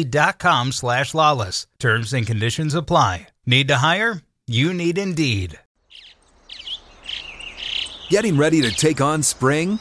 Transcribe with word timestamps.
Indeed.com 0.00 0.72
slash 0.72 1.12
Lalas. 1.12 1.66
Terms 1.78 2.12
and 2.14 2.26
conditions 2.26 2.74
apply. 2.74 3.28
Need 3.46 3.68
to 3.68 3.76
hire? 3.76 4.22
You 4.46 4.72
need 4.72 4.98
Indeed. 4.98 5.58
Getting 8.08 8.36
ready 8.36 8.62
to 8.62 8.72
take 8.72 9.00
on 9.00 9.22
spring? 9.22 9.78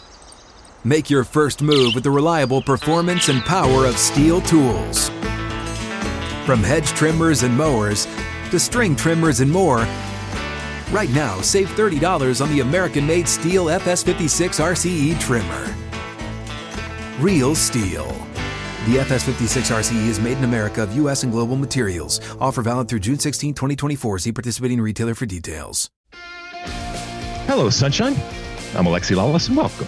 Make 0.83 1.09
your 1.09 1.23
first 1.23 1.61
move 1.61 1.95
with 1.95 2.03
the 2.03 2.11
reliable 2.11 2.61
performance 2.61 3.29
and 3.29 3.41
power 3.41 3.85
of 3.85 3.95
STIHL 3.95 4.45
tools. 4.45 5.09
From 6.45 6.63
hedge 6.63 6.89
trimmers 6.89 7.44
and 7.44 7.57
mowers 7.57 8.05
to 8.51 8.59
string 8.59 8.95
trimmers 8.95 9.39
and 9.39 9.51
more, 9.51 9.88
right 10.91 11.09
now 11.11 11.41
save 11.41 11.69
$30 11.69 12.41
on 12.41 12.49
the 12.49 12.59
American 12.59 13.07
made 13.07 13.25
STIHL 13.25 13.79
FS56 13.79 14.59
RCE 14.59 15.19
trimmer. 15.19 15.75
Real 17.19 17.55
STIHL. 17.55 18.28
The 18.85 18.95
FS56 18.97 19.72
RCE 19.75 20.08
is 20.08 20.19
made 20.19 20.38
in 20.38 20.44
America 20.44 20.81
of 20.81 20.95
U.S. 20.95 21.23
and 21.23 21.31
global 21.31 21.55
materials. 21.55 22.19
Offer 22.39 22.63
valid 22.63 22.88
through 22.88 22.99
June 22.99 23.19
16, 23.19 23.53
2024. 23.53 24.19
See 24.19 24.31
participating 24.31 24.81
retailer 24.81 25.13
for 25.13 25.25
details. 25.27 25.91
Hello, 27.45 27.69
Sunshine. 27.69 28.13
I'm 28.75 28.85
Alexi 28.85 29.16
Lalas, 29.16 29.47
and 29.47 29.57
welcome 29.57 29.88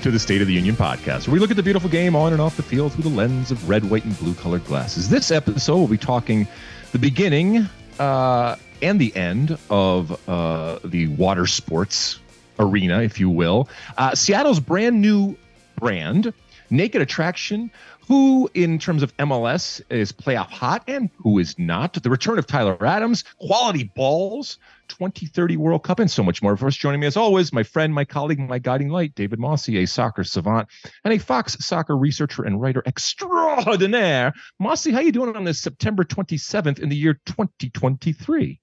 to 0.00 0.10
the 0.10 0.18
State 0.18 0.40
of 0.40 0.48
the 0.48 0.54
Union 0.54 0.74
podcast, 0.74 1.28
where 1.28 1.34
we 1.34 1.38
look 1.38 1.50
at 1.50 1.56
the 1.56 1.62
beautiful 1.62 1.88
game 1.90 2.16
on 2.16 2.32
and 2.32 2.40
off 2.42 2.56
the 2.56 2.62
field 2.62 2.92
through 2.92 3.04
the 3.04 3.16
lens 3.16 3.50
of 3.52 3.68
red, 3.68 3.88
white, 3.88 4.04
and 4.04 4.18
blue 4.18 4.34
colored 4.34 4.64
glasses. 4.64 5.08
This 5.08 5.30
episode, 5.30 5.76
we'll 5.76 5.86
be 5.86 5.96
talking 5.96 6.48
the 6.90 6.98
beginning 6.98 7.68
uh, 8.00 8.56
and 8.80 9.00
the 9.00 9.14
end 9.14 9.56
of 9.70 10.28
uh, 10.28 10.80
the 10.84 11.08
water 11.08 11.46
sports 11.46 12.18
arena, 12.58 13.02
if 13.02 13.20
you 13.20 13.30
will. 13.30 13.68
Uh, 13.98 14.14
Seattle's 14.16 14.58
brand 14.58 15.00
new 15.00 15.36
brand, 15.78 16.32
Naked 16.70 17.02
Attraction 17.02 17.70
who, 18.08 18.50
in 18.54 18.78
terms 18.78 19.02
of 19.02 19.16
MLS, 19.16 19.80
is 19.90 20.12
playoff 20.12 20.50
hot 20.50 20.84
and 20.86 21.10
who 21.16 21.38
is 21.38 21.58
not. 21.58 21.94
The 21.94 22.10
return 22.10 22.38
of 22.38 22.46
Tyler 22.46 22.76
Adams, 22.84 23.24
quality 23.38 23.84
balls, 23.94 24.58
2030 24.88 25.56
World 25.56 25.84
Cup, 25.84 25.98
and 25.98 26.10
so 26.10 26.22
much 26.22 26.42
more. 26.42 26.56
First, 26.56 26.80
joining 26.80 27.00
me 27.00 27.06
as 27.06 27.16
always, 27.16 27.52
my 27.52 27.62
friend, 27.62 27.94
my 27.94 28.04
colleague, 28.04 28.38
my 28.38 28.58
guiding 28.58 28.88
light, 28.88 29.14
David 29.14 29.38
Mosse, 29.38 29.70
a 29.70 29.86
soccer 29.86 30.24
savant 30.24 30.68
and 31.04 31.14
a 31.14 31.18
Fox 31.18 31.56
soccer 31.60 31.96
researcher 31.96 32.42
and 32.44 32.60
writer 32.60 32.82
extraordinaire. 32.86 34.32
Mosse, 34.58 34.86
how 34.86 34.98
are 34.98 35.02
you 35.02 35.12
doing 35.12 35.36
on 35.36 35.44
this 35.44 35.60
September 35.60 36.04
27th 36.04 36.78
in 36.78 36.88
the 36.88 36.96
year 36.96 37.14
2023? 37.26 38.60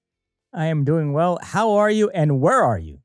I 0.54 0.66
am 0.66 0.84
doing 0.84 1.14
well. 1.14 1.40
How 1.42 1.74
are 1.74 1.92
you, 1.92 2.10
and 2.10 2.42
where 2.42 2.64
are 2.64 2.80
you? 2.80 3.00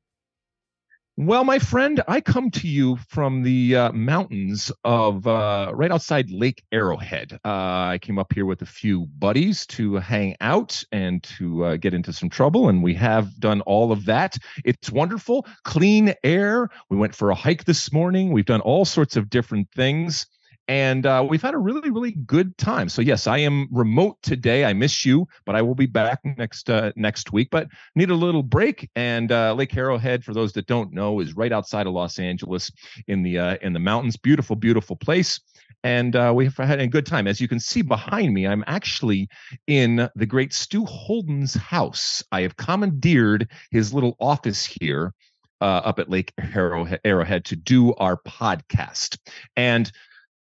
Well, 1.17 1.45
my 1.45 1.59
friend, 1.59 2.03
I 2.09 2.19
come 2.19 2.51
to 2.51 2.67
you 2.67 2.97
from 3.07 3.43
the 3.43 3.73
uh, 3.73 3.91
mountains 3.93 4.69
of 4.83 5.25
uh, 5.25 5.71
right 5.73 5.89
outside 5.89 6.29
Lake 6.29 6.65
Arrowhead. 6.73 7.39
Uh, 7.45 7.47
I 7.93 7.99
came 8.01 8.19
up 8.19 8.33
here 8.33 8.45
with 8.45 8.61
a 8.63 8.65
few 8.65 9.05
buddies 9.05 9.65
to 9.67 9.95
hang 9.95 10.35
out 10.41 10.83
and 10.91 11.23
to 11.37 11.63
uh, 11.63 11.75
get 11.77 11.93
into 11.93 12.11
some 12.11 12.29
trouble, 12.29 12.67
and 12.67 12.83
we 12.83 12.95
have 12.95 13.39
done 13.39 13.61
all 13.61 13.93
of 13.93 14.03
that. 14.07 14.35
It's 14.65 14.91
wonderful, 14.91 15.47
clean 15.63 16.13
air. 16.21 16.67
We 16.89 16.97
went 16.97 17.15
for 17.15 17.29
a 17.29 17.35
hike 17.35 17.63
this 17.63 17.93
morning. 17.93 18.33
We've 18.33 18.43
done 18.43 18.59
all 18.59 18.83
sorts 18.83 19.15
of 19.15 19.29
different 19.29 19.71
things 19.71 20.27
and 20.67 21.05
uh, 21.05 21.25
we've 21.27 21.41
had 21.41 21.53
a 21.53 21.57
really 21.57 21.89
really 21.89 22.11
good 22.11 22.57
time. 22.57 22.89
So 22.89 23.01
yes 23.01 23.27
i 23.27 23.37
am 23.37 23.67
remote 23.71 24.17
today. 24.21 24.65
I 24.65 24.73
miss 24.73 25.05
you 25.05 25.27
but 25.45 25.55
i 25.55 25.61
will 25.61 25.75
be 25.75 25.85
back 25.85 26.19
next 26.37 26.69
uh, 26.69 26.91
next 26.95 27.31
week. 27.31 27.49
But 27.51 27.67
need 27.95 28.09
a 28.09 28.15
little 28.15 28.43
break 28.43 28.89
and 28.95 29.31
uh, 29.31 29.53
lake 29.53 29.75
arrowhead 29.75 30.23
for 30.23 30.33
those 30.33 30.53
that 30.53 30.67
don't 30.67 30.93
know 30.93 31.19
is 31.19 31.35
right 31.35 31.51
outside 31.51 31.87
of 31.87 31.93
los 31.93 32.19
angeles 32.19 32.71
in 33.07 33.23
the 33.23 33.39
uh, 33.39 33.57
in 33.61 33.73
the 33.73 33.79
mountains. 33.79 34.17
Beautiful 34.17 34.55
beautiful 34.55 34.95
place 34.95 35.39
and 35.83 36.15
uh, 36.15 36.33
we've 36.35 36.57
had 36.57 36.79
a 36.79 36.87
good 36.87 37.05
time. 37.05 37.27
As 37.27 37.39
you 37.39 37.47
can 37.47 37.59
see 37.59 37.81
behind 37.81 38.33
me 38.33 38.47
i'm 38.47 38.63
actually 38.67 39.27
in 39.67 40.09
the 40.15 40.25
great 40.25 40.53
stu 40.53 40.85
holden's 40.85 41.53
house. 41.53 42.23
I 42.31 42.41
have 42.41 42.57
commandeered 42.57 43.49
his 43.71 43.93
little 43.93 44.15
office 44.19 44.65
here 44.65 45.13
uh, 45.61 45.81
up 45.85 45.99
at 45.99 46.09
lake 46.09 46.33
arrowhead, 46.39 46.99
arrowhead 47.03 47.45
to 47.45 47.55
do 47.55 47.93
our 47.95 48.17
podcast. 48.17 49.17
And 49.55 49.91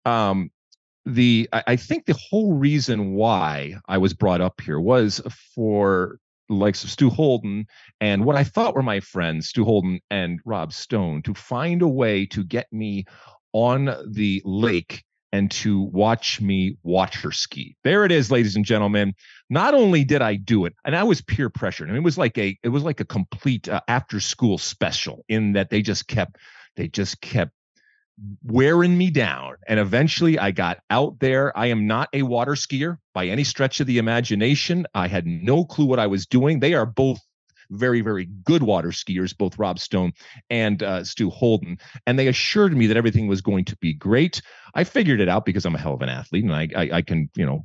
um, 0.05 0.51
the 1.05 1.49
I, 1.53 1.63
I 1.69 1.77
think 1.77 2.07
the 2.07 2.19
whole 2.31 2.55
reason 2.55 3.15
why 3.15 3.75
I 3.89 3.99
was 3.99 4.15
brought 4.15 4.41
up 4.41 4.61
here 4.61 4.81
was 4.81 5.21
for 5.55 6.19
likes 6.49 6.85
of 6.85 6.91
Stu 6.91 7.11
Holden 7.11 7.67
and 8.01 8.25
what 8.25 8.37
I 8.37 8.45
thought 8.45 8.75
were 8.75 8.83
my 8.83 9.01
friends, 9.01 9.49
Stu 9.49 9.65
Holden 9.65 10.01
and 10.11 10.41
Rob 10.45 10.73
Stone, 10.73 11.23
to 11.23 11.35
find 11.35 11.83
a 11.83 11.89
way 11.89 12.27
to 12.27 12.45
get 12.45 12.67
me 12.73 13.05
on 13.53 13.95
the 14.11 14.43
lake 14.45 15.05
and 15.33 15.51
to 15.51 15.81
watch 15.81 16.41
me 16.41 16.77
water 16.83 17.33
ski. 17.33 17.75
There 17.85 18.05
it 18.05 18.13
is, 18.13 18.31
ladies 18.31 18.55
and 18.55 18.65
gentlemen. 18.65 19.15
Not 19.49 19.73
only 19.73 20.05
did 20.05 20.21
I 20.21 20.37
do 20.37 20.67
it, 20.67 20.75
and 20.85 20.95
I 20.95 21.05
was 21.05 21.23
peer 21.23 21.49
pressured. 21.49 21.89
I 21.89 21.93
mean, 21.93 22.03
it 22.03 22.05
was 22.05 22.19
like 22.19 22.37
a 22.39 22.59
it 22.63 22.69
was 22.69 22.83
like 22.83 23.01
a 23.01 23.05
complete 23.05 23.69
uh, 23.69 23.81
after 23.89 24.21
school 24.21 24.59
special 24.59 25.25
in 25.29 25.53
that 25.53 25.71
they 25.71 25.81
just 25.81 26.07
kept 26.07 26.37
they 26.77 26.89
just 26.89 27.21
kept 27.21 27.53
wearing 28.45 28.97
me 28.97 29.11
down. 29.11 29.55
And 29.67 29.81
eventually 29.81 30.39
I 30.39 30.51
got 30.51 30.79
out 30.91 31.19
there. 31.21 31.57
I 31.57 31.67
am 31.67 31.87
not 31.87 32.09
a 32.13 32.23
water 32.23 32.53
skier 32.53 32.99
by 33.15 33.27
any 33.27 33.45
stretch 33.45 33.81
of 33.81 33.87
the 33.87 33.99
imagination. 33.99 34.87
I 34.95 35.09
had 35.09 35.27
no 35.27 35.65
clue 35.65 35.87
what 35.87 35.99
I 35.99 36.07
was 36.07 36.27
doing. 36.27 36.61
They 36.61 36.75
are 36.75 36.87
both 36.87 37.21
very, 37.71 38.03
very 38.03 38.27
good 38.45 38.63
water 38.63 38.91
skiers, 38.91 39.37
both 39.37 39.59
Rob 39.59 39.79
Stone 39.79 40.13
and 40.51 40.83
uh, 40.83 41.05
Stu 41.05 41.31
Holden. 41.31 41.79
And 42.07 42.19
they 42.19 42.29
assured 42.29 42.77
me 42.77 42.87
that 42.87 42.97
everything 42.97 43.29
was 43.29 43.41
going 43.41 43.65
to 43.67 43.77
be 43.77 43.95
great. 43.95 44.43
I 44.75 44.85
figured 44.85 45.21
it 45.21 45.29
out 45.29 45.45
because 45.45 45.65
I'm 45.65 45.75
a 45.75 45.79
hell 45.79 45.95
of 45.95 46.03
an 46.03 46.09
athlete 46.09 46.45
and 46.45 46.55
I, 46.55 46.69
I, 46.77 46.91
I 46.95 47.03
can, 47.03 47.31
you 47.35 47.47
know, 47.47 47.65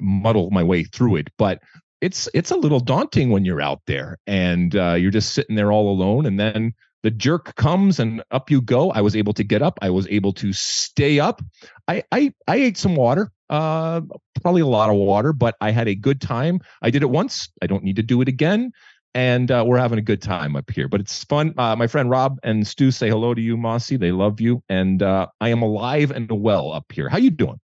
muddle 0.00 0.50
my 0.50 0.62
way 0.62 0.84
through 0.84 1.16
it. 1.16 1.28
But 1.38 1.60
it's 2.00 2.28
it's 2.32 2.52
a 2.52 2.56
little 2.56 2.80
daunting 2.80 3.30
when 3.30 3.44
you're 3.44 3.60
out 3.60 3.80
there 3.86 4.18
and 4.26 4.76
uh, 4.76 4.94
you're 4.94 5.10
just 5.10 5.34
sitting 5.34 5.56
there 5.56 5.72
all 5.72 5.90
alone 5.90 6.26
and 6.26 6.38
then 6.38 6.72
the 7.08 7.16
jerk 7.16 7.54
comes 7.56 7.98
and 7.98 8.22
up 8.32 8.50
you 8.50 8.60
go. 8.60 8.90
I 8.90 9.00
was 9.00 9.16
able 9.16 9.32
to 9.32 9.42
get 9.42 9.62
up. 9.62 9.78
I 9.80 9.88
was 9.88 10.06
able 10.08 10.34
to 10.34 10.52
stay 10.52 11.18
up. 11.18 11.40
I 11.88 12.02
I, 12.12 12.34
I 12.46 12.56
ate 12.56 12.76
some 12.76 12.96
water, 12.96 13.32
uh, 13.48 14.02
probably 14.42 14.60
a 14.60 14.66
lot 14.66 14.90
of 14.90 14.96
water, 14.96 15.32
but 15.32 15.56
I 15.62 15.70
had 15.70 15.88
a 15.88 15.94
good 15.94 16.20
time. 16.20 16.60
I 16.82 16.90
did 16.90 17.00
it 17.02 17.08
once. 17.08 17.48
I 17.62 17.66
don't 17.66 17.82
need 17.82 17.96
to 17.96 18.02
do 18.02 18.20
it 18.20 18.28
again. 18.28 18.72
And 19.14 19.50
uh, 19.50 19.64
we're 19.66 19.78
having 19.78 19.98
a 19.98 20.02
good 20.02 20.20
time 20.20 20.54
up 20.54 20.70
here. 20.70 20.86
But 20.86 21.00
it's 21.00 21.24
fun. 21.24 21.54
Uh, 21.56 21.74
my 21.76 21.86
friend 21.86 22.10
Rob 22.10 22.38
and 22.42 22.66
Stu 22.66 22.90
say 22.90 23.08
hello 23.08 23.32
to 23.32 23.40
you, 23.40 23.56
Mossy. 23.56 23.96
They 23.96 24.12
love 24.12 24.38
you, 24.38 24.62
and 24.68 25.02
uh, 25.02 25.28
I 25.40 25.48
am 25.48 25.62
alive 25.62 26.10
and 26.10 26.30
well 26.30 26.72
up 26.72 26.92
here. 26.92 27.08
How 27.08 27.16
you 27.16 27.30
doing? 27.30 27.58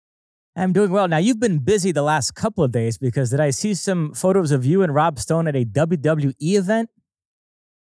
I'm 0.55 0.71
doing 0.71 0.91
well. 0.91 1.07
Now 1.07 1.17
you've 1.17 1.39
been 1.39 1.57
busy 1.57 1.91
the 1.91 2.03
last 2.03 2.35
couple 2.35 2.63
of 2.63 2.71
days 2.71 2.99
because 2.99 3.31
did 3.31 3.39
I 3.39 3.49
see 3.49 3.73
some 3.73 4.13
photos 4.13 4.51
of 4.51 4.67
you 4.67 4.83
and 4.83 4.93
Rob 4.93 5.17
Stone 5.17 5.47
at 5.47 5.55
a 5.55 5.65
WWE 5.65 6.35
event? 6.39 6.91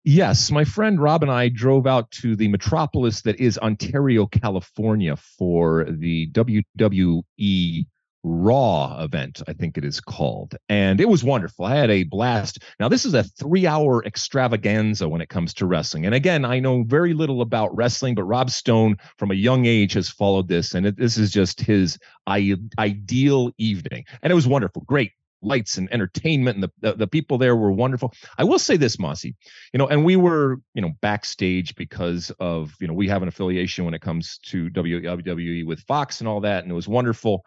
Yes, 0.06 0.50
my 0.50 0.63
friend 0.63 1.01
Rob 1.01 1.24
and 1.24 1.31
I 1.31 1.50
drove 1.50 1.86
out 1.86 2.10
to 2.12 2.36
the 2.36 2.48
metropolis 2.48 3.22
that 3.22 3.40
is 3.40 3.57
Ontario, 3.57 4.25
California 4.28 5.16
for 5.18 5.86
the 5.90 6.31
WWE 6.31 7.86
Raw 8.24 9.01
event, 9.01 9.42
I 9.48 9.54
think 9.54 9.78
it 9.78 9.86
is 9.86 10.01
called. 10.01 10.56
And 10.68 11.00
it 11.00 11.07
was 11.07 11.24
wonderful. 11.24 11.66
I 11.66 11.75
had 11.75 11.90
a 11.90 12.04
blast. 12.04 12.63
Now, 12.80 12.90
this 12.90 13.06
is 13.06 13.13
a 13.13 13.24
three 13.24 13.66
hour 13.66 14.04
extravaganza 14.06 15.07
when 15.07 15.22
it 15.22 15.30
comes 15.30 15.54
to 15.56 15.66
wrestling. 15.66 16.06
And 16.06 16.13
again, 16.13 16.44
I 16.44 16.60
know 16.60 16.84
very 16.84 17.13
little 17.13 17.42
about 17.42 17.75
wrestling, 17.75 18.16
but 18.16 18.24
Rob 18.24 18.50
Stone 18.50 18.98
from 19.18 19.31
a 19.31 19.36
young 19.36 19.66
age 19.66 19.94
has 19.94 20.10
followed 20.10 20.50
this. 20.50 20.74
And 20.74 20.86
it, 20.86 20.98
this 20.98 21.18
is 21.18 21.31
just 21.31 21.62
his 21.62 21.98
I- 22.28 22.57
ideal 22.78 23.51
evening. 23.57 24.04
And 24.22 24.31
it 24.31 24.36
was 24.36 24.48
wonderful. 24.48 24.84
Great 24.86 25.12
lights 25.41 25.77
and 25.77 25.91
entertainment, 25.91 26.56
and 26.56 26.63
the, 26.63 26.71
the, 26.80 26.97
the 26.97 27.07
people 27.07 27.38
there 27.38 27.56
were 27.56 27.71
wonderful. 27.71 28.13
I 28.38 28.44
will 28.44 28.59
say 28.59 28.77
this, 28.77 29.00
Mossy, 29.00 29.36
you 29.74 29.77
know, 29.77 29.88
and 29.88 30.06
we 30.06 30.15
were 30.15 30.57
you 30.74 30.81
know 30.81 30.91
backstage 31.01 31.75
because 31.75 32.31
of 32.39 32.74
you 32.80 32.88
know 32.88 32.94
we 32.94 33.07
have 33.07 33.21
an 33.21 33.27
affiliation 33.27 33.86
when 33.86 33.94
it 33.94 34.01
comes 34.01 34.39
to 34.47 34.69
WWE 34.69 35.65
with 35.65 35.81
Fox 35.81 36.19
and 36.19 36.27
all 36.27 36.41
that, 36.41 36.63
and 36.63 36.71
it 36.71 36.75
was 36.75 36.88
wonderful. 36.88 37.45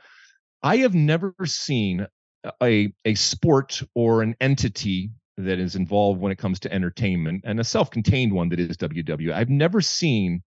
I 0.62 0.78
have 0.78 0.94
never 0.94 1.34
seen 1.44 2.06
a 2.62 2.92
a 3.04 3.14
sport 3.14 3.82
or 3.94 4.22
an 4.22 4.34
entity 4.40 5.10
that 5.38 5.58
is 5.58 5.76
involved 5.76 6.20
when 6.20 6.32
it 6.32 6.38
comes 6.38 6.60
to 6.60 6.72
entertainment 6.72 7.42
and 7.46 7.58
a 7.58 7.64
self-contained 7.64 8.32
one 8.32 8.50
that 8.50 8.60
is 8.60 8.76
WWE. 8.76 9.32
I've 9.32 9.48
never 9.48 9.80
seen 9.80 10.42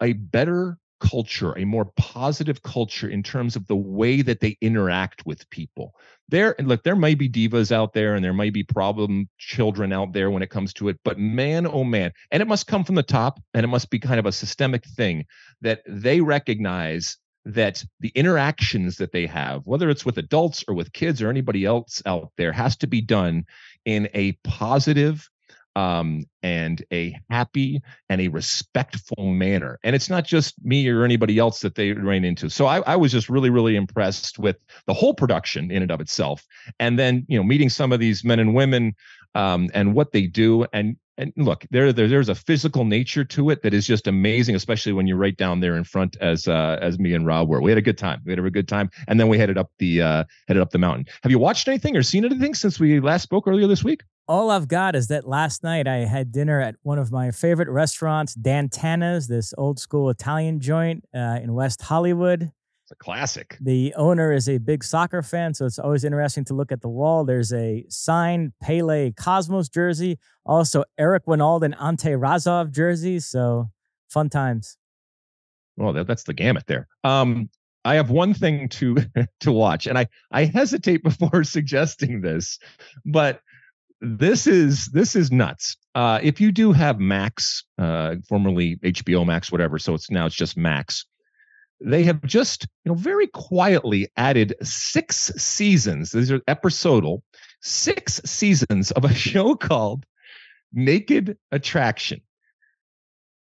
a 0.00 0.12
better 0.12 0.78
culture, 1.00 1.56
a 1.56 1.64
more 1.64 1.86
positive 1.96 2.62
culture 2.62 3.08
in 3.08 3.22
terms 3.22 3.56
of 3.56 3.66
the 3.66 3.76
way 3.76 4.22
that 4.22 4.40
they 4.40 4.56
interact 4.60 5.24
with 5.26 5.48
people. 5.50 5.94
There, 6.28 6.54
and 6.58 6.68
look, 6.68 6.82
there 6.82 6.96
may 6.96 7.14
be 7.14 7.28
divas 7.28 7.72
out 7.72 7.92
there 7.92 8.14
and 8.14 8.24
there 8.24 8.32
might 8.32 8.52
be 8.52 8.64
problem 8.64 9.28
children 9.38 9.92
out 9.92 10.12
there 10.12 10.30
when 10.30 10.42
it 10.42 10.50
comes 10.50 10.72
to 10.74 10.88
it, 10.88 10.98
but 11.04 11.18
man, 11.18 11.66
oh 11.66 11.84
man, 11.84 12.12
and 12.30 12.42
it 12.42 12.48
must 12.48 12.66
come 12.66 12.84
from 12.84 12.96
the 12.96 13.02
top 13.02 13.40
and 13.54 13.64
it 13.64 13.68
must 13.68 13.90
be 13.90 13.98
kind 13.98 14.20
of 14.20 14.26
a 14.26 14.32
systemic 14.32 14.84
thing 14.84 15.24
that 15.60 15.82
they 15.86 16.20
recognize 16.20 17.16
that 17.44 17.82
the 18.00 18.12
interactions 18.14 18.96
that 18.96 19.12
they 19.12 19.26
have, 19.26 19.62
whether 19.64 19.88
it's 19.88 20.04
with 20.04 20.18
adults 20.18 20.64
or 20.68 20.74
with 20.74 20.92
kids 20.92 21.22
or 21.22 21.30
anybody 21.30 21.64
else 21.64 22.02
out 22.04 22.30
there, 22.36 22.52
has 22.52 22.76
to 22.76 22.86
be 22.86 23.00
done 23.00 23.44
in 23.86 24.08
a 24.12 24.32
positive 24.44 25.30
um, 25.78 26.24
and 26.42 26.84
a 26.92 27.16
happy 27.30 27.80
and 28.08 28.20
a 28.20 28.26
respectful 28.28 29.26
manner. 29.32 29.78
And 29.84 29.94
it's 29.94 30.10
not 30.10 30.24
just 30.24 30.54
me 30.64 30.88
or 30.88 31.04
anybody 31.04 31.38
else 31.38 31.60
that 31.60 31.76
they 31.76 31.92
ran 31.92 32.24
into. 32.24 32.50
So 32.50 32.66
I, 32.66 32.80
I, 32.80 32.96
was 32.96 33.12
just 33.12 33.28
really, 33.28 33.48
really 33.48 33.76
impressed 33.76 34.40
with 34.40 34.56
the 34.86 34.94
whole 34.94 35.14
production 35.14 35.70
in 35.70 35.82
and 35.82 35.92
of 35.92 36.00
itself. 36.00 36.44
And 36.80 36.98
then, 36.98 37.24
you 37.28 37.38
know, 37.38 37.44
meeting 37.44 37.68
some 37.68 37.92
of 37.92 38.00
these 38.00 38.24
men 38.24 38.40
and 38.40 38.56
women 38.56 38.96
um, 39.36 39.70
and 39.72 39.94
what 39.94 40.10
they 40.10 40.26
do. 40.26 40.66
And 40.72 40.96
and 41.16 41.32
look, 41.36 41.64
there, 41.70 41.92
there 41.92 42.08
there's 42.08 42.28
a 42.28 42.34
physical 42.34 42.84
nature 42.84 43.24
to 43.24 43.50
it 43.50 43.62
that 43.62 43.72
is 43.72 43.86
just 43.86 44.08
amazing, 44.08 44.56
especially 44.56 44.92
when 44.92 45.06
you're 45.06 45.16
right 45.16 45.36
down 45.36 45.60
there 45.60 45.76
in 45.76 45.84
front 45.84 46.16
as 46.20 46.48
uh, 46.48 46.78
as 46.80 46.98
me 46.98 47.14
and 47.14 47.24
Rob 47.24 47.48
were. 47.48 47.60
We 47.60 47.70
had 47.70 47.78
a 47.78 47.82
good 47.82 47.98
time. 47.98 48.20
We 48.24 48.32
had 48.32 48.38
a 48.38 48.50
good 48.50 48.68
time, 48.68 48.90
and 49.06 49.18
then 49.18 49.28
we 49.28 49.38
headed 49.38 49.58
up 49.58 49.70
the 49.78 50.02
uh, 50.02 50.24
headed 50.46 50.60
up 50.60 50.70
the 50.70 50.78
mountain. 50.78 51.06
Have 51.22 51.32
you 51.32 51.40
watched 51.40 51.66
anything 51.68 51.96
or 51.96 52.02
seen 52.04 52.24
anything 52.24 52.54
since 52.54 52.78
we 52.78 53.00
last 53.00 53.24
spoke 53.24 53.48
earlier 53.48 53.66
this 53.66 53.82
week? 53.82 54.02
All 54.28 54.50
I've 54.50 54.68
got 54.68 54.94
is 54.94 55.08
that 55.08 55.26
last 55.26 55.64
night 55.64 55.88
I 55.88 56.04
had 56.04 56.32
dinner 56.32 56.60
at 56.60 56.74
one 56.82 56.98
of 56.98 57.10
my 57.10 57.30
favorite 57.30 57.70
restaurants, 57.70 58.34
Dan 58.34 58.68
Tana's, 58.68 59.26
this 59.26 59.54
old 59.56 59.78
school 59.78 60.10
Italian 60.10 60.60
joint 60.60 61.02
uh, 61.14 61.40
in 61.42 61.54
West 61.54 61.80
Hollywood. 61.80 62.42
It's 62.42 62.92
a 62.92 62.94
classic. 62.96 63.56
The 63.58 63.94
owner 63.96 64.30
is 64.34 64.46
a 64.46 64.58
big 64.58 64.84
soccer 64.84 65.22
fan, 65.22 65.54
so 65.54 65.64
it's 65.64 65.78
always 65.78 66.04
interesting 66.04 66.44
to 66.46 66.54
look 66.54 66.70
at 66.70 66.82
the 66.82 66.90
wall. 66.90 67.24
There's 67.24 67.54
a 67.54 67.86
signed 67.88 68.52
Pele 68.62 69.12
Cosmos 69.12 69.70
jersey, 69.70 70.18
also 70.44 70.84
Eric 70.98 71.24
Wynalda 71.24 71.64
and 71.64 71.74
Ante 71.80 72.14
Razov 72.14 72.70
jerseys. 72.70 73.24
So 73.24 73.70
fun 74.10 74.28
times. 74.28 74.76
Well, 75.78 75.94
that, 75.94 76.06
that's 76.06 76.24
the 76.24 76.34
gamut 76.34 76.64
there. 76.66 76.86
Um, 77.02 77.48
I 77.86 77.94
have 77.94 78.10
one 78.10 78.34
thing 78.34 78.68
to 78.70 78.96
to 79.40 79.52
watch, 79.52 79.86
and 79.86 79.98
I 79.98 80.06
I 80.30 80.44
hesitate 80.44 81.02
before 81.02 81.44
suggesting 81.44 82.20
this, 82.20 82.58
but 83.06 83.40
this 84.00 84.46
is 84.46 84.86
this 84.86 85.16
is 85.16 85.32
nuts. 85.32 85.76
Uh, 85.94 86.20
if 86.22 86.40
you 86.40 86.52
do 86.52 86.72
have 86.72 87.00
Max, 87.00 87.64
uh, 87.78 88.16
formerly 88.28 88.76
HBO 88.76 89.26
Max, 89.26 89.50
whatever, 89.50 89.78
so 89.78 89.94
it's 89.94 90.10
now 90.10 90.26
it's 90.26 90.36
just 90.36 90.56
Max 90.56 91.04
they 91.80 92.04
have 92.04 92.22
just 92.24 92.66
you 92.84 92.90
know 92.90 92.94
very 92.94 93.26
quietly 93.28 94.08
added 94.16 94.54
six 94.62 95.32
seasons 95.36 96.10
these 96.10 96.30
are 96.30 96.40
episodal 96.48 97.22
six 97.60 98.20
seasons 98.24 98.90
of 98.92 99.04
a 99.04 99.14
show 99.28 99.54
called 99.54 100.04
naked 100.72 101.36
attraction. 101.52 102.20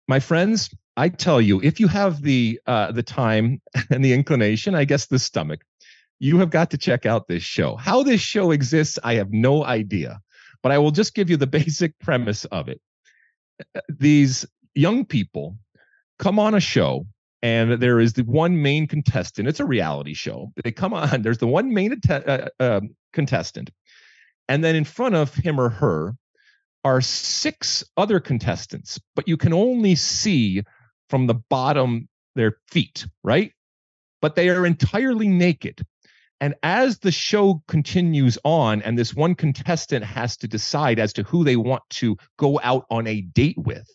My 0.07 0.19
friends 0.19 0.69
i 0.95 1.09
tell 1.09 1.41
you 1.41 1.61
if 1.61 1.79
you 1.79 1.87
have 1.87 2.21
the 2.21 2.59
uh, 2.67 2.91
the 2.91 3.03
time 3.03 3.61
and 3.89 4.03
the 4.03 4.13
inclination 4.13 4.75
i 4.75 4.85
guess 4.85 5.07
the 5.07 5.19
stomach 5.19 5.61
you 6.19 6.37
have 6.37 6.51
got 6.51 6.69
to 6.71 6.77
check 6.77 7.05
out 7.05 7.27
this 7.27 7.43
show. 7.43 7.75
How 7.75 8.03
this 8.03 8.21
show 8.21 8.51
exists 8.51 8.99
i 9.03 9.15
have 9.15 9.31
no 9.31 9.63
idea 9.63 10.21
but 10.63 10.71
i 10.71 10.77
will 10.77 10.91
just 10.91 11.13
give 11.13 11.29
you 11.29 11.37
the 11.37 11.47
basic 11.59 11.97
premise 11.99 12.45
of 12.45 12.67
it 12.69 12.81
these 13.89 14.45
young 14.73 15.05
people 15.05 15.57
come 16.17 16.39
on 16.39 16.55
a 16.55 16.59
show 16.59 17.05
and 17.43 17.73
there 17.81 17.99
is 17.99 18.13
the 18.13 18.23
one 18.23 18.61
main 18.61 18.87
contestant. 18.87 19.49
It's 19.49 19.59
a 19.59 19.65
reality 19.65 20.13
show. 20.13 20.53
They 20.63 20.71
come 20.71 20.93
on. 20.93 21.21
There's 21.21 21.39
the 21.39 21.47
one 21.47 21.73
main 21.73 21.91
att- 21.91 22.27
uh, 22.27 22.47
uh, 22.59 22.81
contestant, 23.11 23.69
and 24.47 24.63
then 24.63 24.75
in 24.75 24.85
front 24.85 25.15
of 25.15 25.35
him 25.35 25.59
or 25.59 25.69
her 25.69 26.15
are 26.85 27.01
six 27.01 27.83
other 27.97 28.19
contestants, 28.19 28.99
but 29.15 29.27
you 29.27 29.37
can 29.37 29.53
only 29.53 29.95
see 29.95 30.63
from 31.09 31.27
the 31.27 31.35
bottom 31.49 32.07
their 32.35 32.57
feet, 32.69 33.05
right? 33.23 33.51
But 34.21 34.35
they 34.35 34.49
are 34.49 34.65
entirely 34.65 35.27
naked. 35.27 35.85
And 36.43 36.55
as 36.61 36.99
the 36.99 37.11
show 37.13 37.63
continues 37.69 38.37
on, 38.43 38.81
and 38.81 38.99
this 38.99 39.15
one 39.15 39.33
contestant 39.33 40.03
has 40.03 40.35
to 40.35 40.45
decide 40.45 40.99
as 40.99 41.13
to 41.13 41.23
who 41.23 41.45
they 41.45 41.55
want 41.55 41.83
to 41.91 42.17
go 42.37 42.59
out 42.61 42.85
on 42.89 43.07
a 43.07 43.21
date 43.21 43.57
with, 43.57 43.87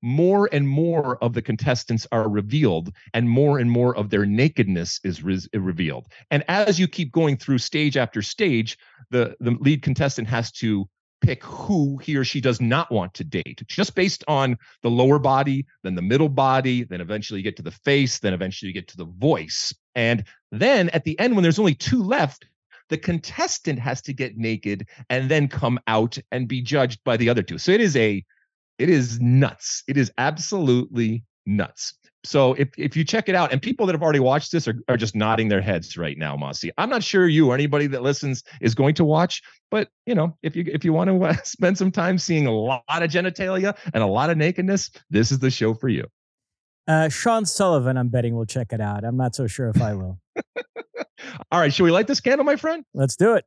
more 0.00 0.48
and 0.50 0.66
more 0.66 1.22
of 1.22 1.34
the 1.34 1.42
contestants 1.42 2.06
are 2.10 2.26
revealed 2.26 2.90
and 3.12 3.28
more 3.28 3.58
and 3.58 3.70
more 3.70 3.94
of 3.94 4.08
their 4.08 4.24
nakedness 4.24 4.98
is 5.04 5.22
re- 5.22 5.46
revealed. 5.52 6.06
And 6.30 6.42
as 6.48 6.80
you 6.80 6.88
keep 6.88 7.12
going 7.12 7.36
through 7.36 7.58
stage 7.58 7.98
after 7.98 8.22
stage 8.22 8.78
the 9.10 9.36
the 9.38 9.50
lead 9.60 9.82
contestant 9.82 10.26
has 10.28 10.50
to 10.52 10.88
pick 11.20 11.42
who 11.44 11.98
he 11.98 12.16
or 12.16 12.24
she 12.24 12.40
does 12.40 12.60
not 12.60 12.90
want 12.90 13.12
to 13.14 13.24
date 13.24 13.62
just 13.66 13.94
based 13.94 14.24
on 14.28 14.56
the 14.82 14.90
lower 14.90 15.18
body 15.18 15.66
then 15.82 15.94
the 15.94 16.02
middle 16.02 16.28
body 16.28 16.84
then 16.84 17.00
eventually 17.00 17.40
you 17.40 17.44
get 17.44 17.56
to 17.56 17.62
the 17.62 17.70
face 17.70 18.18
then 18.18 18.32
eventually 18.32 18.68
you 18.68 18.74
get 18.74 18.88
to 18.88 18.96
the 18.96 19.04
voice 19.04 19.74
and 19.94 20.24
then 20.50 20.88
at 20.90 21.04
the 21.04 21.18
end 21.18 21.34
when 21.34 21.42
there's 21.42 21.58
only 21.58 21.74
two 21.74 22.02
left 22.02 22.46
the 22.88 22.98
contestant 22.98 23.78
has 23.78 24.02
to 24.02 24.12
get 24.12 24.36
naked 24.36 24.86
and 25.10 25.30
then 25.30 25.46
come 25.46 25.78
out 25.86 26.18
and 26.32 26.48
be 26.48 26.60
judged 26.60 27.00
by 27.04 27.16
the 27.16 27.28
other 27.28 27.42
two 27.42 27.58
so 27.58 27.70
it 27.70 27.80
is 27.80 27.96
a 27.96 28.24
it 28.80 28.88
is 28.88 29.20
nuts. 29.20 29.84
It 29.86 29.98
is 29.98 30.10
absolutely 30.16 31.24
nuts. 31.44 31.92
So 32.22 32.54
if, 32.54 32.68
if 32.76 32.96
you 32.96 33.04
check 33.04 33.28
it 33.28 33.34
out, 33.34 33.52
and 33.52 33.62
people 33.62 33.86
that 33.86 33.94
have 33.94 34.02
already 34.02 34.20
watched 34.20 34.52
this 34.52 34.68
are, 34.68 34.74
are 34.88 34.96
just 34.96 35.14
nodding 35.14 35.48
their 35.48 35.60
heads 35.60 35.96
right 35.96 36.18
now, 36.18 36.36
Mossy. 36.36 36.70
I'm 36.76 36.90
not 36.90 37.02
sure 37.02 37.26
you 37.26 37.50
or 37.50 37.54
anybody 37.54 37.86
that 37.88 38.02
listens 38.02 38.42
is 38.60 38.74
going 38.74 38.94
to 38.96 39.04
watch, 39.04 39.42
but 39.70 39.88
you 40.06 40.14
know, 40.14 40.36
if 40.42 40.54
you 40.54 40.64
if 40.66 40.84
you 40.84 40.92
want 40.92 41.08
to 41.08 41.24
uh, 41.24 41.34
spend 41.44 41.78
some 41.78 41.90
time 41.90 42.18
seeing 42.18 42.46
a 42.46 42.52
lot 42.52 42.82
of 42.88 43.10
genitalia 43.10 43.76
and 43.94 44.02
a 44.02 44.06
lot 44.06 44.30
of 44.30 44.36
nakedness, 44.36 44.90
this 45.08 45.32
is 45.32 45.38
the 45.38 45.50
show 45.50 45.74
for 45.74 45.88
you. 45.88 46.06
Uh, 46.86 47.08
Sean 47.08 47.46
Sullivan, 47.46 47.96
I'm 47.96 48.08
betting 48.08 48.34
will 48.34 48.46
check 48.46 48.72
it 48.72 48.80
out. 48.80 49.04
I'm 49.04 49.16
not 49.16 49.34
so 49.34 49.46
sure 49.46 49.68
if 49.68 49.80
I 49.80 49.94
will. 49.94 50.18
All 51.52 51.60
right, 51.60 51.72
should 51.72 51.84
we 51.84 51.90
light 51.90 52.06
this 52.06 52.20
candle, 52.20 52.44
my 52.44 52.56
friend? 52.56 52.84
Let's 52.94 53.16
do 53.16 53.34
it. 53.34 53.44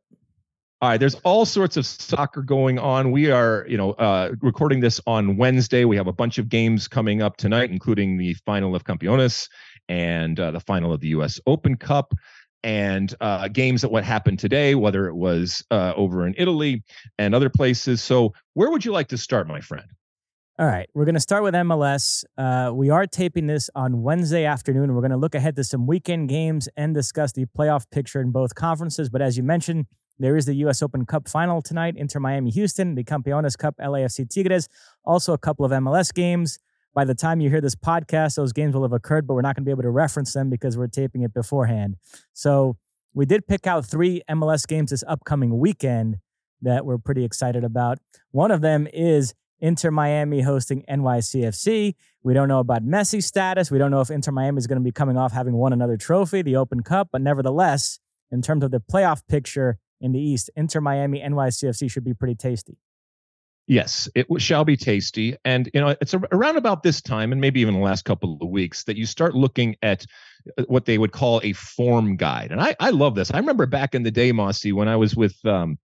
All 0.84 0.90
right, 0.90 1.00
there's 1.00 1.16
all 1.24 1.46
sorts 1.46 1.78
of 1.78 1.86
soccer 1.86 2.42
going 2.42 2.78
on. 2.78 3.12
We 3.12 3.32
are, 3.32 3.66
you 3.70 3.78
know, 3.78 3.92
uh, 3.92 4.34
recording 4.42 4.82
this 4.82 5.00
on 5.08 5.38
Wednesday. 5.38 5.86
We 5.86 5.96
have 5.96 6.08
a 6.08 6.12
bunch 6.12 6.38
of 6.40 6.50
games 6.50 6.90
coming 6.90 7.22
up 7.22 7.38
tonight, 7.38 7.72
including 7.72 8.18
the 8.18 8.34
final 8.46 8.76
of 8.76 8.84
Campeones 8.84 9.48
and 9.88 10.38
uh, 10.38 10.52
the 10.52 10.60
final 10.60 10.92
of 10.92 11.00
the 11.00 11.08
U.S. 11.08 11.40
Open 11.48 11.78
Cup, 11.78 12.14
and 12.66 13.16
uh, 13.22 13.48
games 13.48 13.80
that 13.80 13.94
what 13.94 14.04
happened 14.04 14.40
today, 14.40 14.76
whether 14.76 15.08
it 15.08 15.16
was 15.16 15.64
uh, 15.72 15.94
over 15.96 16.28
in 16.28 16.36
Italy 16.38 16.84
and 17.18 17.34
other 17.34 17.50
places. 17.50 18.04
So, 18.04 18.34
where 18.56 18.70
would 18.70 18.84
you 18.84 18.92
like 18.92 19.08
to 19.08 19.18
start, 19.18 19.48
my 19.48 19.62
friend? 19.62 19.86
All 20.60 20.66
right, 20.66 20.90
we're 20.94 21.06
going 21.06 21.16
to 21.16 21.22
start 21.22 21.44
with 21.44 21.54
MLS. 21.54 22.26
Uh, 22.38 22.74
we 22.74 22.90
are 22.90 23.08
taping 23.08 23.48
this 23.48 23.70
on 23.74 24.02
Wednesday 24.02 24.44
afternoon. 24.44 24.94
We're 24.94 25.02
going 25.02 25.12
to 25.12 25.18
look 25.18 25.34
ahead 25.34 25.56
to 25.56 25.64
some 25.64 25.88
weekend 25.88 26.28
games 26.28 26.68
and 26.76 26.94
discuss 26.94 27.32
the 27.32 27.46
playoff 27.58 27.90
picture 27.90 28.20
in 28.20 28.32
both 28.32 28.54
conferences. 28.54 29.10
But 29.10 29.22
as 29.22 29.38
you 29.38 29.44
mentioned, 29.44 29.86
there 30.20 30.38
is 30.38 30.46
the 30.46 30.54
U.S. 30.56 30.82
Open 30.82 31.06
Cup 31.06 31.28
final 31.28 31.62
tonight, 31.62 31.96
Inter 31.98 32.20
Miami 32.20 32.52
Houston, 32.52 32.96
the 32.96 33.04
Campeones 33.04 33.58
Cup 33.58 33.76
LAFC 33.78 34.30
Tigres, 34.30 34.70
also 35.04 35.34
a 35.34 35.38
couple 35.38 35.66
of 35.66 35.72
MLS 35.72 36.14
games. 36.14 36.60
By 36.94 37.06
the 37.06 37.16
time 37.16 37.42
you 37.42 37.50
hear 37.50 37.62
this 37.62 37.76
podcast, 37.76 38.36
those 38.36 38.54
games 38.54 38.76
will 38.76 38.84
have 38.84 38.94
occurred, 38.94 39.26
but 39.26 39.34
we're 39.34 39.42
not 39.42 39.56
going 39.56 39.64
to 39.64 39.66
be 39.66 39.72
able 39.72 39.84
to 39.84 39.90
reference 39.90 40.34
them 40.34 40.50
because 40.50 40.78
we're 40.78 40.88
taping 40.88 41.24
it 41.24 41.34
beforehand. 41.34 41.96
So 42.34 42.78
we 43.14 43.26
did 43.26 43.48
pick 43.48 43.66
out 43.66 43.86
three 43.86 44.22
MLS 44.30 44.68
games 44.68 44.92
this 44.92 45.04
upcoming 45.08 45.58
weekend 45.58 46.18
that 46.62 46.86
we're 46.86 47.00
pretty 47.00 47.24
excited 47.24 47.64
about. 47.64 47.98
One 48.32 48.52
of 48.52 48.62
them 48.62 48.88
is 48.94 49.34
Inter 49.60 49.92
Miami 49.92 50.42
hosting 50.42 50.84
NYCFC. 50.90 51.96
We 52.22 52.34
don't 52.34 52.48
know 52.48 52.60
about 52.60 52.84
Messi's 52.84 53.26
status. 53.26 53.72
We 53.72 53.78
don't 53.78 53.92
know 53.92 54.02
if 54.02 54.12
Inter 54.12 54.32
Miami 54.32 54.58
is 54.58 54.68
going 54.68 54.80
to 54.80 54.84
be 54.84 54.92
coming 54.92 55.18
off 55.18 55.32
having 55.32 55.54
won 55.56 55.74
another 55.74 55.98
trophy, 55.98 56.42
the 56.42 56.56
Open 56.58 56.84
Cup, 56.84 57.10
but 57.12 57.22
nevertheless, 57.22 58.00
in 58.32 58.42
terms 58.42 58.64
of 58.64 58.72
the 58.72 58.80
playoff 58.80 59.22
picture, 59.28 59.78
in 60.04 60.12
the 60.12 60.20
East, 60.20 60.52
Inter 60.56 60.82
Miami, 60.82 61.22
NYCFC 61.22 61.90
should 61.90 62.04
be 62.04 62.14
pretty 62.14 62.36
tasty. 62.36 62.78
Yes, 63.66 64.10
it 64.14 64.28
shall 64.40 64.66
be 64.66 64.76
tasty. 64.76 65.38
And, 65.46 65.70
you 65.74 65.80
know, 65.80 65.96
it's 66.02 66.14
around 66.14 66.58
about 66.58 66.84
this 66.84 67.02
time, 67.02 67.32
and 67.32 67.40
maybe 67.40 67.62
even 67.62 67.76
the 67.76 67.80
last 67.80 68.04
couple 68.04 68.38
of 68.42 68.50
weeks, 68.50 68.84
that 68.84 68.98
you 68.98 69.06
start 69.06 69.36
looking 69.36 69.78
at 69.82 70.06
uh, 70.58 70.64
what 70.68 70.84
they 70.86 70.98
would 70.98 71.14
call 71.14 71.40
a 71.44 71.54
form 71.54 72.18
guide. 72.18 72.52
And 72.52 72.60
I, 72.60 72.76
I 72.82 72.90
love 72.90 73.16
this. 73.16 73.32
I 73.32 73.38
remember 73.38 73.66
back 73.66 73.96
in 73.96 74.04
the 74.04 74.12
day, 74.12 74.34
Mossy, 74.34 74.74
when 74.74 74.90
I 74.90 74.98
was 74.98 75.16
with, 75.16 75.34
um, 75.46 75.80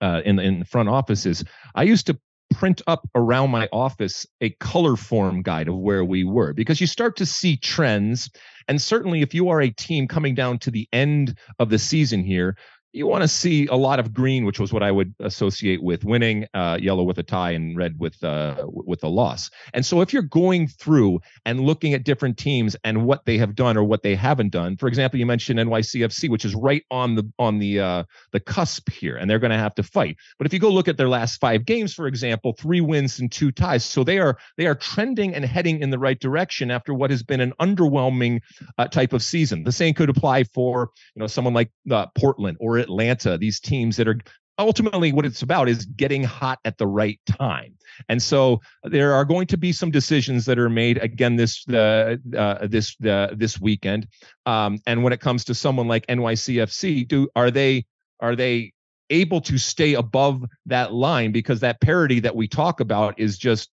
uh, 0.00 0.22
in, 0.24 0.40
in 0.40 0.64
front 0.64 0.88
offices, 0.88 1.44
I 1.76 1.84
used 1.84 2.08
to 2.08 2.18
print 2.52 2.82
up 2.86 3.08
around 3.14 3.50
my 3.50 3.68
office 3.72 4.26
a 4.40 4.50
color 4.50 4.96
form 4.96 5.42
guide 5.42 5.68
of 5.68 5.76
where 5.76 6.04
we 6.04 6.24
were 6.24 6.52
because 6.52 6.80
you 6.80 6.86
start 6.86 7.16
to 7.16 7.26
see 7.26 7.56
trends. 7.56 8.30
And 8.68 8.80
certainly, 8.80 9.22
if 9.22 9.34
you 9.34 9.50
are 9.50 9.60
a 9.60 9.70
team 9.70 10.08
coming 10.08 10.34
down 10.34 10.58
to 10.60 10.70
the 10.70 10.88
end 10.92 11.38
of 11.58 11.70
the 11.70 11.78
season 11.78 12.24
here, 12.24 12.56
you 12.94 13.08
want 13.08 13.22
to 13.22 13.28
see 13.28 13.66
a 13.66 13.74
lot 13.74 13.98
of 13.98 14.14
green, 14.14 14.44
which 14.44 14.60
was 14.60 14.72
what 14.72 14.84
I 14.84 14.92
would 14.92 15.14
associate 15.18 15.82
with 15.82 16.04
winning, 16.04 16.46
uh, 16.54 16.78
yellow 16.80 17.02
with 17.02 17.18
a 17.18 17.24
tie, 17.24 17.50
and 17.50 17.76
red 17.76 17.98
with 17.98 18.22
uh, 18.22 18.64
with 18.68 19.02
a 19.02 19.08
loss. 19.08 19.50
And 19.72 19.84
so, 19.84 20.00
if 20.00 20.12
you're 20.12 20.22
going 20.22 20.68
through 20.68 21.20
and 21.44 21.58
looking 21.58 21.92
at 21.92 22.04
different 22.04 22.38
teams 22.38 22.76
and 22.84 23.04
what 23.04 23.24
they 23.24 23.36
have 23.38 23.56
done 23.56 23.76
or 23.76 23.82
what 23.82 24.04
they 24.04 24.14
haven't 24.14 24.50
done, 24.50 24.76
for 24.76 24.86
example, 24.86 25.18
you 25.18 25.26
mentioned 25.26 25.58
NYCFC, 25.58 26.30
which 26.30 26.44
is 26.44 26.54
right 26.54 26.84
on 26.88 27.16
the 27.16 27.28
on 27.36 27.58
the 27.58 27.80
uh, 27.80 28.04
the 28.30 28.38
cusp 28.38 28.88
here, 28.90 29.16
and 29.16 29.28
they're 29.28 29.40
going 29.40 29.50
to 29.50 29.58
have 29.58 29.74
to 29.74 29.82
fight. 29.82 30.16
But 30.38 30.46
if 30.46 30.52
you 30.52 30.60
go 30.60 30.70
look 30.70 30.86
at 30.86 30.96
their 30.96 31.08
last 31.08 31.40
five 31.40 31.64
games, 31.64 31.94
for 31.94 32.06
example, 32.06 32.52
three 32.52 32.80
wins 32.80 33.18
and 33.18 33.30
two 33.30 33.50
ties, 33.50 33.84
so 33.84 34.04
they 34.04 34.20
are 34.20 34.38
they 34.56 34.66
are 34.66 34.76
trending 34.76 35.34
and 35.34 35.44
heading 35.44 35.80
in 35.80 35.90
the 35.90 35.98
right 35.98 36.20
direction 36.20 36.70
after 36.70 36.94
what 36.94 37.10
has 37.10 37.24
been 37.24 37.40
an 37.40 37.54
underwhelming 37.60 38.40
uh, 38.78 38.86
type 38.86 39.12
of 39.12 39.22
season. 39.22 39.64
The 39.64 39.72
same 39.72 39.94
could 39.94 40.10
apply 40.10 40.44
for 40.44 40.90
you 41.16 41.20
know 41.20 41.26
someone 41.26 41.54
like 41.54 41.72
uh, 41.90 42.06
Portland 42.14 42.56
or 42.60 42.83
Atlanta, 42.84 43.36
these 43.38 43.60
teams 43.60 43.96
that 43.96 44.08
are 44.08 44.18
ultimately 44.58 45.12
what 45.12 45.26
it's 45.26 45.42
about 45.42 45.68
is 45.68 45.84
getting 45.84 46.22
hot 46.22 46.58
at 46.64 46.78
the 46.78 46.86
right 46.86 47.20
time. 47.26 47.74
And 48.08 48.22
so 48.22 48.60
there 48.84 49.12
are 49.12 49.24
going 49.24 49.46
to 49.48 49.56
be 49.56 49.72
some 49.72 49.90
decisions 49.90 50.44
that 50.46 50.58
are 50.58 50.70
made 50.70 50.98
again 50.98 51.36
this 51.36 51.66
uh, 51.68 52.16
uh, 52.36 52.66
this 52.66 52.96
uh, 53.04 53.28
this 53.34 53.60
weekend. 53.60 54.08
Um, 54.46 54.78
and 54.86 55.02
when 55.02 55.12
it 55.12 55.20
comes 55.20 55.44
to 55.46 55.54
someone 55.54 55.88
like 55.88 56.06
NYCFC 56.06 57.06
do 57.08 57.28
are 57.36 57.50
they 57.50 57.84
are 58.20 58.36
they 58.36 58.72
able 59.10 59.40
to 59.42 59.58
stay 59.58 59.94
above 59.94 60.44
that 60.66 60.92
line? 60.92 61.32
Because 61.32 61.60
that 61.60 61.80
parity 61.80 62.20
that 62.20 62.34
we 62.34 62.48
talk 62.48 62.80
about 62.80 63.18
is 63.18 63.38
just 63.38 63.70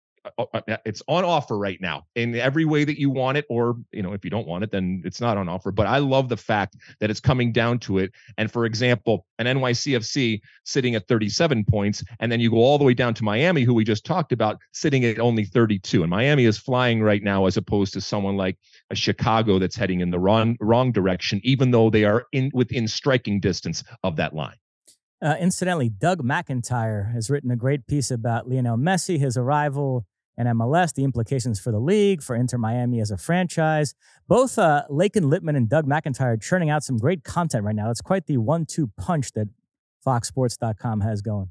it's 0.84 1.02
on 1.08 1.24
offer 1.24 1.56
right 1.56 1.80
now 1.80 2.04
in 2.14 2.34
every 2.34 2.64
way 2.64 2.84
that 2.84 3.00
you 3.00 3.08
want 3.08 3.38
it 3.38 3.46
or 3.48 3.76
you 3.90 4.02
know 4.02 4.12
if 4.12 4.22
you 4.22 4.30
don't 4.30 4.46
want 4.46 4.62
it 4.62 4.70
then 4.70 5.02
it's 5.04 5.20
not 5.20 5.38
on 5.38 5.48
offer 5.48 5.70
but 5.70 5.86
i 5.86 5.98
love 5.98 6.28
the 6.28 6.36
fact 6.36 6.76
that 7.00 7.10
it's 7.10 7.20
coming 7.20 7.52
down 7.52 7.78
to 7.78 7.98
it 7.98 8.12
and 8.36 8.52
for 8.52 8.66
example 8.66 9.24
an 9.38 9.46
nycfc 9.46 10.40
sitting 10.64 10.94
at 10.94 11.08
37 11.08 11.64
points 11.64 12.04
and 12.18 12.30
then 12.30 12.38
you 12.38 12.50
go 12.50 12.58
all 12.58 12.76
the 12.76 12.84
way 12.84 12.92
down 12.92 13.14
to 13.14 13.24
miami 13.24 13.62
who 13.62 13.72
we 13.72 13.82
just 13.82 14.04
talked 14.04 14.32
about 14.32 14.58
sitting 14.72 15.04
at 15.04 15.18
only 15.18 15.44
32 15.44 16.02
and 16.02 16.10
miami 16.10 16.44
is 16.44 16.58
flying 16.58 17.02
right 17.02 17.22
now 17.22 17.46
as 17.46 17.56
opposed 17.56 17.94
to 17.94 18.00
someone 18.00 18.36
like 18.36 18.58
a 18.90 18.94
chicago 18.94 19.58
that's 19.58 19.76
heading 19.76 20.00
in 20.00 20.10
the 20.10 20.18
wrong 20.18 20.56
wrong 20.60 20.92
direction 20.92 21.40
even 21.44 21.70
though 21.70 21.88
they 21.88 22.04
are 22.04 22.26
in 22.32 22.50
within 22.52 22.86
striking 22.86 23.40
distance 23.40 23.82
of 24.02 24.16
that 24.16 24.34
line. 24.34 24.56
Uh, 25.22 25.36
incidentally, 25.38 25.90
Doug 25.90 26.22
McIntyre 26.22 27.12
has 27.12 27.28
written 27.28 27.50
a 27.50 27.56
great 27.56 27.86
piece 27.86 28.10
about 28.10 28.48
Lionel 28.48 28.78
Messi, 28.78 29.18
his 29.18 29.36
arrival 29.36 30.06
in 30.40 30.46
MLS, 30.56 30.94
the 30.94 31.04
implications 31.04 31.60
for 31.60 31.70
the 31.70 31.78
league, 31.78 32.22
for 32.22 32.34
Inter 32.34 32.58
Miami 32.58 33.00
as 33.00 33.10
a 33.10 33.16
franchise. 33.16 33.94
Both 34.26 34.58
uh, 34.58 34.84
Laken 34.90 35.24
Litman 35.24 35.56
and 35.56 35.68
Doug 35.68 35.86
McIntyre 35.86 36.40
churning 36.40 36.70
out 36.70 36.82
some 36.82 36.96
great 36.96 37.24
content 37.24 37.64
right 37.64 37.74
now. 37.74 37.90
It's 37.90 38.00
quite 38.00 38.26
the 38.26 38.38
one 38.38 38.66
two 38.66 38.90
punch 38.96 39.32
that 39.32 39.48
FoxSports.com 40.06 41.02
has 41.02 41.20
going. 41.20 41.50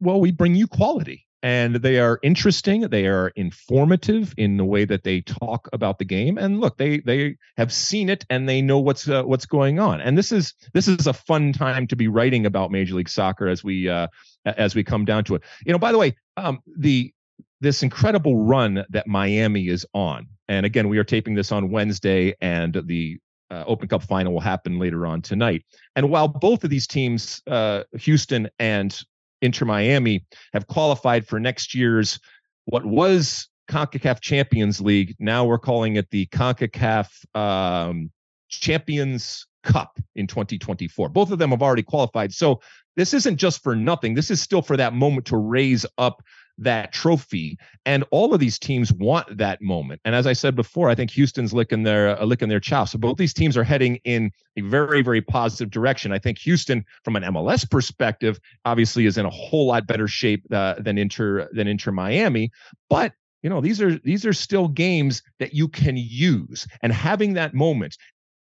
Well, 0.00 0.20
we 0.20 0.32
bring 0.32 0.54
you 0.54 0.66
quality 0.66 1.26
and 1.42 1.76
they 1.76 1.98
are 1.98 2.18
interesting 2.22 2.82
they 2.82 3.06
are 3.06 3.28
informative 3.28 4.34
in 4.36 4.56
the 4.56 4.64
way 4.64 4.84
that 4.84 5.04
they 5.04 5.22
talk 5.22 5.68
about 5.72 5.98
the 5.98 6.04
game 6.04 6.36
and 6.36 6.60
look 6.60 6.76
they 6.76 7.00
they 7.00 7.36
have 7.56 7.72
seen 7.72 8.10
it 8.10 8.24
and 8.28 8.48
they 8.48 8.60
know 8.60 8.78
what's 8.78 9.08
uh, 9.08 9.22
what's 9.22 9.46
going 9.46 9.78
on 9.78 10.00
and 10.00 10.18
this 10.18 10.32
is 10.32 10.54
this 10.74 10.86
is 10.86 11.06
a 11.06 11.12
fun 11.12 11.52
time 11.52 11.86
to 11.86 11.96
be 11.96 12.08
writing 12.08 12.44
about 12.44 12.70
major 12.70 12.94
league 12.94 13.08
soccer 13.08 13.48
as 13.48 13.64
we 13.64 13.88
uh 13.88 14.06
as 14.44 14.74
we 14.74 14.84
come 14.84 15.04
down 15.04 15.24
to 15.24 15.34
it 15.34 15.42
you 15.64 15.72
know 15.72 15.78
by 15.78 15.92
the 15.92 15.98
way 15.98 16.14
um 16.36 16.60
the 16.76 17.12
this 17.60 17.82
incredible 17.82 18.36
run 18.44 18.84
that 18.88 19.06
Miami 19.06 19.68
is 19.68 19.86
on 19.94 20.26
and 20.48 20.66
again 20.66 20.88
we 20.88 20.98
are 20.98 21.04
taping 21.04 21.34
this 21.34 21.52
on 21.52 21.70
Wednesday 21.70 22.34
and 22.40 22.80
the 22.86 23.18
uh, 23.50 23.64
Open 23.66 23.88
Cup 23.88 24.02
final 24.02 24.32
will 24.32 24.40
happen 24.40 24.78
later 24.78 25.06
on 25.06 25.22
tonight. 25.22 25.64
And 25.96 26.08
while 26.08 26.28
both 26.28 26.62
of 26.64 26.70
these 26.70 26.86
teams, 26.86 27.42
uh, 27.46 27.82
Houston 27.98 28.48
and 28.58 28.98
Inter 29.42 29.66
Miami 29.66 30.24
have 30.52 30.66
qualified 30.66 31.26
for 31.26 31.40
next 31.40 31.74
year's 31.74 32.18
what 32.66 32.84
was 32.84 33.48
CONCACAF 33.68 34.20
Champions 34.20 34.80
League. 34.80 35.16
Now 35.18 35.44
we're 35.44 35.58
calling 35.58 35.96
it 35.96 36.10
the 36.10 36.26
CONCACAF 36.26 37.08
um, 37.34 38.10
Champions 38.48 39.46
Cup 39.62 39.98
in 40.14 40.26
2024. 40.26 41.08
Both 41.08 41.30
of 41.30 41.38
them 41.38 41.50
have 41.50 41.62
already 41.62 41.82
qualified. 41.82 42.32
So 42.32 42.60
this 42.96 43.14
isn't 43.14 43.36
just 43.36 43.62
for 43.62 43.74
nothing. 43.74 44.14
This 44.14 44.30
is 44.30 44.40
still 44.40 44.62
for 44.62 44.76
that 44.76 44.92
moment 44.92 45.26
to 45.26 45.36
raise 45.36 45.86
up 45.98 46.22
that 46.60 46.92
trophy. 46.92 47.58
And 47.84 48.04
all 48.10 48.32
of 48.32 48.40
these 48.40 48.58
teams 48.58 48.92
want 48.92 49.36
that 49.36 49.60
moment. 49.60 50.00
And 50.04 50.14
as 50.14 50.26
I 50.26 50.32
said 50.32 50.54
before, 50.54 50.88
I 50.88 50.94
think 50.94 51.10
Houston's 51.10 51.52
licking 51.52 51.82
their 51.82 52.20
uh, 52.20 52.24
licking 52.24 52.48
their 52.48 52.60
chops. 52.60 52.92
So 52.92 52.98
both 52.98 53.16
these 53.16 53.34
teams 53.34 53.56
are 53.56 53.64
heading 53.64 53.96
in 54.04 54.30
a 54.56 54.60
very 54.62 55.02
very 55.02 55.22
positive 55.22 55.70
direction. 55.70 56.12
I 56.12 56.18
think 56.18 56.38
Houston, 56.38 56.84
from 57.04 57.16
an 57.16 57.24
MLS 57.24 57.68
perspective, 57.68 58.38
obviously 58.64 59.06
is 59.06 59.18
in 59.18 59.26
a 59.26 59.30
whole 59.30 59.66
lot 59.66 59.86
better 59.86 60.06
shape 60.06 60.44
uh, 60.52 60.74
than 60.78 60.98
Inter 60.98 61.48
than 61.52 61.66
Inter 61.66 61.90
Miami, 61.90 62.50
but 62.88 63.12
you 63.42 63.50
know 63.50 63.60
these 63.60 63.80
are 63.80 63.98
these 64.00 64.26
are 64.26 64.32
still 64.32 64.68
games 64.68 65.22
that 65.38 65.54
you 65.54 65.66
can 65.66 65.96
use 65.96 66.66
and 66.82 66.92
having 66.92 67.34
that 67.34 67.54
moment 67.54 67.96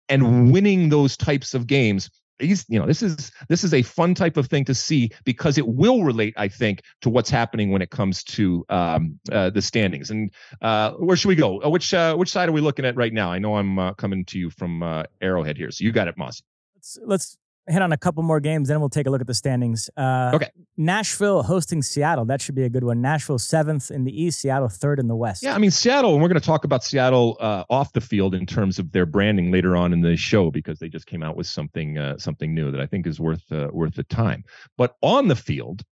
and 0.10 0.52
winning 0.52 0.90
those 0.90 1.18
types 1.18 1.54
of 1.54 1.68
games 1.68 2.10
these 2.40 2.66
you 2.68 2.80
know 2.80 2.86
this 2.86 3.02
is 3.02 3.32
this 3.50 3.64
is 3.64 3.74
a 3.74 3.82
fun 3.82 4.14
type 4.14 4.38
of 4.38 4.48
thing 4.48 4.66
to 4.66 4.74
see 4.74 5.12
because 5.24 5.58
it 5.58 5.68
will 5.68 6.04
relate 6.04 6.34
i 6.38 6.48
think 6.48 6.82
to 7.02 7.10
what's 7.10 7.30
happening 7.30 7.72
when 7.72 7.82
it 7.82 7.90
comes 7.90 8.24
to 8.24 8.66
um, 8.70 9.20
uh, 9.32 9.50
the 9.50 9.62
standings. 9.62 10.12
And 10.12 10.32
uh, 10.62 10.92
where 10.94 11.18
should 11.18 11.30
we 11.30 11.36
go? 11.36 11.64
Uh, 11.64 11.70
which 11.70 11.94
uh, 11.94 12.16
which 12.16 12.30
side 12.30 12.50
are 12.50 12.52
we 12.52 12.62
looking 12.62 12.86
at 12.86 12.96
right 12.96 13.14
now? 13.14 13.32
I 13.32 13.40
know 13.40 13.56
i'm 13.56 13.80
uh, 13.80 13.94
coming 13.94 14.26
to 14.26 14.40
you 14.40 14.50
from 14.50 14.84
uh, 14.84 15.04
arrowhead 15.22 15.58
here 15.58 15.72
so 15.72 15.84
you 15.84 15.92
got 15.92 16.08
it 16.08 16.18
moss 16.18 16.42
let's 16.76 16.98
let's 17.06 17.38
hit 17.68 17.82
on 17.82 17.92
a 17.92 17.98
couple 17.98 18.24
more 18.24 18.40
games, 18.40 18.70
then 18.70 18.80
we'll 18.80 18.90
take 18.90 19.08
a 19.08 19.10
look 19.10 19.22
at 19.22 19.28
the 19.28 19.34
standings. 19.34 19.90
Uh, 19.98 20.32
okay. 20.34 20.50
Nashville 20.78 21.44
hosting 21.44 21.82
Seattle. 21.82 22.26
That 22.26 22.42
should 22.42 22.56
be 22.56 22.64
a 22.64 22.70
good 22.70 22.84
one. 22.84 23.02
Nashville 23.02 23.40
seventh 23.40 23.92
in 23.92 24.04
the 24.04 24.24
East, 24.24 24.42
Seattle 24.42 24.70
third 24.70 25.00
in 25.00 25.08
the 25.08 25.16
West. 25.16 25.44
Yeah, 25.44 25.56
I 25.56 25.58
mean 25.58 25.72
Seattle, 25.72 26.14
and 26.14 26.22
we're 26.22 26.30
going 26.30 26.40
to 26.40 26.46
talk 26.46 26.64
about 26.64 26.84
Seattle 26.84 27.38
uh, 27.40 27.64
off 27.70 27.94
the 27.94 28.02
field 28.02 28.36
in 28.36 28.46
terms 28.46 28.80
of 28.80 28.92
their 28.92 29.06
branding 29.06 29.52
later 29.52 29.76
on 29.76 29.94
in 29.94 30.02
the 30.02 30.16
show 30.16 30.52
because 30.52 30.80
they 30.80 30.90
just 30.90 31.08
came 31.08 31.24
out 31.24 31.36
with 31.36 31.48
something 31.48 31.98
uh, 31.98 32.18
something 32.18 32.54
new 32.54 32.72
that 32.72 32.82
I 32.82 32.86
think 32.86 33.08
is 33.08 33.20
worth 33.20 33.52
uh, 33.52 33.70
worth 33.72 33.96
the 33.96 34.04
time. 34.04 34.44
But 34.78 34.96
on 35.02 35.28
the 35.28 35.36
field, 35.36 35.84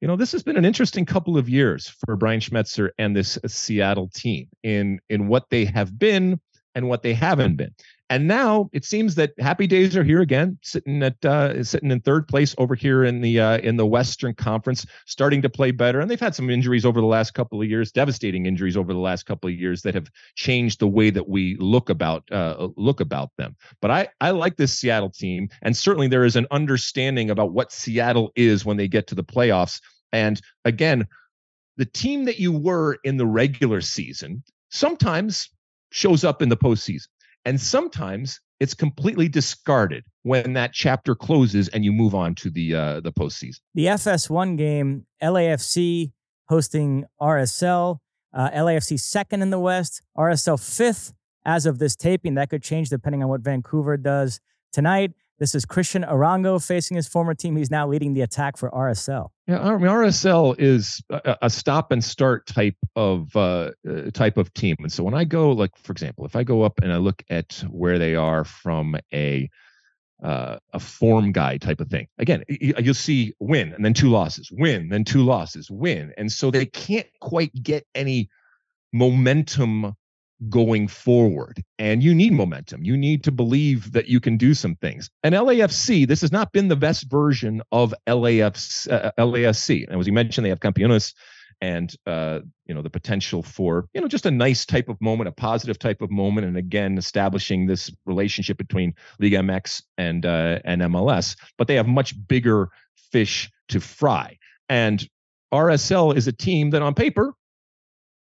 you 0.00 0.08
know, 0.08 0.16
this 0.16 0.32
has 0.32 0.42
been 0.42 0.56
an 0.56 0.64
interesting 0.64 1.06
couple 1.06 1.38
of 1.38 1.48
years 1.48 1.88
for 1.88 2.16
Brian 2.16 2.40
Schmetzer 2.40 2.90
and 2.98 3.16
this 3.16 3.38
Seattle 3.46 4.08
team 4.08 4.48
in 4.62 5.00
in 5.08 5.28
what 5.28 5.48
they 5.50 5.64
have 5.64 5.98
been 5.98 6.40
and 6.74 6.88
what 6.88 7.02
they 7.02 7.14
haven't 7.14 7.56
been. 7.56 7.74
And 8.12 8.28
now 8.28 8.68
it 8.74 8.84
seems 8.84 9.14
that 9.14 9.32
happy 9.38 9.66
days 9.66 9.96
are 9.96 10.04
here 10.04 10.20
again, 10.20 10.58
sitting 10.60 11.02
at 11.02 11.24
uh, 11.24 11.64
sitting 11.64 11.90
in 11.90 12.02
third 12.02 12.28
place 12.28 12.54
over 12.58 12.74
here 12.74 13.04
in 13.04 13.22
the 13.22 13.40
uh, 13.40 13.56
in 13.60 13.78
the 13.78 13.86
Western 13.86 14.34
Conference, 14.34 14.84
starting 15.06 15.40
to 15.40 15.48
play 15.48 15.70
better. 15.70 15.98
And 15.98 16.10
they've 16.10 16.20
had 16.20 16.34
some 16.34 16.50
injuries 16.50 16.84
over 16.84 17.00
the 17.00 17.06
last 17.06 17.32
couple 17.32 17.62
of 17.62 17.70
years, 17.70 17.90
devastating 17.90 18.44
injuries 18.44 18.76
over 18.76 18.92
the 18.92 18.98
last 18.98 19.24
couple 19.24 19.48
of 19.48 19.56
years 19.56 19.80
that 19.80 19.94
have 19.94 20.10
changed 20.34 20.78
the 20.78 20.88
way 20.88 21.08
that 21.08 21.26
we 21.26 21.56
look 21.56 21.88
about 21.88 22.30
uh, 22.30 22.68
look 22.76 23.00
about 23.00 23.30
them. 23.38 23.56
But 23.80 23.90
I 23.90 24.08
I 24.20 24.32
like 24.32 24.58
this 24.58 24.78
Seattle 24.78 25.08
team, 25.08 25.48
and 25.62 25.74
certainly 25.74 26.08
there 26.08 26.26
is 26.26 26.36
an 26.36 26.46
understanding 26.50 27.30
about 27.30 27.52
what 27.52 27.72
Seattle 27.72 28.30
is 28.36 28.62
when 28.62 28.76
they 28.76 28.88
get 28.88 29.06
to 29.06 29.14
the 29.14 29.24
playoffs. 29.24 29.80
And 30.12 30.38
again, 30.66 31.06
the 31.78 31.86
team 31.86 32.26
that 32.26 32.38
you 32.38 32.52
were 32.52 32.98
in 33.04 33.16
the 33.16 33.26
regular 33.26 33.80
season 33.80 34.42
sometimes 34.68 35.48
shows 35.92 36.24
up 36.24 36.42
in 36.42 36.50
the 36.50 36.58
postseason. 36.58 37.06
And 37.44 37.60
sometimes 37.60 38.40
it's 38.60 38.74
completely 38.74 39.28
discarded 39.28 40.04
when 40.22 40.52
that 40.52 40.72
chapter 40.72 41.14
closes 41.14 41.68
and 41.68 41.84
you 41.84 41.92
move 41.92 42.14
on 42.14 42.34
to 42.36 42.50
the 42.50 42.74
uh, 42.74 43.00
the 43.00 43.12
postseason. 43.12 43.60
The 43.74 43.86
FS1 43.86 44.56
game, 44.56 45.06
LAFC 45.22 46.12
hosting 46.48 47.04
RSL. 47.20 47.98
Uh, 48.34 48.50
LAFC 48.50 48.98
second 48.98 49.42
in 49.42 49.50
the 49.50 49.58
West, 49.58 50.00
RSL 50.16 50.58
fifth 50.58 51.12
as 51.44 51.66
of 51.66 51.78
this 51.78 51.94
taping. 51.94 52.34
That 52.34 52.48
could 52.48 52.62
change 52.62 52.88
depending 52.88 53.22
on 53.22 53.28
what 53.28 53.42
Vancouver 53.42 53.96
does 53.96 54.40
tonight. 54.72 55.12
This 55.42 55.56
is 55.56 55.66
Cristian 55.66 56.08
Arango 56.08 56.64
facing 56.64 56.94
his 56.96 57.08
former 57.08 57.34
team. 57.34 57.56
He's 57.56 57.68
now 57.68 57.88
leading 57.88 58.14
the 58.14 58.20
attack 58.20 58.56
for 58.56 58.70
RSL. 58.70 59.30
Yeah, 59.48 59.60
I 59.60 59.76
mean, 59.76 59.88
RSL 59.88 60.54
is 60.56 61.02
a, 61.10 61.36
a 61.42 61.50
stop 61.50 61.90
and 61.90 62.04
start 62.04 62.46
type 62.46 62.76
of 62.94 63.34
uh, 63.34 63.72
uh, 63.84 64.12
type 64.12 64.36
of 64.36 64.54
team, 64.54 64.76
and 64.78 64.92
so 64.92 65.02
when 65.02 65.14
I 65.14 65.24
go, 65.24 65.50
like 65.50 65.76
for 65.76 65.90
example, 65.90 66.24
if 66.26 66.36
I 66.36 66.44
go 66.44 66.62
up 66.62 66.74
and 66.80 66.92
I 66.92 66.98
look 66.98 67.24
at 67.28 67.64
where 67.68 67.98
they 67.98 68.14
are 68.14 68.44
from 68.44 68.94
a 69.12 69.50
uh, 70.22 70.58
a 70.74 70.78
form 70.78 71.32
guy 71.32 71.56
type 71.56 71.80
of 71.80 71.88
thing. 71.88 72.06
Again, 72.18 72.44
you'll 72.48 72.94
see 72.94 73.34
win 73.40 73.72
and 73.72 73.84
then 73.84 73.94
two 73.94 74.10
losses, 74.10 74.48
win, 74.52 74.90
then 74.90 75.02
two 75.02 75.24
losses, 75.24 75.68
win. 75.72 76.12
And 76.16 76.30
so 76.30 76.52
they 76.52 76.66
can't 76.66 77.08
quite 77.20 77.52
get 77.60 77.84
any 77.96 78.30
momentum 78.92 79.96
going 80.48 80.88
forward. 80.88 81.62
And 81.78 82.02
you 82.02 82.14
need 82.14 82.32
momentum. 82.32 82.84
You 82.84 82.96
need 82.96 83.24
to 83.24 83.32
believe 83.32 83.92
that 83.92 84.08
you 84.08 84.20
can 84.20 84.36
do 84.36 84.54
some 84.54 84.76
things. 84.76 85.10
And 85.22 85.34
LAFC, 85.34 86.06
this 86.06 86.20
has 86.20 86.32
not 86.32 86.52
been 86.52 86.68
the 86.68 86.76
best 86.76 87.10
version 87.10 87.62
of 87.72 87.94
LAFC. 88.06 88.90
Uh, 88.90 89.12
LAFC. 89.18 89.86
And 89.88 90.00
as 90.00 90.06
you 90.06 90.12
mentioned, 90.12 90.44
they 90.44 90.50
have 90.50 90.60
Campeones 90.60 91.14
and 91.60 91.94
uh, 92.08 92.40
you 92.66 92.74
know 92.74 92.82
the 92.82 92.90
potential 92.90 93.40
for 93.40 93.86
you 93.94 94.00
know 94.00 94.08
just 94.08 94.26
a 94.26 94.30
nice 94.30 94.66
type 94.66 94.88
of 94.88 95.00
moment, 95.00 95.28
a 95.28 95.32
positive 95.32 95.78
type 95.78 96.02
of 96.02 96.10
moment, 96.10 96.46
and 96.46 96.56
again 96.56 96.98
establishing 96.98 97.66
this 97.66 97.90
relationship 98.04 98.58
between 98.58 98.94
Liga 99.20 99.38
MX 99.38 99.82
and 99.96 100.26
uh, 100.26 100.58
and 100.64 100.82
MLS. 100.82 101.36
But 101.56 101.68
they 101.68 101.76
have 101.76 101.86
much 101.86 102.14
bigger 102.26 102.70
fish 103.12 103.50
to 103.68 103.80
fry, 103.80 104.38
and 104.68 105.08
RSL 105.54 106.16
is 106.16 106.26
a 106.26 106.32
team 106.32 106.70
that 106.70 106.82
on 106.82 106.94
paper 106.94 107.32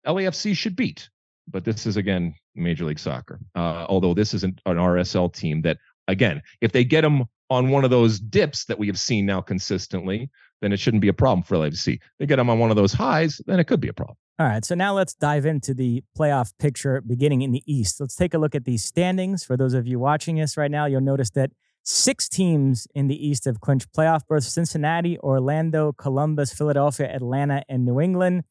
LAFC 0.06 0.56
should 0.56 0.76
beat. 0.76 1.08
But 1.48 1.64
this 1.64 1.86
is 1.86 1.96
again 1.96 2.34
Major 2.54 2.84
League 2.84 2.98
Soccer. 2.98 3.38
Uh, 3.54 3.86
although 3.88 4.14
this 4.14 4.34
isn't 4.34 4.60
an 4.66 4.76
RSL 4.76 5.32
team 5.32 5.62
that 5.62 5.78
again, 6.08 6.42
if 6.60 6.72
they 6.72 6.84
get 6.84 7.02
them 7.02 7.24
on 7.50 7.68
one 7.68 7.84
of 7.84 7.90
those 7.90 8.18
dips 8.18 8.64
that 8.66 8.78
we 8.78 8.86
have 8.86 8.98
seen 8.98 9.26
now 9.26 9.40
consistently, 9.40 10.30
then 10.60 10.72
it 10.72 10.80
shouldn't 10.80 11.02
be 11.02 11.08
a 11.08 11.14
problem 11.14 11.42
for 11.42 11.56
LAFC. 11.56 12.00
They 12.18 12.26
get 12.26 12.36
them 12.36 12.48
on 12.48 12.58
one 12.58 12.70
of 12.70 12.76
those 12.76 12.92
highs, 12.92 13.40
then 13.46 13.60
it 13.60 13.64
could 13.64 13.80
be 13.80 13.88
a 13.88 13.92
problem. 13.92 14.16
All 14.38 14.46
right, 14.46 14.64
so 14.64 14.74
now 14.74 14.94
let's 14.94 15.14
dive 15.14 15.46
into 15.46 15.74
the 15.74 16.02
playoff 16.18 16.52
picture 16.58 17.00
beginning 17.00 17.42
in 17.42 17.52
the 17.52 17.62
East. 17.72 18.00
Let's 18.00 18.16
take 18.16 18.34
a 18.34 18.38
look 18.38 18.54
at 18.54 18.64
these 18.64 18.84
standings. 18.84 19.44
For 19.44 19.56
those 19.56 19.74
of 19.74 19.86
you 19.86 19.98
watching 20.00 20.40
us 20.40 20.56
right 20.56 20.70
now, 20.70 20.86
you'll 20.86 21.02
notice 21.02 21.30
that 21.30 21.52
six 21.84 22.28
teams 22.28 22.88
in 22.94 23.06
the 23.06 23.26
East 23.26 23.44
have 23.44 23.60
clinched 23.60 23.92
playoff 23.92 24.26
berths 24.26 24.52
Cincinnati, 24.52 25.18
Orlando, 25.18 25.92
Columbus, 25.92 26.52
Philadelphia, 26.52 27.14
Atlanta, 27.14 27.62
and 27.68 27.84
New 27.84 28.00
England. 28.00 28.42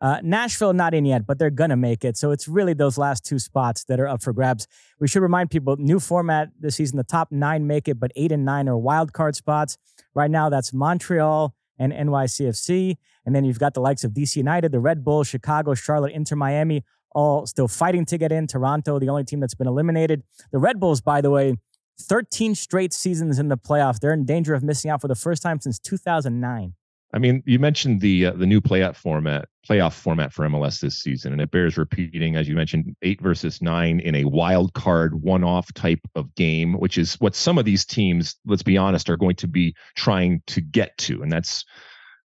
Uh, 0.00 0.20
Nashville 0.22 0.72
not 0.72 0.92
in 0.92 1.04
yet, 1.04 1.26
but 1.26 1.38
they're 1.38 1.50
gonna 1.50 1.76
make 1.76 2.04
it. 2.04 2.16
So 2.16 2.30
it's 2.30 2.46
really 2.48 2.74
those 2.74 2.98
last 2.98 3.24
two 3.24 3.38
spots 3.38 3.84
that 3.84 4.00
are 4.00 4.08
up 4.08 4.22
for 4.22 4.32
grabs. 4.32 4.66
We 5.00 5.08
should 5.08 5.22
remind 5.22 5.50
people: 5.50 5.76
new 5.76 6.00
format 6.00 6.50
this 6.58 6.76
season. 6.76 6.96
The 6.96 7.04
top 7.04 7.30
nine 7.30 7.66
make 7.66 7.88
it, 7.88 7.98
but 7.98 8.12
eight 8.16 8.32
and 8.32 8.44
nine 8.44 8.68
are 8.68 8.76
wild 8.76 9.12
card 9.12 9.36
spots. 9.36 9.78
Right 10.14 10.30
now, 10.30 10.48
that's 10.48 10.72
Montreal 10.72 11.54
and 11.78 11.92
NYCFC, 11.92 12.96
and 13.24 13.34
then 13.34 13.44
you've 13.44 13.58
got 13.58 13.74
the 13.74 13.80
likes 13.80 14.04
of 14.04 14.12
DC 14.12 14.36
United, 14.36 14.72
the 14.72 14.80
Red 14.80 15.04
Bulls, 15.04 15.26
Chicago, 15.26 15.74
Charlotte, 15.74 16.12
Inter 16.12 16.36
Miami, 16.36 16.84
all 17.14 17.46
still 17.46 17.68
fighting 17.68 18.04
to 18.06 18.18
get 18.18 18.32
in. 18.32 18.46
Toronto, 18.46 18.98
the 18.98 19.08
only 19.08 19.24
team 19.24 19.40
that's 19.40 19.54
been 19.54 19.66
eliminated. 19.66 20.22
The 20.52 20.58
Red 20.58 20.78
Bulls, 20.78 21.00
by 21.00 21.20
the 21.20 21.30
way, 21.30 21.56
13 22.00 22.54
straight 22.54 22.92
seasons 22.92 23.38
in 23.38 23.48
the 23.48 23.56
playoffs. 23.56 24.00
They're 24.00 24.12
in 24.12 24.24
danger 24.24 24.54
of 24.54 24.62
missing 24.62 24.90
out 24.90 25.00
for 25.00 25.08
the 25.08 25.14
first 25.14 25.42
time 25.42 25.60
since 25.60 25.78
2009. 25.78 26.74
I 27.14 27.18
mean, 27.18 27.44
you 27.46 27.60
mentioned 27.60 28.00
the 28.00 28.26
uh, 28.26 28.30
the 28.32 28.44
new 28.44 28.60
playoff 28.60 28.96
format, 28.96 29.48
playoff 29.68 29.92
format 29.92 30.32
for 30.32 30.48
MLS 30.48 30.80
this 30.80 30.98
season, 30.98 31.32
and 31.32 31.40
it 31.40 31.52
bears 31.52 31.78
repeating, 31.78 32.34
as 32.34 32.48
you 32.48 32.56
mentioned, 32.56 32.96
eight 33.02 33.20
versus 33.20 33.62
nine 33.62 34.00
in 34.00 34.16
a 34.16 34.24
wild 34.24 34.74
card 34.74 35.22
one-off 35.22 35.72
type 35.74 36.00
of 36.16 36.34
game, 36.34 36.74
which 36.74 36.98
is 36.98 37.14
what 37.20 37.36
some 37.36 37.56
of 37.56 37.64
these 37.64 37.84
teams, 37.84 38.34
let's 38.44 38.64
be 38.64 38.76
honest, 38.76 39.08
are 39.08 39.16
going 39.16 39.36
to 39.36 39.46
be 39.46 39.76
trying 39.94 40.42
to 40.48 40.60
get 40.60 40.98
to, 40.98 41.22
and 41.22 41.30
that's, 41.30 41.64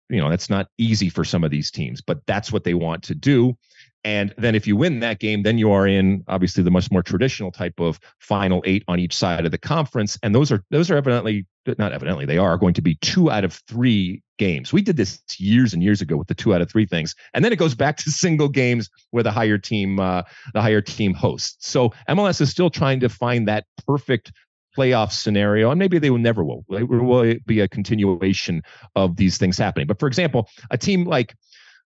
you 0.08 0.22
know, 0.22 0.30
that's 0.30 0.52
not 0.52 0.68
easy 0.78 1.10
for 1.10 1.24
some 1.24 1.44
of 1.44 1.50
these 1.50 1.72
teams, 1.72 2.02
but 2.02 2.20
that's 2.28 2.52
what 2.52 2.64
they 2.64 2.76
want 2.76 3.02
to 3.06 3.16
do. 3.16 3.58
And 4.06 4.36
then 4.38 4.54
if 4.54 4.68
you 4.68 4.76
win 4.76 5.00
that 5.00 5.18
game, 5.18 5.42
then 5.42 5.58
you 5.58 5.72
are 5.72 5.88
in 5.88 6.24
obviously 6.28 6.64
the 6.64 6.70
much 6.70 6.92
more 6.92 7.02
traditional 7.02 7.52
type 7.52 7.80
of 7.80 8.00
final 8.20 8.62
eight 8.64 8.84
on 8.88 9.00
each 9.00 9.18
side 9.18 9.46
of 9.46 9.52
the 9.52 9.58
conference. 9.58 10.16
And 10.22 10.34
those 10.34 10.52
are 10.52 10.64
those 10.70 10.92
are 10.92 10.96
evidently 10.96 11.48
not 11.80 11.92
evidently 11.92 12.28
they 12.28 12.38
are 12.38 12.56
going 12.56 12.76
to 12.76 12.84
be 12.84 13.00
two 13.02 13.32
out 13.32 13.44
of 13.44 13.54
three 13.68 14.22
games. 14.38 14.72
We 14.72 14.84
did 14.84 14.96
this 14.96 15.24
years 15.40 15.74
and 15.74 15.82
years 15.82 16.02
ago 16.02 16.18
with 16.18 16.28
the 16.28 16.36
two 16.36 16.54
out 16.54 16.62
of 16.62 16.70
three 16.70 16.86
things, 16.86 17.16
and 17.34 17.44
then 17.44 17.52
it 17.52 17.56
goes 17.56 17.74
back 17.74 17.98
to 17.98 18.12
single 18.12 18.48
games 18.48 18.92
where 19.10 19.24
the 19.24 19.32
higher 19.32 19.58
team 19.58 20.00
uh, 20.00 20.22
the 20.54 20.62
higher 20.62 20.82
team 20.82 21.16
hosts. 21.16 21.68
So 21.68 21.92
MLS 22.08 22.40
is 22.42 22.52
still 22.52 22.70
trying 22.70 23.00
to 23.00 23.10
find 23.10 23.48
that 23.48 23.66
perfect 23.88 24.32
playoff 24.78 25.14
scenario, 25.14 25.72
and 25.72 25.80
maybe 25.80 25.98
they 25.98 26.12
will 26.12 26.20
never 26.20 26.44
will. 26.44 26.64
It 26.70 26.88
will 26.88 27.34
be 27.48 27.60
a 27.60 27.68
continuation 27.68 28.62
of 28.96 29.16
these 29.16 29.40
things 29.40 29.58
happening. 29.58 29.88
But 29.88 30.00
for 30.00 30.06
example, 30.06 30.48
a 30.70 30.78
team 30.78 31.06
like 31.06 31.36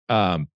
um, 0.09 0.49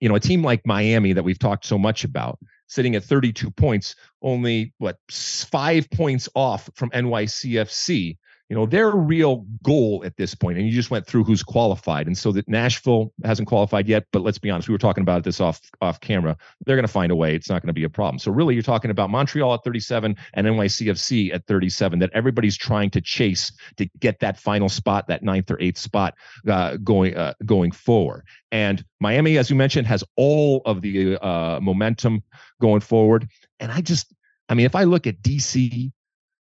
you 0.00 0.08
know, 0.08 0.14
a 0.14 0.20
team 0.20 0.42
like 0.42 0.66
Miami 0.66 1.12
that 1.12 1.22
we've 1.22 1.38
talked 1.38 1.64
so 1.64 1.78
much 1.78 2.04
about, 2.04 2.38
sitting 2.66 2.94
at 2.94 3.04
32 3.04 3.50
points, 3.50 3.96
only 4.22 4.72
what 4.78 4.98
five 5.10 5.90
points 5.90 6.28
off 6.34 6.68
from 6.74 6.90
NYCFC, 6.90 8.16
you 8.48 8.56
know, 8.56 8.64
their 8.64 8.90
real 8.90 9.44
goal 9.62 10.02
at 10.06 10.16
this 10.16 10.34
point, 10.34 10.56
and 10.56 10.66
you 10.66 10.72
just 10.72 10.90
went 10.90 11.06
through 11.06 11.24
who's 11.24 11.42
qualified. 11.42 12.06
And 12.06 12.16
so 12.16 12.32
that 12.32 12.48
Nashville 12.48 13.12
hasn't 13.24 13.46
qualified 13.46 13.86
yet, 13.86 14.06
but 14.10 14.22
let's 14.22 14.38
be 14.38 14.48
honest, 14.48 14.68
we 14.68 14.72
were 14.72 14.78
talking 14.78 15.02
about 15.02 15.24
this 15.24 15.40
off 15.40 15.60
off 15.82 16.00
camera. 16.00 16.36
They're 16.64 16.76
going 16.76 16.86
to 16.86 16.92
find 16.92 17.12
a 17.12 17.16
way. 17.16 17.34
It's 17.34 17.50
not 17.50 17.60
going 17.60 17.68
to 17.68 17.74
be 17.74 17.84
a 17.84 17.90
problem. 17.90 18.18
So 18.18 18.32
really, 18.32 18.54
you're 18.54 18.62
talking 18.62 18.90
about 18.90 19.10
Montreal 19.10 19.54
at 19.54 19.64
37 19.64 20.16
and 20.32 20.46
NYCFC 20.46 21.34
at 21.34 21.46
37 21.46 21.98
that 21.98 22.10
everybody's 22.14 22.56
trying 22.56 22.90
to 22.90 23.00
chase 23.02 23.52
to 23.76 23.86
get 24.00 24.20
that 24.20 24.38
final 24.38 24.70
spot, 24.70 25.08
that 25.08 25.22
ninth 25.22 25.50
or 25.50 25.60
eighth 25.60 25.78
spot 25.78 26.14
uh, 26.48 26.78
going 26.78 27.16
uh, 27.16 27.34
going 27.44 27.70
forward. 27.70 28.24
And 28.50 28.82
Miami, 28.98 29.36
as 29.36 29.50
you 29.50 29.56
mentioned, 29.56 29.86
has 29.86 30.02
all 30.16 30.62
of 30.64 30.80
the 30.80 31.18
uh, 31.22 31.60
momentum 31.60 32.22
going 32.60 32.80
forward. 32.80 33.28
And 33.60 33.70
I 33.70 33.82
just, 33.82 34.14
I 34.48 34.54
mean, 34.54 34.64
if 34.64 34.74
I 34.74 34.84
look 34.84 35.06
at 35.06 35.20
DC, 35.20 35.92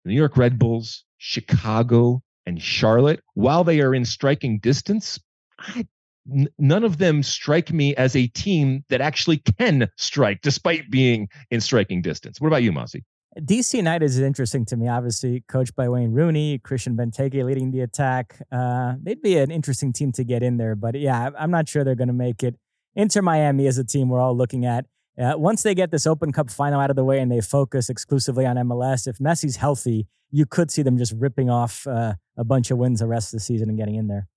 New 0.05 0.15
York 0.15 0.37
Red 0.37 0.59
Bulls, 0.59 1.05
Chicago, 1.19 2.23
and 2.47 2.61
Charlotte, 2.61 3.21
while 3.35 3.65
they 3.65 3.81
are 3.81 3.95
in 3.95 4.05
striking 4.05 4.59
distance, 4.59 5.19
I, 5.59 5.87
n- 6.31 6.49
none 6.59 6.85
of 6.85 6.99
them 6.99 7.23
strike 7.23 7.73
me 7.73 7.95
as 7.97 8.17
a 8.17 8.27
team 8.29 8.85
that 8.89 9.01
actually 9.01 9.39
can 9.39 9.89
strike 9.97 10.41
despite 10.43 10.91
being 10.91 11.29
in 11.51 11.61
striking 11.61 12.03
distance. 12.03 12.41
What 12.41 12.49
about 12.49 12.63
you, 12.63 12.73
Mossy? 12.73 13.05
DC 13.41 13.75
United 13.75 14.05
is 14.05 14.19
interesting 14.19 14.67
to 14.67 14.77
me. 14.77 14.89
Obviously, 14.89 15.43
coached 15.49 15.75
by 15.75 15.89
Wayne 15.89 16.13
Rooney, 16.13 16.59
Christian 16.59 16.97
Benteke 16.97 17.43
leading 17.45 17.71
the 17.71 17.81
attack. 17.81 18.39
Uh, 18.51 18.95
they'd 19.03 19.23
be 19.23 19.39
an 19.39 19.51
interesting 19.51 19.93
team 19.93 20.13
to 20.13 20.25
get 20.25 20.43
in 20.43 20.59
there, 20.59 20.75
but 20.75 20.99
yeah, 20.99 21.31
I'm 21.39 21.51
not 21.51 21.69
sure 21.69 21.83
they're 21.83 21.95
going 21.95 22.09
to 22.09 22.15
make 22.15 22.43
it. 22.43 22.57
Inter 22.95 23.23
Miami 23.23 23.67
is 23.67 23.79
a 23.79 23.85
team 23.85 24.11
we're 24.11 24.21
all 24.21 24.37
looking 24.37 24.67
at. 24.67 24.85
Uh, 25.19 25.35
once 25.37 25.63
they 25.63 25.75
get 25.75 25.91
this 25.91 26.07
Open 26.07 26.33
Cup 26.33 26.51
final 26.51 26.81
out 26.81 26.91
of 26.91 26.97
the 26.97 27.05
way 27.05 27.21
and 27.21 27.31
they 27.31 27.41
focus 27.41 27.91
exclusively 27.91 28.47
on 28.47 28.57
MLS, 28.57 29.07
if 29.07 29.19
Messi's 29.19 29.57
healthy, 29.57 30.07
you 30.31 30.47
could 30.47 30.71
see 30.71 30.83
them 30.83 30.97
just 30.97 31.13
ripping 31.19 31.51
off 31.51 31.87
uh, 31.87 32.15
a 32.37 32.45
bunch 32.45 32.71
of 32.71 32.79
wins 32.79 33.01
the 33.01 33.07
rest 33.07 33.33
of 33.33 33.39
the 33.39 33.45
season 33.45 33.69
and 33.69 33.79
getting 33.79 33.97
in 33.97 34.09
there. 34.09 34.29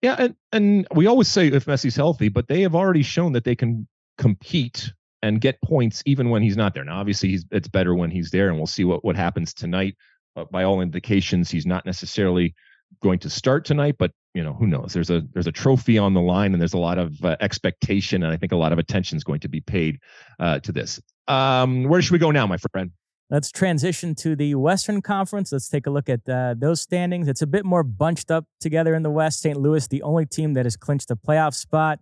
Yeah, 0.00 0.16
and 0.18 0.36
and 0.50 0.86
we 0.94 1.06
always 1.06 1.28
say 1.28 1.46
if 1.46 1.66
Messi's 1.66 1.94
healthy, 1.94 2.28
but 2.28 2.48
they 2.48 2.62
have 2.62 2.74
already 2.74 3.02
shown 3.02 3.32
that 3.34 3.44
they 3.44 3.54
can 3.54 3.86
compete 4.18 4.92
and 5.22 5.40
get 5.40 5.62
points 5.62 6.02
even 6.06 6.30
when 6.30 6.42
he's 6.42 6.56
not 6.56 6.74
there. 6.74 6.84
Now, 6.84 6.98
obviously, 6.98 7.38
it's 7.52 7.68
better 7.68 7.94
when 7.94 8.10
he's 8.10 8.30
there, 8.30 8.48
and 8.48 8.56
we'll 8.56 8.66
see 8.66 8.84
what 8.84 9.04
what 9.04 9.14
happens 9.14 9.54
tonight. 9.54 9.94
But 10.34 10.50
by 10.50 10.64
all 10.64 10.80
indications, 10.80 11.50
he's 11.50 11.66
not 11.66 11.86
necessarily 11.86 12.54
going 13.00 13.18
to 13.20 13.30
start 13.30 13.64
tonight, 13.64 13.96
but 13.98 14.12
you 14.34 14.42
know 14.42 14.52
who 14.52 14.66
knows? 14.66 14.92
There's 14.92 15.10
a 15.10 15.22
there's 15.32 15.46
a 15.46 15.52
trophy 15.52 15.98
on 15.98 16.14
the 16.14 16.20
line 16.20 16.52
and 16.52 16.60
there's 16.60 16.74
a 16.74 16.78
lot 16.78 16.98
of 16.98 17.22
uh, 17.24 17.36
expectation 17.40 18.22
and 18.22 18.32
i 18.32 18.36
think 18.36 18.52
a 18.52 18.56
lot 18.56 18.72
of 18.72 18.78
attention 18.78 19.16
is 19.16 19.24
going 19.24 19.40
to 19.40 19.48
be 19.48 19.60
paid 19.60 19.98
uh, 20.40 20.58
to 20.60 20.72
this. 20.72 21.00
Um, 21.28 21.84
where 21.84 22.00
should 22.02 22.12
we 22.12 22.18
go 22.18 22.30
now 22.30 22.46
my 22.46 22.56
friend? 22.72 22.90
Let's 23.30 23.50
transition 23.50 24.14
to 24.16 24.36
the 24.36 24.54
western 24.56 25.00
conference. 25.00 25.52
Let's 25.52 25.68
take 25.68 25.86
a 25.86 25.90
look 25.90 26.08
at 26.08 26.28
uh, 26.28 26.54
those 26.58 26.80
standings. 26.82 27.28
It's 27.28 27.40
a 27.40 27.46
bit 27.46 27.64
more 27.64 27.82
bunched 27.82 28.30
up 28.30 28.44
together 28.60 28.94
in 28.94 29.02
the 29.02 29.10
west. 29.10 29.40
St 29.40 29.56
louis 29.56 29.86
the 29.86 30.02
only 30.02 30.26
team 30.26 30.54
that 30.54 30.66
has 30.66 30.76
clinched 30.76 31.10
a 31.10 31.16
playoff 31.16 31.54
spot. 31.54 31.98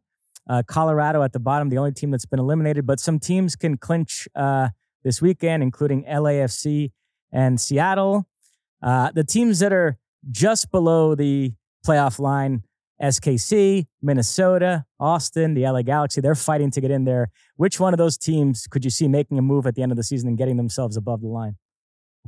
Uh, 0.48 0.62
colorado 0.66 1.22
at 1.22 1.32
the 1.32 1.38
bottom 1.38 1.68
the 1.68 1.78
only 1.78 1.92
team 1.92 2.10
that's 2.10 2.24
been 2.24 2.40
eliminated 2.40 2.84
but 2.84 2.98
some 2.98 3.20
teams 3.20 3.54
can 3.54 3.76
clinch 3.76 4.26
uh, 4.34 4.68
this 5.04 5.20
weekend 5.20 5.62
including 5.62 6.04
lafc 6.04 6.90
and 7.32 7.60
seattle. 7.60 8.26
Uh, 8.82 9.10
the 9.12 9.24
teams 9.24 9.58
that 9.58 9.72
are 9.72 9.98
just 10.30 10.70
below 10.70 11.14
the 11.14 11.52
playoff 11.86 12.18
line. 12.18 12.62
SKC, 13.00 13.86
Minnesota, 14.02 14.84
Austin, 14.98 15.54
the 15.54 15.62
LA 15.62 15.80
Galaxy, 15.80 16.20
they're 16.20 16.34
fighting 16.34 16.70
to 16.72 16.82
get 16.82 16.90
in 16.90 17.04
there. 17.04 17.30
Which 17.56 17.80
one 17.80 17.94
of 17.94 17.98
those 17.98 18.18
teams 18.18 18.66
could 18.66 18.84
you 18.84 18.90
see 18.90 19.08
making 19.08 19.38
a 19.38 19.42
move 19.42 19.66
at 19.66 19.74
the 19.74 19.82
end 19.82 19.90
of 19.90 19.96
the 19.96 20.04
season 20.04 20.28
and 20.28 20.36
getting 20.36 20.58
themselves 20.58 20.98
above 20.98 21.22
the 21.22 21.28
line? 21.28 21.56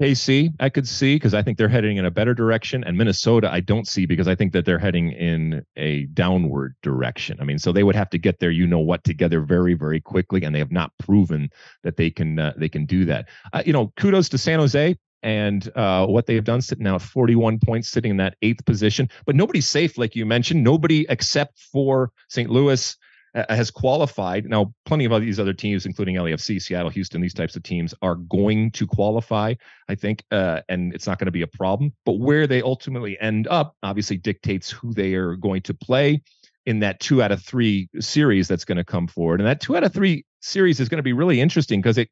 KC, 0.00 0.50
I 0.58 0.70
could 0.70 0.88
see 0.88 1.16
because 1.16 1.34
I 1.34 1.42
think 1.42 1.58
they're 1.58 1.68
heading 1.68 1.98
in 1.98 2.06
a 2.06 2.10
better 2.10 2.32
direction. 2.32 2.82
And 2.84 2.96
Minnesota, 2.96 3.52
I 3.52 3.60
don't 3.60 3.86
see 3.86 4.06
because 4.06 4.26
I 4.26 4.34
think 4.34 4.54
that 4.54 4.64
they're 4.64 4.78
heading 4.78 5.12
in 5.12 5.62
a 5.76 6.06
downward 6.06 6.74
direction. 6.82 7.36
I 7.40 7.44
mean, 7.44 7.58
so 7.58 7.72
they 7.72 7.82
would 7.82 7.94
have 7.94 8.08
to 8.10 8.18
get 8.18 8.40
their 8.40 8.50
you 8.50 8.66
know 8.66 8.78
what 8.78 9.04
together 9.04 9.42
very, 9.42 9.74
very 9.74 10.00
quickly, 10.00 10.42
and 10.44 10.54
they 10.54 10.58
have 10.60 10.72
not 10.72 10.92
proven 10.98 11.50
that 11.82 11.98
they 11.98 12.10
can 12.10 12.38
uh, 12.38 12.54
they 12.56 12.70
can 12.70 12.86
do 12.86 13.04
that. 13.04 13.28
Uh, 13.52 13.62
you 13.66 13.72
know, 13.72 13.92
kudos 13.98 14.30
to 14.30 14.38
San 14.38 14.60
Jose 14.60 14.96
and 15.22 15.70
uh, 15.76 16.06
what 16.06 16.26
they've 16.26 16.44
done, 16.44 16.60
sitting 16.60 16.84
now 16.84 16.96
at 16.96 17.02
41 17.02 17.58
points, 17.60 17.88
sitting 17.88 18.10
in 18.10 18.16
that 18.18 18.36
eighth 18.42 18.64
position. 18.64 19.08
But 19.26 19.36
nobody's 19.36 19.68
safe, 19.68 19.98
like 19.98 20.16
you 20.16 20.26
mentioned. 20.26 20.64
Nobody 20.64 21.06
except 21.08 21.58
for 21.58 22.10
St. 22.28 22.50
Louis 22.50 22.96
has 23.34 23.70
qualified. 23.70 24.46
Now, 24.46 24.74
plenty 24.84 25.06
of 25.06 25.20
these 25.20 25.40
other 25.40 25.54
teams, 25.54 25.86
including 25.86 26.16
LAFC, 26.16 26.60
Seattle, 26.60 26.90
Houston, 26.90 27.20
these 27.20 27.32
types 27.32 27.56
of 27.56 27.62
teams 27.62 27.94
are 28.02 28.16
going 28.16 28.70
to 28.72 28.86
qualify, 28.86 29.54
I 29.88 29.94
think, 29.94 30.24
uh, 30.30 30.60
and 30.68 30.94
it's 30.94 31.06
not 31.06 31.18
going 31.18 31.26
to 31.26 31.32
be 31.32 31.42
a 31.42 31.46
problem. 31.46 31.94
But 32.04 32.18
where 32.18 32.46
they 32.46 32.60
ultimately 32.60 33.18
end 33.20 33.48
up 33.48 33.74
obviously 33.82 34.18
dictates 34.18 34.70
who 34.70 34.92
they 34.92 35.14
are 35.14 35.36
going 35.36 35.62
to 35.62 35.74
play 35.74 36.22
in 36.66 36.80
that 36.80 37.00
two 37.00 37.22
out 37.22 37.32
of 37.32 37.42
three 37.42 37.88
series 37.98 38.48
that's 38.48 38.64
going 38.64 38.76
to 38.76 38.84
come 38.84 39.08
forward. 39.08 39.40
And 39.40 39.46
that 39.46 39.60
two 39.60 39.76
out 39.76 39.84
of 39.84 39.92
three 39.92 40.24
series 40.40 40.78
is 40.78 40.88
going 40.88 40.98
to 40.98 41.02
be 41.02 41.12
really 41.12 41.40
interesting 41.40 41.80
because 41.80 41.98
it 41.98 42.10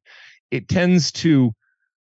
it 0.50 0.68
tends 0.68 1.12
to 1.12 1.54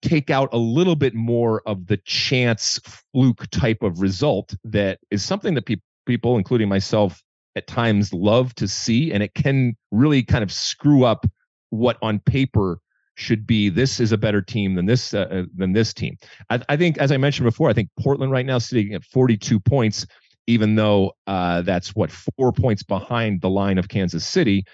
take 0.05 0.29
out 0.29 0.49
a 0.53 0.57
little 0.57 0.95
bit 0.95 1.15
more 1.15 1.61
of 1.65 1.87
the 1.87 1.97
chance 1.97 2.79
fluke 3.11 3.49
type 3.49 3.81
of 3.81 4.01
result 4.01 4.55
that 4.63 4.99
is 5.09 5.23
something 5.23 5.55
that 5.55 5.65
pe- 5.65 5.77
people, 6.05 6.37
including 6.37 6.69
myself, 6.69 7.23
at 7.55 7.67
times 7.67 8.13
love 8.13 8.53
to 8.55 8.67
see, 8.67 9.11
and 9.11 9.23
it 9.23 9.33
can 9.33 9.75
really 9.91 10.21
kind 10.21 10.43
of 10.43 10.51
screw 10.51 11.05
up 11.05 11.25
what 11.69 11.97
on 12.01 12.19
paper 12.19 12.79
should 13.15 13.47
be. 13.47 13.69
This 13.69 13.99
is 13.99 14.11
a 14.11 14.17
better 14.17 14.41
team 14.41 14.75
than 14.75 14.85
this 14.85 15.13
uh, 15.13 15.27
uh 15.31 15.43
than 15.55 15.71
this 15.73 15.93
team. 15.93 16.17
I, 16.49 16.61
I, 16.69 16.77
think, 16.77 16.97
as 16.97 17.11
I 17.11 17.17
mentioned 17.17 17.45
before, 17.45 17.69
I 17.69 17.73
think 17.73 17.89
Portland 17.99 18.31
right 18.31 18.45
now 18.45 18.57
sitting 18.57 18.93
at 18.93 19.05
42 19.05 19.59
points, 19.59 20.05
even 20.47 20.75
though 20.75 21.13
uh, 21.25 21.61
that's 21.61 21.95
what 21.95 22.11
four 22.11 22.51
points 22.51 22.83
behind 22.83 23.41
the 23.41 23.49
line 23.49 23.77
of 23.77 23.87
Kansas 23.87 24.25
City. 24.25 24.65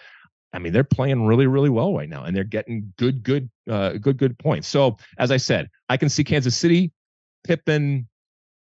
I 0.54 0.60
mean, 0.60 0.74
they're 0.74 0.84
playing 0.84 1.26
really, 1.26 1.48
really 1.48 1.70
well 1.70 1.94
right 1.94 2.10
now, 2.10 2.24
and 2.24 2.36
they're 2.36 2.44
getting 2.44 2.94
good, 2.98 3.24
good, 3.24 3.50
uh, 3.70 3.94
good, 3.94 4.18
good 4.18 4.38
points. 4.38 4.68
So, 4.68 4.98
as 5.18 5.32
I 5.32 5.38
said, 5.38 5.70
I 5.88 5.98
can 5.98 6.10
see 6.10 6.24
Kansas 6.24 6.58
City, 6.58 6.92
Pippen, 7.44 8.08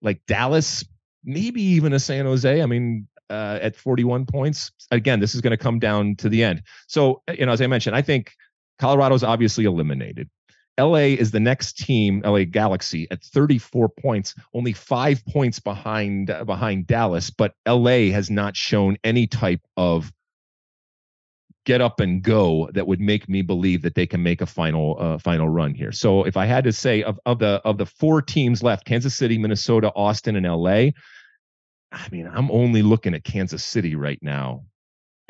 like 0.01 0.21
Dallas, 0.25 0.85
maybe 1.23 1.61
even 1.61 1.93
a 1.93 1.99
San 1.99 2.25
Jose. 2.25 2.61
I 2.61 2.65
mean, 2.65 3.07
uh, 3.31 3.59
at 3.61 3.75
41 3.75 4.25
points. 4.25 4.71
Again, 4.91 5.19
this 5.19 5.33
is 5.33 5.41
going 5.41 5.51
to 5.51 5.57
come 5.57 5.79
down 5.79 6.15
to 6.17 6.29
the 6.29 6.43
end. 6.43 6.63
So, 6.87 7.23
you 7.37 7.45
know, 7.45 7.53
as 7.53 7.61
I 7.61 7.67
mentioned, 7.67 7.95
I 7.95 8.01
think 8.01 8.33
Colorado's 8.77 9.23
obviously 9.23 9.65
eliminated. 9.65 10.29
LA 10.79 11.15
is 11.19 11.31
the 11.31 11.39
next 11.39 11.77
team, 11.77 12.21
LA 12.25 12.43
Galaxy, 12.43 13.07
at 13.11 13.23
34 13.23 13.89
points, 13.89 14.35
only 14.53 14.73
five 14.73 15.23
points 15.25 15.59
behind 15.59 16.27
behind 16.45 16.87
Dallas. 16.87 17.29
But 17.29 17.53
LA 17.67 18.11
has 18.11 18.29
not 18.29 18.55
shown 18.55 18.97
any 19.03 19.27
type 19.27 19.61
of 19.77 20.11
get 21.65 21.81
up 21.81 21.99
and 21.99 22.23
go 22.23 22.69
that 22.73 22.87
would 22.87 22.99
make 22.99 23.29
me 23.29 23.41
believe 23.41 23.83
that 23.83 23.95
they 23.95 24.07
can 24.07 24.23
make 24.23 24.41
a 24.41 24.45
final 24.45 24.97
uh, 24.99 25.17
final 25.17 25.47
run 25.47 25.73
here. 25.73 25.91
So 25.91 26.23
if 26.23 26.37
I 26.37 26.45
had 26.45 26.63
to 26.63 26.71
say 26.71 27.03
of, 27.03 27.19
of 27.25 27.39
the 27.39 27.61
of 27.63 27.77
the 27.77 27.85
four 27.85 28.21
teams 28.21 28.63
left, 28.63 28.85
Kansas 28.85 29.15
City, 29.15 29.37
Minnesota, 29.37 29.91
Austin, 29.95 30.35
and 30.35 30.45
LA, 30.45 30.91
I 31.91 32.07
mean, 32.11 32.29
I'm 32.31 32.49
only 32.51 32.81
looking 32.81 33.13
at 33.13 33.23
Kansas 33.23 33.63
City 33.63 33.95
right 33.95 34.19
now, 34.21 34.65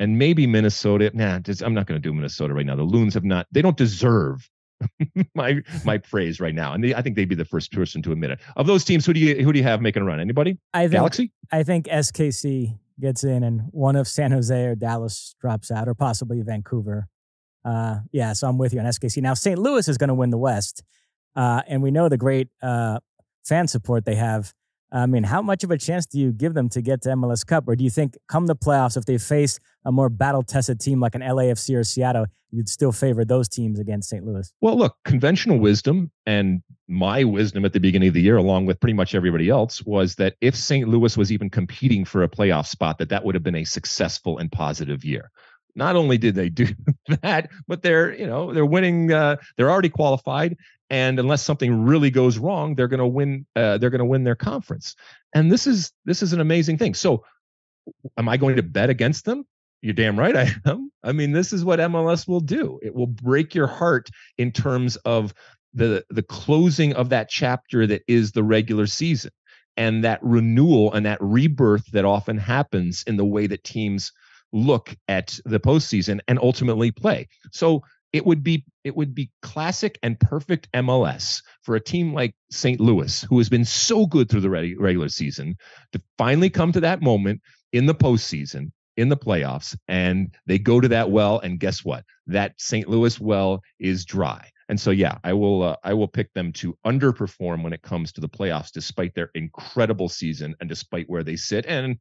and 0.00 0.18
maybe 0.18 0.46
Minnesota. 0.46 1.10
Nah, 1.12 1.40
just, 1.40 1.62
I'm 1.62 1.74
not 1.74 1.86
going 1.86 2.00
to 2.00 2.08
do 2.08 2.12
Minnesota 2.14 2.54
right 2.54 2.66
now. 2.66 2.76
The 2.76 2.82
Loons 2.82 3.14
have 3.14 3.24
not. 3.24 3.46
They 3.52 3.62
don't 3.62 3.76
deserve 3.76 4.48
my 5.34 5.60
my 5.84 5.98
praise 5.98 6.40
right 6.40 6.54
now, 6.54 6.72
and 6.72 6.82
they, 6.82 6.94
I 6.94 7.02
think 7.02 7.16
they'd 7.16 7.28
be 7.28 7.34
the 7.34 7.44
first 7.44 7.72
person 7.72 8.00
to 8.02 8.12
admit 8.12 8.30
it. 8.30 8.40
Of 8.56 8.66
those 8.66 8.84
teams, 8.84 9.04
who 9.04 9.12
do 9.12 9.20
you 9.20 9.44
who 9.44 9.52
do 9.52 9.58
you 9.58 9.64
have 9.64 9.82
making 9.82 10.02
a 10.02 10.06
run? 10.06 10.20
Anybody? 10.20 10.58
I 10.72 10.82
think, 10.82 10.92
Galaxy. 10.92 11.32
I 11.50 11.62
think 11.62 11.86
SKC 11.86 12.78
gets 13.00 13.24
in, 13.24 13.42
and 13.42 13.62
one 13.70 13.96
of 13.96 14.08
San 14.08 14.32
Jose 14.32 14.64
or 14.64 14.74
Dallas 14.74 15.34
drops 15.40 15.70
out, 15.70 15.88
or 15.88 15.94
possibly 15.94 16.40
Vancouver. 16.42 17.08
Uh, 17.64 17.98
yeah, 18.10 18.32
so 18.32 18.48
I'm 18.48 18.58
with 18.58 18.72
you 18.72 18.80
on 18.80 18.86
SKC. 18.86 19.22
Now 19.22 19.34
St. 19.34 19.58
Louis 19.58 19.86
is 19.88 19.98
going 19.98 20.08
to 20.08 20.14
win 20.14 20.30
the 20.30 20.38
West, 20.38 20.82
uh, 21.36 21.62
and 21.68 21.82
we 21.82 21.90
know 21.90 22.08
the 22.08 22.16
great 22.16 22.48
uh, 22.62 22.98
fan 23.44 23.68
support 23.68 24.04
they 24.04 24.16
have 24.16 24.52
I 24.92 25.06
mean, 25.06 25.22
how 25.22 25.40
much 25.40 25.64
of 25.64 25.70
a 25.70 25.78
chance 25.78 26.04
do 26.04 26.18
you 26.18 26.32
give 26.32 26.52
them 26.52 26.68
to 26.70 26.82
get 26.82 27.00
to 27.02 27.08
MLS 27.10 27.46
Cup? 27.46 27.66
Or 27.66 27.74
do 27.74 27.82
you 27.82 27.90
think 27.90 28.16
come 28.28 28.46
the 28.46 28.54
playoffs, 28.54 28.96
if 28.96 29.06
they 29.06 29.16
face 29.16 29.58
a 29.84 29.92
more 29.92 30.10
battle 30.10 30.42
tested 30.42 30.80
team 30.80 31.00
like 31.00 31.14
an 31.14 31.22
LAFC 31.22 31.76
or 31.76 31.82
Seattle, 31.82 32.26
you'd 32.50 32.68
still 32.68 32.92
favor 32.92 33.24
those 33.24 33.48
teams 33.48 33.78
against 33.78 34.10
St. 34.10 34.24
Louis? 34.24 34.52
Well, 34.60 34.76
look, 34.76 34.96
conventional 35.04 35.58
wisdom 35.58 36.10
and 36.26 36.62
my 36.88 37.24
wisdom 37.24 37.64
at 37.64 37.72
the 37.72 37.80
beginning 37.80 38.08
of 38.08 38.14
the 38.14 38.20
year, 38.20 38.36
along 38.36 38.66
with 38.66 38.78
pretty 38.80 38.92
much 38.92 39.14
everybody 39.14 39.48
else, 39.48 39.82
was 39.82 40.16
that 40.16 40.34
if 40.42 40.54
St. 40.54 40.86
Louis 40.86 41.16
was 41.16 41.32
even 41.32 41.48
competing 41.48 42.04
for 42.04 42.22
a 42.22 42.28
playoff 42.28 42.66
spot, 42.66 42.98
that 42.98 43.08
that 43.08 43.24
would 43.24 43.34
have 43.34 43.42
been 43.42 43.56
a 43.56 43.64
successful 43.64 44.36
and 44.36 44.52
positive 44.52 45.04
year 45.04 45.30
not 45.74 45.96
only 45.96 46.18
did 46.18 46.34
they 46.34 46.48
do 46.48 46.68
that, 47.22 47.50
but 47.66 47.82
they're 47.82 48.14
you 48.14 48.26
know 48.26 48.52
they're 48.52 48.66
winning. 48.66 49.12
Uh, 49.12 49.36
they're 49.56 49.70
already 49.70 49.88
qualified, 49.88 50.56
and 50.92 51.18
unless 51.18 51.42
something 51.42 51.84
really 51.84 52.10
goes 52.10 52.36
wrong 52.38 52.74
they're 52.74 52.86
going 52.86 53.00
to 53.00 53.06
win 53.06 53.46
uh, 53.56 53.78
they're 53.78 53.90
going 53.90 53.98
to 53.98 54.04
win 54.04 54.22
their 54.22 54.36
conference. 54.36 54.94
And 55.34 55.50
this 55.50 55.66
is 55.66 55.90
this 56.04 56.22
is 56.22 56.32
an 56.34 56.40
amazing 56.40 56.78
thing. 56.78 56.94
So 56.94 57.24
am 58.16 58.28
i 58.28 58.36
going 58.36 58.56
to 58.56 58.62
bet 58.62 58.90
against 58.90 59.24
them? 59.24 59.44
You're 59.80 59.94
damn 59.94 60.18
right 60.18 60.36
i 60.36 60.48
am. 60.66 60.92
I 61.02 61.12
mean 61.12 61.32
this 61.32 61.52
is 61.52 61.64
what 61.64 61.80
mls 61.80 62.28
will 62.28 62.40
do. 62.40 62.78
It 62.82 62.94
will 62.94 63.08
break 63.08 63.54
your 63.54 63.66
heart 63.66 64.10
in 64.38 64.52
terms 64.52 64.96
of 64.96 65.34
the 65.74 66.04
the 66.10 66.22
closing 66.22 66.92
of 66.92 67.08
that 67.08 67.30
chapter 67.30 67.86
that 67.86 68.02
is 68.06 68.32
the 68.32 68.44
regular 68.44 68.86
season 68.86 69.32
and 69.78 70.04
that 70.04 70.22
renewal 70.22 70.92
and 70.92 71.06
that 71.06 71.18
rebirth 71.22 71.90
that 71.92 72.04
often 72.04 72.36
happens 72.36 73.02
in 73.06 73.16
the 73.16 73.24
way 73.24 73.46
that 73.46 73.64
teams 73.64 74.12
look 74.52 74.94
at 75.08 75.38
the 75.44 75.60
postseason 75.60 76.20
and 76.28 76.38
ultimately 76.40 76.90
play 76.90 77.26
so 77.50 77.82
it 78.12 78.26
would 78.26 78.42
be 78.42 78.64
it 78.84 78.94
would 78.94 79.14
be 79.14 79.30
classic 79.40 79.98
and 80.02 80.18
perfect 80.20 80.70
MLS 80.72 81.42
for 81.62 81.74
a 81.74 81.80
team 81.80 82.12
like 82.12 82.34
St. 82.50 82.80
Louis, 82.80 83.22
who 83.22 83.38
has 83.38 83.48
been 83.48 83.64
so 83.64 84.06
good 84.06 84.28
through 84.28 84.40
the 84.40 84.50
regular 84.50 85.08
season, 85.08 85.56
to 85.92 86.02
finally 86.18 86.50
come 86.50 86.72
to 86.72 86.80
that 86.80 87.00
moment 87.00 87.40
in 87.72 87.86
the 87.86 87.94
postseason, 87.94 88.70
in 88.96 89.08
the 89.08 89.16
playoffs, 89.16 89.76
and 89.88 90.34
they 90.46 90.58
go 90.58 90.80
to 90.80 90.88
that 90.88 91.10
well, 91.10 91.38
and 91.38 91.60
guess 91.60 91.84
what? 91.84 92.04
That 92.26 92.54
St. 92.58 92.88
Louis 92.88 93.18
well 93.18 93.62
is 93.78 94.04
dry. 94.04 94.50
And 94.68 94.80
so, 94.80 94.90
yeah, 94.90 95.18
I 95.24 95.32
will 95.32 95.62
uh, 95.62 95.76
I 95.84 95.94
will 95.94 96.08
pick 96.08 96.32
them 96.32 96.52
to 96.54 96.76
underperform 96.86 97.62
when 97.62 97.72
it 97.72 97.82
comes 97.82 98.12
to 98.12 98.20
the 98.20 98.28
playoffs, 98.28 98.72
despite 98.72 99.14
their 99.14 99.30
incredible 99.34 100.08
season 100.08 100.54
and 100.60 100.68
despite 100.68 101.08
where 101.08 101.22
they 101.22 101.36
sit, 101.36 101.66
and 101.66 101.96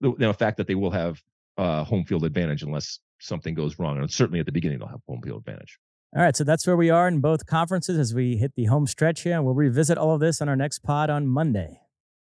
the, 0.00 0.34
fact 0.34 0.58
that 0.58 0.66
they 0.66 0.74
will 0.74 0.90
have 0.90 1.22
uh, 1.56 1.84
home 1.84 2.04
field 2.04 2.24
advantage 2.24 2.62
unless 2.62 2.98
something 3.20 3.54
goes 3.54 3.78
wrong. 3.78 3.98
And 3.98 4.10
certainly 4.10 4.40
at 4.40 4.46
the 4.46 4.52
beginning, 4.52 4.78
they'll 4.78 4.88
have 4.88 5.00
home 5.08 5.22
field 5.22 5.38
advantage. 5.46 5.78
All 6.14 6.22
right, 6.22 6.36
so 6.36 6.44
that's 6.44 6.66
where 6.66 6.76
we 6.76 6.88
are 6.88 7.08
in 7.08 7.20
both 7.20 7.46
conferences 7.46 7.98
as 7.98 8.14
we 8.14 8.36
hit 8.36 8.54
the 8.56 8.66
home 8.66 8.86
stretch 8.86 9.22
here, 9.22 9.34
and 9.34 9.44
we'll 9.44 9.54
revisit 9.54 9.98
all 9.98 10.14
of 10.14 10.20
this 10.20 10.40
on 10.40 10.48
our 10.48 10.56
next 10.56 10.78
pod 10.78 11.10
on 11.10 11.26
Monday. 11.26 11.80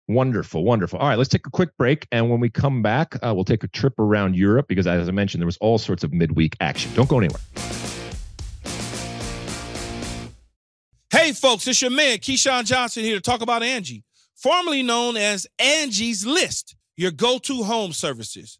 Wonderful, 0.07 0.63
wonderful. 0.63 0.99
All 0.99 1.07
right, 1.07 1.17
let's 1.17 1.29
take 1.29 1.45
a 1.45 1.51
quick 1.51 1.69
break, 1.77 2.07
and 2.11 2.29
when 2.29 2.39
we 2.39 2.49
come 2.49 2.81
back, 2.81 3.15
uh, 3.23 3.31
we'll 3.33 3.45
take 3.45 3.63
a 3.63 3.67
trip 3.67 3.97
around 3.99 4.35
Europe 4.35 4.67
because, 4.67 4.87
as 4.87 5.07
I 5.07 5.11
mentioned, 5.11 5.39
there 5.39 5.45
was 5.45 5.57
all 5.57 5.77
sorts 5.77 6.03
of 6.03 6.11
midweek 6.11 6.55
action. 6.59 6.91
Don't 6.95 7.07
go 7.07 7.19
anywhere. 7.19 7.39
Hey, 11.11 11.31
folks, 11.31 11.67
it's 11.67 11.81
your 11.81 11.91
man 11.91 12.17
Keyshawn 12.17 12.65
Johnson 12.65 13.03
here 13.03 13.15
to 13.15 13.21
talk 13.21 13.41
about 13.41 13.63
Angie, 13.63 14.03
formerly 14.35 14.81
known 14.83 15.15
as 15.15 15.47
Angie's 15.59 16.25
List, 16.25 16.75
your 16.97 17.11
go-to 17.11 17.63
home 17.63 17.93
services 17.93 18.59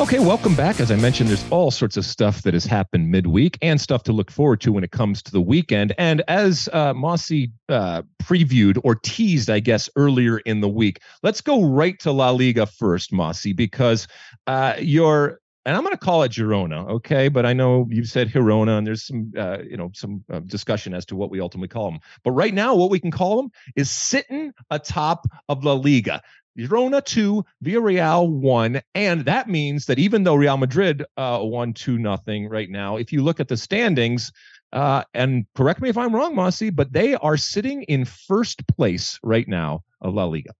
Okay, 0.00 0.18
welcome 0.18 0.56
back. 0.56 0.80
As 0.80 0.90
I 0.90 0.96
mentioned, 0.96 1.30
there's 1.30 1.48
all 1.50 1.70
sorts 1.70 1.96
of 1.96 2.04
stuff 2.04 2.42
that 2.42 2.52
has 2.52 2.64
happened 2.64 3.12
midweek 3.12 3.56
and 3.62 3.80
stuff 3.80 4.02
to 4.02 4.12
look 4.12 4.28
forward 4.28 4.60
to 4.62 4.72
when 4.72 4.82
it 4.82 4.90
comes 4.90 5.22
to 5.22 5.30
the 5.30 5.40
weekend. 5.40 5.94
And 5.98 6.20
as 6.26 6.68
uh, 6.72 6.92
Mosse 6.94 7.30
uh, 7.68 8.02
previewed 8.20 8.80
or 8.82 8.96
teased, 8.96 9.50
I 9.50 9.60
guess, 9.60 9.88
earlier 9.94 10.38
in 10.38 10.60
the 10.60 10.68
week, 10.68 11.00
let's 11.22 11.40
go 11.40 11.64
right 11.64 11.96
to 12.00 12.10
La 12.10 12.30
Liga 12.30 12.66
first, 12.66 13.12
Mossy, 13.12 13.52
because 13.52 14.08
uh, 14.48 14.74
your 14.80 15.38
and 15.66 15.74
I'm 15.76 15.82
going 15.82 15.94
to 15.94 15.98
call 15.98 16.22
it 16.24 16.32
Girona, 16.32 16.88
okay? 16.90 17.28
But 17.28 17.46
I 17.46 17.54
know 17.54 17.86
you've 17.88 18.08
said 18.08 18.28
Girona, 18.28 18.76
and 18.76 18.86
there's 18.86 19.06
some, 19.06 19.32
uh, 19.34 19.58
you 19.62 19.78
know, 19.78 19.90
some 19.94 20.22
uh, 20.30 20.40
discussion 20.40 20.92
as 20.92 21.06
to 21.06 21.16
what 21.16 21.30
we 21.30 21.40
ultimately 21.40 21.68
call 21.68 21.90
them. 21.90 22.00
But 22.22 22.32
right 22.32 22.52
now, 22.52 22.74
what 22.74 22.90
we 22.90 23.00
can 23.00 23.10
call 23.10 23.38
them 23.38 23.50
is 23.74 23.90
sitting 23.90 24.52
atop 24.70 25.26
of 25.48 25.64
La 25.64 25.72
Liga. 25.72 26.20
Girona 26.58 27.04
2, 27.04 27.44
Villarreal 27.64 28.28
1. 28.28 28.80
And 28.94 29.24
that 29.24 29.48
means 29.48 29.86
that 29.86 29.98
even 29.98 30.24
though 30.24 30.34
Real 30.34 30.56
Madrid 30.56 31.04
uh, 31.16 31.40
won 31.42 31.72
2 31.72 31.98
nothing 31.98 32.48
right 32.48 32.70
now, 32.70 32.96
if 32.96 33.12
you 33.12 33.22
look 33.22 33.40
at 33.40 33.48
the 33.48 33.56
standings, 33.56 34.32
uh, 34.72 35.04
and 35.14 35.46
correct 35.54 35.80
me 35.80 35.88
if 35.88 35.96
I'm 35.96 36.14
wrong, 36.14 36.34
Mosse, 36.34 36.70
but 36.72 36.92
they 36.92 37.14
are 37.14 37.36
sitting 37.36 37.82
in 37.84 38.04
first 38.04 38.66
place 38.68 39.18
right 39.22 39.46
now 39.46 39.82
of 40.00 40.14
La 40.14 40.24
Liga. 40.24 40.50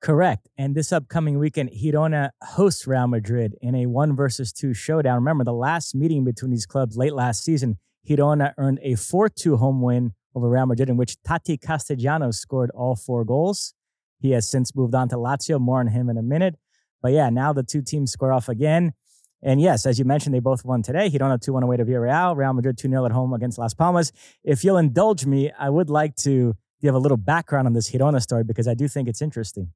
Correct. 0.00 0.48
And 0.56 0.74
this 0.74 0.92
upcoming 0.92 1.38
weekend, 1.38 1.70
Girona 1.70 2.30
hosts 2.42 2.86
Real 2.86 3.08
Madrid 3.08 3.56
in 3.60 3.74
a 3.74 3.86
one 3.86 4.14
versus 4.14 4.52
two 4.52 4.72
showdown. 4.72 5.16
Remember, 5.16 5.44
the 5.44 5.52
last 5.52 5.94
meeting 5.94 6.24
between 6.24 6.52
these 6.52 6.66
clubs 6.66 6.96
late 6.96 7.14
last 7.14 7.42
season, 7.42 7.78
Girona 8.08 8.54
earned 8.58 8.78
a 8.82 8.94
4 8.94 9.28
2 9.28 9.56
home 9.56 9.82
win 9.82 10.14
over 10.34 10.48
Real 10.48 10.66
Madrid, 10.66 10.88
in 10.88 10.96
which 10.96 11.20
Tati 11.22 11.58
Castellanos 11.58 12.38
scored 12.38 12.70
all 12.70 12.94
four 12.94 13.24
goals. 13.24 13.74
He 14.18 14.30
has 14.32 14.50
since 14.50 14.74
moved 14.74 14.94
on 14.94 15.08
to 15.10 15.16
Lazio. 15.16 15.60
More 15.60 15.80
on 15.80 15.88
him 15.88 16.08
in 16.08 16.16
a 16.16 16.22
minute. 16.22 16.56
But 17.02 17.12
yeah, 17.12 17.30
now 17.30 17.52
the 17.52 17.62
two 17.62 17.82
teams 17.82 18.10
square 18.10 18.32
off 18.32 18.48
again. 18.48 18.92
And 19.42 19.60
yes, 19.60 19.86
as 19.86 19.98
you 19.98 20.04
mentioned, 20.04 20.34
they 20.34 20.40
both 20.40 20.64
won 20.64 20.82
today. 20.82 21.08
Girona 21.10 21.40
2 21.40 21.52
1 21.52 21.62
away 21.62 21.76
to 21.76 21.84
Villarreal, 21.84 22.36
Real 22.36 22.52
Madrid 22.52 22.76
2 22.76 22.88
0 22.88 23.06
at 23.06 23.12
home 23.12 23.32
against 23.32 23.58
Las 23.58 23.72
Palmas. 23.72 24.12
If 24.42 24.64
you'll 24.64 24.78
indulge 24.78 25.26
me, 25.26 25.52
I 25.58 25.70
would 25.70 25.90
like 25.90 26.16
to 26.16 26.54
give 26.82 26.94
a 26.94 26.98
little 26.98 27.16
background 27.16 27.66
on 27.66 27.72
this 27.72 27.90
Girona 27.90 28.20
story 28.20 28.44
because 28.44 28.66
I 28.66 28.74
do 28.74 28.88
think 28.88 29.08
it's 29.08 29.22
interesting. 29.22 29.72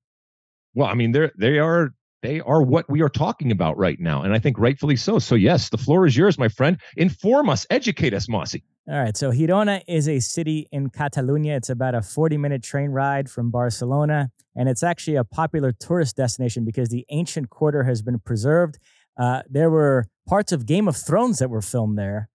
Well, 0.75 0.89
I 0.89 0.95
mean, 0.95 1.13
they're 1.13 1.33
they 1.39 1.59
are 1.59 1.95
they 2.23 2.41
are 2.41 2.63
what 2.63 2.89
we 2.89 3.03
are 3.03 3.09
talking 3.09 3.53
about 3.53 3.77
right 3.79 4.01
now, 4.01 4.23
and 4.23 4.35
I 4.35 4.39
think 4.39 4.59
rightfully 4.59 4.97
so. 4.97 5.19
So 5.19 5.35
yes, 5.35 5.69
the 5.69 5.79
floor 5.79 6.07
is 6.07 6.17
yours, 6.17 6.39
my 6.39 6.49
friend. 6.49 6.81
Inform 6.97 7.49
us, 7.49 7.67
educate 7.71 8.15
us, 8.15 8.29
Mosse. 8.29 8.57
All 8.89 8.99
right. 8.99 9.17
So 9.17 9.31
Girona 9.31 9.83
is 9.87 10.09
a 10.09 10.19
city 10.19 10.67
in 10.73 10.91
Catalonia. 10.91 11.55
It's 11.57 11.71
about 11.71 11.95
a 11.95 12.03
40 12.03 12.37
minute 12.37 12.65
train 12.65 12.91
ride 12.91 13.31
from 13.31 13.51
Barcelona. 13.51 14.33
And 14.57 14.69
it's 14.69 14.83
actually 14.83 15.17
a 15.17 15.25
popular 15.25 15.71
tourist 15.71 16.17
destination 16.17 16.65
because 16.65 16.89
the 16.89 17.07
ancient 17.09 17.49
quarter 17.49 17.85
has 17.85 18.03
been 18.03 18.19
preserved. 18.19 18.79
Uh, 19.17 19.43
there 19.49 19.71
were 19.71 20.07
parts 20.27 20.51
of 20.51 20.67
Game 20.67 20.89
of 20.89 20.97
Thrones 20.97 21.39
that 21.39 21.49
were 21.49 21.63
filmed 21.63 21.97
there. 21.97 22.29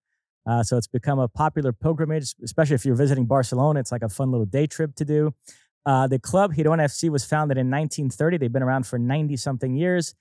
Uh, 0.49 0.63
so 0.63 0.77
it's 0.77 0.87
become 0.87 1.19
a 1.19 1.27
popular 1.27 1.73
pilgrimage, 1.73 2.33
especially 2.41 2.75
if 2.75 2.85
you're 2.85 2.95
visiting 2.95 3.25
Barcelona. 3.25 3.81
It's 3.81 3.91
like 3.91 4.01
a 4.01 4.09
fun 4.09 4.31
little 4.31 4.45
day 4.45 4.67
trip 4.67 4.95
to 4.95 5.03
do. 5.05 5.33
Uh, 5.85 6.07
the 6.07 6.19
club, 6.19 6.53
Girona 6.53 6.85
FC, 6.85 7.09
was 7.09 7.25
founded 7.25 7.57
in 7.57 7.69
1930. 7.69 8.37
They've 8.37 8.51
been 8.51 8.63
around 8.63 8.87
for 8.87 8.97
90 8.97 9.35
something 9.35 9.75
years. 9.75 10.15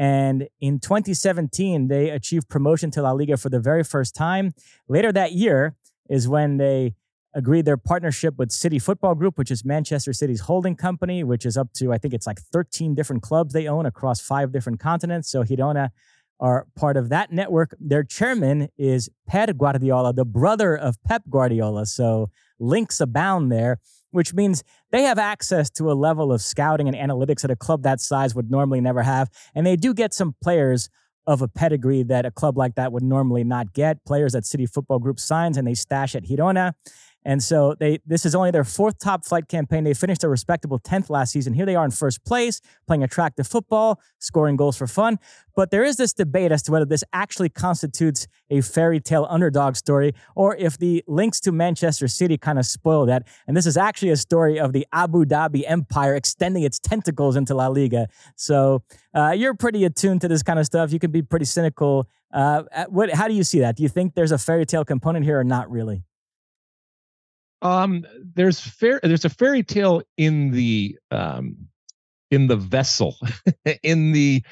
And 0.00 0.48
in 0.62 0.80
2017, 0.80 1.88
they 1.88 2.08
achieved 2.08 2.48
promotion 2.48 2.90
to 2.92 3.02
La 3.02 3.12
Liga 3.12 3.36
for 3.36 3.50
the 3.50 3.60
very 3.60 3.84
first 3.84 4.14
time. 4.14 4.54
Later 4.88 5.12
that 5.12 5.32
year 5.32 5.76
is 6.08 6.26
when 6.26 6.56
they 6.56 6.94
agreed 7.34 7.66
their 7.66 7.76
partnership 7.76 8.38
with 8.38 8.50
City 8.50 8.78
Football 8.78 9.14
Group, 9.14 9.36
which 9.36 9.50
is 9.50 9.62
Manchester 9.62 10.14
City's 10.14 10.40
holding 10.40 10.74
company, 10.74 11.22
which 11.22 11.44
is 11.44 11.58
up 11.58 11.74
to, 11.74 11.92
I 11.92 11.98
think 11.98 12.14
it's 12.14 12.26
like 12.26 12.40
13 12.40 12.94
different 12.94 13.22
clubs 13.22 13.52
they 13.52 13.68
own 13.68 13.84
across 13.84 14.22
five 14.22 14.52
different 14.52 14.80
continents. 14.80 15.30
So 15.30 15.44
Girona 15.44 15.90
are 16.40 16.66
part 16.74 16.96
of 16.96 17.10
that 17.10 17.30
network. 17.30 17.74
Their 17.78 18.02
chairman 18.02 18.68
is 18.78 19.10
Pere 19.28 19.52
Guardiola, 19.52 20.14
the 20.14 20.24
brother 20.24 20.74
of 20.74 20.96
Pep 21.02 21.24
Guardiola. 21.28 21.84
So 21.84 22.30
links 22.58 23.00
abound 23.00 23.52
there 23.52 23.76
which 24.10 24.34
means 24.34 24.62
they 24.90 25.02
have 25.02 25.18
access 25.18 25.70
to 25.70 25.90
a 25.90 25.94
level 25.94 26.32
of 26.32 26.42
scouting 26.42 26.88
and 26.88 26.96
analytics 26.96 27.42
that 27.42 27.50
a 27.50 27.56
club 27.56 27.82
that 27.82 28.00
size 28.00 28.34
would 28.34 28.50
normally 28.50 28.80
never 28.80 29.02
have. 29.02 29.28
And 29.54 29.66
they 29.66 29.76
do 29.76 29.94
get 29.94 30.12
some 30.14 30.34
players 30.42 30.88
of 31.26 31.42
a 31.42 31.48
pedigree 31.48 32.02
that 32.02 32.26
a 32.26 32.30
club 32.30 32.56
like 32.56 32.74
that 32.74 32.92
would 32.92 33.02
normally 33.02 33.44
not 33.44 33.72
get. 33.72 34.04
Players 34.04 34.32
that 34.32 34.44
City 34.44 34.66
Football 34.66 34.98
Group 34.98 35.20
signs 35.20 35.56
and 35.56 35.66
they 35.66 35.74
stash 35.74 36.14
at 36.14 36.24
Girona. 36.24 36.72
And 37.24 37.42
so 37.42 37.74
they 37.78 37.98
this 38.06 38.24
is 38.24 38.34
only 38.34 38.50
their 38.50 38.64
fourth 38.64 38.98
top 38.98 39.24
flight 39.24 39.48
campaign. 39.48 39.84
They 39.84 39.94
finished 39.94 40.24
a 40.24 40.28
respectable 40.28 40.78
10th 40.78 41.10
last 41.10 41.32
season. 41.32 41.52
Here 41.52 41.66
they 41.66 41.76
are 41.76 41.84
in 41.84 41.90
first 41.90 42.24
place, 42.24 42.60
playing 42.86 43.02
attractive 43.02 43.46
football, 43.46 44.00
scoring 44.18 44.56
goals 44.56 44.76
for 44.76 44.86
fun. 44.86 45.18
But 45.54 45.70
there 45.70 45.84
is 45.84 45.96
this 45.96 46.12
debate 46.12 46.52
as 46.52 46.62
to 46.62 46.72
whether 46.72 46.86
this 46.86 47.04
actually 47.12 47.50
constitutes 47.50 48.26
a 48.48 48.62
fairy 48.62 49.00
tale 49.00 49.26
underdog 49.28 49.76
story 49.76 50.14
or 50.34 50.56
if 50.56 50.78
the 50.78 51.04
links 51.06 51.40
to 51.40 51.52
Manchester 51.52 52.08
City 52.08 52.38
kind 52.38 52.58
of 52.58 52.64
spoil 52.64 53.04
that. 53.06 53.26
And 53.46 53.56
this 53.56 53.66
is 53.66 53.76
actually 53.76 54.10
a 54.10 54.16
story 54.16 54.58
of 54.58 54.72
the 54.72 54.86
Abu 54.92 55.24
Dhabi 55.24 55.64
Empire 55.66 56.14
extending 56.14 56.62
its 56.62 56.78
tentacles 56.78 57.36
into 57.36 57.54
La 57.54 57.66
Liga. 57.66 58.08
So 58.36 58.82
uh, 59.14 59.32
you're 59.36 59.54
pretty 59.54 59.84
attuned 59.84 60.22
to 60.22 60.28
this 60.28 60.42
kind 60.42 60.58
of 60.58 60.64
stuff. 60.64 60.92
You 60.92 60.98
can 60.98 61.10
be 61.10 61.22
pretty 61.22 61.44
cynical. 61.44 62.08
Uh, 62.32 62.62
what, 62.88 63.10
how 63.10 63.28
do 63.28 63.34
you 63.34 63.44
see 63.44 63.60
that? 63.60 63.76
Do 63.76 63.82
you 63.82 63.88
think 63.88 64.14
there's 64.14 64.32
a 64.32 64.38
fairy 64.38 64.64
tale 64.64 64.84
component 64.84 65.24
here 65.24 65.38
or 65.38 65.44
not 65.44 65.70
really? 65.70 66.04
Um 67.62 68.04
there's 68.34 68.60
fair 68.60 69.00
there's 69.02 69.24
a 69.24 69.30
fairy 69.30 69.62
tale 69.62 70.02
in 70.16 70.50
the 70.50 70.98
um 71.10 71.56
in 72.30 72.46
the 72.46 72.56
vessel 72.56 73.16
in 73.82 74.12
the 74.12 74.42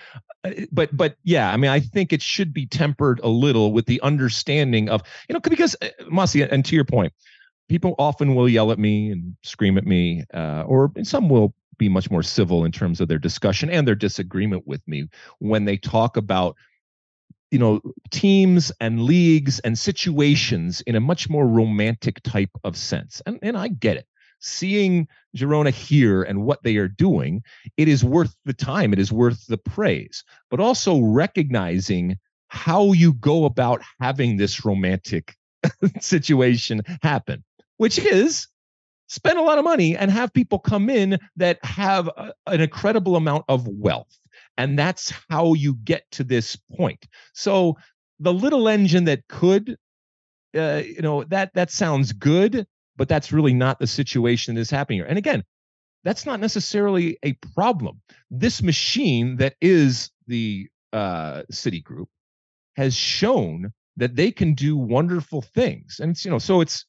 uh, 0.44 0.50
but 0.72 0.94
but 0.96 1.16
yeah 1.24 1.50
i 1.52 1.56
mean 1.56 1.70
i 1.70 1.80
think 1.80 2.12
it 2.12 2.22
should 2.22 2.52
be 2.52 2.66
tempered 2.66 3.20
a 3.22 3.28
little 3.28 3.72
with 3.72 3.86
the 3.86 4.00
understanding 4.02 4.88
of 4.88 5.02
you 5.28 5.32
know 5.32 5.40
because 5.40 5.76
uh, 5.82 6.46
and 6.50 6.64
to 6.64 6.74
your 6.74 6.84
point 6.84 7.12
people 7.68 7.94
often 7.98 8.34
will 8.34 8.48
yell 8.48 8.72
at 8.72 8.78
me 8.78 9.10
and 9.10 9.36
scream 9.42 9.78
at 9.78 9.86
me 9.86 10.24
uh, 10.34 10.62
or 10.66 10.90
some 11.02 11.28
will 11.28 11.54
be 11.78 11.88
much 11.88 12.10
more 12.10 12.22
civil 12.22 12.64
in 12.64 12.72
terms 12.72 13.00
of 13.00 13.08
their 13.08 13.18
discussion 13.18 13.70
and 13.70 13.86
their 13.86 13.94
disagreement 13.94 14.66
with 14.66 14.86
me 14.88 15.08
when 15.38 15.64
they 15.64 15.76
talk 15.76 16.16
about 16.16 16.56
you 17.50 17.58
know 17.58 17.80
teams 18.10 18.72
and 18.80 19.02
leagues 19.02 19.58
and 19.60 19.78
situations 19.78 20.80
in 20.82 20.94
a 20.94 21.00
much 21.00 21.28
more 21.28 21.46
romantic 21.46 22.22
type 22.22 22.50
of 22.64 22.76
sense. 22.76 23.22
And 23.26 23.38
and 23.42 23.56
I 23.56 23.68
get 23.68 23.96
it. 23.96 24.06
Seeing 24.40 25.08
Girona 25.36 25.70
here 25.70 26.22
and 26.22 26.42
what 26.42 26.62
they 26.62 26.76
are 26.76 26.88
doing 26.88 27.42
it 27.76 27.88
is 27.88 28.04
worth 28.04 28.36
the 28.44 28.52
time. 28.52 28.92
It 28.92 28.98
is 28.98 29.12
worth 29.12 29.46
the 29.46 29.58
praise. 29.58 30.24
But 30.50 30.60
also 30.60 31.00
recognizing 31.00 32.16
how 32.48 32.92
you 32.92 33.12
go 33.14 33.44
about 33.44 33.82
having 34.00 34.36
this 34.36 34.64
romantic 34.64 35.36
situation 36.00 36.82
happen 37.02 37.44
which 37.78 37.98
is 37.98 38.46
spend 39.06 39.38
a 39.38 39.42
lot 39.42 39.56
of 39.56 39.64
money 39.64 39.96
and 39.96 40.10
have 40.10 40.32
people 40.32 40.58
come 40.58 40.90
in 40.90 41.18
that 41.36 41.58
have 41.64 42.08
a, 42.08 42.32
an 42.46 42.60
incredible 42.60 43.16
amount 43.16 43.44
of 43.48 43.66
wealth 43.66 44.17
and 44.58 44.78
that's 44.78 45.12
how 45.30 45.54
you 45.54 45.74
get 45.84 46.04
to 46.10 46.24
this 46.24 46.56
point. 46.76 47.06
So 47.32 47.78
the 48.18 48.34
little 48.34 48.68
engine 48.68 49.04
that 49.04 49.26
could, 49.28 49.78
uh, 50.54 50.82
you 50.84 51.00
know, 51.00 51.24
that 51.24 51.54
that 51.54 51.70
sounds 51.70 52.12
good, 52.12 52.66
but 52.96 53.08
that's 53.08 53.32
really 53.32 53.54
not 53.54 53.78
the 53.78 53.86
situation 53.86 54.56
that 54.56 54.60
is 54.60 54.70
happening 54.70 54.98
here. 54.98 55.06
And 55.06 55.16
again, 55.16 55.44
that's 56.04 56.26
not 56.26 56.40
necessarily 56.40 57.16
a 57.22 57.34
problem. 57.54 58.02
This 58.30 58.60
machine 58.60 59.36
that 59.36 59.54
is 59.60 60.10
the 60.26 60.68
uh, 60.92 61.44
City 61.50 61.80
Group 61.80 62.08
has 62.76 62.94
shown 62.96 63.72
that 63.96 64.16
they 64.16 64.30
can 64.32 64.54
do 64.54 64.76
wonderful 64.76 65.42
things, 65.42 66.00
and 66.00 66.10
it's 66.10 66.24
you 66.24 66.30
know, 66.30 66.38
so 66.38 66.60
it's 66.60 66.84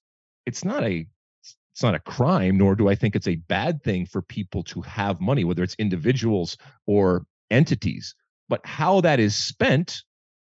it's 0.47 0.65
not 0.65 0.83
a 0.83 1.05
it's 1.73 1.83
not 1.83 1.95
a 1.95 1.99
crime, 1.99 2.57
nor 2.57 2.75
do 2.75 2.89
I 2.89 2.95
think 2.95 3.15
it's 3.15 3.27
a 3.27 3.35
bad 3.35 3.83
thing 3.83 4.07
for 4.07 4.23
people 4.23 4.63
to 4.63 4.81
have 4.81 5.21
money, 5.21 5.43
whether 5.43 5.63
it's 5.63 5.75
individuals 5.75 6.57
or 6.87 7.25
entities. 7.51 8.15
But 8.47 8.65
how 8.65 9.01
that 9.01 9.19
is 9.19 9.35
spent 9.35 10.03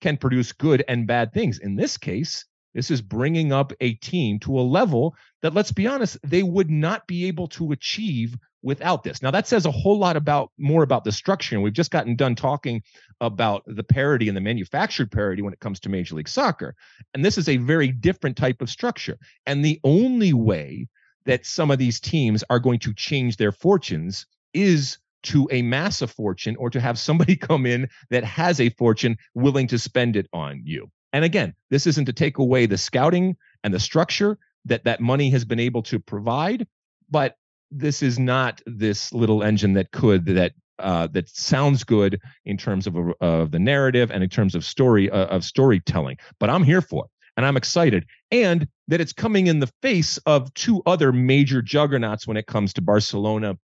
can 0.00 0.16
produce 0.16 0.52
good 0.52 0.84
and 0.88 1.06
bad 1.06 1.32
things. 1.32 1.58
In 1.58 1.76
this 1.76 1.96
case, 1.96 2.44
this 2.74 2.90
is 2.90 3.02
bringing 3.02 3.52
up 3.52 3.72
a 3.80 3.94
team 3.94 4.38
to 4.40 4.58
a 4.58 4.62
level 4.62 5.14
that, 5.42 5.54
let's 5.54 5.72
be 5.72 5.86
honest, 5.86 6.16
they 6.24 6.42
would 6.42 6.70
not 6.70 7.06
be 7.06 7.26
able 7.26 7.48
to 7.48 7.72
achieve 7.72 8.36
without 8.62 9.02
this. 9.02 9.20
Now, 9.22 9.30
that 9.32 9.46
says 9.46 9.66
a 9.66 9.70
whole 9.70 9.98
lot 9.98 10.16
about 10.16 10.50
more 10.56 10.82
about 10.82 11.04
the 11.04 11.12
structure. 11.12 11.54
And 11.54 11.62
we've 11.62 11.72
just 11.72 11.90
gotten 11.90 12.16
done 12.16 12.34
talking 12.34 12.82
about 13.20 13.62
the 13.66 13.82
parity 13.82 14.28
and 14.28 14.36
the 14.36 14.40
manufactured 14.40 15.10
parity 15.10 15.42
when 15.42 15.52
it 15.52 15.60
comes 15.60 15.80
to 15.80 15.88
Major 15.88 16.14
League 16.14 16.28
Soccer. 16.28 16.74
And 17.12 17.24
this 17.24 17.36
is 17.36 17.48
a 17.48 17.58
very 17.58 17.88
different 17.88 18.36
type 18.36 18.62
of 18.62 18.70
structure. 18.70 19.18
And 19.46 19.64
the 19.64 19.80
only 19.84 20.32
way 20.32 20.88
that 21.26 21.44
some 21.44 21.70
of 21.70 21.78
these 21.78 22.00
teams 22.00 22.42
are 22.50 22.58
going 22.58 22.78
to 22.80 22.94
change 22.94 23.36
their 23.36 23.52
fortunes 23.52 24.26
is 24.54 24.98
to 25.24 25.48
amass 25.52 26.02
a 26.02 26.06
fortune 26.06 26.56
or 26.56 26.70
to 26.70 26.80
have 26.80 26.98
somebody 26.98 27.36
come 27.48 27.66
in 27.66 27.88
that 28.10 28.24
has 28.24 28.60
a 28.60 28.70
fortune 28.70 29.16
willing 29.34 29.66
to 29.68 29.78
spend 29.78 30.16
it 30.16 30.28
on 30.32 30.62
you. 30.64 30.90
And 31.12 31.24
again, 31.24 31.54
this 31.70 31.86
isn't 31.86 32.06
to 32.06 32.12
take 32.12 32.38
away 32.38 32.66
the 32.66 32.78
scouting 32.78 33.36
and 33.64 33.72
the 33.72 33.80
structure 33.80 34.38
that 34.64 34.84
that 34.84 35.00
money 35.00 35.30
has 35.30 35.44
been 35.44 35.60
able 35.60 35.82
to 35.82 35.98
provide, 35.98 36.66
but 37.10 37.36
this 37.70 38.02
is 38.02 38.18
not 38.18 38.60
this 38.66 39.12
little 39.12 39.42
engine 39.42 39.74
that 39.74 39.90
could 39.90 40.26
that 40.26 40.52
uh, 40.78 41.06
that 41.08 41.28
sounds 41.28 41.84
good 41.84 42.20
in 42.44 42.56
terms 42.56 42.86
of, 42.86 42.96
of 43.20 43.50
the 43.50 43.58
narrative 43.58 44.10
and 44.10 44.22
in 44.22 44.28
terms 44.28 44.54
of 44.54 44.64
story 44.64 45.10
uh, 45.10 45.26
of 45.26 45.44
storytelling. 45.44 46.16
But 46.40 46.50
I'm 46.50 46.64
here 46.64 46.80
for 46.80 47.04
it, 47.04 47.10
and 47.36 47.46
I'm 47.46 47.56
excited, 47.56 48.04
and 48.30 48.66
that 48.88 49.00
it's 49.00 49.12
coming 49.12 49.46
in 49.46 49.60
the 49.60 49.70
face 49.80 50.18
of 50.26 50.52
two 50.54 50.82
other 50.86 51.12
major 51.12 51.62
juggernauts 51.62 52.26
when 52.26 52.36
it 52.36 52.46
comes 52.46 52.72
to 52.74 52.82
Barcelona 52.82 53.58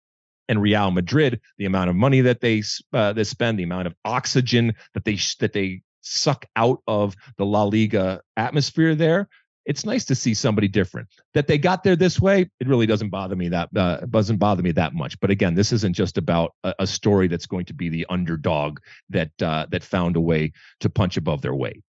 and 0.49 0.61
Real 0.61 0.91
Madrid. 0.91 1.41
The 1.59 1.67
amount 1.67 1.91
of 1.91 1.97
money 1.97 2.21
that 2.23 2.41
they 2.41 2.63
uh, 2.93 3.13
they 3.13 3.25
spend, 3.25 3.59
the 3.59 3.65
amount 3.65 3.87
of 3.87 3.95
oxygen 4.05 4.75
that 4.95 5.05
they 5.05 5.19
that 5.41 5.53
they 5.53 5.83
suck 6.01 6.45
out 6.57 6.83
of 6.87 7.17
the 7.39 7.47
La 7.47 7.65
Liga 7.65 8.21
atmosphere 8.37 8.95
there 8.95 9.29
it's 9.67 9.87
nice 9.87 10.05
to 10.07 10.15
see 10.15 10.35
somebody 10.35 10.69
different. 10.69 11.09
That 11.33 11.47
they 11.47 11.59
got 11.59 11.85
there 11.85 11.97
this 11.97 12.21
way, 12.21 12.51
it 12.61 12.69
really 12.69 12.87
doesn't 12.87 13.09
bother 13.09 13.37
me 13.37 13.49
that 13.49 13.71
uh, 13.77 14.01
doesn't 14.11 14.37
bother 14.37 14.63
me 14.63 14.73
that 14.73 14.95
much. 14.95 15.19
But 15.21 15.31
again, 15.31 15.55
this 15.55 15.73
isn't 15.73 15.95
just 15.95 16.19
about 16.19 16.55
a, 16.65 16.75
a 16.81 16.87
story 16.87 17.29
that's 17.29 17.47
going 17.47 17.65
to 17.67 17.75
be 17.75 17.89
the 17.89 18.07
underdog 18.09 18.79
that 19.11 19.31
uh, 19.43 19.67
that 19.71 19.83
found 19.83 20.17
a 20.17 20.21
way 20.21 20.53
to 20.81 20.91
punch 20.91 21.17
above 21.17 21.43
their 21.43 21.55
weight. 21.55 21.83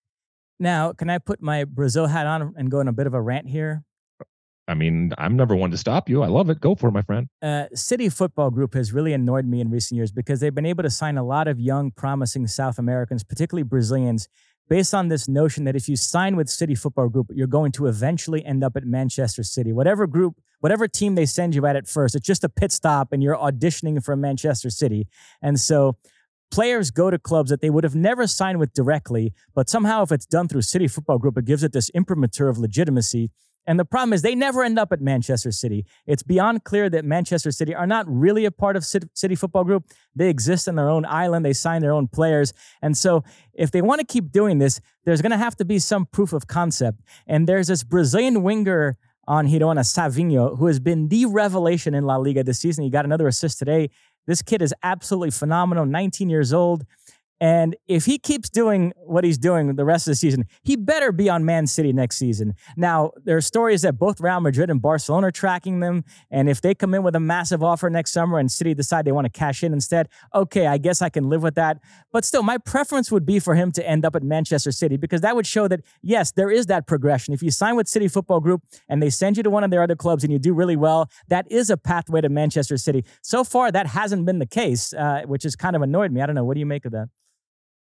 Now, 0.61 0.93
can 0.93 1.11
I 1.11 1.19
put 1.19 1.43
my 1.43 1.64
Brazil 1.64 2.07
hat 2.07 2.27
on 2.27 2.55
and 2.57 2.71
go 2.71 2.81
in 2.81 2.88
a 2.88 2.93
bit 2.93 3.07
of 3.07 3.14
a 3.14 3.21
rant 3.21 3.49
here? 3.49 3.83
I 4.66 4.74
mean, 4.74 5.12
I'm 5.18 5.37
never 5.37 5.55
one 5.55 5.70
to 5.72 5.77
stop 5.77 6.09
you. 6.09 6.22
I 6.22 6.29
love 6.29 6.48
it. 6.48 6.61
Go 6.61 6.74
for 6.74 6.88
it, 6.88 6.92
my 6.92 7.03
friend. 7.03 7.29
Uh, 7.42 7.66
City 7.74 8.09
Football 8.09 8.50
Group 8.50 8.74
has 8.74 8.92
really 8.92 9.12
annoyed 9.12 9.44
me 9.46 9.61
in 9.61 9.70
recent 9.70 9.96
years 9.96 10.11
because 10.11 10.40
they've 10.40 10.55
been 10.55 10.66
able 10.66 10.83
to 10.83 10.90
sign 10.90 11.18
a 11.18 11.22
lot 11.22 11.48
of 11.48 11.61
young, 11.61 11.90
promising 11.90 12.46
South 12.46 12.79
Americans, 12.79 13.22
particularly 13.24 13.62
Brazilians, 13.62 14.29
based 14.68 14.94
on 14.94 15.09
this 15.09 15.29
notion 15.29 15.64
that 15.64 15.77
if 15.77 15.88
you 15.88 15.96
sign 15.96 16.37
with 16.37 16.48
City 16.48 16.74
Football 16.74 17.09
Group, 17.09 17.31
you're 17.35 17.46
going 17.46 17.72
to 17.72 17.87
eventually 17.87 18.44
end 18.44 18.64
up 18.64 18.77
at 18.77 18.85
Manchester 18.85 19.42
City. 19.42 19.72
Whatever 19.72 20.07
group, 20.07 20.37
whatever 20.61 20.88
team 20.88 21.14
they 21.14 21.27
send 21.27 21.55
you 21.55 21.66
at 21.66 21.77
at 21.77 21.87
first, 21.87 22.14
it's 22.14 22.27
just 22.27 22.44
a 22.44 22.48
pit 22.48 22.72
stop 22.72 23.12
and 23.12 23.22
you're 23.22 23.37
auditioning 23.37 24.03
for 24.03 24.16
Manchester 24.16 24.70
City. 24.70 25.07
And 25.42 25.61
so 25.61 25.96
players 26.50 26.90
go 26.90 27.11
to 27.11 27.18
clubs 27.18 27.50
that 27.50 27.61
they 27.61 27.68
would 27.68 27.85
have 27.85 27.94
never 27.94 28.27
signed 28.27 28.59
with 28.59 28.72
directly, 28.72 29.35
but 29.55 29.68
somehow 29.68 30.03
if 30.03 30.12
it's 30.12 30.27
done 30.27 30.48
through 30.48 30.62
City 30.62 30.88
Football 30.88 31.18
Group, 31.18 31.37
it 31.37 31.44
gives 31.44 31.62
it 31.62 31.72
this 31.72 31.90
imprimatur 31.90 32.48
of 32.48 32.59
legitimacy 32.59 33.31
and 33.66 33.79
the 33.79 33.85
problem 33.85 34.12
is 34.12 34.22
they 34.22 34.35
never 34.35 34.62
end 34.62 34.79
up 34.79 34.92
at 34.92 35.00
Manchester 35.00 35.50
City. 35.50 35.87
It's 36.07 36.22
beyond 36.22 36.64
clear 36.64 36.90
that 36.90 37.05
Manchester 37.05 37.50
City 37.50 37.74
are 37.74 37.87
not 37.87 38.07
really 38.09 38.44
a 38.44 38.50
part 38.50 38.77
of 38.77 38.85
City 38.85 39.35
Football 39.35 39.64
Group. 39.64 39.85
They 40.14 40.29
exist 40.29 40.68
in 40.68 40.74
their 40.74 40.90
own 40.90 41.05
island. 41.07 41.44
They 41.44 41.53
sign 41.55 41.81
their 41.81 41.92
own 41.92 42.09
players. 42.09 42.53
And 42.83 42.96
so 42.96 43.24
if 43.55 43.70
they 43.70 43.81
want 43.81 44.00
to 44.00 44.07
keep 44.07 44.33
doing 44.33 44.59
this, 44.59 44.81
there's 45.05 45.22
going 45.22 45.33
to 45.33 45.38
have 45.38 45.57
to 45.57 45.64
be 45.64 45.79
some 45.79 46.07
proof 46.07 46.33
of 46.33 46.46
concept. 46.46 47.00
And 47.27 47.48
there's 47.48 47.68
this 47.68 47.83
Brazilian 47.83 48.42
winger 48.42 48.96
on 49.27 49.46
Girona, 49.46 49.81
Savinho, 49.81 50.59
who 50.59 50.66
has 50.66 50.79
been 50.79 51.09
the 51.09 51.24
revelation 51.24 51.94
in 51.94 52.05
La 52.05 52.16
Liga 52.16 52.44
this 52.44 52.61
season. 52.61 52.85
He 52.85 52.90
got 52.90 53.07
another 53.07 53.27
assist 53.27 53.59
today. 53.59 53.88
This 54.27 54.42
kid 54.42 54.61
is 54.61 54.74
absolutely 54.83 55.31
phenomenal, 55.31 55.87
19 55.87 56.29
years 56.29 56.53
old. 56.53 56.85
And 57.44 57.76
if 57.87 58.07
he 58.07 58.16
keeps 58.16 58.48
doing 58.48 58.94
what 58.96 59.22
he's 59.22 59.37
doing 59.37 59.76
the 59.76 59.85
rest 59.85 60.07
of 60.07 60.12
the 60.12 60.16
season, 60.16 60.46
he 60.62 60.76
better 60.76 61.12
be 61.12 61.28
on 61.28 61.44
Man 61.44 61.66
City 61.66 61.92
next 61.92 62.16
season. 62.16 62.54
Now, 62.74 63.11
there 63.22 63.37
are 63.37 63.42
stories 63.42 63.83
that 63.83 63.98
both 63.98 64.18
Real 64.18 64.40
Madrid 64.40 64.70
and 64.70 64.80
Barcelona 64.80 65.26
are 65.26 65.30
tracking 65.30 65.80
them. 65.80 66.04
And 66.30 66.48
if 66.48 66.62
they 66.62 66.74
come 66.74 66.94
in 66.94 67.02
with 67.02 67.14
a 67.14 67.20
massive 67.20 67.62
offer 67.62 67.90
next 67.90 68.12
summer 68.12 68.38
and 68.38 68.50
City 68.50 68.72
decide 68.72 69.04
they 69.04 69.12
want 69.12 69.26
to 69.26 69.30
cash 69.30 69.62
in 69.62 69.74
instead, 69.74 70.09
okay, 70.35 70.66
I 70.66 70.78
guess 70.78 71.02
I 71.02 71.11
can 71.11 71.28
live 71.28 71.42
with 71.42 71.54
that. 71.57 71.80
But 72.12 72.24
still, 72.24 72.42
my 72.42 72.57
preference 72.57 73.12
would 73.12 73.26
be 73.26 73.38
for 73.38 73.54
him 73.54 73.72
to 73.72 73.87
end 73.87 74.07
up 74.07 74.16
at 74.16 74.22
Manchester 74.22 74.72
City 74.72 74.96
because 74.96 75.20
that 75.20 75.37
would 75.37 75.46
show 75.46 75.68
that, 75.68 75.83
yes, 76.00 76.33
there 76.33 76.50
is 76.50 76.64
that 76.66 76.87
progression. 76.87 77.35
If 77.35 77.42
you 77.42 77.50
sign 77.50 77.76
with 77.76 77.88
City 77.88 78.09
Football 78.09 78.40
Group 78.40 78.62
and 78.88 79.02
they 79.02 79.11
send 79.11 79.37
you 79.37 79.42
to 79.42 79.50
one 79.50 79.64
of 79.64 79.70
their 79.70 79.83
other 79.83 79.96
clubs 79.96 80.24
and 80.24 80.33
you 80.33 80.38
do 80.38 80.54
really 80.54 80.76
well, 80.76 81.11
that 81.28 81.44
is 81.52 81.68
a 81.68 81.76
pathway 81.76 82.22
to 82.22 82.30
Manchester 82.30 82.78
City. 82.78 83.04
So 83.20 83.44
far, 83.44 83.70
that 83.70 83.88
hasn't 83.88 84.24
been 84.24 84.38
the 84.38 84.46
case, 84.46 84.94
uh, 84.94 85.24
which 85.26 85.42
has 85.42 85.54
kind 85.57 85.76
of 85.76 85.83
annoyed 85.83 86.11
me. 86.11 86.22
I 86.22 86.26
don't 86.26 86.35
know. 86.35 86.44
What 86.44 86.54
do 86.54 86.61
you 86.61 86.64
make 86.64 86.87
of 86.87 86.92
that? 86.92 87.11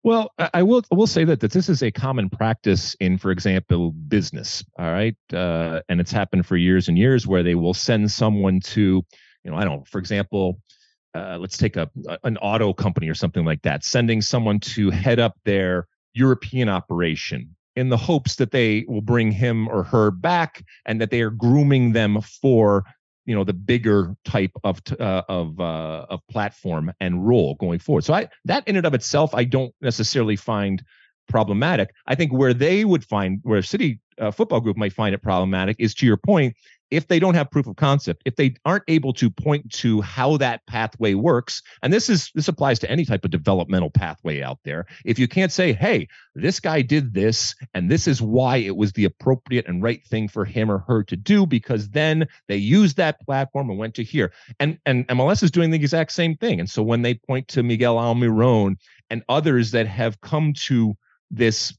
Well, 0.06 0.30
I 0.38 0.62
will 0.62 0.84
I 0.92 0.94
will 0.94 1.08
say 1.08 1.24
that, 1.24 1.40
that 1.40 1.50
this 1.50 1.68
is 1.68 1.82
a 1.82 1.90
common 1.90 2.30
practice 2.30 2.94
in, 3.00 3.18
for 3.18 3.32
example, 3.32 3.90
business. 3.90 4.62
All 4.78 4.92
right, 4.92 5.16
uh, 5.34 5.80
and 5.88 6.00
it's 6.00 6.12
happened 6.12 6.46
for 6.46 6.56
years 6.56 6.86
and 6.86 6.96
years 6.96 7.26
where 7.26 7.42
they 7.42 7.56
will 7.56 7.74
send 7.74 8.08
someone 8.12 8.60
to, 8.60 9.04
you 9.42 9.50
know, 9.50 9.56
I 9.56 9.64
don't, 9.64 9.84
for 9.88 9.98
example, 9.98 10.60
uh, 11.12 11.38
let's 11.40 11.58
take 11.58 11.76
a 11.76 11.90
an 12.22 12.36
auto 12.36 12.72
company 12.72 13.08
or 13.08 13.14
something 13.14 13.44
like 13.44 13.62
that, 13.62 13.84
sending 13.84 14.22
someone 14.22 14.60
to 14.60 14.90
head 14.90 15.18
up 15.18 15.34
their 15.44 15.88
European 16.14 16.68
operation 16.68 17.56
in 17.74 17.88
the 17.88 17.96
hopes 17.96 18.36
that 18.36 18.52
they 18.52 18.84
will 18.86 19.00
bring 19.00 19.32
him 19.32 19.66
or 19.66 19.82
her 19.82 20.12
back 20.12 20.64
and 20.84 21.00
that 21.00 21.10
they 21.10 21.20
are 21.20 21.30
grooming 21.30 21.94
them 21.94 22.20
for 22.20 22.84
you 23.26 23.34
know 23.34 23.44
the 23.44 23.52
bigger 23.52 24.16
type 24.24 24.52
of 24.64 24.80
uh, 24.98 25.22
of 25.28 25.60
uh, 25.60 26.06
of 26.08 26.20
platform 26.28 26.92
and 27.00 27.26
role 27.26 27.54
going 27.56 27.78
forward. 27.78 28.04
So 28.04 28.14
I 28.14 28.28
that 28.44 28.66
in 28.66 28.76
and 28.76 28.86
of 28.86 28.94
itself 28.94 29.34
I 29.34 29.44
don't 29.44 29.74
necessarily 29.80 30.36
find 30.36 30.82
problematic. 31.28 31.90
I 32.06 32.14
think 32.14 32.32
where 32.32 32.54
they 32.54 32.84
would 32.84 33.04
find 33.04 33.40
where 33.42 33.62
City 33.62 34.00
uh, 34.18 34.30
Football 34.30 34.60
Group 34.60 34.76
might 34.76 34.92
find 34.92 35.14
it 35.14 35.22
problematic 35.22 35.76
is 35.78 35.94
to 35.96 36.06
your 36.06 36.16
point 36.16 36.56
if 36.90 37.08
they 37.08 37.18
don't 37.18 37.34
have 37.34 37.50
proof 37.50 37.66
of 37.66 37.76
concept, 37.76 38.22
if 38.24 38.36
they 38.36 38.54
aren't 38.64 38.84
able 38.88 39.12
to 39.14 39.30
point 39.30 39.70
to 39.72 40.00
how 40.00 40.36
that 40.36 40.64
pathway 40.66 41.14
works, 41.14 41.62
and 41.82 41.92
this 41.92 42.08
is 42.08 42.30
this 42.34 42.48
applies 42.48 42.78
to 42.80 42.90
any 42.90 43.04
type 43.04 43.24
of 43.24 43.30
developmental 43.30 43.90
pathway 43.90 44.42
out 44.42 44.58
there, 44.64 44.86
if 45.04 45.18
you 45.18 45.28
can't 45.28 45.52
say, 45.52 45.72
hey, 45.72 46.08
this 46.34 46.60
guy 46.60 46.82
did 46.82 47.12
this, 47.12 47.54
and 47.74 47.90
this 47.90 48.06
is 48.06 48.22
why 48.22 48.58
it 48.58 48.76
was 48.76 48.92
the 48.92 49.04
appropriate 49.04 49.66
and 49.66 49.82
right 49.82 50.06
thing 50.06 50.28
for 50.28 50.44
him 50.44 50.70
or 50.70 50.78
her 50.78 51.02
to 51.04 51.16
do, 51.16 51.46
because 51.46 51.88
then 51.90 52.26
they 52.48 52.56
used 52.56 52.96
that 52.96 53.20
platform 53.24 53.70
and 53.70 53.78
went 53.78 53.94
to 53.94 54.04
here. 54.04 54.32
And 54.60 54.78
and 54.86 55.06
MLS 55.08 55.42
is 55.42 55.50
doing 55.50 55.70
the 55.70 55.76
exact 55.76 56.12
same 56.12 56.36
thing. 56.36 56.60
And 56.60 56.70
so 56.70 56.82
when 56.82 57.02
they 57.02 57.14
point 57.14 57.48
to 57.48 57.62
Miguel 57.62 57.96
Almiron 57.96 58.76
and 59.10 59.22
others 59.28 59.72
that 59.72 59.86
have 59.86 60.20
come 60.20 60.52
to 60.66 60.96
this 61.30 61.76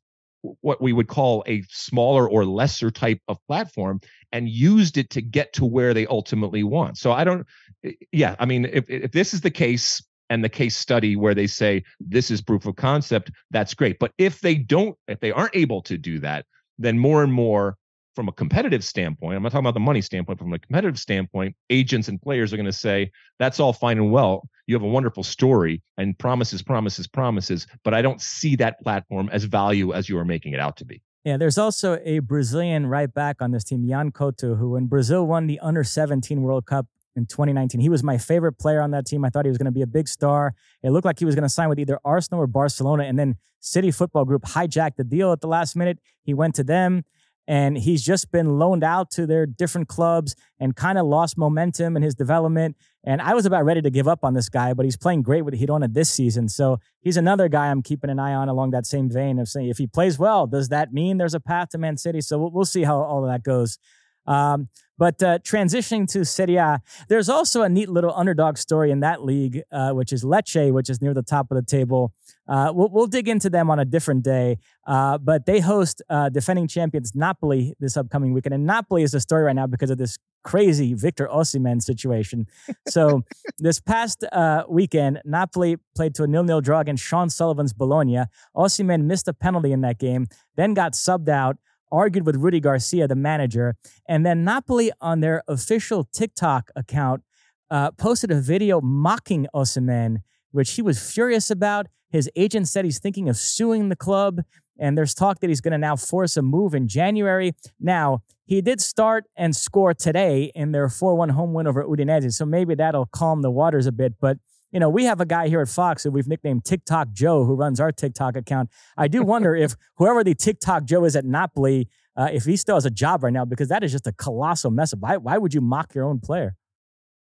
what 0.61 0.81
we 0.81 0.93
would 0.93 1.07
call 1.07 1.43
a 1.47 1.63
smaller 1.69 2.29
or 2.29 2.45
lesser 2.45 2.91
type 2.91 3.19
of 3.27 3.37
platform 3.47 3.99
and 4.31 4.49
used 4.49 4.97
it 4.97 5.09
to 5.11 5.21
get 5.21 5.53
to 5.53 5.65
where 5.65 5.93
they 5.93 6.05
ultimately 6.07 6.63
want. 6.63 6.97
So 6.97 7.11
I 7.11 7.23
don't 7.23 7.45
eh, 7.83 7.93
yeah, 8.11 8.35
I 8.39 8.45
mean 8.45 8.65
if 8.65 8.89
if 8.89 9.11
this 9.11 9.33
is 9.33 9.41
the 9.41 9.51
case 9.51 10.03
and 10.29 10.43
the 10.43 10.49
case 10.49 10.75
study 10.75 11.15
where 11.15 11.33
they 11.33 11.47
say 11.47 11.83
this 11.99 12.29
is 12.31 12.41
proof 12.41 12.65
of 12.65 12.75
concept, 12.75 13.31
that's 13.51 13.73
great. 13.73 13.97
But 13.99 14.11
if 14.17 14.41
they 14.41 14.55
don't 14.55 14.97
if 15.07 15.19
they 15.19 15.31
aren't 15.31 15.55
able 15.55 15.81
to 15.83 15.97
do 15.97 16.19
that, 16.19 16.45
then 16.77 16.99
more 16.99 17.23
and 17.23 17.33
more 17.33 17.77
from 18.17 18.27
a 18.27 18.31
competitive 18.31 18.83
standpoint, 18.83 19.37
I'm 19.37 19.43
not 19.43 19.51
talking 19.51 19.63
about 19.63 19.75
the 19.75 19.79
money 19.79 20.01
standpoint, 20.01 20.39
from 20.39 20.51
a 20.51 20.57
competitive 20.57 20.97
standpoint, 20.97 21.55
agents 21.69 22.07
and 22.07 22.19
players 22.19 22.51
are 22.51 22.55
going 22.55 22.65
to 22.65 22.73
say, 22.73 23.11
that's 23.37 23.59
all 23.59 23.73
fine 23.73 23.99
and 23.99 24.11
well. 24.11 24.49
You 24.65 24.73
have 24.73 24.81
a 24.81 24.87
wonderful 24.87 25.21
story 25.21 25.83
and 25.99 26.17
promises, 26.17 26.63
promises, 26.63 27.05
promises, 27.05 27.67
but 27.83 27.93
I 27.93 28.01
don't 28.01 28.19
see 28.19 28.55
that 28.55 28.81
platform 28.81 29.29
as 29.31 29.43
value 29.43 29.93
as 29.93 30.09
you 30.09 30.17
are 30.17 30.25
making 30.25 30.53
it 30.53 30.59
out 30.59 30.77
to 30.77 30.85
be. 30.85 31.03
Yeah, 31.25 31.37
there's 31.37 31.59
also 31.59 31.99
a 32.03 32.17
Brazilian 32.17 32.87
right 32.87 33.13
back 33.13 33.39
on 33.39 33.51
this 33.51 33.63
team, 33.63 33.85
Yan 33.85 34.11
Couto, 34.11 34.57
who 34.57 34.71
when 34.71 34.87
Brazil 34.87 35.27
won 35.27 35.45
the 35.45 35.59
under 35.59 35.83
17 35.83 36.41
World 36.41 36.65
Cup 36.65 36.87
in 37.15 37.27
2019, 37.27 37.79
he 37.79 37.89
was 37.89 38.03
my 38.03 38.17
favorite 38.17 38.53
player 38.53 38.81
on 38.81 38.89
that 38.91 39.05
team. 39.05 39.25
I 39.25 39.29
thought 39.29 39.45
he 39.45 39.49
was 39.49 39.59
going 39.59 39.65
to 39.65 39.71
be 39.71 39.83
a 39.83 39.87
big 39.87 40.07
star. 40.07 40.55
It 40.81 40.89
looked 40.89 41.05
like 41.05 41.19
he 41.19 41.25
was 41.25 41.35
going 41.35 41.43
to 41.43 41.49
sign 41.49 41.69
with 41.69 41.77
either 41.77 41.99
Arsenal 42.03 42.41
or 42.41 42.47
Barcelona, 42.47 43.03
and 43.03 43.19
then 43.19 43.35
City 43.59 43.91
Football 43.91 44.25
Group 44.25 44.41
hijacked 44.41 44.95
the 44.95 45.03
deal 45.03 45.31
at 45.31 45.41
the 45.41 45.47
last 45.47 45.75
minute. 45.75 45.99
He 46.23 46.33
went 46.33 46.55
to 46.55 46.63
them 46.63 47.05
and 47.47 47.77
he's 47.77 48.03
just 48.03 48.31
been 48.31 48.59
loaned 48.59 48.83
out 48.83 49.09
to 49.11 49.25
their 49.25 49.45
different 49.45 49.87
clubs 49.87 50.35
and 50.59 50.75
kind 50.75 50.97
of 50.97 51.05
lost 51.05 51.37
momentum 51.37 51.95
in 51.95 52.03
his 52.03 52.13
development. 52.13 52.75
And 53.05 53.21
I 53.21 53.33
was 53.33 53.45
about 53.45 53.63
ready 53.63 53.81
to 53.81 53.89
give 53.89 54.07
up 54.07 54.23
on 54.23 54.33
this 54.33 54.49
guy, 54.49 54.73
but 54.73 54.83
he's 54.83 54.97
playing 54.97 55.21
great 55.21 55.43
with 55.43 55.53
Girona 55.53 55.91
this 55.93 56.11
season. 56.11 56.49
So 56.49 56.79
he's 56.99 57.15
another 57.15 57.47
guy 57.47 57.67
I'm 57.67 57.81
keeping 57.81 58.09
an 58.09 58.19
eye 58.19 58.33
on 58.33 58.49
along 58.49 58.71
that 58.71 58.85
same 58.85 59.09
vein 59.09 59.39
of 59.39 59.47
saying 59.47 59.69
if 59.69 59.77
he 59.77 59.87
plays 59.87 60.19
well, 60.19 60.45
does 60.45 60.67
that 60.69 60.91
mean 60.91 61.17
there's 61.17 61.33
a 61.33 61.39
path 61.39 61.69
to 61.69 61.77
Man 61.77 61.95
City? 61.95 62.19
So 62.19 62.37
we'll, 62.37 62.51
we'll 62.51 62.65
see 62.65 62.83
how 62.83 62.97
all 62.97 63.23
of 63.23 63.31
that 63.31 63.43
goes. 63.43 63.79
Um, 64.25 64.67
but 64.97 65.21
uh, 65.21 65.39
transitioning 65.39 66.09
to 66.11 66.25
Serie 66.25 66.55
A, 66.55 66.81
there's 67.07 67.29
also 67.29 67.61
a 67.61 67.69
neat 67.69 67.89
little 67.89 68.13
underdog 68.15 68.57
story 68.57 68.91
in 68.91 69.01
that 69.01 69.23
league, 69.23 69.61
uh, 69.71 69.91
which 69.91 70.11
is 70.11 70.23
Lecce, 70.23 70.71
which 70.71 70.89
is 70.89 71.01
near 71.01 71.13
the 71.13 71.23
top 71.23 71.51
of 71.51 71.55
the 71.55 71.61
table. 71.63 72.13
Uh, 72.47 72.71
we'll, 72.73 72.89
we'll, 72.89 73.07
dig 73.07 73.27
into 73.27 73.49
them 73.49 73.69
on 73.69 73.79
a 73.79 73.85
different 73.85 74.23
day, 74.23 74.57
uh, 74.85 75.17
but 75.17 75.45
they 75.45 75.59
host 75.59 76.01
uh, 76.09 76.29
defending 76.29 76.67
champions 76.67 77.13
Napoli 77.13 77.73
this 77.79 77.97
upcoming 77.97 78.33
weekend. 78.33 78.53
And 78.53 78.65
Napoli 78.65 79.03
is 79.03 79.13
a 79.13 79.19
story 79.19 79.43
right 79.43 79.55
now 79.55 79.67
because 79.67 79.89
of 79.89 79.97
this 79.97 80.17
crazy 80.43 80.93
Victor 80.93 81.27
Osimhen 81.27 81.81
situation. 81.81 82.47
So 82.87 83.23
this 83.59 83.79
past 83.79 84.23
uh, 84.31 84.63
weekend, 84.69 85.21
Napoli 85.25 85.77
played 85.95 86.15
to 86.15 86.23
a 86.23 86.27
nil-nil 86.27 86.61
draw 86.61 86.79
against 86.79 87.03
Sean 87.03 87.29
Sullivan's 87.29 87.73
Bologna. 87.73 88.23
Osimhen 88.55 89.03
missed 89.03 89.27
a 89.27 89.33
penalty 89.33 89.73
in 89.73 89.81
that 89.81 89.99
game, 89.99 90.27
then 90.55 90.73
got 90.73 90.93
subbed 90.93 91.27
out 91.29 91.57
argued 91.91 92.25
with 92.25 92.35
Rudi 92.35 92.59
Garcia, 92.59 93.07
the 93.07 93.15
manager. 93.15 93.75
And 94.07 94.25
then 94.25 94.43
Napoli, 94.43 94.91
on 95.01 95.19
their 95.19 95.43
official 95.47 96.07
TikTok 96.13 96.71
account, 96.75 97.23
uh, 97.69 97.91
posted 97.91 98.31
a 98.31 98.39
video 98.39 98.81
mocking 98.81 99.47
Osimhen, 99.53 100.17
which 100.51 100.71
he 100.71 100.81
was 100.81 101.11
furious 101.11 101.49
about. 101.49 101.87
His 102.09 102.29
agent 102.35 102.67
said 102.67 102.85
he's 102.85 102.99
thinking 102.99 103.27
of 103.27 103.37
suing 103.37 103.89
the 103.89 103.95
club, 103.95 104.41
and 104.79 104.97
there's 104.97 105.13
talk 105.13 105.39
that 105.39 105.49
he's 105.49 105.61
going 105.61 105.73
to 105.73 105.77
now 105.77 105.95
force 105.95 106.37
a 106.37 106.41
move 106.41 106.73
in 106.73 106.87
January. 106.87 107.53
Now, 107.79 108.21
he 108.45 108.61
did 108.61 108.79
start 108.79 109.25
and 109.35 109.53
score 109.55 109.93
today 109.93 110.51
in 110.55 110.71
their 110.71 110.87
4 110.87 111.15
1 111.15 111.29
home 111.29 111.53
win 111.53 111.67
over 111.67 111.83
Udinese, 111.83 112.33
so 112.33 112.45
maybe 112.45 112.75
that'll 112.75 113.07
calm 113.07 113.41
the 113.41 113.51
waters 113.51 113.87
a 113.87 113.91
bit. 113.91 114.13
But 114.21 114.37
you 114.71 114.79
know, 114.79 114.89
we 114.89 115.05
have 115.05 115.21
a 115.21 115.25
guy 115.25 115.47
here 115.47 115.61
at 115.61 115.69
Fox 115.69 116.03
who 116.03 116.11
we've 116.11 116.27
nicknamed 116.27 116.65
TikTok 116.65 117.11
Joe, 117.13 117.45
who 117.45 117.55
runs 117.55 117.79
our 117.79 117.91
TikTok 117.91 118.35
account. 118.35 118.69
I 118.97 119.07
do 119.07 119.23
wonder 119.23 119.55
if 119.55 119.75
whoever 119.95 120.23
the 120.23 120.35
TikTok 120.35 120.85
Joe 120.85 121.05
is 121.05 121.15
at 121.15 121.25
Napoli, 121.25 121.87
uh, 122.15 122.29
if 122.33 122.45
he 122.45 122.57
still 122.57 122.75
has 122.75 122.85
a 122.85 122.91
job 122.91 123.23
right 123.23 123.31
now, 123.31 123.45
because 123.45 123.69
that 123.69 123.83
is 123.83 123.91
just 123.91 124.07
a 124.07 124.11
colossal 124.11 124.71
mess. 124.71 124.93
Why, 124.99 125.17
why 125.17 125.37
would 125.37 125.53
you 125.53 125.61
mock 125.61 125.95
your 125.95 126.05
own 126.05 126.19
player? 126.19 126.55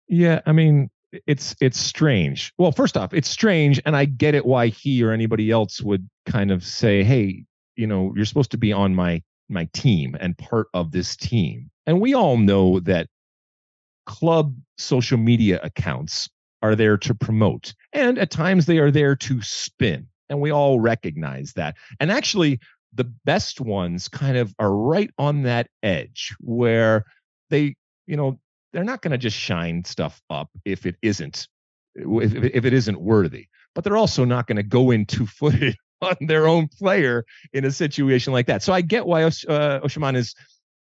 Yeah, 0.09 0.41
I 0.47 0.53
mean, 0.53 0.91
it's 1.27 1.55
it's 1.61 1.79
strange. 1.79 2.53
Well, 2.59 2.73
first 2.73 2.97
off, 2.97 3.15
it's 3.15 3.29
strange, 3.29 3.81
and 3.85 3.97
I 3.97 4.05
get 4.05 4.35
it 4.35 4.45
why 4.45 4.69
he 4.69 5.03
or 5.03 5.13
anybody 5.13 5.51
else 5.51 5.81
would 5.81 6.09
kind 6.27 6.51
of 6.51 6.65
say, 6.65 7.05
"Hey, 7.05 7.45
you 7.77 7.87
know, 7.87 8.13
you're 8.17 8.25
supposed 8.25 8.51
to 8.53 8.59
be 8.59 8.73
on 8.73 8.95
my 8.95 9.23
my 9.49 9.69
team 9.73 10.17
and 10.21 10.37
part 10.37 10.67
of 10.75 10.91
this 10.91 11.17
team." 11.17 11.71
And 11.87 12.01
we 12.01 12.15
all 12.15 12.37
know 12.37 12.81
that 12.81 13.09
club 14.07 14.55
social 14.77 15.19
media 15.19 15.61
accounts 15.63 16.29
are 16.65 16.75
there 16.75 16.97
to 16.97 17.15
promote, 17.15 17.75
and 17.93 18.19
at 18.19 18.31
times 18.31 18.67
they 18.67 18.79
are 18.79 18.91
there 18.91 19.15
to 19.15 19.41
spin, 19.43 20.09
and 20.29 20.41
we 20.41 20.51
all 20.51 20.81
recognize 20.81 21.53
that. 21.53 21.77
And 22.01 22.11
actually, 22.11 22.59
the 22.93 23.05
best 23.25 23.61
ones 23.61 24.09
kind 24.09 24.37
of 24.37 24.55
are 24.59 24.75
right 24.75 25.11
on 25.19 25.43
that 25.43 25.69
edge 25.83 26.35
where 26.41 27.05
they, 27.51 27.77
you 28.07 28.17
know, 28.17 28.39
they're 28.73 28.85
not 28.85 29.03
going 29.03 29.13
to 29.13 29.19
just 29.19 29.37
shine 29.37 29.85
stuff 29.85 30.21
up 30.31 30.51
if 30.65 30.85
it 30.85 30.97
isn't 31.01 31.47
if, 31.95 32.35
if 32.35 32.65
it 32.65 32.73
isn't 32.73 33.01
worthy 33.01 33.47
but 33.75 33.85
they're 33.85 33.97
also 33.97 34.25
not 34.25 34.47
going 34.47 34.57
to 34.57 34.63
go 34.63 34.91
in 34.91 35.07
two 35.07 35.27
footage 35.39 35.77
on 36.03 36.17
their 36.21 36.47
own 36.47 36.69
player 36.69 37.25
in 37.53 37.65
a 37.65 37.71
situation 37.71 38.33
like 38.33 38.47
that 38.47 38.63
so 38.63 38.73
i 38.73 38.81
get 38.81 39.07
why 39.07 39.25
Osh, 39.25 39.45
uh, 39.49 39.81
Osimhen 39.81 40.17
is 40.17 40.35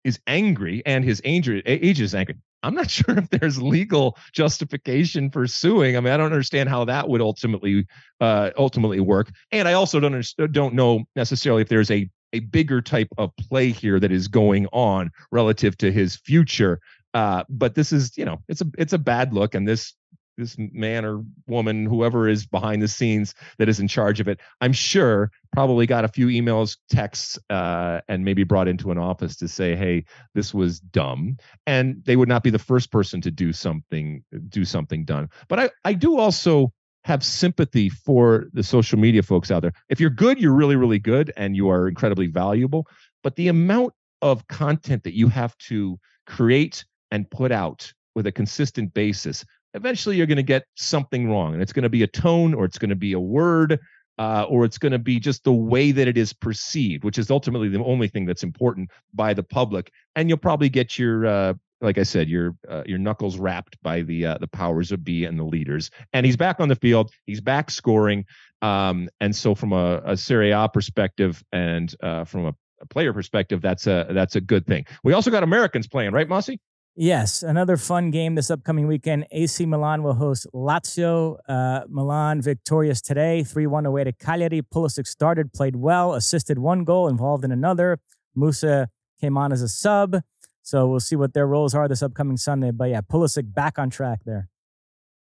is 0.03 0.19
angry 0.27 0.83
and 0.85 1.03
his 1.03 1.19
age, 1.25 1.49
age 1.65 1.99
is 1.99 2.13
angry 2.13 2.35
i'm 2.65 2.75
not 2.75 2.89
sure 2.97 3.17
if 3.17 3.29
there's 3.29 3.61
legal 3.61 4.17
justification 4.33 5.29
for 5.29 5.47
suing. 5.47 5.97
I 5.97 5.99
mean 5.99 6.13
i 6.13 6.17
don't 6.17 6.31
understand 6.31 6.69
how 6.69 6.85
that 6.85 7.09
would 7.09 7.21
ultimately 7.21 7.85
uh, 8.21 8.51
ultimately 8.57 8.99
work. 8.99 9.31
And 9.51 9.67
i 9.67 9.73
also 9.73 9.99
don't 9.99 10.13
understand, 10.13 10.53
don't 10.53 10.73
know 10.73 11.03
necessarily 11.15 11.61
if 11.61 11.69
there's 11.69 11.91
a 11.91 12.09
a 12.33 12.39
bigger 12.39 12.81
type 12.81 13.07
of 13.17 13.31
play 13.37 13.71
here 13.71 13.99
that 13.99 14.11
is 14.11 14.27
going 14.27 14.67
on 14.73 15.09
relative 15.31 15.77
to 15.77 15.91
his 15.91 16.17
future. 16.17 16.79
Uh, 17.13 17.45
but 17.49 17.75
this 17.75 17.93
is, 17.93 18.17
you 18.17 18.25
know, 18.25 18.41
it's 18.49 18.61
a 18.61 18.65
it's 18.77 18.91
a 18.91 18.97
bad 18.97 19.33
look, 19.33 19.55
and 19.55 19.65
this 19.65 19.93
this 20.37 20.55
man 20.57 21.05
or 21.05 21.23
woman, 21.47 21.85
whoever 21.85 22.27
is 22.27 22.45
behind 22.45 22.81
the 22.81 22.87
scenes 22.87 23.33
that 23.57 23.69
is 23.69 23.79
in 23.79 23.87
charge 23.87 24.19
of 24.19 24.27
it, 24.27 24.39
I'm 24.61 24.73
sure 24.73 25.31
probably 25.53 25.85
got 25.85 26.05
a 26.05 26.09
few 26.09 26.27
emails, 26.27 26.77
texts, 26.89 27.39
uh, 27.49 28.01
and 28.07 28.25
maybe 28.25 28.43
brought 28.43 28.67
into 28.67 28.91
an 28.91 28.97
office 28.97 29.35
to 29.37 29.47
say, 29.47 29.75
"Hey, 29.75 30.05
this 30.33 30.53
was 30.53 30.79
dumb," 30.79 31.37
and 31.65 32.03
they 32.05 32.15
would 32.15 32.29
not 32.29 32.43
be 32.43 32.49
the 32.49 32.59
first 32.59 32.91
person 32.91 33.21
to 33.21 33.31
do 33.31 33.53
something 33.53 34.23
do 34.49 34.65
something 34.65 35.05
done. 35.05 35.29
But 35.47 35.59
I 35.59 35.69
I 35.83 35.93
do 35.93 36.17
also 36.17 36.73
have 37.03 37.23
sympathy 37.23 37.87
for 37.87 38.45
the 38.53 38.63
social 38.63 38.97
media 38.97 39.21
folks 39.21 39.51
out 39.51 39.61
there. 39.61 39.73
If 39.89 39.99
you're 39.99 40.09
good, 40.09 40.39
you're 40.39 40.55
really 40.55 40.75
really 40.75 40.99
good, 40.99 41.31
and 41.37 41.55
you 41.55 41.69
are 41.69 41.87
incredibly 41.87 42.27
valuable. 42.27 42.87
But 43.23 43.35
the 43.35 43.47
amount 43.47 43.93
of 44.21 44.47
content 44.47 45.03
that 45.03 45.15
you 45.15 45.27
have 45.29 45.57
to 45.57 45.99
create 46.25 46.83
and 47.11 47.29
put 47.29 47.51
out 47.51 47.93
with 48.15 48.25
a 48.25 48.31
consistent 48.31 48.93
basis, 48.93 49.45
eventually 49.75 50.17
you're 50.17 50.25
going 50.25 50.37
to 50.37 50.43
get 50.43 50.63
something 50.75 51.29
wrong. 51.29 51.53
And 51.53 51.61
it's 51.61 51.73
going 51.73 51.83
to 51.83 51.89
be 51.89 52.03
a 52.03 52.07
tone 52.07 52.53
or 52.53 52.65
it's 52.65 52.77
going 52.77 52.89
to 52.89 52.95
be 52.95 53.13
a 53.13 53.19
word 53.19 53.79
uh, 54.17 54.45
or 54.49 54.65
it's 54.65 54.77
going 54.77 54.93
to 54.93 54.99
be 54.99 55.19
just 55.19 55.43
the 55.43 55.53
way 55.53 55.91
that 55.91 56.07
it 56.07 56.17
is 56.17 56.33
perceived, 56.33 57.03
which 57.03 57.17
is 57.17 57.29
ultimately 57.29 57.67
the 57.67 57.83
only 57.83 58.07
thing 58.07 58.25
that's 58.25 58.43
important 58.43 58.89
by 59.13 59.33
the 59.33 59.43
public. 59.43 59.91
And 60.15 60.29
you'll 60.29 60.37
probably 60.37 60.69
get 60.69 60.97
your, 60.97 61.25
uh, 61.25 61.53
like 61.81 61.97
I 61.97 62.03
said, 62.03 62.29
your 62.29 62.55
uh, 62.69 62.83
your 62.85 62.97
knuckles 62.97 63.37
rapped 63.37 63.77
by 63.83 64.01
the 64.01 64.25
uh, 64.25 64.37
the 64.37 64.47
powers 64.47 64.93
of 64.93 65.03
be 65.03 65.25
and 65.25 65.37
the 65.37 65.43
leaders. 65.43 65.91
And 66.13 66.25
he's 66.25 66.37
back 66.37 66.61
on 66.61 66.69
the 66.69 66.75
field. 66.75 67.11
He's 67.25 67.41
back 67.41 67.69
scoring. 67.69 68.25
Um, 68.61 69.09
and 69.19 69.35
so, 69.35 69.53
from 69.53 69.73
a, 69.73 70.01
a 70.05 70.17
Serie 70.17 70.51
A 70.51 70.69
perspective 70.69 71.43
and 71.51 71.93
uh, 72.01 72.23
from 72.23 72.45
a, 72.45 72.55
a 72.81 72.85
player 72.85 73.11
perspective, 73.11 73.61
that's 73.61 73.85
a 73.87 74.07
that's 74.11 74.37
a 74.37 74.41
good 74.41 74.65
thing. 74.65 74.85
We 75.03 75.11
also 75.11 75.29
got 75.29 75.43
Americans 75.43 75.87
playing, 75.87 76.13
right, 76.13 76.29
Mosse? 76.29 76.51
Yes, 76.97 77.43
another 77.43 77.75
fun 77.75 78.09
game 78.09 78.35
this 78.35 78.49
upcoming 78.49 78.87
weekend. 78.87 79.25
AC 79.31 79.65
Milan 79.65 80.01
will 80.01 80.13
host 80.13 80.47
Lazio. 80.53 81.37
Uh, 81.45 81.81
Milan 81.89 82.41
victorious 82.41 83.01
today, 83.01 83.43
3 83.43 83.67
1 83.67 83.85
away 83.85 84.05
to 84.05 84.13
Cagliari. 84.13 84.61
Pulisic 84.61 85.05
started, 85.05 85.51
played 85.51 85.75
well, 85.75 86.13
assisted 86.13 86.57
one 86.57 86.85
goal, 86.85 87.09
involved 87.09 87.43
in 87.43 87.51
another. 87.51 87.99
Musah 88.37 88.87
came 89.19 89.37
on 89.37 89.51
as 89.51 89.61
a 89.61 89.67
sub. 89.67 90.21
So 90.61 90.87
we'll 90.87 91.01
see 91.01 91.17
what 91.17 91.33
their 91.33 91.45
roles 91.45 91.75
are 91.75 91.89
this 91.89 92.01
upcoming 92.01 92.37
Sunday. 92.37 92.71
But 92.71 92.91
yeah, 92.91 93.01
Pulisic 93.01 93.53
back 93.53 93.77
on 93.77 93.89
track 93.89 94.19
there. 94.25 94.47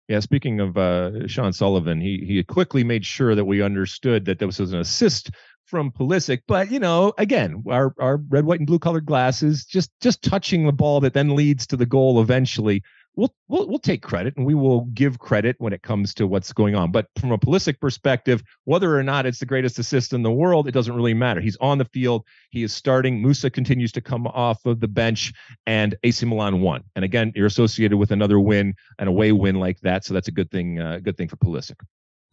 Yeah, 0.07 0.21
speaking 0.21 0.61
of 0.61 0.77
uh, 0.77 1.27
Sean 1.27 1.53
Sullivan, 1.53 2.01
he 2.01 2.25
he 2.25 2.43
quickly 2.45 2.85
made 2.85 3.05
sure 3.05 3.35
that 3.35 3.47
we 3.47 3.63
understood 3.63 4.27
that 4.27 4.39
this 4.39 4.61
was 4.61 4.73
an 4.73 4.79
assist 4.79 5.31
from 5.67 5.91
Pulisic, 5.91 6.43
but 6.47 6.71
you 6.71 6.79
know, 6.79 7.13
again, 7.19 7.63
our 7.69 7.95
our 7.99 8.17
red, 8.17 8.45
white, 8.45 8.61
and 8.61 8.67
blue 8.67 8.79
colored 8.79 9.07
glasses, 9.07 9.65
just 9.65 9.91
just 10.01 10.23
touching 10.23 10.67
the 10.67 10.73
ball 10.73 11.01
that 11.01 11.15
then 11.15 11.35
leads 11.35 11.67
to 11.69 11.77
the 11.77 11.87
goal 11.87 12.21
eventually. 12.21 12.83
We'll, 13.17 13.33
we'll 13.49 13.69
we'll 13.69 13.79
take 13.79 14.03
credit 14.03 14.37
and 14.37 14.45
we 14.45 14.55
will 14.55 14.87
give 14.87 15.21
credit 15.21 15.57
when 15.59 15.73
it 15.73 15.83
comes 15.83 16.15
to 16.15 16.27
what's 16.27 16.53
going 16.53 16.75
on. 16.75 16.91
But 16.91 17.07
from 17.19 17.31
a 17.31 17.39
Pulisic 17.39 17.81
perspective, 17.81 18.43
whether 18.65 18.99
or 18.99 19.03
not 19.03 19.25
it's 19.25 19.39
the 19.39 19.47
greatest 19.47 19.79
assist 19.79 20.13
in 20.13 20.23
the 20.23 20.33
world, 20.33 20.67
it 20.67 20.73
doesn't 20.73 20.95
really 20.95 21.15
matter. 21.15 21.41
He's 21.41 21.57
on 21.61 21.79
the 21.79 21.85
field. 21.87 22.25
He 22.51 22.63
is 22.65 22.73
starting. 22.73 23.23
Musah 23.23 23.53
continues 23.53 23.93
to 23.93 24.01
come 24.01 24.27
off 24.27 24.67
of 24.67 24.81
the 24.81 24.89
bench, 24.89 25.33
and 25.67 25.95
AC 26.03 26.27
Milan 26.27 26.61
won. 26.61 26.83
And 26.97 27.05
again, 27.05 27.33
you're 27.37 27.47
associated 27.47 27.97
with 27.97 28.11
another 28.11 28.41
win, 28.41 28.75
an 28.99 29.09
away 29.09 29.33
win 29.33 29.61
like 29.61 29.81
that, 29.81 30.05
so 30.05 30.13
that's 30.13 30.29
a 30.29 30.33
good 30.33 30.51
thing. 30.51 30.81
Uh, 30.81 30.99
good 30.99 31.17
thing 31.17 31.29
for 31.29 31.37
Pulisic. 31.37 31.77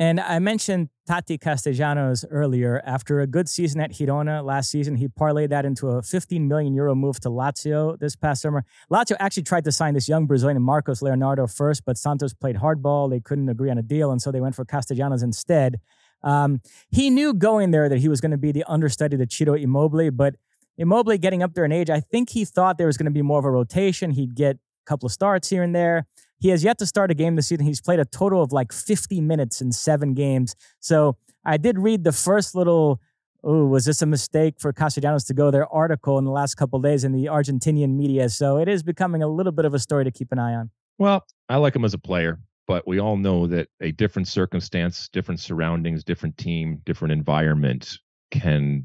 And 0.02 0.20
I 0.20 0.40
mentioned 0.40 0.90
Tati 1.06 1.38
Castellanos 1.38 2.26
earlier. 2.32 2.82
After 2.88 3.20
a 3.20 3.28
good 3.28 3.48
season 3.48 3.80
at 3.82 3.92
Girona 3.92 4.44
last 4.44 4.72
season, 4.72 4.96
he 4.96 5.08
parlayed 5.08 5.50
that 5.50 5.64
into 5.64 5.90
a 5.90 6.02
15 6.02 6.48
million 6.48 6.74
euro 6.74 6.96
move 6.96 7.20
to 7.20 7.30
Lazio 7.30 8.00
this 8.00 8.16
past 8.16 8.42
summer. 8.42 8.66
Lazio 8.92 9.16
actually 9.20 9.44
tried 9.44 9.64
to 9.66 9.72
sign 9.72 9.94
this 9.94 10.10
young 10.10 10.26
Brazilian 10.26 10.60
Marcos 10.60 11.04
Leonardo 11.04 11.46
first, 11.46 11.86
but 11.86 12.00
Santos 12.00 12.34
played 12.34 12.56
hardball. 12.56 13.12
They 13.12 13.20
couldn't 13.20 13.48
agree 13.48 13.70
on 13.70 13.78
a 13.78 13.84
deal, 13.84 14.10
and 14.12 14.20
so 14.20 14.32
they 14.32 14.42
went 14.42 14.56
for 14.56 14.66
Castellanos 14.66 15.22
instead. 15.22 15.80
Um, 16.24 16.62
he 16.90 17.12
knew 17.12 17.32
going 17.32 17.70
there 17.70 17.88
that 17.88 18.00
he 18.00 18.10
was 18.10 18.22
going 18.22 18.32
to 18.32 18.40
be 18.40 18.52
the 18.52 18.64
understudy 18.64 19.18
to 19.18 19.28
Ciro 19.30 19.54
Immobile, 19.54 20.10
but 20.10 20.34
Immobile 20.80 21.20
getting 21.20 21.44
up 21.44 21.54
there 21.54 21.66
in 21.66 21.72
age, 21.72 21.92
I 21.92 22.00
think 22.00 22.32
he 22.32 22.44
thought 22.44 22.80
there 22.80 22.88
was 22.88 22.98
going 22.98 23.06
to 23.06 23.12
be 23.12 23.22
more 23.22 23.38
of 23.38 23.46
a 23.46 23.52
rotation. 23.52 24.10
He'd 24.10 24.34
get 24.34 24.56
a 24.56 24.60
couple 24.88 25.06
of 25.06 25.12
starts 25.12 25.50
here 25.50 25.62
and 25.62 25.76
there. 25.76 26.08
He 26.42 26.50
has 26.50 26.64
yet 26.64 26.80
to 26.80 26.88
start 26.88 27.12
a 27.12 27.14
game 27.14 27.36
this 27.36 27.48
season. 27.48 27.66
He's 27.66 27.80
played 27.80 28.00
a 28.00 28.06
total 28.06 28.42
of 28.42 28.52
like 28.52 28.74
50 28.74 29.22
minutes 29.22 29.62
in 29.62 29.72
seven 29.72 30.16
games. 30.16 30.56
So 30.80 31.16
I 31.46 31.58
did 31.58 31.78
read 31.78 32.04
the 32.04 32.12
first 32.12 32.56
little, 32.56 33.00
oh, 33.44 33.68
was 33.68 33.86
this 33.86 34.02
a 34.02 34.08
mistake 34.08 34.56
for 34.60 34.74
Castellanos 34.74 35.24
to 35.26 35.36
go 35.36 35.52
there 35.52 35.72
article 35.72 36.18
in 36.18 36.26
the 36.26 36.32
last 36.32 36.56
couple 36.56 36.80
days 36.80 37.04
in 37.04 37.12
the 37.12 37.26
Argentinian 37.26 37.96
media. 37.96 38.28
So 38.28 38.58
it 38.58 38.68
is 38.68 38.82
becoming 38.82 39.22
a 39.22 39.28
little 39.28 39.52
bit 39.52 39.66
of 39.66 39.76
a 39.76 39.80
story 39.80 40.04
to 40.04 40.12
keep 40.12 40.32
an 40.32 40.40
eye 40.40 40.56
on. 40.56 40.72
Well, 40.98 41.26
I 41.48 41.58
like 41.58 41.76
him 41.76 41.86
as 41.86 41.94
a 41.94 42.00
player, 42.00 42.40
but 42.68 42.88
we 42.88 43.00
all 43.00 43.18
know 43.18 43.46
that 43.46 43.70
a 43.80 43.92
different 43.92 44.28
circumstance, 44.28 45.10
different 45.10 45.40
surroundings, 45.40 46.04
different 46.04 46.40
team, 46.40 46.82
different 46.86 47.12
environment 47.12 48.00
can, 48.32 48.84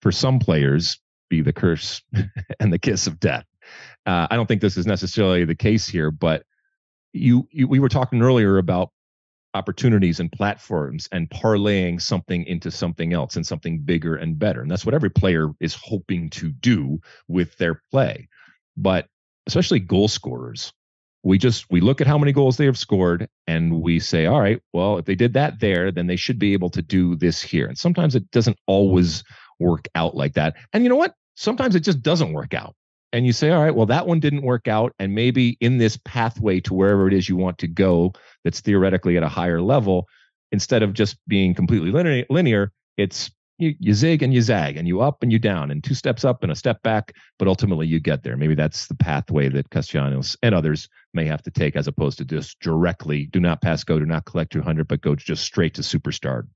for 0.00 0.10
some 0.10 0.38
players, 0.38 0.98
be 1.28 1.42
the 1.42 1.52
curse 1.52 2.00
and 2.60 2.72
the 2.72 2.78
kiss 2.78 3.06
of 3.06 3.20
death. 3.20 3.44
Uh, 4.06 4.26
I 4.30 4.36
don't 4.36 4.46
think 4.46 4.62
this 4.62 4.78
is 4.78 4.86
necessarily 4.86 5.44
the 5.44 5.54
case 5.54 5.86
here, 5.86 6.10
but 6.10 6.44
you, 7.12 7.48
you 7.50 7.68
we 7.68 7.78
were 7.78 7.88
talking 7.88 8.22
earlier 8.22 8.58
about 8.58 8.90
opportunities 9.54 10.20
and 10.20 10.32
platforms 10.32 11.08
and 11.12 11.28
parlaying 11.28 12.00
something 12.00 12.44
into 12.44 12.70
something 12.70 13.12
else 13.12 13.36
and 13.36 13.46
something 13.46 13.80
bigger 13.80 14.16
and 14.16 14.38
better. 14.38 14.62
And 14.62 14.70
that's 14.70 14.86
what 14.86 14.94
every 14.94 15.10
player 15.10 15.50
is 15.60 15.74
hoping 15.74 16.30
to 16.30 16.50
do 16.50 17.00
with 17.28 17.56
their 17.58 17.82
play. 17.90 18.28
But 18.76 19.06
especially 19.46 19.80
goal 19.80 20.08
scorers, 20.08 20.72
we 21.22 21.38
just 21.38 21.70
we 21.70 21.80
look 21.80 22.00
at 22.00 22.06
how 22.06 22.18
many 22.18 22.32
goals 22.32 22.56
they 22.56 22.64
have 22.64 22.78
scored 22.78 23.28
and 23.46 23.80
we 23.82 24.00
say, 24.00 24.26
all 24.26 24.40
right, 24.40 24.60
well, 24.72 24.98
if 24.98 25.04
they 25.04 25.14
did 25.14 25.34
that 25.34 25.60
there, 25.60 25.92
then 25.92 26.06
they 26.06 26.16
should 26.16 26.38
be 26.38 26.52
able 26.52 26.70
to 26.70 26.82
do 26.82 27.14
this 27.16 27.42
here. 27.42 27.66
And 27.66 27.78
sometimes 27.78 28.14
it 28.14 28.30
doesn't 28.30 28.58
always 28.66 29.22
work 29.60 29.86
out 29.94 30.16
like 30.16 30.34
that. 30.34 30.56
And 30.72 30.82
you 30.82 30.88
know 30.88 30.96
what? 30.96 31.14
Sometimes 31.36 31.74
it 31.74 31.80
just 31.80 32.02
doesn't 32.02 32.32
work 32.32 32.54
out 32.54 32.74
and 33.12 33.26
you 33.26 33.32
say, 33.32 33.50
all 33.50 33.62
right, 33.62 33.74
well, 33.74 33.86
that 33.86 34.06
one 34.06 34.20
didn't 34.20 34.42
work 34.42 34.68
out. 34.68 34.94
And 34.98 35.14
maybe 35.14 35.56
in 35.60 35.78
this 35.78 35.98
pathway 36.04 36.60
to 36.60 36.74
wherever 36.74 37.06
it 37.06 37.14
is 37.14 37.28
you 37.28 37.36
want 37.36 37.58
to 37.58 37.68
go, 37.68 38.12
that's 38.44 38.60
theoretically 38.60 39.16
at 39.16 39.22
a 39.22 39.28
higher 39.28 39.60
level, 39.60 40.08
instead 40.50 40.82
of 40.82 40.92
just 40.92 41.16
being 41.26 41.54
completely 41.54 41.90
linear, 41.90 42.24
linear 42.30 42.72
it's 42.96 43.30
you, 43.58 43.74
you 43.78 43.94
zig 43.94 44.22
and 44.22 44.34
you 44.34 44.42
zag 44.42 44.76
and 44.76 44.88
you 44.88 45.00
up 45.00 45.22
and 45.22 45.30
you 45.32 45.38
down 45.38 45.70
and 45.70 45.84
two 45.84 45.94
steps 45.94 46.24
up 46.24 46.42
and 46.42 46.50
a 46.50 46.56
step 46.56 46.82
back, 46.82 47.14
but 47.38 47.48
ultimately 47.48 47.86
you 47.86 48.00
get 48.00 48.22
there. 48.22 48.36
Maybe 48.36 48.54
that's 48.54 48.86
the 48.86 48.94
pathway 48.94 49.48
that 49.50 49.70
Castellanos 49.70 50.36
and 50.42 50.54
others 50.54 50.88
may 51.14 51.26
have 51.26 51.42
to 51.42 51.50
take 51.50 51.76
as 51.76 51.86
opposed 51.86 52.18
to 52.18 52.24
just 52.24 52.58
directly 52.60 53.26
do 53.26 53.40
not 53.40 53.62
pass 53.62 53.84
go, 53.84 53.98
do 53.98 54.06
not 54.06 54.24
collect 54.24 54.52
200, 54.52 54.88
but 54.88 55.00
go 55.00 55.14
just 55.14 55.44
straight 55.44 55.74
to 55.74 55.82
superstar. 55.82 56.46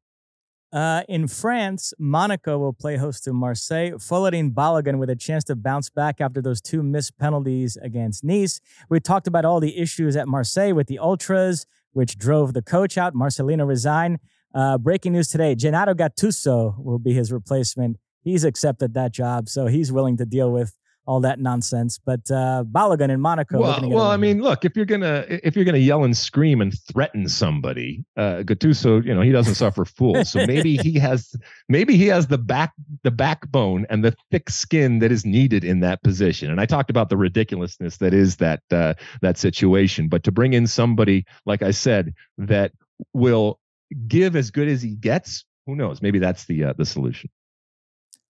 Uh, 0.73 1.03
in 1.09 1.29
France, 1.29 1.95
Monaco 1.99 2.59
will 2.59 2.73
play 2.73 2.97
host 2.97 3.25
to 3.25 3.33
Marseille. 3.33 3.93
Folarin 3.93 4.53
Balogun 4.53 4.99
with 4.99 5.09
a 5.09 5.17
chance 5.17 5.45
to 5.45 5.55
bounce 5.55 5.89
back 5.89 6.21
after 6.21 6.43
those 6.43 6.61
two 6.61 6.83
missed 6.83 7.17
penalties 7.19 7.77
against 7.81 8.25
Nice. 8.25 8.61
We 8.91 9.01
talked 9.01 9.27
about 9.27 9.45
all 9.45 9.61
the 9.61 9.79
issues 9.79 10.17
at 10.17 10.27
Marseille 10.29 10.75
with 10.75 10.89
the 10.89 10.99
Ultras, 10.99 11.67
which 11.93 12.19
drove 12.19 12.53
the 12.53 12.63
coach 12.63 12.99
out. 12.99 13.15
Marcelino 13.15 13.67
resigned. 13.67 14.19
Uh, 14.55 14.79
breaking 14.79 15.13
news 15.13 15.29
today 15.29 15.55
Gennaro 15.55 15.95
Gattuso 15.95 16.83
will 16.83 16.99
be 16.99 17.13
his 17.13 17.31
replacement. 17.31 17.99
He's 18.23 18.43
accepted 18.43 18.95
that 18.95 19.13
job, 19.13 19.49
so 19.49 19.67
he's 19.67 19.93
willing 19.93 20.17
to 20.17 20.27
deal 20.27 20.51
with 20.51 20.77
all 21.07 21.21
that 21.21 21.39
nonsense. 21.41 21.99
But 22.05 22.31
uh, 22.31 22.65
Balogun 22.71 23.11
in 23.11 23.21
Monaco. 23.21 23.61
Well, 23.61 23.89
well 23.89 24.11
I 24.11 24.17
mean, 24.17 24.41
look, 24.41 24.65
if 24.65 24.77
you're 24.77 24.87
gonna 24.87 25.25
if 25.29 25.57
you're 25.57 25.65
gonna 25.65 25.79
yell 25.79 26.05
and 26.05 26.17
scream 26.17 26.61
and 26.61 26.77
threaten 26.93 27.29
somebody, 27.29 28.05
uh, 28.17 28.43
Gattuso, 28.45 29.05
you 29.05 29.15
know, 29.15 29.21
he 29.21 29.33
doesn't 29.33 29.55
suffer 29.55 29.85
fools. 29.85 30.31
So 30.31 30.47
maybe 30.47 30.77
he 30.77 30.99
has 30.99 31.35
maybe 31.69 31.97
he 31.97 32.07
has 32.09 32.27
the 32.27 32.39
back 32.39 32.73
the 33.03 33.11
backbone 33.11 33.87
and 33.89 34.05
the 34.05 34.15
thick 34.31 34.51
skin 34.51 34.99
that 34.99 35.13
is 35.13 35.25
needed 35.25 35.65
in 35.65 35.81
that 35.81 36.03
position. 36.03 36.51
And 36.51 36.61
I 36.61 36.67
talked 36.67 36.91
about 36.91 37.09
the 37.09 37.17
ridiculousness 37.17 37.99
that 37.99 38.13
is 38.13 38.37
that 38.37 38.63
uh, 38.71 38.95
that 39.23 39.39
situation. 39.39 40.09
But 40.09 40.25
to 40.25 40.33
bring 40.33 40.53
in 40.53 40.67
somebody, 40.67 41.25
like 41.45 41.63
I 41.63 41.71
said, 41.71 42.15
that 42.39 42.73
will 43.13 43.61
give 44.09 44.37
as 44.37 44.51
good 44.51 44.69
as 44.69 44.83
he 44.83 44.91
gets, 44.95 45.45
who 45.67 45.77
knows? 45.77 46.03
Maybe 46.03 46.19
that's 46.19 46.47
the 46.47 46.65
uh, 46.65 46.73
the 46.77 46.85
solution. 46.85 47.31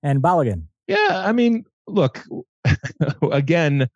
And 0.02 0.22
Balogun. 0.22 0.64
Yeah, 0.86 1.22
I 1.24 1.32
mean, 1.32 1.64
look, 1.86 2.22
again, 3.32 3.88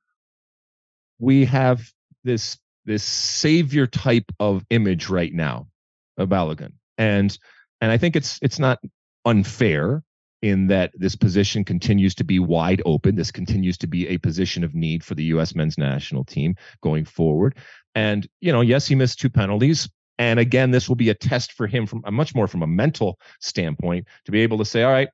we 1.18 1.44
have 1.44 1.90
this 2.24 2.58
this 2.86 3.04
savior 3.04 3.86
type 3.86 4.24
of 4.40 4.64
image 4.70 5.08
right 5.08 5.32
now 5.32 5.68
of 6.16 6.28
Balogun. 6.28 6.72
And 6.98 7.36
and 7.80 7.90
I 7.90 7.98
think 7.98 8.16
it's 8.16 8.38
it's 8.42 8.58
not 8.58 8.78
unfair 9.24 10.02
in 10.42 10.68
that 10.68 10.90
this 10.94 11.16
position 11.16 11.64
continues 11.64 12.14
to 12.14 12.24
be 12.24 12.38
wide 12.38 12.80
open. 12.86 13.14
This 13.14 13.30
continues 13.30 13.76
to 13.78 13.86
be 13.86 14.08
a 14.08 14.18
position 14.18 14.64
of 14.64 14.74
need 14.74 15.04
for 15.04 15.14
the 15.14 15.24
US 15.24 15.54
men's 15.54 15.76
national 15.76 16.24
team 16.24 16.56
going 16.82 17.04
forward. 17.04 17.56
And, 17.94 18.26
you 18.40 18.52
know, 18.52 18.62
yes, 18.62 18.86
he 18.86 18.94
missed 18.94 19.20
two 19.20 19.30
penalties. 19.30 19.88
And 20.18 20.38
again, 20.38 20.70
this 20.70 20.88
will 20.88 20.96
be 20.96 21.10
a 21.10 21.14
test 21.14 21.52
for 21.52 21.66
him 21.66 21.86
from 21.86 22.02
a 22.04 22.10
much 22.10 22.34
more 22.34 22.46
from 22.46 22.62
a 22.62 22.66
mental 22.66 23.18
standpoint 23.40 24.06
to 24.24 24.32
be 24.32 24.40
able 24.40 24.58
to 24.58 24.64
say, 24.64 24.82
all 24.82 24.92
right, 24.92 25.08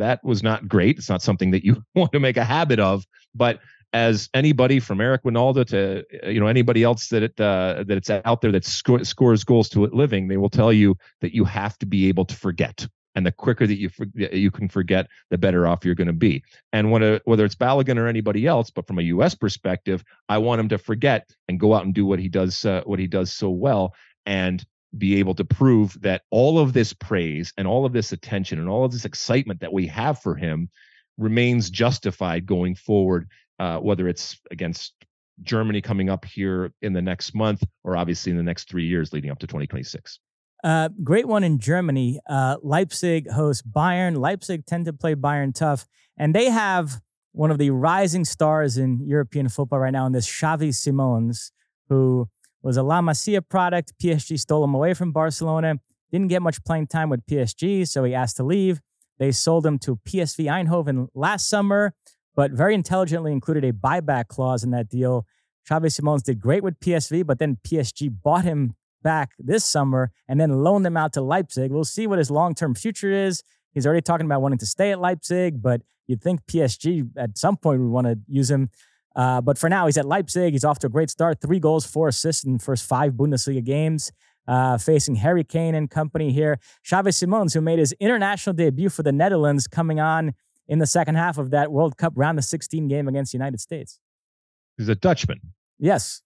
that 0.00 0.24
was 0.24 0.42
not 0.42 0.68
great. 0.68 0.98
It's 0.98 1.08
not 1.08 1.22
something 1.22 1.52
that 1.52 1.64
you 1.64 1.82
want 1.94 2.12
to 2.12 2.20
make 2.20 2.36
a 2.36 2.44
habit 2.44 2.80
of. 2.80 3.04
But 3.34 3.60
as 3.92 4.28
anybody 4.34 4.78
from 4.78 5.00
Eric 5.00 5.24
Wynalda 5.24 5.66
to 5.68 6.04
you 6.30 6.40
know 6.40 6.46
anybody 6.46 6.82
else 6.82 7.08
that 7.08 7.22
it 7.22 7.40
uh, 7.40 7.84
that 7.86 7.96
it's 7.96 8.10
out 8.10 8.40
there 8.40 8.52
that 8.52 8.64
sco- 8.64 9.02
scores 9.02 9.44
goals 9.44 9.68
to 9.70 9.84
it 9.84 9.92
living, 9.92 10.28
they 10.28 10.36
will 10.36 10.50
tell 10.50 10.72
you 10.72 10.96
that 11.20 11.34
you 11.34 11.44
have 11.44 11.78
to 11.78 11.86
be 11.86 12.08
able 12.08 12.24
to 12.24 12.34
forget. 12.34 12.86
And 13.16 13.26
the 13.26 13.32
quicker 13.32 13.66
that 13.66 13.78
you 13.78 13.88
for, 13.88 14.06
you 14.14 14.52
can 14.52 14.68
forget, 14.68 15.08
the 15.30 15.38
better 15.38 15.66
off 15.66 15.84
you're 15.84 15.96
going 15.96 16.06
to 16.06 16.12
be. 16.12 16.44
And 16.72 16.92
when 16.92 17.02
a, 17.02 17.20
whether 17.24 17.44
it's 17.44 17.56
Balogun 17.56 17.98
or 17.98 18.06
anybody 18.06 18.46
else, 18.46 18.70
but 18.70 18.86
from 18.86 19.00
a 19.00 19.02
U.S. 19.02 19.34
perspective, 19.34 20.04
I 20.28 20.38
want 20.38 20.60
him 20.60 20.68
to 20.68 20.78
forget 20.78 21.28
and 21.48 21.58
go 21.58 21.74
out 21.74 21.84
and 21.84 21.92
do 21.92 22.06
what 22.06 22.20
he 22.20 22.28
does 22.28 22.64
uh, 22.64 22.82
what 22.84 23.00
he 23.00 23.08
does 23.08 23.32
so 23.32 23.50
well. 23.50 23.94
And 24.26 24.64
be 24.96 25.18
able 25.18 25.34
to 25.34 25.44
prove 25.44 26.00
that 26.02 26.22
all 26.30 26.58
of 26.58 26.72
this 26.72 26.92
praise 26.92 27.52
and 27.56 27.66
all 27.66 27.84
of 27.84 27.92
this 27.92 28.12
attention 28.12 28.58
and 28.58 28.68
all 28.68 28.84
of 28.84 28.92
this 28.92 29.04
excitement 29.04 29.60
that 29.60 29.72
we 29.72 29.86
have 29.86 30.20
for 30.20 30.34
him 30.34 30.68
remains 31.18 31.70
justified 31.70 32.46
going 32.46 32.74
forward, 32.74 33.28
uh, 33.58 33.78
whether 33.78 34.08
it's 34.08 34.40
against 34.50 34.94
Germany 35.42 35.80
coming 35.80 36.10
up 36.10 36.24
here 36.24 36.72
in 36.82 36.92
the 36.92 37.02
next 37.02 37.34
month 37.34 37.62
or 37.84 37.96
obviously 37.96 38.30
in 38.30 38.36
the 38.36 38.42
next 38.42 38.68
three 38.68 38.86
years 38.86 39.12
leading 39.12 39.30
up 39.30 39.38
to 39.38 39.46
2026. 39.46 40.18
Uh, 40.62 40.88
great 41.02 41.26
one 41.26 41.44
in 41.44 41.58
Germany. 41.58 42.20
Uh, 42.28 42.56
Leipzig 42.62 43.30
hosts 43.30 43.62
Bayern. 43.62 44.16
Leipzig 44.16 44.66
tend 44.66 44.84
to 44.86 44.92
play 44.92 45.14
Bayern 45.14 45.54
tough, 45.54 45.86
and 46.18 46.34
they 46.34 46.50
have 46.50 47.00
one 47.32 47.50
of 47.50 47.58
the 47.58 47.70
rising 47.70 48.24
stars 48.24 48.76
in 48.76 49.00
European 49.06 49.48
football 49.48 49.78
right 49.78 49.92
now 49.92 50.04
in 50.04 50.12
this 50.12 50.28
Xavi 50.28 50.74
Simons, 50.74 51.52
who 51.88 52.28
was 52.62 52.76
a 52.76 52.82
La 52.82 53.00
Masia 53.00 53.42
product. 53.46 53.92
PSG 54.02 54.38
stole 54.38 54.64
him 54.64 54.74
away 54.74 54.94
from 54.94 55.12
Barcelona. 55.12 55.76
Didn't 56.12 56.28
get 56.28 56.42
much 56.42 56.62
playing 56.64 56.88
time 56.88 57.08
with 57.08 57.24
PSG, 57.26 57.86
so 57.86 58.04
he 58.04 58.14
asked 58.14 58.36
to 58.36 58.44
leave. 58.44 58.80
They 59.18 59.32
sold 59.32 59.66
him 59.66 59.78
to 59.80 59.96
PSV 59.96 60.46
Eindhoven 60.46 61.08
last 61.14 61.48
summer, 61.48 61.94
but 62.34 62.52
very 62.52 62.74
intelligently 62.74 63.32
included 63.32 63.64
a 63.64 63.72
buyback 63.72 64.28
clause 64.28 64.64
in 64.64 64.70
that 64.70 64.88
deal. 64.88 65.26
Xavi 65.68 65.92
Simons 65.92 66.22
did 66.22 66.40
great 66.40 66.62
with 66.62 66.80
PSV, 66.80 67.26
but 67.26 67.38
then 67.38 67.58
PSG 67.62 68.10
bought 68.22 68.44
him 68.44 68.74
back 69.02 69.32
this 69.38 69.64
summer 69.64 70.10
and 70.28 70.40
then 70.40 70.62
loaned 70.62 70.86
him 70.86 70.96
out 70.96 71.12
to 71.14 71.20
Leipzig. 71.20 71.70
We'll 71.70 71.84
see 71.84 72.06
what 72.06 72.18
his 72.18 72.30
long 72.30 72.54
term 72.54 72.74
future 72.74 73.12
is. 73.12 73.42
He's 73.72 73.86
already 73.86 74.02
talking 74.02 74.26
about 74.26 74.42
wanting 74.42 74.58
to 74.58 74.66
stay 74.66 74.90
at 74.90 75.00
Leipzig, 75.00 75.62
but 75.62 75.82
you'd 76.06 76.22
think 76.22 76.44
PSG 76.46 77.10
at 77.16 77.38
some 77.38 77.56
point 77.56 77.80
would 77.80 77.90
want 77.90 78.06
to 78.06 78.18
use 78.26 78.50
him. 78.50 78.70
Uh, 79.16 79.40
but 79.40 79.58
for 79.58 79.68
now, 79.68 79.86
he's 79.86 79.98
at 79.98 80.06
Leipzig. 80.06 80.52
He's 80.52 80.64
off 80.64 80.78
to 80.80 80.86
a 80.86 80.90
great 80.90 81.10
start. 81.10 81.40
Three 81.40 81.58
goals, 81.58 81.84
four 81.84 82.08
assists 82.08 82.44
in 82.44 82.54
the 82.54 82.58
first 82.58 82.84
five 82.86 83.14
Bundesliga 83.14 83.62
games, 83.64 84.12
uh, 84.46 84.78
facing 84.78 85.16
Harry 85.16 85.44
Kane 85.44 85.74
and 85.74 85.90
company 85.90 86.32
here. 86.32 86.58
Xavi 86.84 87.12
Simons, 87.12 87.54
who 87.54 87.60
made 87.60 87.78
his 87.78 87.92
international 88.00 88.54
debut 88.54 88.88
for 88.88 89.02
the 89.02 89.12
Netherlands, 89.12 89.66
coming 89.66 90.00
on 90.00 90.34
in 90.68 90.78
the 90.78 90.86
second 90.86 91.16
half 91.16 91.38
of 91.38 91.50
that 91.50 91.72
World 91.72 91.96
Cup 91.96 92.12
round 92.16 92.38
of 92.38 92.44
16 92.44 92.86
game 92.86 93.08
against 93.08 93.32
the 93.32 93.36
United 93.36 93.60
States. 93.60 93.98
He's 94.78 94.88
a 94.88 94.94
Dutchman. 94.94 95.40
Yes. 95.78 96.22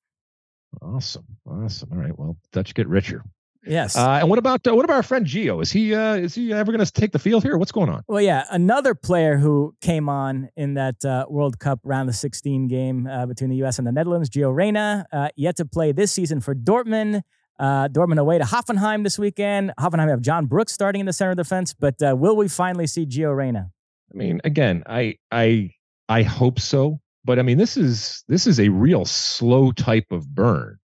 Awesome. 0.82 1.24
Awesome. 1.48 1.88
All 1.92 1.98
right. 1.98 2.18
Well, 2.18 2.36
Dutch 2.52 2.74
get 2.74 2.86
richer. 2.86 3.24
Yes. 3.66 3.96
Uh, 3.96 4.18
and 4.20 4.28
what 4.28 4.38
about 4.38 4.66
uh, 4.66 4.74
what 4.74 4.84
about 4.84 4.96
our 4.96 5.02
friend 5.02 5.26
Gio? 5.26 5.62
Is 5.62 5.70
he 5.70 5.94
uh, 5.94 6.14
is 6.14 6.34
he 6.34 6.52
ever 6.52 6.72
going 6.72 6.84
to 6.84 6.92
take 6.92 7.12
the 7.12 7.18
field 7.18 7.42
here? 7.42 7.56
What's 7.56 7.72
going 7.72 7.88
on? 7.88 8.02
Well, 8.08 8.20
yeah, 8.20 8.44
another 8.50 8.94
player 8.94 9.36
who 9.36 9.74
came 9.80 10.08
on 10.08 10.48
in 10.56 10.74
that 10.74 11.04
uh, 11.04 11.26
World 11.28 11.58
Cup 11.58 11.80
round 11.84 12.08
of 12.08 12.14
16 12.14 12.68
game 12.68 13.06
uh, 13.06 13.26
between 13.26 13.50
the 13.50 13.56
U.S. 13.56 13.78
and 13.78 13.86
the 13.86 13.92
Netherlands, 13.92 14.30
Gio 14.30 14.54
Reyna, 14.54 15.06
uh, 15.12 15.28
yet 15.36 15.56
to 15.56 15.64
play 15.64 15.92
this 15.92 16.12
season 16.12 16.40
for 16.40 16.54
Dortmund. 16.54 17.22
Dortmund 17.60 18.18
away 18.18 18.38
to 18.38 18.44
Hoffenheim 18.44 19.04
this 19.04 19.18
weekend. 19.18 19.72
Hoffenheim 19.78 20.08
have 20.08 20.20
John 20.20 20.46
Brooks 20.46 20.72
starting 20.72 21.00
in 21.00 21.06
the 21.06 21.12
center 21.12 21.30
of 21.30 21.36
defense, 21.36 21.72
but 21.72 21.94
will 22.00 22.36
we 22.36 22.48
finally 22.48 22.86
see 22.86 23.06
Gio 23.06 23.34
Reyna? 23.34 23.70
I 24.12 24.16
mean, 24.16 24.40
again, 24.44 24.82
I 24.86 25.16
I 25.30 25.70
I 26.08 26.22
hope 26.22 26.58
so, 26.60 27.00
but 27.24 27.38
I 27.38 27.42
mean, 27.42 27.58
this 27.58 27.76
is 27.76 28.24
this 28.28 28.46
is 28.46 28.58
a 28.60 28.68
real 28.68 29.04
slow 29.04 29.72
type 29.72 30.06
of 30.10 30.34
burn. 30.34 30.78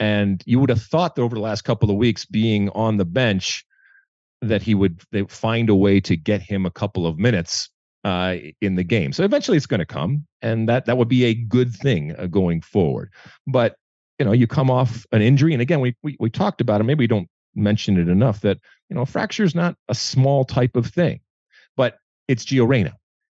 And 0.00 0.42
you 0.46 0.58
would 0.58 0.70
have 0.70 0.82
thought 0.82 1.14
that 1.14 1.22
over 1.22 1.34
the 1.34 1.40
last 1.40 1.62
couple 1.62 1.90
of 1.90 1.96
weeks, 1.96 2.24
being 2.24 2.68
on 2.70 2.96
the 2.96 3.04
bench, 3.04 3.64
that 4.42 4.62
he 4.62 4.74
would 4.74 5.02
find 5.28 5.70
a 5.70 5.74
way 5.74 6.00
to 6.00 6.16
get 6.16 6.42
him 6.42 6.66
a 6.66 6.70
couple 6.70 7.06
of 7.06 7.18
minutes 7.18 7.70
uh, 8.04 8.36
in 8.60 8.74
the 8.74 8.84
game. 8.84 9.12
So 9.12 9.24
eventually, 9.24 9.56
it's 9.56 9.66
going 9.66 9.80
to 9.80 9.86
come, 9.86 10.26
and 10.42 10.68
that 10.68 10.86
that 10.86 10.98
would 10.98 11.08
be 11.08 11.24
a 11.24 11.34
good 11.34 11.74
thing 11.74 12.14
uh, 12.18 12.26
going 12.26 12.60
forward. 12.60 13.10
But 13.46 13.76
you 14.18 14.26
know, 14.26 14.32
you 14.32 14.46
come 14.46 14.70
off 14.70 15.06
an 15.12 15.22
injury, 15.22 15.52
and 15.52 15.62
again, 15.62 15.80
we 15.80 15.96
we, 16.02 16.16
we 16.20 16.30
talked 16.30 16.60
about 16.60 16.80
it. 16.80 16.84
Maybe 16.84 17.04
we 17.04 17.06
don't 17.06 17.28
mention 17.54 17.98
it 17.98 18.08
enough 18.08 18.40
that 18.40 18.58
you 18.90 18.96
know, 18.96 19.02
a 19.02 19.06
fracture 19.06 19.44
is 19.44 19.54
not 19.54 19.76
a 19.88 19.94
small 19.94 20.44
type 20.44 20.76
of 20.76 20.86
thing, 20.86 21.20
but 21.76 21.98
it's 22.28 22.44
Gio 22.44 22.68
Reyna. 22.68 22.96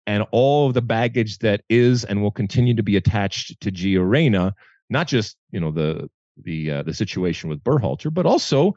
And 0.06 0.24
all 0.32 0.66
of 0.66 0.74
the 0.74 0.82
baggage 0.82 1.38
that 1.38 1.62
is 1.68 2.04
and 2.04 2.22
will 2.22 2.30
continue 2.30 2.74
to 2.74 2.82
be 2.82 2.96
attached 2.96 3.60
to 3.60 3.70
Gio 3.70 4.08
Reyna, 4.08 4.54
not 4.90 5.08
just 5.08 5.36
you 5.50 5.60
know 5.60 5.70
the 5.70 6.08
the 6.42 6.70
uh, 6.70 6.82
the 6.82 6.94
situation 6.94 7.48
with 7.48 7.62
Berhalter, 7.62 8.12
but 8.12 8.26
also 8.26 8.74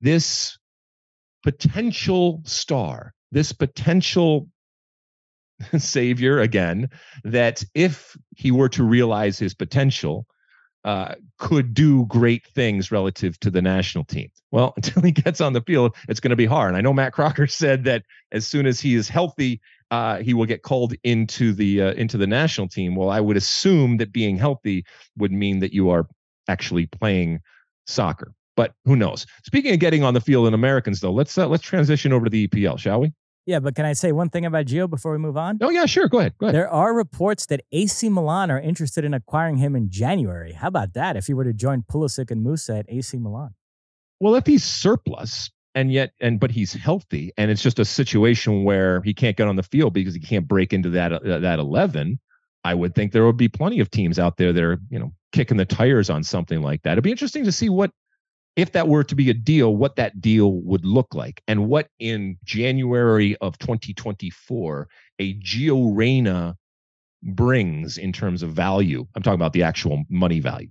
this 0.00 0.58
potential 1.42 2.42
star, 2.44 3.14
this 3.32 3.52
potential 3.52 4.48
savior 5.78 6.40
again, 6.40 6.90
that 7.24 7.64
if 7.74 8.16
he 8.34 8.50
were 8.50 8.68
to 8.70 8.84
realize 8.84 9.38
his 9.38 9.54
potential, 9.54 10.26
uh, 10.86 11.16
could 11.38 11.74
do 11.74 12.06
great 12.06 12.46
things 12.46 12.92
relative 12.92 13.38
to 13.40 13.50
the 13.50 13.60
national 13.60 14.04
team. 14.04 14.30
Well, 14.52 14.72
until 14.76 15.02
he 15.02 15.10
gets 15.10 15.40
on 15.40 15.52
the 15.52 15.60
field, 15.60 15.96
it's 16.08 16.20
going 16.20 16.30
to 16.30 16.36
be 16.36 16.46
hard. 16.46 16.68
And 16.68 16.76
I 16.76 16.80
know 16.80 16.92
Matt 16.92 17.12
Crocker 17.12 17.46
said 17.48 17.84
that 17.84 18.04
as 18.32 18.46
soon 18.46 18.66
as 18.66 18.80
he 18.80 18.94
is 18.94 19.08
healthy, 19.08 19.60
uh, 19.90 20.18
he 20.18 20.32
will 20.32 20.46
get 20.46 20.62
called 20.62 20.94
into 21.04 21.52
the 21.52 21.82
uh, 21.82 21.92
into 21.92 22.16
the 22.16 22.26
national 22.26 22.68
team. 22.68 22.96
Well, 22.96 23.10
I 23.10 23.20
would 23.20 23.36
assume 23.36 23.98
that 23.98 24.12
being 24.12 24.36
healthy 24.36 24.84
would 25.16 25.32
mean 25.32 25.60
that 25.60 25.72
you 25.72 25.90
are 25.90 26.08
actually 26.48 26.86
playing 26.86 27.40
soccer. 27.86 28.32
But 28.56 28.72
who 28.84 28.96
knows? 28.96 29.26
Speaking 29.44 29.74
of 29.74 29.80
getting 29.80 30.02
on 30.02 30.14
the 30.14 30.20
field 30.20 30.46
in 30.46 30.54
Americans, 30.54 31.00
though, 31.00 31.12
let's 31.12 31.36
uh, 31.36 31.46
let's 31.46 31.62
transition 31.62 32.12
over 32.12 32.24
to 32.24 32.30
the 32.30 32.48
EPL, 32.48 32.78
shall 32.78 33.00
we? 33.00 33.12
Yeah, 33.44 33.60
but 33.60 33.76
can 33.76 33.84
I 33.84 33.92
say 33.92 34.10
one 34.10 34.28
thing 34.28 34.44
about 34.44 34.66
Gio 34.66 34.90
before 34.90 35.12
we 35.12 35.18
move 35.18 35.36
on? 35.36 35.58
Oh 35.60 35.70
yeah, 35.70 35.86
sure. 35.86 36.08
Go 36.08 36.18
ahead. 36.18 36.34
Go 36.38 36.46
ahead. 36.46 36.54
There 36.54 36.68
are 36.68 36.94
reports 36.94 37.46
that 37.46 37.60
AC 37.70 38.08
Milan 38.08 38.50
are 38.50 38.60
interested 38.60 39.04
in 39.04 39.14
acquiring 39.14 39.58
him 39.58 39.76
in 39.76 39.90
January. 39.90 40.52
How 40.52 40.68
about 40.68 40.94
that? 40.94 41.16
If 41.16 41.26
he 41.26 41.34
were 41.34 41.44
to 41.44 41.52
join 41.52 41.82
Pulisic 41.82 42.30
and 42.30 42.44
Musah 42.44 42.80
at 42.80 42.86
AC 42.88 43.18
Milan. 43.18 43.54
Well, 44.18 44.34
if 44.34 44.46
he's 44.46 44.64
surplus 44.64 45.50
and 45.76 45.92
yet 45.92 46.12
and 46.20 46.40
but 46.40 46.50
he's 46.50 46.72
healthy 46.72 47.30
and 47.36 47.50
it's 47.50 47.62
just 47.62 47.78
a 47.78 47.84
situation 47.84 48.64
where 48.64 49.02
he 49.02 49.14
can't 49.14 49.36
get 49.36 49.46
on 49.46 49.54
the 49.54 49.62
field 49.62 49.92
because 49.92 50.14
he 50.14 50.20
can't 50.20 50.48
break 50.48 50.72
into 50.72 50.90
that 50.90 51.12
uh, 51.12 51.38
that 51.38 51.58
11 51.60 52.18
i 52.64 52.74
would 52.74 52.94
think 52.94 53.12
there 53.12 53.26
would 53.26 53.36
be 53.36 53.46
plenty 53.46 53.78
of 53.78 53.90
teams 53.90 54.18
out 54.18 54.38
there 54.38 54.52
that 54.52 54.64
are 54.64 54.78
you 54.88 54.98
know 54.98 55.12
kicking 55.36 55.58
the 55.58 55.66
tires 55.66 56.08
on 56.08 56.22
something 56.22 56.62
like 56.62 56.82
that 56.82 56.92
it'd 56.92 57.04
be 57.04 57.10
interesting 57.10 57.44
to 57.44 57.52
see 57.52 57.68
what 57.68 57.90
if 58.56 58.72
that 58.72 58.88
were 58.88 59.04
to 59.04 59.14
be 59.14 59.28
a 59.28 59.34
deal 59.34 59.76
what 59.76 59.96
that 59.96 60.18
deal 60.18 60.52
would 60.62 60.82
look 60.86 61.14
like 61.14 61.42
and 61.46 61.68
what 61.68 61.88
in 61.98 62.38
january 62.42 63.36
of 63.42 63.58
2024 63.58 64.88
a 65.18 65.34
Gio 65.34 66.54
brings 67.22 67.98
in 67.98 68.14
terms 68.14 68.42
of 68.42 68.52
value 68.52 69.06
i'm 69.14 69.22
talking 69.22 69.34
about 69.34 69.52
the 69.52 69.62
actual 69.62 70.04
money 70.08 70.40
value 70.40 70.70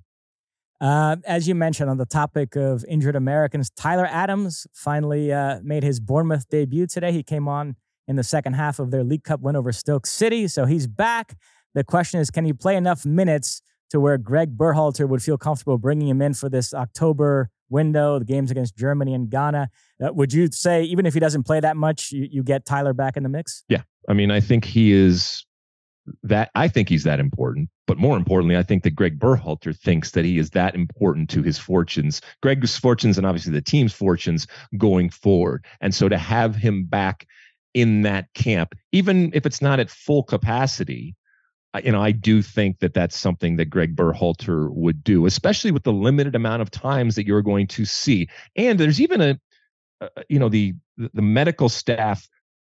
uh, 0.82 1.16
as 1.26 1.48
you 1.48 1.54
mentioned 1.54 1.92
on 1.92 1.98
the 1.98 2.06
topic 2.06 2.58
of 2.58 2.84
injured 2.90 3.16
Americans, 3.16 3.70
Tyler 3.78 4.06
Adams 4.12 4.68
finally 4.74 5.32
uh, 5.32 5.62
made 5.64 5.84
his 5.84 6.02
Bournemouth 6.02 6.50
debut 6.50 6.86
today. 6.86 7.14
He 7.14 7.24
came 7.24 7.48
on 7.48 7.78
in 8.10 8.18
the 8.18 8.26
second 8.26 8.54
half 8.54 8.78
of 8.78 8.92
their 8.92 9.02
League 9.02 9.24
Cup 9.24 9.40
win 9.40 9.56
over 9.56 9.72
Stoke 9.72 10.06
City, 10.06 10.50
so 10.50 10.66
he's 10.66 10.86
back. 10.86 11.38
The 11.76 11.86
question 11.86 12.20
is, 12.20 12.30
can 12.30 12.44
he 12.44 12.52
play 12.52 12.76
enough 12.76 13.06
minutes 13.06 13.62
to 13.90 14.00
where 14.00 14.18
Greg 14.18 14.58
Berhalter 14.58 15.08
would 15.08 15.24
feel 15.24 15.38
comfortable 15.38 15.78
bringing 15.78 16.08
him 16.08 16.22
in 16.22 16.34
for 16.34 16.50
this 16.50 16.74
October 16.74 17.50
window, 17.70 18.20
the 18.20 18.26
games 18.26 18.52
against 18.52 18.76
Germany 18.76 19.14
and 19.14 19.30
Ghana? 19.30 19.70
Uh, 20.04 20.14
would 20.14 20.34
you 20.34 20.52
say, 20.52 20.84
even 20.84 21.06
if 21.06 21.14
he 21.14 21.20
doesn't 21.20 21.44
play 21.44 21.60
that 21.60 21.78
much, 21.78 22.12
you, 22.12 22.28
you 22.32 22.44
get 22.44 22.66
Tyler 22.66 22.94
back 22.94 23.18
in 23.18 23.24
the 23.24 23.30
mix? 23.30 23.64
Yeah, 23.70 23.84
I 24.08 24.14
mean, 24.14 24.32
I 24.32 24.40
think 24.40 24.66
he 24.66 24.92
is 24.92 25.46
that. 26.24 26.52
I 26.56 26.68
think 26.68 26.90
he's 26.90 27.04
that 27.04 27.20
important. 27.20 27.70
But 27.88 27.98
more 28.00 28.18
importantly, 28.18 28.58
I 28.58 28.64
think 28.64 28.84
that 28.84 28.96
Greg 28.96 29.20
Berhalter 29.20 29.78
thinks 29.78 30.12
that 30.12 30.26
he 30.26 30.40
is 30.40 30.50
that 30.52 30.74
important 30.74 31.30
to 31.32 31.44
his 31.44 31.60
fortunes, 31.60 32.20
Greg's 32.42 32.78
fortunes, 32.78 33.18
and 33.18 33.28
obviously 33.28 33.54
the 33.54 33.62
team's 33.62 33.94
fortunes 33.94 34.48
going 34.78 35.12
forward. 35.12 35.64
And 35.82 35.94
so 35.94 36.10
to 36.10 36.18
have 36.18 36.56
him 36.56 36.86
back 36.86 37.28
in 37.76 38.02
that 38.02 38.34
camp, 38.34 38.74
even 38.92 39.32
if 39.36 39.46
it's 39.46 39.62
not 39.62 39.80
at 39.80 39.92
full 39.92 40.24
capacity, 40.24 41.16
you 41.84 41.92
know, 41.92 42.02
I 42.02 42.12
do 42.12 42.42
think 42.42 42.80
that 42.80 42.94
that's 42.94 43.18
something 43.18 43.58
that 43.58 43.66
Greg 43.66 43.96
Berhalter 43.96 44.72
would 44.72 45.04
do, 45.04 45.26
especially 45.26 45.72
with 45.72 45.84
the 45.84 45.94
limited 45.94 46.36
amount 46.36 46.62
of 46.62 46.72
times 46.72 47.16
that 47.16 47.26
you're 47.26 47.42
going 47.42 47.68
to 47.68 47.86
see. 47.86 48.28
And 48.56 48.80
there's 48.80 49.02
even 49.02 49.22
a, 49.22 49.40
you 50.30 50.40
know, 50.40 50.50
the 50.50 50.74
the 50.98 51.22
medical 51.22 51.68
staff 51.70 52.28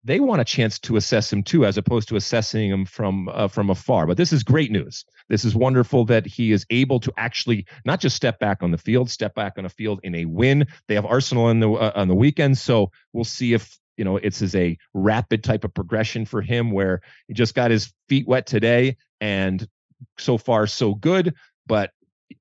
they 0.03 0.19
want 0.19 0.41
a 0.41 0.45
chance 0.45 0.79
to 0.79 0.95
assess 0.95 1.31
him 1.31 1.43
too, 1.43 1.65
as 1.65 1.77
opposed 1.77 2.07
to 2.09 2.15
assessing 2.15 2.69
him 2.69 2.85
from 2.85 3.29
uh, 3.29 3.47
from 3.47 3.69
afar. 3.69 4.07
But 4.07 4.17
this 4.17 4.31
is 4.31 4.43
great 4.43 4.71
news. 4.71 5.03
This 5.27 5.43
is 5.43 5.55
wonderful 5.55 6.05
that 6.05 6.25
he 6.25 6.51
is 6.51 6.65
able 6.69 6.99
to 7.01 7.13
actually 7.17 7.65
not 7.85 7.99
just 7.99 8.15
step 8.15 8.39
back 8.39 8.63
on 8.63 8.71
the 8.71 8.77
field, 8.77 9.09
step 9.09 9.35
back 9.35 9.57
on 9.57 9.65
a 9.65 9.69
field 9.69 9.99
in 10.03 10.15
a 10.15 10.25
win. 10.25 10.67
They 10.87 10.95
have 10.95 11.05
Arsenal 11.05 11.45
on 11.45 11.59
the 11.59 11.69
uh, 11.69 11.91
on 11.95 12.07
the 12.07 12.15
weekend, 12.15 12.57
so 12.57 12.91
we'll 13.13 13.25
see 13.25 13.53
if 13.53 13.77
you 13.99 14.05
know 14.05 14.15
it's 14.15 14.41
as 14.41 14.55
a 14.55 14.77
rapid 14.93 15.43
type 15.43 15.65
of 15.65 15.73
progression 15.73 16.25
for 16.25 16.41
him, 16.41 16.71
where 16.71 17.01
he 17.27 17.33
just 17.33 17.53
got 17.53 17.69
his 17.69 17.93
feet 18.07 18.25
wet 18.27 18.47
today, 18.47 18.95
and 19.19 19.67
so 20.17 20.37
far 20.37 20.65
so 20.65 20.95
good. 20.95 21.35
But 21.67 21.91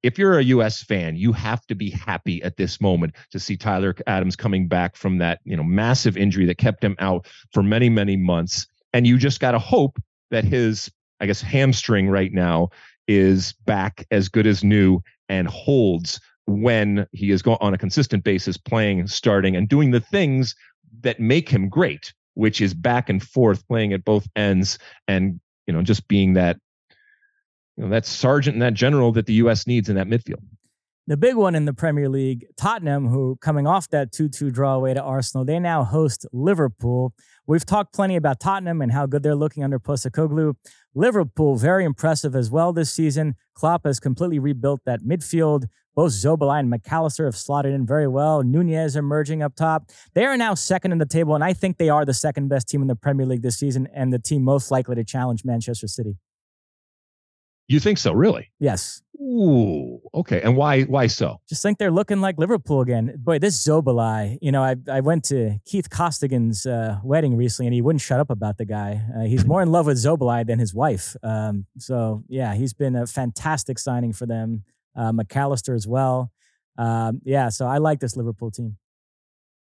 if 0.04 0.18
you're 0.18 0.38
a 0.38 0.44
US 0.44 0.82
fan, 0.82 1.16
you 1.16 1.32
have 1.32 1.66
to 1.66 1.74
be 1.74 1.90
happy 1.90 2.40
at 2.44 2.56
this 2.56 2.80
moment 2.80 3.16
to 3.32 3.40
see 3.40 3.56
Tyler 3.56 3.94
Adams 4.06 4.36
coming 4.36 4.68
back 4.68 4.96
from 4.96 5.18
that, 5.18 5.40
you 5.44 5.56
know, 5.56 5.64
massive 5.64 6.16
injury 6.16 6.46
that 6.46 6.58
kept 6.58 6.84
him 6.84 6.94
out 7.00 7.26
for 7.52 7.62
many, 7.62 7.88
many 7.88 8.16
months. 8.16 8.66
And 8.92 9.06
you 9.06 9.18
just 9.18 9.40
got 9.40 9.52
to 9.52 9.58
hope 9.58 9.98
that 10.30 10.44
his, 10.44 10.90
I 11.20 11.26
guess, 11.26 11.40
hamstring 11.40 12.08
right 12.08 12.32
now 12.32 12.68
is 13.08 13.54
back 13.66 14.06
as 14.12 14.28
good 14.28 14.46
as 14.46 14.62
new 14.62 15.00
and 15.28 15.48
holds 15.48 16.20
when 16.46 17.06
he 17.12 17.30
is 17.30 17.42
going 17.42 17.58
on 17.60 17.74
a 17.74 17.78
consistent 17.78 18.24
basis, 18.24 18.56
playing, 18.56 19.06
starting, 19.06 19.56
and 19.56 19.68
doing 19.68 19.90
the 19.90 20.00
things 20.00 20.54
that 21.00 21.20
make 21.20 21.48
him 21.48 21.68
great, 21.68 22.12
which 22.34 22.60
is 22.60 22.74
back 22.74 23.08
and 23.08 23.22
forth, 23.22 23.66
playing 23.68 23.92
at 23.92 24.04
both 24.04 24.26
ends, 24.36 24.78
and 25.06 25.40
you 25.66 25.74
know, 25.74 25.82
just 25.82 26.08
being 26.08 26.34
that 26.34 26.58
you 27.76 27.84
know, 27.84 27.90
that 27.90 28.06
sergeant 28.06 28.54
and 28.54 28.62
that 28.62 28.74
general 28.74 29.12
that 29.12 29.26
the 29.26 29.34
U.S. 29.34 29.66
needs 29.66 29.88
in 29.88 29.96
that 29.96 30.08
midfield. 30.08 30.42
The 31.06 31.16
big 31.16 31.36
one 31.36 31.54
in 31.54 31.64
the 31.64 31.72
Premier 31.72 32.06
League, 32.06 32.44
Tottenham, 32.58 33.08
who 33.08 33.38
coming 33.40 33.66
off 33.66 33.88
that 33.88 34.12
2 34.12 34.28
2 34.28 34.50
draw 34.50 34.74
away 34.74 34.92
to 34.92 35.02
Arsenal, 35.02 35.42
they 35.42 35.58
now 35.58 35.82
host 35.82 36.26
Liverpool. 36.34 37.14
We've 37.46 37.64
talked 37.64 37.94
plenty 37.94 38.16
about 38.16 38.40
Tottenham 38.40 38.82
and 38.82 38.92
how 38.92 39.06
good 39.06 39.22
they're 39.22 39.34
looking 39.34 39.64
under 39.64 39.78
Postecoglou. 39.78 40.56
Liverpool, 40.94 41.56
very 41.56 41.86
impressive 41.86 42.36
as 42.36 42.50
well 42.50 42.74
this 42.74 42.92
season. 42.92 43.36
Klopp 43.54 43.86
has 43.86 43.98
completely 43.98 44.38
rebuilt 44.38 44.80
that 44.84 45.00
midfield. 45.00 45.64
Both 45.98 46.12
Szoboszlai 46.12 46.60
and 46.60 46.70
Mac 46.70 46.82
Allister 46.92 47.24
have 47.24 47.34
slotted 47.34 47.74
in 47.74 47.84
very 47.84 48.06
well. 48.06 48.44
Nunez 48.44 48.94
emerging 48.94 49.42
up 49.42 49.56
top. 49.56 49.90
They 50.14 50.26
are 50.26 50.36
now 50.36 50.54
second 50.54 50.92
in 50.92 50.98
the 50.98 51.06
table, 51.06 51.34
and 51.34 51.42
I 51.42 51.52
think 51.52 51.76
they 51.76 51.88
are 51.88 52.04
the 52.04 52.14
second 52.14 52.46
best 52.46 52.68
team 52.68 52.82
in 52.82 52.86
the 52.86 52.94
Premier 52.94 53.26
League 53.26 53.42
this 53.42 53.58
season 53.58 53.88
and 53.92 54.12
the 54.12 54.20
team 54.20 54.44
most 54.44 54.70
likely 54.70 54.94
to 54.94 55.02
challenge 55.02 55.44
Manchester 55.44 55.88
City. 55.88 56.16
You 57.66 57.80
think 57.80 57.98
so, 57.98 58.12
really? 58.12 58.52
Yes. 58.60 59.02
Ooh, 59.20 59.98
okay. 60.14 60.40
And 60.40 60.56
why? 60.56 60.82
Why 60.82 61.08
so? 61.08 61.40
Just 61.48 61.64
think 61.64 61.78
they're 61.78 61.90
looking 61.90 62.20
like 62.20 62.38
Liverpool 62.38 62.80
again. 62.80 63.16
Boy, 63.18 63.40
this 63.40 63.60
Szoboszlai. 63.60 64.38
You 64.40 64.52
know, 64.52 64.62
I 64.62 64.76
I 64.88 65.00
went 65.00 65.24
to 65.24 65.58
Keith 65.66 65.90
Costigan's 65.90 66.64
uh, 66.64 67.00
wedding 67.02 67.36
recently, 67.36 67.66
and 67.66 67.74
he 67.74 67.82
wouldn't 67.82 68.02
shut 68.02 68.20
up 68.20 68.30
about 68.30 68.56
the 68.58 68.66
guy. 68.66 69.02
Uh, 69.16 69.24
he's 69.24 69.44
more 69.44 69.62
in 69.62 69.72
love 69.72 69.86
with 69.86 69.96
Szoboszlai 69.96 70.46
than 70.46 70.60
his 70.60 70.72
wife. 70.72 71.16
Um, 71.24 71.66
so 71.76 72.22
yeah, 72.28 72.54
he's 72.54 72.72
been 72.72 72.94
a 72.94 73.04
fantastic 73.04 73.80
signing 73.80 74.12
for 74.12 74.26
them. 74.26 74.62
Uh, 74.98 75.12
Mac 75.12 75.34
Allister 75.34 75.74
as 75.74 75.86
well. 75.86 76.32
Um, 76.76 77.20
yeah, 77.24 77.48
so 77.48 77.66
I 77.66 77.78
like 77.78 78.00
this 78.00 78.16
Liverpool 78.16 78.50
team. 78.50 78.76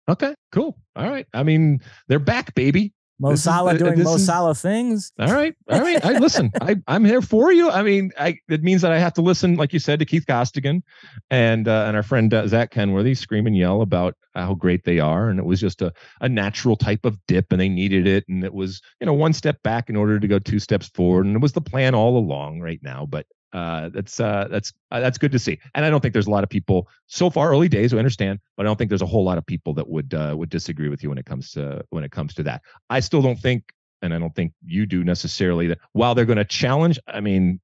Okay, 0.09 0.35
cool. 0.51 0.77
All 0.95 1.09
right. 1.09 1.25
I 1.33 1.43
mean, 1.43 1.79
they're 2.07 2.19
back, 2.19 2.53
baby. 2.55 2.93
Mo 3.19 3.35
Salah 3.35 3.77
doing 3.77 4.03
Mo 4.03 4.17
Salah 4.17 4.55
things. 4.55 5.13
All 5.19 5.31
right, 5.31 5.53
all 5.69 5.79
right. 5.79 6.03
I 6.03 6.17
listen. 6.19 6.51
I 6.59 6.75
I'm 6.87 7.05
here 7.05 7.21
for 7.21 7.53
you. 7.53 7.69
I 7.69 7.83
mean, 7.83 8.11
I 8.19 8.37
it 8.49 8.63
means 8.63 8.81
that 8.81 8.91
I 8.91 8.99
have 8.99 9.13
to 9.13 9.21
listen, 9.21 9.55
like 9.55 9.71
you 9.71 9.79
said, 9.79 9.99
to 9.99 10.05
Keith 10.05 10.25
Costigan 10.27 10.83
and 11.29 11.67
uh, 11.67 11.85
and 11.87 11.95
our 11.95 12.03
friend 12.03 12.33
uh, 12.33 12.47
Zach 12.47 12.71
Kenworthy 12.71 13.13
scream 13.13 13.47
and 13.47 13.55
yell 13.55 13.81
about 13.81 14.15
how 14.33 14.55
great 14.55 14.83
they 14.83 14.99
are, 14.99 15.29
and 15.29 15.39
it 15.39 15.45
was 15.45 15.61
just 15.61 15.81
a 15.81 15.93
a 16.21 16.27
natural 16.27 16.75
type 16.75 17.05
of 17.05 17.17
dip, 17.27 17.51
and 17.51 17.61
they 17.61 17.69
needed 17.69 18.07
it, 18.07 18.25
and 18.27 18.43
it 18.43 18.53
was 18.53 18.81
you 18.99 19.05
know 19.05 19.13
one 19.13 19.31
step 19.31 19.61
back 19.63 19.89
in 19.89 19.95
order 19.95 20.19
to 20.19 20.27
go 20.27 20.39
two 20.39 20.59
steps 20.59 20.89
forward, 20.89 21.25
and 21.25 21.35
it 21.35 21.41
was 21.41 21.53
the 21.53 21.61
plan 21.61 21.95
all 21.95 22.17
along 22.17 22.59
right 22.59 22.81
now. 22.81 23.05
But 23.05 23.27
uh, 23.53 23.89
that's 23.89 24.19
uh, 24.19 24.47
that's 24.49 24.73
uh, 24.91 24.99
that's 24.99 25.17
good 25.17 25.31
to 25.31 25.39
see. 25.39 25.59
And 25.75 25.85
I 25.85 25.89
don't 25.89 26.01
think 26.01 26.13
there's 26.13 26.27
a 26.27 26.31
lot 26.31 26.43
of 26.43 26.49
people 26.49 26.89
so 27.07 27.29
far 27.29 27.49
early 27.51 27.69
days 27.69 27.91
who 27.91 27.99
understand, 27.99 28.39
but 28.57 28.65
I 28.65 28.67
don't 28.67 28.77
think 28.77 28.89
there's 28.89 29.03
a 29.03 29.07
whole 29.07 29.23
lot 29.23 29.37
of 29.37 29.45
people 29.45 29.73
that 29.75 29.87
would 29.87 30.13
uh, 30.13 30.33
would 30.35 30.49
disagree 30.49 30.89
with 30.89 31.03
you 31.03 31.09
when 31.09 31.17
it 31.17 31.25
comes 31.25 31.51
to 31.51 31.83
when 31.91 32.03
it 32.03 32.11
comes 32.11 32.33
to 32.35 32.43
that. 32.43 32.61
I 32.89 32.99
still 32.99 33.21
don't 33.21 33.39
think, 33.39 33.71
and 34.01 34.13
I 34.13 34.19
don't 34.19 34.35
think 34.35 34.53
you 34.65 34.85
do 34.85 35.03
necessarily 35.03 35.67
that 35.67 35.79
while 35.91 36.15
they're 36.15 36.25
going 36.25 36.37
to 36.37 36.45
challenge, 36.45 36.99
I 37.07 37.19
mean, 37.19 37.59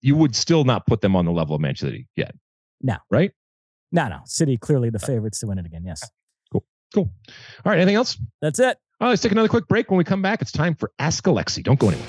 you 0.00 0.16
would 0.16 0.34
still 0.34 0.64
not 0.64 0.86
put 0.86 1.02
them 1.02 1.14
on 1.14 1.26
the 1.26 1.32
level 1.32 1.54
of 1.54 1.60
Manchester 1.60 1.88
City 1.88 2.08
yet. 2.16 2.34
No, 2.80 2.96
right? 3.10 3.32
No, 3.92 4.08
no. 4.08 4.20
City 4.24 4.56
clearly 4.56 4.90
the 4.90 4.98
favorites 4.98 5.40
to 5.40 5.46
win 5.46 5.58
it 5.58 5.66
again. 5.66 5.84
Yes. 5.84 6.08
Cool. 6.50 6.64
Cool. 6.94 7.10
All 7.64 7.72
right. 7.72 7.78
Anything 7.78 7.96
else? 7.96 8.18
That's 8.40 8.58
it. 8.58 8.78
All 8.98 9.06
right, 9.06 9.10
let's 9.10 9.22
take 9.22 9.32
another 9.32 9.48
quick 9.48 9.68
break. 9.68 9.90
When 9.90 9.98
we 9.98 10.04
come 10.04 10.22
back, 10.22 10.40
it's 10.40 10.52
time 10.52 10.74
for 10.74 10.90
Ask 10.98 11.24
Alexi. 11.24 11.62
Don't 11.62 11.78
go 11.78 11.88
anywhere. 11.88 12.08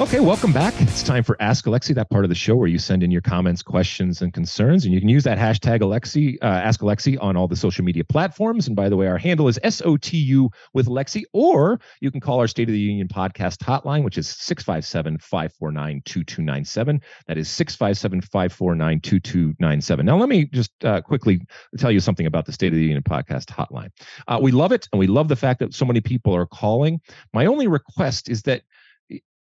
Okay, 0.00 0.20
welcome 0.20 0.50
back. 0.50 0.72
It's 0.80 1.02
time 1.02 1.22
for 1.22 1.36
Ask 1.40 1.66
Alexi, 1.66 1.94
that 1.94 2.08
part 2.08 2.24
of 2.24 2.30
the 2.30 2.34
show 2.34 2.56
where 2.56 2.66
you 2.66 2.78
send 2.78 3.02
in 3.02 3.10
your 3.10 3.20
comments, 3.20 3.62
questions, 3.62 4.22
and 4.22 4.32
concerns. 4.32 4.86
And 4.86 4.94
you 4.94 4.98
can 4.98 5.10
use 5.10 5.24
that 5.24 5.36
hashtag 5.36 5.80
Alexi, 5.80 6.38
uh, 6.40 6.46
Ask 6.46 6.80
Alexi 6.80 7.18
on 7.20 7.36
all 7.36 7.46
the 7.46 7.54
social 7.54 7.84
media 7.84 8.02
platforms. 8.02 8.66
And 8.66 8.74
by 8.74 8.88
the 8.88 8.96
way, 8.96 9.08
our 9.08 9.18
handle 9.18 9.46
is 9.46 9.58
SOTU 9.62 10.48
with 10.72 10.86
Lexi, 10.86 11.24
or 11.34 11.82
you 12.00 12.10
can 12.10 12.18
call 12.18 12.40
our 12.40 12.46
State 12.46 12.66
of 12.70 12.72
the 12.72 12.80
Union 12.80 13.08
podcast 13.08 13.58
hotline, 13.58 14.02
which 14.02 14.16
is 14.16 14.26
657 14.26 15.18
549 15.18 16.00
2297. 16.06 17.02
That 17.26 17.36
is 17.36 17.50
657 17.50 18.22
549 18.22 19.00
2297. 19.00 20.06
Now, 20.06 20.16
let 20.16 20.30
me 20.30 20.46
just 20.46 20.82
uh, 20.82 21.02
quickly 21.02 21.42
tell 21.76 21.90
you 21.90 22.00
something 22.00 22.24
about 22.24 22.46
the 22.46 22.52
State 22.52 22.72
of 22.72 22.76
the 22.78 22.84
Union 22.84 23.02
podcast 23.02 23.48
hotline. 23.48 23.90
Uh, 24.26 24.38
we 24.40 24.50
love 24.50 24.72
it, 24.72 24.88
and 24.94 24.98
we 24.98 25.08
love 25.08 25.28
the 25.28 25.36
fact 25.36 25.60
that 25.60 25.74
so 25.74 25.84
many 25.84 26.00
people 26.00 26.34
are 26.34 26.46
calling. 26.46 27.02
My 27.34 27.44
only 27.44 27.66
request 27.66 28.30
is 28.30 28.40
that 28.44 28.62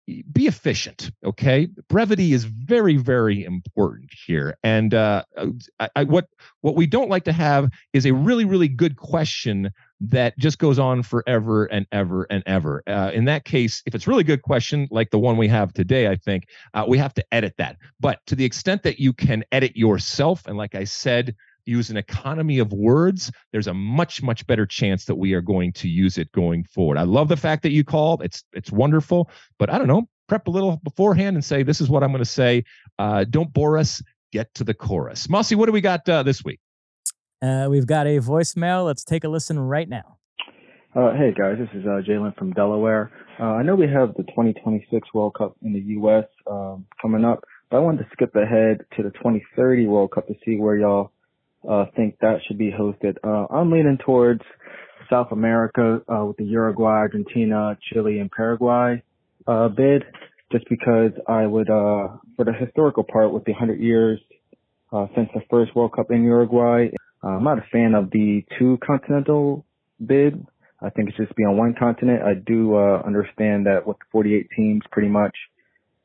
be 0.06 0.46
efficient 0.46 1.12
okay? 1.24 1.68
Brevity 1.90 2.34
is 2.34 2.44
very 2.46 2.98
very 2.98 3.44
important 3.44 4.12
here. 4.26 4.58
And 4.64 4.94
uh, 4.94 5.24
I, 5.80 5.90
I, 5.96 6.04
what 6.04 6.28
what 6.62 6.76
we 6.76 6.86
don't 6.86 7.10
like 7.10 7.24
to 7.26 7.34
have 7.34 7.70
is 7.94 8.06
a 8.06 8.14
really 8.14 8.46
really 8.46 8.68
good 8.68 8.98
question 8.98 9.72
that 10.02 10.38
just 10.38 10.60
goes 10.60 10.78
on 10.78 11.02
forever 11.02 11.66
and 11.66 11.88
ever 11.92 12.28
and 12.30 12.44
ever. 12.46 12.84
Uh, 12.86 13.12
in 13.14 13.26
that 13.26 13.46
case 13.46 13.82
if 13.86 13.96
it's 13.96 14.08
really 14.08 14.24
good 14.24 14.44
question 14.44 14.88
like 14.92 15.10
the 15.10 15.20
one 15.20 15.38
we 15.38 15.48
have 15.48 15.74
today 15.74 16.08
i 16.08 16.16
think 16.16 16.48
uh, 16.74 16.86
we 16.88 16.98
have 16.98 17.14
to 17.14 17.26
edit 17.32 17.56
that. 17.58 17.78
But 18.00 18.20
to 18.28 18.36
the 18.36 18.46
extent 18.46 18.84
that 18.84 19.00
you 19.00 19.14
can 19.14 19.44
edit 19.52 19.76
yourself 19.76 20.46
and 20.46 20.58
like 20.58 20.76
i 20.76 20.84
said 20.84 21.36
use 21.66 21.90
an 21.90 21.98
economy 21.98 22.60
of 22.60 22.72
words, 22.72 23.32
there's 23.52 23.68
a 23.68 23.74
much 23.74 24.22
much 24.24 24.46
better 24.48 24.66
chance 24.66 25.06
that 25.06 25.16
we 25.16 25.34
are 25.34 25.42
going 25.42 25.74
to 25.74 25.90
use 25.90 26.18
it 26.18 26.32
going 26.32 26.64
forward. 26.64 26.98
I 26.98 27.04
love 27.04 27.28
the 27.28 27.38
fact 27.38 27.64
that 27.64 27.72
you 27.72 27.84
called. 27.84 28.24
It's 28.24 28.44
it's 28.54 28.72
wonderful, 28.72 29.30
but 29.60 29.70
I 29.70 29.78
don't 29.78 29.88
know, 29.88 30.08
prep 30.28 30.48
a 30.48 30.52
little 30.52 30.78
beforehand 30.84 31.36
and 31.36 31.44
say 31.44 31.64
this 31.64 31.82
is 31.82 31.90
what 31.90 32.04
I'm 32.04 32.12
going 32.12 32.24
to 32.24 32.30
say. 32.30 32.64
Uh, 33.00 33.26
don't 33.30 33.52
bore 33.54 33.78
us. 33.78 34.02
Get 34.32 34.54
to 34.56 34.66
the 34.66 34.74
chorus. 34.74 35.30
Mossy, 35.30 35.56
what 35.56 35.68
do 35.68 35.72
we 35.72 35.80
got 35.80 36.10
uh, 36.10 36.24
this 36.24 36.44
week? 36.44 36.60
Uh, 37.42 37.68
we've 37.70 37.86
got 37.86 38.06
a 38.06 38.20
voicemail. 38.20 38.86
Let's 38.86 39.04
take 39.04 39.24
a 39.24 39.30
listen 39.30 39.58
right 39.58 39.88
now. 39.88 40.18
Uh, 40.96 41.14
hey 41.14 41.34
guys, 41.34 41.58
this 41.58 41.70
is 41.74 41.86
uh, 41.86 42.02
Jalen 42.08 42.38
from 42.38 42.52
Delaware. 42.54 43.12
Uh, 43.40 43.44
I 43.44 43.64
know 43.64 43.76
we 43.76 43.88
have 43.88 44.16
the 44.16 44.24
2026 44.24 45.14
World 45.14 45.36
Cup 45.36 45.56
in 45.62 45.74
the 45.74 45.80
U.S. 45.80 46.24
Um, 46.50 46.86
coming 47.02 47.26
up, 47.26 47.44
but 47.70 47.78
I 47.78 47.80
wanted 47.82 48.00
to 48.00 48.10
skip 48.14 48.34
ahead 48.36 48.86
to 48.96 49.04
the 49.04 49.10
2030 49.12 49.88
World 49.88 50.12
Cup 50.12 50.28
to 50.28 50.36
see 50.46 50.56
where 50.56 50.78
y'all 50.78 51.12
uh, 51.70 51.86
think 51.96 52.18
that 52.22 52.40
should 52.48 52.58
be 52.58 52.72
hosted. 52.72 53.16
Uh, 53.24 53.54
I'm 53.54 53.72
leaning 53.72 53.98
towards 54.04 54.42
South 55.10 55.32
America 55.32 56.02
uh, 56.08 56.26
with 56.26 56.38
the 56.38 56.46
Uruguay, 56.46 56.98
Argentina, 56.98 57.78
Chile, 57.92 58.20
and 58.20 58.32
Paraguay 58.32 59.02
uh, 59.48 59.70
bid, 59.70 60.04
just 60.52 60.68
because 60.70 61.12
I 61.28 61.46
would, 61.46 61.70
uh, 61.70 62.18
for 62.36 62.46
the 62.46 62.54
historical 62.54 63.04
part, 63.04 63.32
with 63.32 63.46
the 63.46 63.52
100 63.52 63.80
years 63.80 64.20
uh, 64.92 65.08
since 65.16 65.30
the 65.34 65.42
first 65.50 65.76
World 65.76 65.94
Cup 65.94 66.12
in 66.12 66.24
Uruguay, 66.24 66.88
uh, 67.24 67.28
I'm 67.28 67.44
not 67.44 67.60
a 67.60 67.66
fan 67.72 67.94
of 67.96 68.12
the 68.12 68.44
two 68.58 68.78
continental 68.86 69.66
bid. 70.06 70.46
I 70.82 70.90
think 70.90 71.10
it 71.10 71.16
should 71.16 71.28
just 71.28 71.38
be 71.38 71.44
on 71.44 71.58
one 71.58 71.74
continent. 71.78 72.22
I 72.22 72.34
do 72.34 72.76
uh, 72.76 73.02
understand 73.06 73.66
that 73.66 73.88
with 73.88 73.98
the 73.98 74.06
48 74.12 74.48
teams, 74.56 74.82
pretty 74.92 75.10
much 75.10 75.36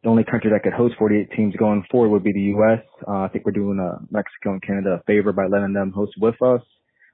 the 0.02 0.08
only 0.08 0.24
country 0.24 0.50
that 0.50 0.62
could 0.62 0.72
host 0.72 0.94
48 0.98 1.30
teams 1.36 1.54
going 1.56 1.84
forward 1.90 2.08
would 2.10 2.24
be 2.24 2.32
the 2.32 2.54
U.S. 2.56 2.80
Uh, 3.06 3.22
I 3.22 3.28
think 3.28 3.44
we're 3.44 3.52
doing 3.52 3.78
uh, 3.78 3.98
Mexico 4.10 4.52
and 4.52 4.62
Canada 4.62 5.00
a 5.00 5.02
favor 5.04 5.32
by 5.32 5.46
letting 5.46 5.74
them 5.74 5.92
host 5.92 6.12
with 6.18 6.40
us. 6.42 6.62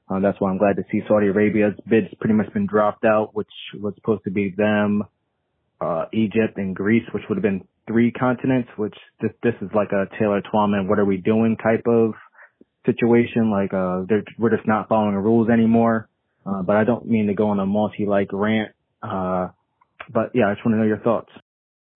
Uh, 0.08 0.20
that's 0.20 0.40
why 0.40 0.50
I'm 0.50 0.58
glad 0.58 0.76
to 0.76 0.84
see 0.92 1.00
Saudi 1.08 1.26
Arabia's 1.26 1.74
bid's 1.88 2.14
pretty 2.20 2.34
much 2.34 2.52
been 2.52 2.66
dropped 2.66 3.04
out, 3.04 3.34
which 3.34 3.50
was 3.74 3.92
supposed 3.96 4.22
to 4.24 4.30
be 4.30 4.54
them, 4.56 5.02
uh, 5.80 6.04
Egypt 6.12 6.56
and 6.56 6.76
Greece, 6.76 7.02
which 7.12 7.24
would 7.28 7.36
have 7.36 7.42
been 7.42 7.66
three 7.88 8.12
continents, 8.12 8.68
which 8.76 8.94
this, 9.20 9.32
this 9.42 9.54
is 9.60 9.68
like 9.74 9.90
a 9.90 10.06
Taylor 10.18 10.40
Twellman, 10.42 10.88
what 10.88 11.00
are 11.00 11.04
we 11.04 11.16
doing 11.16 11.56
type 11.56 11.84
of 11.86 12.12
situation. 12.86 13.50
Like, 13.50 13.74
uh, 13.74 14.02
we're 14.38 14.54
just 14.54 14.66
not 14.66 14.88
following 14.88 15.14
the 15.14 15.20
rules 15.20 15.50
anymore. 15.50 16.08
Uh, 16.46 16.62
but 16.62 16.76
I 16.76 16.84
don't 16.84 17.06
mean 17.06 17.26
to 17.26 17.34
go 17.34 17.48
on 17.48 17.58
a 17.58 17.66
multi-like 17.66 18.28
rant. 18.32 18.70
Uh, 19.02 19.48
but 20.12 20.30
yeah, 20.34 20.46
I 20.46 20.54
just 20.54 20.64
want 20.64 20.74
to 20.74 20.78
know 20.78 20.86
your 20.86 20.98
thoughts. 20.98 21.30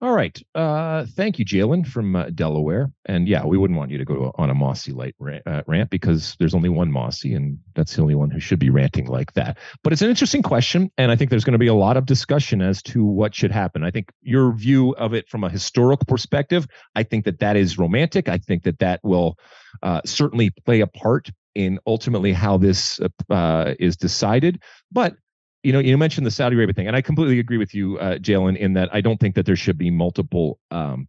All 0.03 0.15
right. 0.15 0.41
Uh, 0.55 1.05
thank 1.05 1.39
you, 1.39 1.45
Jalen 1.45 1.87
from 1.87 2.17
uh, 2.17 2.31
Delaware. 2.31 2.91
And 3.05 3.29
yeah, 3.29 3.45
we 3.45 3.59
wouldn't 3.59 3.79
want 3.79 3.91
you 3.91 3.99
to 3.99 4.05
go 4.07 4.33
on 4.37 4.49
a 4.49 4.55
Mossy 4.55 4.93
light 4.93 5.15
rant, 5.19 5.43
uh, 5.47 5.63
rant, 5.67 5.91
because 5.91 6.37
there's 6.39 6.55
only 6.55 6.71
one 6.71 6.91
Mossy, 6.91 7.35
and 7.35 7.59
that's 7.75 7.95
the 7.95 8.01
only 8.01 8.15
one 8.15 8.31
who 8.31 8.41
should 8.41 8.59
be 8.59 8.71
ranting 8.71 9.09
like 9.09 9.35
that. 9.35 9.59
But 9.85 9.93
it's 9.93 10.01
an 10.01 10.09
interesting 10.09 10.43
question, 10.43 10.91
and 10.97 11.11
I 11.11 11.17
think 11.17 11.29
there's 11.29 11.45
going 11.45 11.53
to 11.53 11.59
be 11.59 11.67
a 11.67 11.75
lot 11.75 11.99
of 11.99 12.07
discussion 12.07 12.63
as 12.63 12.83
to 12.85 13.05
what 13.05 13.35
should 13.35 13.51
happen. 13.51 13.85
I 13.85 13.91
think 13.91 14.11
your 14.23 14.55
view 14.55 14.93
of 14.93 15.13
it 15.13 15.29
from 15.29 15.45
a 15.45 15.51
historical 15.51 16.07
perspective, 16.07 16.67
I 16.95 17.03
think 17.03 17.27
that 17.27 17.41
that 17.41 17.57
is 17.57 17.77
romantic. 17.77 18.27
I 18.27 18.39
think 18.39 18.63
that 18.63 18.79
that 18.79 19.01
will 19.03 19.37
uh, 19.83 20.01
certainly 20.07 20.49
play 20.65 20.81
a 20.81 20.87
part 20.87 21.31
in 21.55 21.79
ultimately 21.87 22.33
how 22.33 22.57
this 22.57 23.01
uh, 23.29 23.75
is 23.79 23.99
decided. 23.99 24.63
But 24.91 25.17
you 25.63 25.73
know, 25.73 25.79
you 25.79 25.97
mentioned 25.99 26.27
the 26.27 26.31
Saudi 26.31 26.57
Arabia 26.57 26.75
thing, 26.75 26.87
and 26.87 26.97
I 26.97 27.03
completely 27.03 27.39
agree 27.39 27.59
with 27.59 27.75
you, 27.75 27.99
uh, 27.99 28.17
Jalen, 28.17 28.57
in 28.57 28.73
that 28.75 28.89
I 28.93 29.01
don't 29.01 29.19
think 29.19 29.35
that 29.35 29.47
there 29.47 29.57
should 29.57 29.77
be 29.77 29.91
multiple 29.91 30.59
um, 30.71 31.07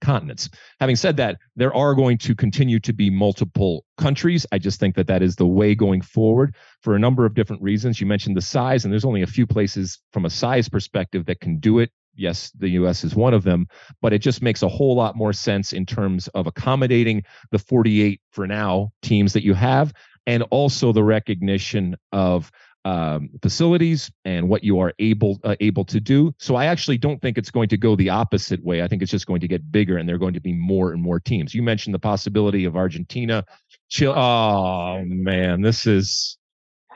continents. 0.00 0.50
Having 0.80 0.96
said 0.96 1.16
that, 1.16 1.38
there 1.54 1.74
are 1.74 1.94
going 1.94 2.18
to 2.18 2.34
continue 2.34 2.80
to 2.80 2.92
be 2.92 3.08
multiple 3.08 3.84
countries. 3.96 4.46
I 4.52 4.58
just 4.58 4.80
think 4.80 4.96
that 4.96 5.06
that 5.06 5.22
is 5.22 5.36
the 5.36 5.46
way 5.46 5.74
going 5.74 6.00
forward 6.00 6.54
for 6.82 6.94
a 6.94 6.98
number 6.98 7.24
of 7.24 7.34
different 7.34 7.62
reasons. 7.62 8.00
You 8.00 8.06
mentioned 8.06 8.36
the 8.36 8.42
size, 8.42 8.84
and 8.84 8.92
there's 8.92 9.04
only 9.04 9.22
a 9.22 9.26
few 9.26 9.46
places 9.46 10.00
from 10.12 10.24
a 10.24 10.30
size 10.30 10.68
perspective 10.68 11.26
that 11.26 11.40
can 11.40 11.58
do 11.58 11.78
it. 11.78 11.90
Yes, 12.16 12.52
the 12.58 12.68
US 12.70 13.02
is 13.02 13.14
one 13.14 13.34
of 13.34 13.42
them, 13.42 13.66
but 14.00 14.12
it 14.12 14.20
just 14.20 14.42
makes 14.42 14.62
a 14.62 14.68
whole 14.68 14.94
lot 14.94 15.16
more 15.16 15.32
sense 15.32 15.72
in 15.72 15.84
terms 15.84 16.28
of 16.28 16.46
accommodating 16.46 17.24
the 17.50 17.58
48 17.58 18.20
for 18.30 18.46
now 18.46 18.92
teams 19.02 19.32
that 19.32 19.42
you 19.42 19.54
have 19.54 19.92
and 20.26 20.42
also 20.50 20.92
the 20.92 21.02
recognition 21.02 21.96
of 22.12 22.50
um, 22.84 23.30
facilities 23.40 24.10
and 24.24 24.48
what 24.48 24.62
you 24.62 24.78
are 24.78 24.92
able 24.98 25.40
uh, 25.44 25.56
able 25.60 25.84
to 25.86 26.00
do. 26.00 26.34
So 26.38 26.54
I 26.54 26.66
actually 26.66 26.98
don't 26.98 27.20
think 27.20 27.38
it's 27.38 27.50
going 27.50 27.68
to 27.70 27.76
go 27.76 27.96
the 27.96 28.10
opposite 28.10 28.62
way. 28.62 28.82
I 28.82 28.88
think 28.88 29.02
it's 29.02 29.10
just 29.10 29.26
going 29.26 29.40
to 29.40 29.48
get 29.48 29.72
bigger, 29.72 29.96
and 29.96 30.08
there 30.08 30.16
are 30.16 30.18
going 30.18 30.34
to 30.34 30.40
be 30.40 30.52
more 30.52 30.92
and 30.92 31.02
more 31.02 31.18
teams. 31.18 31.54
You 31.54 31.62
mentioned 31.62 31.94
the 31.94 31.98
possibility 31.98 32.64
of 32.64 32.76
Argentina. 32.76 33.44
Chile. 33.88 34.14
Oh 34.14 35.02
man, 35.06 35.62
this 35.62 35.86
is 35.86 36.36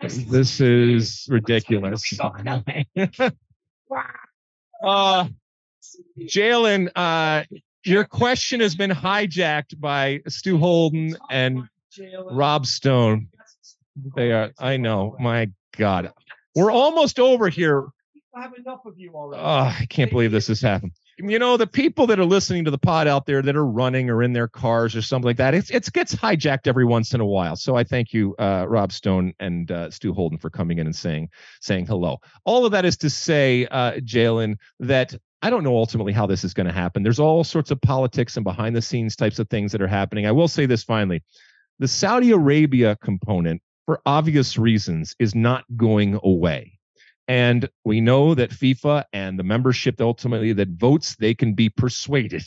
this 0.02 0.60
is 0.60 1.26
ridiculous. 1.28 2.18
uh, 4.82 5.26
Jalen, 6.20 6.90
uh, 6.94 7.44
your 7.84 8.04
question 8.04 8.60
has 8.60 8.74
been 8.74 8.90
hijacked 8.90 9.80
by 9.80 10.20
Stu 10.28 10.58
Holden 10.58 11.16
and 11.30 11.68
Rob 12.30 12.66
Stone. 12.66 13.28
They 14.16 14.32
are. 14.32 14.52
I 14.58 14.76
know. 14.76 15.16
My 15.18 15.50
God, 15.76 16.12
we're 16.54 16.72
almost 16.72 17.18
over 17.18 17.48
here. 17.48 17.88
I 18.34 18.42
have 18.42 18.54
enough 18.54 18.84
of 18.84 18.98
you 18.98 19.12
already. 19.14 19.42
Oh, 19.42 19.74
I 19.80 19.86
can't 19.88 20.10
believe 20.10 20.30
this 20.30 20.48
has 20.48 20.60
happened. 20.60 20.92
You 21.18 21.40
know, 21.40 21.56
the 21.56 21.66
people 21.66 22.06
that 22.08 22.20
are 22.20 22.24
listening 22.24 22.64
to 22.66 22.70
the 22.70 22.78
pod 22.78 23.08
out 23.08 23.26
there 23.26 23.42
that 23.42 23.56
are 23.56 23.66
running 23.66 24.08
or 24.08 24.22
in 24.22 24.32
their 24.32 24.46
cars 24.46 24.94
or 24.94 25.02
something 25.02 25.26
like 25.26 25.38
that, 25.38 25.52
it's 25.52 25.68
it 25.70 25.92
gets 25.92 26.14
hijacked 26.14 26.68
every 26.68 26.84
once 26.84 27.12
in 27.12 27.20
a 27.20 27.26
while. 27.26 27.56
So 27.56 27.74
I 27.74 27.82
thank 27.82 28.12
you, 28.12 28.36
uh, 28.38 28.66
Rob 28.68 28.92
Stone 28.92 29.32
and 29.40 29.68
uh, 29.72 29.90
Stu 29.90 30.12
Holden, 30.12 30.38
for 30.38 30.48
coming 30.48 30.78
in 30.78 30.86
and 30.86 30.94
saying 30.94 31.30
saying 31.60 31.86
hello. 31.86 32.18
All 32.44 32.64
of 32.64 32.70
that 32.70 32.84
is 32.84 32.96
to 32.98 33.10
say, 33.10 33.66
uh, 33.66 33.94
Jalen, 33.94 34.58
that 34.78 35.12
I 35.42 35.50
don't 35.50 35.64
know 35.64 35.76
ultimately 35.76 36.12
how 36.12 36.26
this 36.26 36.44
is 36.44 36.54
going 36.54 36.68
to 36.68 36.72
happen. 36.72 37.02
There's 37.02 37.18
all 37.18 37.42
sorts 37.42 37.72
of 37.72 37.80
politics 37.80 38.36
and 38.36 38.44
behind 38.44 38.76
the 38.76 38.82
scenes 38.82 39.16
types 39.16 39.40
of 39.40 39.48
things 39.48 39.72
that 39.72 39.82
are 39.82 39.88
happening. 39.88 40.24
I 40.24 40.32
will 40.32 40.48
say 40.48 40.66
this 40.66 40.84
finally: 40.84 41.24
the 41.80 41.88
Saudi 41.88 42.30
Arabia 42.30 42.96
component 43.02 43.60
for 43.88 44.02
obvious 44.04 44.58
reasons, 44.58 45.16
is 45.18 45.34
not 45.34 45.64
going 45.74 46.20
away. 46.22 46.78
And 47.26 47.70
we 47.86 48.02
know 48.02 48.34
that 48.34 48.50
FIFA 48.50 49.04
and 49.14 49.38
the 49.38 49.42
membership 49.42 49.98
ultimately 49.98 50.52
that 50.52 50.68
votes, 50.68 51.16
they 51.16 51.32
can 51.32 51.54
be 51.54 51.70
persuaded. 51.70 52.44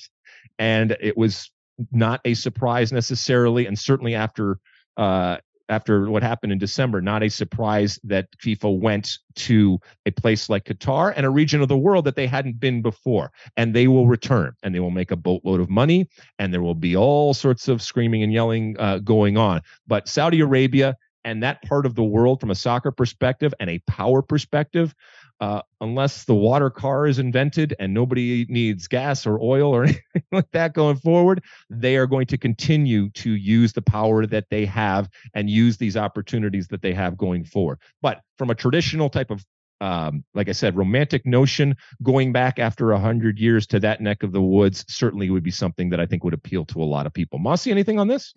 And 0.59 0.95
it 0.99 1.17
was 1.17 1.49
not 1.91 2.21
a 2.25 2.35
surprise 2.35 2.91
necessarily, 2.91 3.65
and 3.65 3.79
certainly 3.79 4.13
after 4.13 4.59
uh, 4.97 5.37
after 5.67 6.11
what 6.11 6.21
happened 6.21 6.51
in 6.51 6.59
December, 6.59 7.01
not 7.01 7.23
a 7.23 7.29
surprise 7.29 7.97
that 8.03 8.27
FIFA 8.37 8.79
went 8.79 9.17
to 9.37 9.79
a 10.05 10.11
place 10.11 10.47
like 10.47 10.65
Qatar 10.65 11.11
and 11.15 11.25
a 11.25 11.29
region 11.31 11.61
of 11.61 11.69
the 11.69 11.77
world 11.77 12.05
that 12.05 12.15
they 12.15 12.27
hadn't 12.27 12.59
been 12.59 12.83
before. 12.83 13.31
And 13.57 13.73
they 13.73 13.87
will 13.87 14.05
return 14.05 14.53
and 14.61 14.75
they 14.75 14.79
will 14.81 14.91
make 14.91 15.09
a 15.09 15.15
boatload 15.15 15.59
of 15.61 15.69
money 15.71 16.07
and 16.37 16.53
there 16.53 16.61
will 16.61 16.75
be 16.75 16.95
all 16.95 17.33
sorts 17.33 17.67
of 17.69 17.81
screaming 17.81 18.21
and 18.21 18.31
yelling 18.33 18.75
uh, 18.77 18.99
going 18.99 19.37
on. 19.37 19.61
But 19.87 20.09
Saudi 20.09 20.41
Arabia 20.41 20.97
and 21.23 21.43
that 21.43 21.61
part 21.63 21.85
of 21.85 21.95
the 21.95 22.03
world 22.03 22.39
from 22.39 22.51
a 22.51 22.55
soccer 22.55 22.91
perspective 22.91 23.53
and 23.59 23.69
a 23.69 23.79
power 23.87 24.21
perspective 24.21 24.95
uh, 25.41 25.61
unless 25.81 26.25
the 26.25 26.35
water 26.35 26.69
car 26.69 27.07
is 27.07 27.17
invented 27.17 27.75
and 27.79 27.93
nobody 27.93 28.45
needs 28.47 28.87
gas 28.87 29.25
or 29.25 29.41
oil 29.41 29.75
or 29.75 29.83
anything 29.85 30.23
like 30.31 30.49
that 30.51 30.73
going 30.73 30.95
forward, 30.95 31.43
they 31.69 31.97
are 31.97 32.05
going 32.05 32.27
to 32.27 32.37
continue 32.37 33.09
to 33.09 33.31
use 33.31 33.73
the 33.73 33.81
power 33.81 34.27
that 34.27 34.45
they 34.51 34.65
have 34.65 35.09
and 35.33 35.49
use 35.49 35.77
these 35.77 35.97
opportunities 35.97 36.67
that 36.67 36.83
they 36.83 36.93
have 36.93 37.17
going 37.17 37.43
forward. 37.43 37.79
But 38.03 38.21
from 38.37 38.51
a 38.51 38.55
traditional 38.55 39.09
type 39.09 39.31
of 39.31 39.43
um, 39.81 40.23
like 40.35 40.47
I 40.47 40.51
said, 40.51 40.77
romantic 40.77 41.25
notion 41.25 41.75
going 42.03 42.31
back 42.31 42.59
after 42.59 42.91
a 42.91 42.99
hundred 42.99 43.39
years 43.39 43.65
to 43.65 43.79
that 43.79 43.99
neck 43.99 44.21
of 44.21 44.31
the 44.31 44.41
woods 44.41 44.85
certainly 44.87 45.31
would 45.31 45.41
be 45.41 45.49
something 45.49 45.89
that 45.89 45.99
I 45.99 46.05
think 46.05 46.23
would 46.23 46.35
appeal 46.35 46.65
to 46.65 46.83
a 46.83 46.85
lot 46.85 47.07
of 47.07 47.13
people. 47.13 47.39
Mossy, 47.39 47.71
anything 47.71 47.97
on 47.97 48.07
this? 48.07 48.35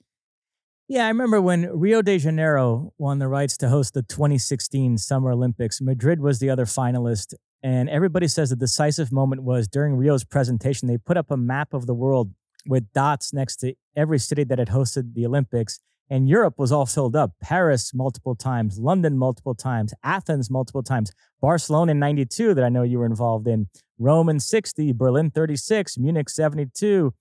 Yeah, 0.87 1.07
I 1.07 1.09
remember 1.09 1.41
when 1.41 1.70
Rio 1.72 2.03
de 2.03 2.18
Janeiro 2.18 2.93
won 2.99 3.18
the 3.18 3.26
rights 3.26 3.57
to 3.59 3.70
host 3.70 3.95
the 3.95 4.03
2016 4.03 4.99
Summer 4.99 5.32
Olympics. 5.32 5.80
Madrid 5.80 6.20
was 6.20 6.41
the 6.41 6.51
other 6.51 6.66
finalist. 6.66 7.32
And 7.62 7.89
everybody 7.89 8.28
says 8.28 8.51
the 8.51 8.57
decisive 8.57 9.11
moment 9.11 9.43
was 9.43 9.66
during 9.66 9.95
Rio's 9.97 10.24
presentation. 10.24 10.87
They 10.87 10.99
put 10.99 11.16
up 11.16 11.30
a 11.30 11.39
map 11.39 11.72
of 11.72 11.87
the 11.87 11.95
world 11.95 12.32
with 12.66 12.93
dots 12.93 13.32
next 13.32 13.57
to 13.57 13.74
every 13.97 14.18
city 14.18 14.45
that 14.45 14.59
had 14.59 14.68
hosted 14.68 15.14
the 15.14 15.24
Olympics. 15.24 15.80
And 16.11 16.28
Europe 16.28 16.59
was 16.59 16.70
all 16.70 16.85
filled 16.85 17.16
up. 17.16 17.30
Paris 17.43 17.95
multiple 17.95 18.35
times, 18.35 18.78
London 18.78 19.16
multiple 19.16 19.55
times, 19.55 19.95
Athens 20.03 20.51
multiple 20.51 20.82
times, 20.82 21.12
Barcelona 21.41 21.93
in 21.93 21.99
92 21.99 22.53
that 22.53 22.62
I 22.62 22.68
know 22.68 22.82
you 22.82 22.99
were 22.99 23.07
involved 23.07 23.49
in, 23.49 23.68
Rome 23.99 24.28
in 24.28 24.39
60, 24.39 24.93
Berlin 24.93 25.30
36, 25.30 25.97
Munich 25.97 26.28
72, 26.28 27.14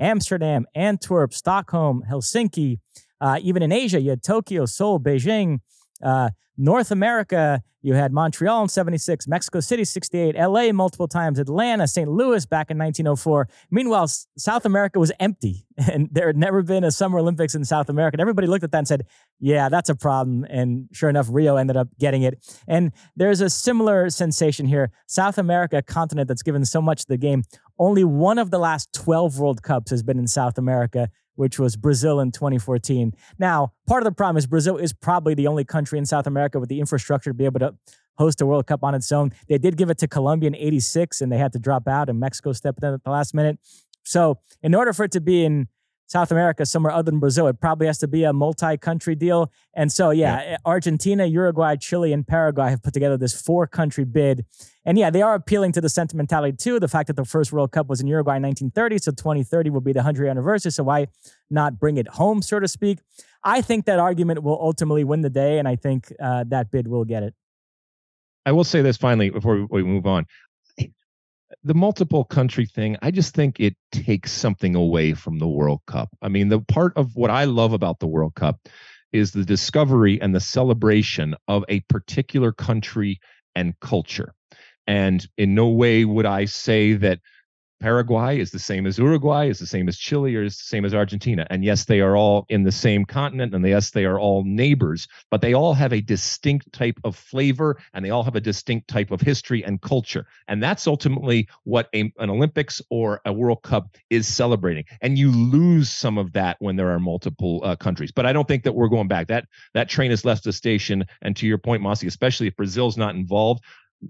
Amsterdam, 0.00 0.66
Antwerp, 0.74 1.32
Stockholm, 1.34 2.02
Helsinki. 2.10 2.78
Uh, 3.20 3.38
even 3.42 3.62
in 3.62 3.70
Asia, 3.70 4.00
you 4.00 4.10
had 4.10 4.22
Tokyo, 4.22 4.64
Seoul, 4.64 4.98
Beijing. 4.98 5.58
Uh, 6.02 6.30
North 6.56 6.90
America, 6.90 7.62
you 7.80 7.94
had 7.94 8.12
Montreal 8.12 8.62
in 8.62 8.68
76, 8.68 9.26
Mexico 9.26 9.60
City 9.60 9.84
68, 9.84 10.36
LA 10.36 10.72
multiple 10.72 11.08
times, 11.08 11.38
Atlanta, 11.38 11.88
St. 11.88 12.10
Louis 12.10 12.44
back 12.44 12.70
in 12.70 12.76
1904. 12.76 13.48
Meanwhile, 13.70 14.08
South 14.36 14.66
America 14.66 14.98
was 14.98 15.10
empty 15.18 15.64
and 15.90 16.08
there 16.12 16.26
had 16.26 16.36
never 16.36 16.62
been 16.62 16.84
a 16.84 16.90
Summer 16.90 17.18
Olympics 17.18 17.54
in 17.54 17.64
South 17.64 17.88
America. 17.88 18.16
And 18.16 18.20
everybody 18.20 18.46
looked 18.46 18.64
at 18.64 18.72
that 18.72 18.78
and 18.78 18.88
said, 18.88 19.06
yeah, 19.38 19.70
that's 19.70 19.88
a 19.88 19.94
problem. 19.94 20.44
And 20.50 20.88
sure 20.92 21.08
enough, 21.08 21.28
Rio 21.30 21.56
ended 21.56 21.78
up 21.78 21.88
getting 21.98 22.22
it. 22.22 22.38
And 22.68 22.92
there's 23.16 23.40
a 23.40 23.48
similar 23.48 24.10
sensation 24.10 24.66
here. 24.66 24.90
South 25.06 25.38
America, 25.38 25.78
a 25.78 25.82
continent 25.82 26.28
that's 26.28 26.42
given 26.42 26.66
so 26.66 26.82
much 26.82 27.02
to 27.02 27.08
the 27.08 27.16
game, 27.16 27.44
only 27.78 28.04
one 28.04 28.38
of 28.38 28.50
the 28.50 28.58
last 28.58 28.92
12 28.92 29.38
World 29.38 29.62
Cups 29.62 29.90
has 29.90 30.02
been 30.02 30.18
in 30.18 30.26
South 30.26 30.58
America 30.58 31.08
which 31.34 31.58
was 31.58 31.76
Brazil 31.76 32.20
in 32.20 32.32
2014. 32.32 33.12
Now, 33.38 33.72
part 33.86 34.02
of 34.02 34.04
the 34.04 34.12
problem 34.12 34.36
is 34.36 34.46
Brazil 34.46 34.76
is 34.76 34.92
probably 34.92 35.34
the 35.34 35.46
only 35.46 35.64
country 35.64 35.98
in 35.98 36.06
South 36.06 36.26
America 36.26 36.58
with 36.58 36.68
the 36.68 36.80
infrastructure 36.80 37.30
to 37.30 37.34
be 37.34 37.44
able 37.44 37.60
to 37.60 37.74
host 38.18 38.40
a 38.40 38.46
World 38.46 38.66
Cup 38.66 38.84
on 38.84 38.94
its 38.94 39.10
own. 39.10 39.32
They 39.48 39.58
did 39.58 39.76
give 39.76 39.90
it 39.90 39.98
to 39.98 40.08
Colombia 40.08 40.48
in 40.48 40.54
86 40.54 41.20
and 41.20 41.32
they 41.32 41.38
had 41.38 41.52
to 41.54 41.58
drop 41.58 41.88
out, 41.88 42.08
and 42.08 42.20
Mexico 42.20 42.52
stepped 42.52 42.82
in 42.82 42.92
at 42.92 43.02
the 43.02 43.10
last 43.10 43.34
minute. 43.34 43.58
So, 44.04 44.38
in 44.62 44.74
order 44.74 44.92
for 44.92 45.04
it 45.04 45.12
to 45.12 45.20
be 45.20 45.44
in 45.44 45.68
South 46.10 46.32
America, 46.32 46.66
somewhere 46.66 46.92
other 46.92 47.08
than 47.08 47.20
Brazil, 47.20 47.46
it 47.46 47.60
probably 47.60 47.86
has 47.86 47.98
to 47.98 48.08
be 48.08 48.24
a 48.24 48.32
multi 48.32 48.76
country 48.76 49.14
deal. 49.14 49.52
And 49.74 49.92
so, 49.92 50.10
yeah, 50.10 50.42
yeah, 50.42 50.56
Argentina, 50.66 51.24
Uruguay, 51.24 51.76
Chile, 51.76 52.12
and 52.12 52.26
Paraguay 52.26 52.70
have 52.70 52.82
put 52.82 52.92
together 52.94 53.16
this 53.16 53.40
four 53.40 53.68
country 53.68 54.02
bid. 54.02 54.44
And 54.84 54.98
yeah, 54.98 55.10
they 55.10 55.22
are 55.22 55.36
appealing 55.36 55.70
to 55.72 55.80
the 55.80 55.88
sentimentality 55.88 56.56
too. 56.56 56.80
The 56.80 56.88
fact 56.88 57.06
that 57.06 57.16
the 57.16 57.24
first 57.24 57.52
World 57.52 57.70
Cup 57.70 57.86
was 57.86 58.00
in 58.00 58.08
Uruguay 58.08 58.36
in 58.36 58.42
1930, 58.42 58.98
so 58.98 59.12
2030 59.12 59.70
will 59.70 59.80
be 59.80 59.92
the 59.92 60.00
100th 60.00 60.28
anniversary. 60.28 60.72
So 60.72 60.82
why 60.82 61.06
not 61.48 61.78
bring 61.78 61.96
it 61.96 62.08
home, 62.08 62.42
so 62.42 62.58
to 62.58 62.66
speak? 62.66 62.98
I 63.44 63.62
think 63.62 63.84
that 63.84 64.00
argument 64.00 64.42
will 64.42 64.60
ultimately 64.60 65.04
win 65.04 65.20
the 65.20 65.30
day, 65.30 65.60
and 65.60 65.68
I 65.68 65.76
think 65.76 66.12
uh, 66.20 66.42
that 66.48 66.72
bid 66.72 66.88
will 66.88 67.04
get 67.04 67.22
it. 67.22 67.34
I 68.44 68.50
will 68.50 68.64
say 68.64 68.82
this 68.82 68.96
finally 68.96 69.30
before 69.30 69.64
we 69.70 69.84
move 69.84 70.06
on 70.06 70.26
the 71.64 71.74
multiple 71.74 72.24
country 72.24 72.66
thing, 72.66 72.96
I 73.02 73.10
just 73.10 73.34
think 73.34 73.58
it 73.58 73.76
takes 73.92 74.32
something 74.32 74.74
away 74.74 75.14
from 75.14 75.38
the 75.38 75.48
World 75.48 75.80
Cup. 75.86 76.08
I 76.22 76.28
mean, 76.28 76.48
the 76.48 76.60
part 76.60 76.92
of 76.96 77.16
what 77.16 77.30
I 77.30 77.44
love 77.44 77.72
about 77.72 77.98
the 77.98 78.06
World 78.06 78.34
Cup 78.34 78.68
is 79.12 79.32
the 79.32 79.44
discovery 79.44 80.20
and 80.20 80.34
the 80.34 80.40
celebration 80.40 81.34
of 81.48 81.64
a 81.68 81.80
particular 81.80 82.52
country 82.52 83.20
and 83.54 83.78
culture. 83.80 84.34
And 84.86 85.26
in 85.36 85.54
no 85.54 85.68
way 85.68 86.04
would 86.04 86.26
I 86.26 86.44
say 86.44 86.94
that 86.94 87.20
Paraguay 87.80 88.38
is 88.38 88.50
the 88.50 88.58
same 88.58 88.86
as 88.86 88.98
Uruguay, 88.98 89.48
is 89.48 89.58
the 89.58 89.66
same 89.66 89.88
as 89.88 89.96
Chile, 89.96 90.36
or 90.36 90.44
is 90.44 90.56
the 90.56 90.64
same 90.64 90.84
as 90.84 90.94
Argentina. 90.94 91.46
And 91.50 91.64
yes, 91.64 91.86
they 91.86 92.00
are 92.00 92.16
all 92.16 92.44
in 92.48 92.62
the 92.62 92.72
same 92.72 93.04
continent, 93.04 93.54
and 93.54 93.66
yes, 93.66 93.90
they 93.90 94.04
are 94.04 94.18
all 94.18 94.44
neighbors, 94.44 95.08
but 95.30 95.40
they 95.40 95.54
all 95.54 95.74
have 95.74 95.92
a 95.92 96.00
distinct 96.00 96.72
type 96.72 96.98
of 97.04 97.16
flavor 97.16 97.80
and 97.94 98.04
they 98.04 98.10
all 98.10 98.22
have 98.22 98.36
a 98.36 98.40
distinct 98.40 98.88
type 98.88 99.10
of 99.10 99.20
history 99.20 99.64
and 99.64 99.80
culture. 99.80 100.26
And 100.48 100.62
that's 100.62 100.86
ultimately 100.86 101.48
what 101.64 101.88
a, 101.94 102.12
an 102.18 102.30
Olympics 102.30 102.82
or 102.90 103.20
a 103.24 103.32
World 103.32 103.62
Cup 103.62 103.96
is 104.10 104.28
celebrating. 104.28 104.84
And 105.00 105.18
you 105.18 105.30
lose 105.30 105.88
some 105.90 106.18
of 106.18 106.32
that 106.32 106.56
when 106.60 106.76
there 106.76 106.90
are 106.90 107.00
multiple 107.00 107.60
uh, 107.64 107.76
countries. 107.76 108.12
But 108.12 108.26
I 108.26 108.32
don't 108.32 108.46
think 108.46 108.64
that 108.64 108.72
we're 108.72 108.88
going 108.88 109.08
back. 109.08 109.28
That 109.28 109.46
that 109.74 109.88
train 109.88 110.10
has 110.10 110.24
left 110.24 110.44
the 110.44 110.52
station. 110.52 111.06
And 111.22 111.36
to 111.36 111.46
your 111.46 111.58
point, 111.58 111.82
Mossy, 111.82 112.06
especially 112.06 112.48
if 112.48 112.56
Brazil's 112.56 112.96
not 112.96 113.14
involved, 113.14 113.64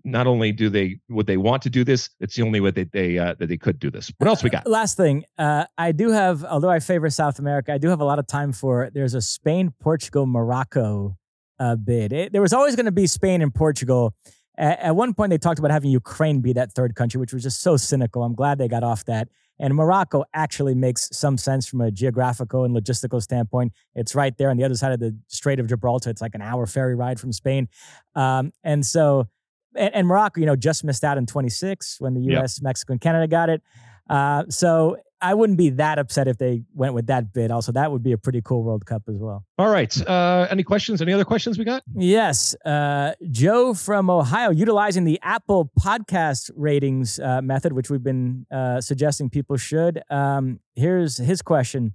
not 0.04 0.26
only 0.26 0.52
do 0.52 0.68
they 0.68 0.98
would 1.08 1.26
they 1.26 1.36
want 1.36 1.62
to 1.62 1.70
do 1.70 1.84
this, 1.84 2.08
it's 2.20 2.36
the 2.36 2.42
only 2.42 2.60
way 2.60 2.70
that 2.70 2.92
they 2.92 3.18
uh, 3.18 3.34
that 3.38 3.48
they 3.48 3.56
could 3.56 3.78
do 3.78 3.90
this. 3.90 4.12
What 4.18 4.28
else 4.28 4.42
we 4.42 4.50
got? 4.50 4.66
Last 4.66 4.96
thing, 4.96 5.24
uh, 5.38 5.64
I 5.78 5.92
do 5.92 6.10
have, 6.10 6.44
although 6.44 6.70
I 6.70 6.80
favor 6.80 7.10
South 7.10 7.38
America, 7.38 7.72
I 7.72 7.78
do 7.78 7.88
have 7.88 8.00
a 8.00 8.04
lot 8.04 8.18
of 8.18 8.26
time 8.26 8.52
for. 8.52 8.90
There's 8.92 9.14
a 9.14 9.20
Spain, 9.20 9.72
Portugal, 9.80 10.26
Morocco 10.26 11.16
uh, 11.58 11.76
bid. 11.76 12.12
It, 12.12 12.32
there 12.32 12.42
was 12.42 12.52
always 12.52 12.76
going 12.76 12.86
to 12.86 12.92
be 12.92 13.06
Spain 13.06 13.42
and 13.42 13.54
Portugal. 13.54 14.14
At, 14.56 14.80
at 14.80 14.96
one 14.96 15.14
point, 15.14 15.30
they 15.30 15.38
talked 15.38 15.58
about 15.58 15.70
having 15.70 15.90
Ukraine 15.90 16.40
be 16.40 16.52
that 16.54 16.72
third 16.72 16.94
country, 16.94 17.20
which 17.20 17.32
was 17.32 17.42
just 17.42 17.60
so 17.60 17.76
cynical. 17.76 18.22
I'm 18.22 18.34
glad 18.34 18.58
they 18.58 18.68
got 18.68 18.82
off 18.82 19.04
that. 19.06 19.28
And 19.58 19.74
Morocco 19.74 20.24
actually 20.32 20.74
makes 20.74 21.10
some 21.12 21.36
sense 21.36 21.66
from 21.66 21.82
a 21.82 21.90
geographical 21.90 22.64
and 22.64 22.74
logistical 22.74 23.20
standpoint. 23.20 23.74
It's 23.94 24.14
right 24.14 24.36
there 24.38 24.48
on 24.48 24.56
the 24.56 24.64
other 24.64 24.74
side 24.74 24.92
of 24.92 25.00
the 25.00 25.14
Strait 25.28 25.60
of 25.60 25.66
Gibraltar. 25.66 26.08
It's 26.08 26.22
like 26.22 26.34
an 26.34 26.40
hour 26.40 26.66
ferry 26.66 26.94
ride 26.94 27.20
from 27.20 27.30
Spain. 27.30 27.68
Um, 28.14 28.52
and 28.64 28.86
so 28.86 29.28
and, 29.74 29.94
and, 29.94 30.06
Morocco, 30.06 30.40
you 30.40 30.46
know, 30.46 30.56
just 30.56 30.84
missed 30.84 31.04
out 31.04 31.18
in 31.18 31.26
26 31.26 32.00
when 32.00 32.14
the 32.14 32.20
U.S., 32.32 32.58
yep. 32.58 32.64
Mexico, 32.64 32.92
and 32.92 33.00
Canada 33.00 33.26
got 33.26 33.48
it. 33.48 33.62
Uh, 34.08 34.44
so 34.48 34.96
I 35.22 35.34
wouldn't 35.34 35.58
be 35.58 35.70
that 35.70 35.98
upset 35.98 36.28
if 36.28 36.38
they 36.38 36.62
went 36.74 36.94
with 36.94 37.06
that 37.08 37.32
bid. 37.32 37.50
Also, 37.50 37.72
that 37.72 37.92
would 37.92 38.02
be 38.02 38.12
a 38.12 38.18
pretty 38.18 38.40
cool 38.42 38.62
World 38.62 38.86
Cup 38.86 39.02
as 39.08 39.16
well. 39.18 39.44
All 39.58 39.68
right. 39.68 39.94
Uh, 40.08 40.46
any 40.50 40.62
questions? 40.62 41.02
Any 41.02 41.12
other 41.12 41.24
questions 41.24 41.58
we 41.58 41.64
got? 41.64 41.82
Yes. 41.94 42.54
Uh, 42.64 43.12
Joe 43.30 43.74
from 43.74 44.08
Ohio, 44.08 44.50
utilizing 44.50 45.04
the 45.04 45.20
Apple 45.22 45.70
Podcast 45.78 46.50
ratings 46.56 47.20
uh, 47.20 47.42
method, 47.42 47.72
which 47.72 47.90
we've 47.90 48.02
been 48.02 48.46
uh, 48.50 48.80
suggesting 48.80 49.28
people 49.28 49.56
should. 49.56 50.00
Um, 50.10 50.60
here's 50.74 51.18
his 51.18 51.42
question. 51.42 51.94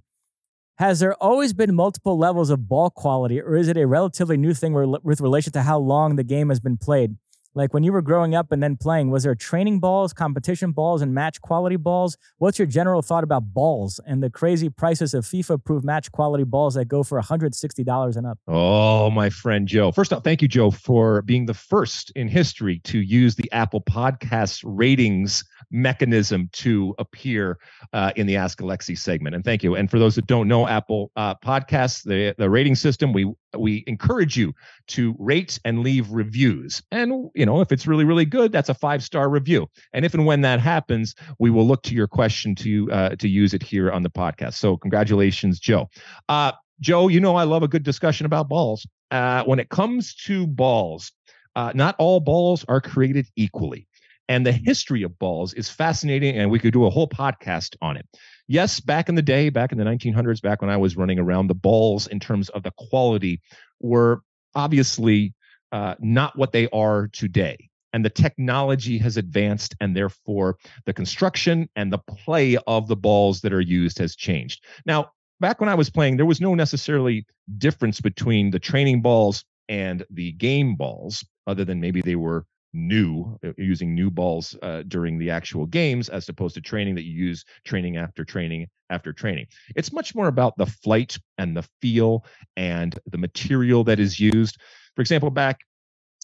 Has 0.78 1.00
there 1.00 1.14
always 1.14 1.54
been 1.54 1.74
multiple 1.74 2.18
levels 2.18 2.50
of 2.50 2.68
ball 2.68 2.90
quality, 2.90 3.40
or 3.40 3.56
is 3.56 3.68
it 3.68 3.78
a 3.78 3.86
relatively 3.86 4.36
new 4.36 4.52
thing 4.52 4.74
with 5.02 5.20
relation 5.22 5.52
to 5.54 5.62
how 5.62 5.78
long 5.78 6.16
the 6.16 6.24
game 6.24 6.50
has 6.50 6.60
been 6.60 6.76
played? 6.76 7.16
Like 7.56 7.72
when 7.72 7.82
you 7.82 7.92
were 7.92 8.02
growing 8.02 8.34
up 8.34 8.52
and 8.52 8.62
then 8.62 8.76
playing, 8.76 9.10
was 9.10 9.22
there 9.22 9.34
training 9.34 9.80
balls, 9.80 10.12
competition 10.12 10.72
balls, 10.72 11.00
and 11.00 11.14
match 11.14 11.40
quality 11.40 11.76
balls? 11.76 12.18
What's 12.36 12.58
your 12.58 12.66
general 12.66 13.00
thought 13.00 13.24
about 13.24 13.54
balls 13.54 13.98
and 14.06 14.22
the 14.22 14.28
crazy 14.28 14.68
prices 14.68 15.14
of 15.14 15.24
FIFA 15.24 15.54
approved 15.54 15.84
match 15.84 16.12
quality 16.12 16.44
balls 16.44 16.74
that 16.74 16.84
go 16.84 17.02
for 17.02 17.18
$160 17.18 18.16
and 18.16 18.26
up? 18.26 18.38
Oh, 18.46 19.10
my 19.10 19.30
friend 19.30 19.66
Joe. 19.66 19.90
First 19.90 20.12
off, 20.12 20.22
thank 20.22 20.42
you, 20.42 20.48
Joe, 20.48 20.70
for 20.70 21.22
being 21.22 21.46
the 21.46 21.54
first 21.54 22.10
in 22.10 22.28
history 22.28 22.78
to 22.80 23.00
use 23.00 23.36
the 23.36 23.50
Apple 23.52 23.80
Podcast 23.80 24.62
ratings 24.62 25.42
mechanism 25.70 26.50
to 26.52 26.94
appear 26.98 27.58
uh, 27.94 28.12
in 28.16 28.26
the 28.26 28.36
Ask 28.36 28.60
Alexi 28.60 28.98
segment. 28.98 29.34
And 29.34 29.44
thank 29.44 29.62
you. 29.62 29.74
And 29.74 29.90
for 29.90 29.98
those 29.98 30.14
that 30.16 30.26
don't 30.26 30.46
know 30.46 30.68
Apple 30.68 31.10
uh, 31.16 31.34
Podcasts, 31.36 32.02
the, 32.04 32.34
the 32.36 32.50
rating 32.50 32.74
system, 32.74 33.14
we 33.14 33.32
we 33.60 33.84
encourage 33.86 34.36
you 34.36 34.54
to 34.88 35.14
rate 35.18 35.58
and 35.64 35.80
leave 35.80 36.10
reviews. 36.10 36.82
And 36.90 37.30
you 37.34 37.46
know, 37.46 37.60
if 37.60 37.72
it's 37.72 37.86
really 37.86 38.04
really 38.04 38.24
good, 38.24 38.52
that's 38.52 38.68
a 38.68 38.74
five 38.74 39.02
star 39.02 39.28
review. 39.28 39.68
And 39.92 40.04
if 40.04 40.14
and 40.14 40.26
when 40.26 40.40
that 40.42 40.60
happens, 40.60 41.14
we 41.38 41.50
will 41.50 41.66
look 41.66 41.82
to 41.84 41.94
your 41.94 42.08
question 42.08 42.54
to 42.56 42.90
uh, 42.92 43.08
to 43.16 43.28
use 43.28 43.54
it 43.54 43.62
here 43.62 43.90
on 43.90 44.02
the 44.02 44.10
podcast. 44.10 44.54
So 44.54 44.76
congratulations, 44.76 45.60
Joe. 45.60 45.88
Uh, 46.28 46.52
Joe, 46.80 47.08
you 47.08 47.20
know 47.20 47.36
I 47.36 47.44
love 47.44 47.62
a 47.62 47.68
good 47.68 47.82
discussion 47.82 48.26
about 48.26 48.48
balls. 48.48 48.86
Uh, 49.10 49.44
when 49.44 49.58
it 49.58 49.68
comes 49.70 50.14
to 50.14 50.46
balls, 50.46 51.12
uh, 51.54 51.72
not 51.74 51.96
all 51.98 52.20
balls 52.20 52.64
are 52.68 52.80
created 52.80 53.26
equally. 53.36 53.86
And 54.28 54.44
the 54.44 54.52
history 54.52 55.02
of 55.04 55.18
balls 55.18 55.54
is 55.54 55.70
fascinating, 55.70 56.36
and 56.36 56.50
we 56.50 56.58
could 56.58 56.72
do 56.72 56.84
a 56.84 56.90
whole 56.90 57.08
podcast 57.08 57.76
on 57.80 57.96
it. 57.96 58.06
Yes, 58.48 58.78
back 58.80 59.08
in 59.08 59.16
the 59.16 59.22
day, 59.22 59.48
back 59.48 59.72
in 59.72 59.78
the 59.78 59.84
1900s, 59.84 60.40
back 60.40 60.60
when 60.60 60.70
I 60.70 60.76
was 60.76 60.96
running 60.96 61.18
around, 61.18 61.48
the 61.48 61.54
balls 61.54 62.06
in 62.06 62.20
terms 62.20 62.48
of 62.50 62.62
the 62.62 62.72
quality 62.76 63.40
were 63.80 64.22
obviously 64.54 65.34
uh, 65.72 65.96
not 65.98 66.36
what 66.38 66.52
they 66.52 66.68
are 66.68 67.08
today. 67.08 67.68
And 67.92 68.04
the 68.04 68.10
technology 68.10 68.98
has 68.98 69.16
advanced, 69.16 69.74
and 69.80 69.96
therefore 69.96 70.58
the 70.84 70.92
construction 70.92 71.68
and 71.76 71.92
the 71.92 71.98
play 71.98 72.56
of 72.66 72.88
the 72.88 72.96
balls 72.96 73.40
that 73.40 73.52
are 73.52 73.60
used 73.60 73.98
has 73.98 74.14
changed. 74.14 74.62
Now, 74.84 75.10
back 75.40 75.60
when 75.60 75.68
I 75.68 75.74
was 75.74 75.90
playing, 75.90 76.16
there 76.16 76.26
was 76.26 76.40
no 76.40 76.54
necessarily 76.54 77.26
difference 77.58 78.00
between 78.00 78.50
the 78.50 78.58
training 78.58 79.02
balls 79.02 79.44
and 79.68 80.04
the 80.10 80.32
game 80.32 80.76
balls, 80.76 81.24
other 81.46 81.64
than 81.64 81.80
maybe 81.80 82.00
they 82.00 82.16
were 82.16 82.44
new 82.72 83.38
uh, 83.44 83.52
using 83.56 83.94
new 83.94 84.10
balls 84.10 84.56
uh, 84.62 84.82
during 84.88 85.18
the 85.18 85.30
actual 85.30 85.66
games 85.66 86.08
as 86.08 86.28
opposed 86.28 86.54
to 86.54 86.60
training 86.60 86.94
that 86.94 87.04
you 87.04 87.12
use 87.12 87.44
training 87.64 87.96
after 87.96 88.24
training 88.24 88.66
after 88.90 89.12
training. 89.12 89.46
It's 89.74 89.92
much 89.92 90.14
more 90.14 90.28
about 90.28 90.56
the 90.56 90.66
flight 90.66 91.18
and 91.38 91.56
the 91.56 91.66
feel 91.80 92.24
and 92.56 92.98
the 93.06 93.18
material 93.18 93.84
that 93.84 93.98
is 93.98 94.20
used. 94.20 94.58
For 94.94 95.00
example 95.02 95.30
back 95.30 95.60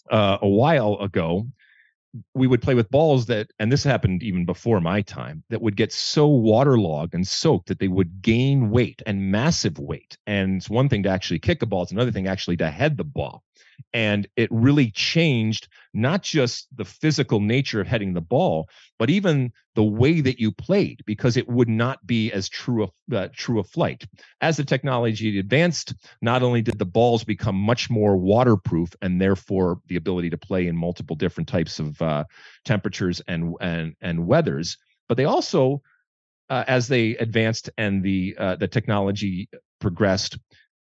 uh, 0.09 0.37
a 0.41 0.47
while 0.47 0.97
ago 0.99 1.47
we 2.35 2.47
would 2.47 2.61
play 2.61 2.75
with 2.75 2.91
balls 2.91 3.25
that 3.25 3.49
and 3.59 3.71
this 3.71 3.83
happened 3.83 4.21
even 4.21 4.45
before 4.45 4.79
my 4.79 5.01
time 5.01 5.43
that 5.49 5.61
would 5.61 5.75
get 5.75 5.91
so 5.91 6.27
waterlogged 6.27 7.15
and 7.15 7.27
soaked 7.27 7.67
that 7.67 7.79
they 7.79 7.87
would 7.87 8.21
gain 8.21 8.69
weight 8.69 9.01
and 9.05 9.31
massive 9.31 9.79
weight. 9.79 10.17
And 10.27 10.57
it's 10.57 10.69
one 10.69 10.89
thing 10.89 11.03
to 11.03 11.09
actually 11.09 11.39
kick 11.39 11.61
a 11.61 11.65
ball 11.65 11.83
it's 11.83 11.91
another 11.91 12.11
thing 12.11 12.27
actually 12.27 12.57
to 12.57 12.69
head 12.69 12.97
the 12.97 13.03
ball 13.03 13.43
And 13.93 14.27
it 14.35 14.49
really 14.51 14.91
changed 14.91 15.67
not 15.93 16.23
just 16.23 16.67
the 16.75 16.85
physical 16.85 17.39
nature 17.39 17.79
of 17.79 17.87
heading 17.87 18.13
the 18.13 18.21
ball, 18.21 18.67
but 18.97 19.09
even 19.09 19.51
the 19.75 19.83
way 19.83 20.21
that 20.21 20.39
you 20.39 20.51
played, 20.51 21.03
because 21.05 21.37
it 21.37 21.47
would 21.47 21.69
not 21.69 22.05
be 22.05 22.31
as 22.31 22.49
true 22.49 22.83
a 22.83 23.15
uh, 23.15 23.27
true 23.33 23.59
a 23.59 23.63
flight. 23.63 24.05
As 24.41 24.57
the 24.57 24.63
technology 24.63 25.39
advanced, 25.39 25.93
not 26.21 26.43
only 26.43 26.61
did 26.61 26.79
the 26.79 26.85
balls 26.85 27.23
become 27.23 27.55
much 27.55 27.89
more 27.89 28.17
waterproof, 28.17 28.89
and 29.01 29.21
therefore 29.21 29.79
the 29.87 29.95
ability 29.95 30.29
to 30.31 30.37
play 30.37 30.67
in 30.67 30.75
multiple 30.75 31.15
different 31.15 31.47
types 31.47 31.79
of 31.79 32.01
uh, 32.01 32.23
temperatures 32.65 33.21
and 33.27 33.53
and 33.61 33.95
and 34.01 34.25
weathers, 34.27 34.77
but 35.07 35.17
they 35.17 35.25
also, 35.25 35.81
uh, 36.49 36.63
as 36.67 36.87
they 36.87 37.15
advanced 37.17 37.69
and 37.77 38.03
the 38.03 38.35
uh, 38.37 38.55
the 38.55 38.67
technology 38.67 39.49
progressed, 39.79 40.37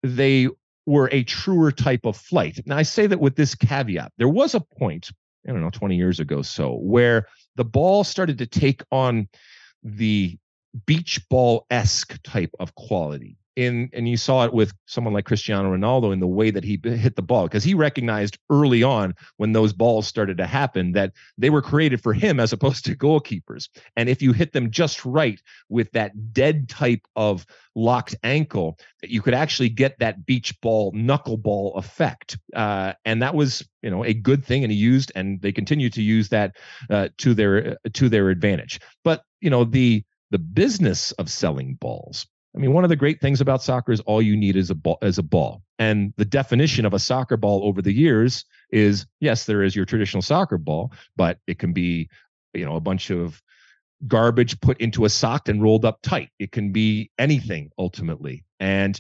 they 0.02 0.48
were 0.86 1.10
a 1.12 1.24
truer 1.24 1.72
type 1.72 2.06
of 2.06 2.18
flight. 2.18 2.62
Now, 2.66 2.78
I 2.78 2.84
say 2.84 3.08
that 3.08 3.20
with 3.20 3.36
this 3.36 3.56
caveat. 3.56 4.12
There 4.18 4.30
was 4.30 4.56
a 4.56 4.60
point, 4.60 5.12
I 5.48 5.52
don't 5.52 5.62
know, 5.62 5.70
20 5.70 5.96
years 5.96 6.20
ago, 6.20 6.42
so, 6.42 6.76
where 6.76 7.28
the 7.56 7.66
ball 7.66 8.04
started 8.04 8.38
to 8.40 8.46
take 8.46 8.84
on 8.92 9.28
the 9.84 10.38
beach 10.86 11.22
ball 11.30 11.66
esque 11.70 12.22
type 12.24 12.52
of 12.60 12.74
quality 12.76 13.38
in 13.56 13.90
and 13.94 14.08
you 14.08 14.18
saw 14.18 14.46
it 14.46 14.54
with 14.54 14.74
someone 14.86 15.14
like 15.14 15.26
Cristiano 15.26 15.76
Ronaldo 15.76 16.14
in 16.14 16.20
the 16.20 16.28
way 16.28 16.52
that 16.52 16.64
he 16.64 16.80
hit 16.84 17.16
the 17.16 17.22
ball 17.22 17.44
because 17.44 17.64
he 17.64 17.74
recognized 17.74 18.38
early 18.50 18.84
on 18.84 19.16
when 19.38 19.52
those 19.52 19.74
balls 19.74 20.08
started 20.08 20.38
to 20.38 20.46
happen 20.46 20.92
that 20.94 21.14
they 21.38 21.50
were 21.50 21.62
created 21.62 22.02
for 22.02 22.14
him 22.14 22.40
as 22.40 22.54
opposed 22.54 22.86
to 22.86 22.96
goalkeepers. 22.96 23.70
And 23.96 24.10
if 24.10 24.22
you 24.22 24.34
hit 24.34 24.54
them 24.54 24.72
just 24.72 25.06
right 25.06 25.42
with 25.70 25.92
that 25.92 26.34
dead 26.34 26.70
type 26.70 27.02
of 27.16 27.46
locked 27.76 28.16
ankle 28.24 28.78
that 29.02 29.10
you 29.10 29.22
could 29.22 29.34
actually 29.34 29.70
get 29.70 29.98
that 30.00 30.26
beach 30.26 30.60
ball 30.62 30.92
knuckleball 30.94 31.78
effect. 31.78 32.38
Uh, 32.56 32.94
and 33.06 33.22
that 33.22 33.36
was 33.36 33.68
you 33.82 33.90
know 33.90 34.04
a 34.04 34.14
good 34.14 34.44
thing 34.44 34.64
and 34.64 34.72
he 34.72 34.78
used 34.78 35.12
and 35.16 35.42
they 35.42 35.52
continue 35.52 35.90
to 35.90 36.02
use 36.02 36.30
that 36.30 36.56
uh, 36.90 37.10
to 37.18 37.34
their 37.34 37.78
to 37.94 38.10
their 38.10 38.30
advantage. 38.30 38.80
But 39.04 39.24
you 39.42 39.50
know 39.50 39.64
the 39.64 40.04
the 40.32 40.40
business 40.40 41.12
of 41.14 41.30
selling 41.30 41.76
balls 41.76 42.26
I 42.56 42.60
mean, 42.60 42.74
one 42.74 42.84
of 42.84 42.90
the 42.90 42.96
great 42.96 43.20
things 43.20 43.42
about 43.42 43.64
soccer 43.64 43.92
is 43.92 44.00
all 44.02 44.22
you 44.22 44.38
need 44.38 44.56
is 44.56 44.70
a 44.70 44.76
ball, 44.76 45.00
is 45.02 45.18
a 45.18 45.24
ball. 45.24 45.64
And 45.80 46.14
the 46.18 46.26
definition 46.26 46.86
of 46.86 46.94
a 46.94 47.00
soccer 47.00 47.36
ball 47.36 47.64
over 47.64 47.82
the 47.82 47.94
years 47.94 48.46
is 48.72 49.06
yes, 49.20 49.46
there 49.46 49.64
is 49.64 49.76
your 49.76 49.86
traditional 49.86 50.22
soccer 50.22 50.58
ball, 50.58 50.94
but 51.16 51.40
it 51.48 51.58
can 51.58 51.74
be, 51.74 52.10
you 52.54 52.66
know, 52.66 52.76
a 52.76 52.82
bunch 52.82 53.10
of 53.10 53.42
garbage 54.08 54.60
put 54.62 54.80
into 54.80 55.06
a 55.06 55.10
sock 55.10 55.50
and 55.50 55.64
rolled 55.64 55.86
up 55.86 56.00
tight. 56.04 56.30
It 56.38 56.52
can 56.52 56.72
be 56.72 57.10
anything 57.18 57.72
ultimately. 57.78 58.44
And 58.60 59.00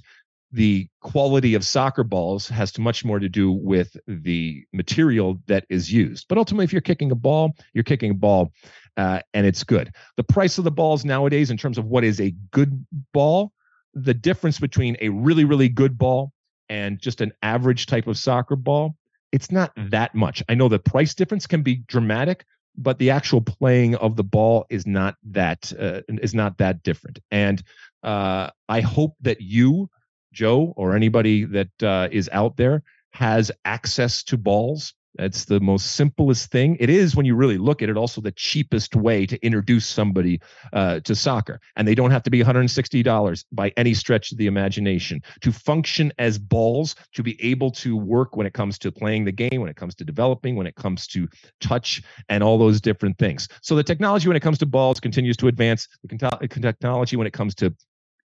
the 0.51 0.87
quality 1.01 1.55
of 1.55 1.65
soccer 1.65 2.03
balls 2.03 2.47
has 2.47 2.77
much 2.77 3.03
more 3.03 3.19
to 3.19 3.27
do 3.27 3.51
with 3.51 3.97
the 4.07 4.63
material 4.71 5.39
that 5.47 5.65
is 5.69 5.91
used. 5.91 6.27
But 6.29 6.37
ultimately, 6.37 6.65
if 6.65 6.71
you're 6.71 6.81
kicking 6.81 7.11
a 7.11 7.15
ball, 7.15 7.53
you're 7.73 7.83
kicking 7.83 8.11
a 8.11 8.15
ball 8.15 8.51
uh, 8.97 9.19
and 9.33 9.45
it's 9.45 9.63
good. 9.63 9.93
The 10.17 10.23
price 10.23 10.57
of 10.57 10.63
the 10.63 10.71
balls 10.71 11.05
nowadays, 11.05 11.49
in 11.49 11.57
terms 11.57 11.77
of 11.77 11.85
what 11.85 12.03
is 12.03 12.19
a 12.19 12.33
good 12.51 12.85
ball, 13.13 13.51
the 13.93 14.13
difference 14.13 14.59
between 14.59 14.97
a 15.01 15.09
really, 15.09 15.45
really 15.45 15.69
good 15.69 15.97
ball 15.97 16.31
and 16.69 16.99
just 16.99 17.21
an 17.21 17.31
average 17.41 17.85
type 17.85 18.07
of 18.07 18.17
soccer 18.17 18.55
ball, 18.55 18.95
it's 19.31 19.51
not 19.51 19.71
that 19.75 20.13
much. 20.13 20.43
I 20.47 20.55
know 20.55 20.69
the 20.69 20.79
price 20.79 21.13
difference 21.13 21.47
can 21.47 21.63
be 21.63 21.77
dramatic, 21.87 22.45
but 22.75 22.99
the 22.99 23.09
actual 23.09 23.41
playing 23.41 23.95
of 23.95 24.15
the 24.15 24.23
ball 24.23 24.65
is 24.69 24.85
not 24.87 25.15
that 25.23 25.71
uh, 25.79 26.01
is 26.07 26.33
not 26.33 26.57
that 26.57 26.83
different. 26.83 27.19
And 27.31 27.61
uh, 28.03 28.49
I 28.69 28.81
hope 28.81 29.15
that 29.21 29.41
you, 29.41 29.89
Joe, 30.31 30.73
or 30.75 30.95
anybody 30.95 31.45
that 31.45 31.83
uh, 31.83 32.09
is 32.11 32.29
out 32.31 32.57
there 32.57 32.83
has 33.11 33.51
access 33.65 34.23
to 34.23 34.37
balls 34.37 34.93
it's 35.19 35.45
the 35.45 35.59
most 35.59 35.91
simplest 35.91 36.51
thing. 36.51 36.77
It 36.79 36.89
is 36.89 37.15
when 37.15 37.25
you 37.25 37.35
really 37.35 37.57
look 37.57 37.81
at 37.81 37.89
it, 37.89 37.97
also 37.97 38.21
the 38.21 38.31
cheapest 38.31 38.95
way 38.95 39.25
to 39.25 39.43
introduce 39.45 39.87
somebody 39.87 40.41
uh, 40.71 40.99
to 41.01 41.15
soccer. 41.15 41.59
And 41.75 41.87
they 41.87 41.95
don't 41.95 42.11
have 42.11 42.23
to 42.23 42.29
be 42.29 42.43
$160 42.43 43.45
by 43.51 43.71
any 43.77 43.93
stretch 43.93 44.31
of 44.31 44.37
the 44.37 44.47
imagination 44.47 45.21
to 45.41 45.51
function 45.51 46.11
as 46.17 46.39
balls, 46.39 46.95
to 47.13 47.23
be 47.23 47.41
able 47.43 47.71
to 47.71 47.95
work 47.95 48.35
when 48.35 48.47
it 48.47 48.53
comes 48.53 48.77
to 48.79 48.91
playing 48.91 49.25
the 49.25 49.31
game, 49.31 49.61
when 49.61 49.69
it 49.69 49.75
comes 49.75 49.95
to 49.95 50.03
developing, 50.03 50.55
when 50.55 50.67
it 50.67 50.75
comes 50.75 51.07
to 51.07 51.27
touch, 51.61 52.01
and 52.29 52.43
all 52.43 52.57
those 52.57 52.81
different 52.81 53.17
things. 53.17 53.47
So 53.61 53.75
the 53.75 53.83
technology 53.83 54.27
when 54.27 54.37
it 54.37 54.41
comes 54.41 54.57
to 54.59 54.65
balls 54.65 54.99
continues 54.99 55.37
to 55.37 55.47
advance. 55.47 55.87
The 56.03 56.17
technology 56.59 57.17
when 57.17 57.27
it 57.27 57.33
comes 57.33 57.55
to 57.55 57.73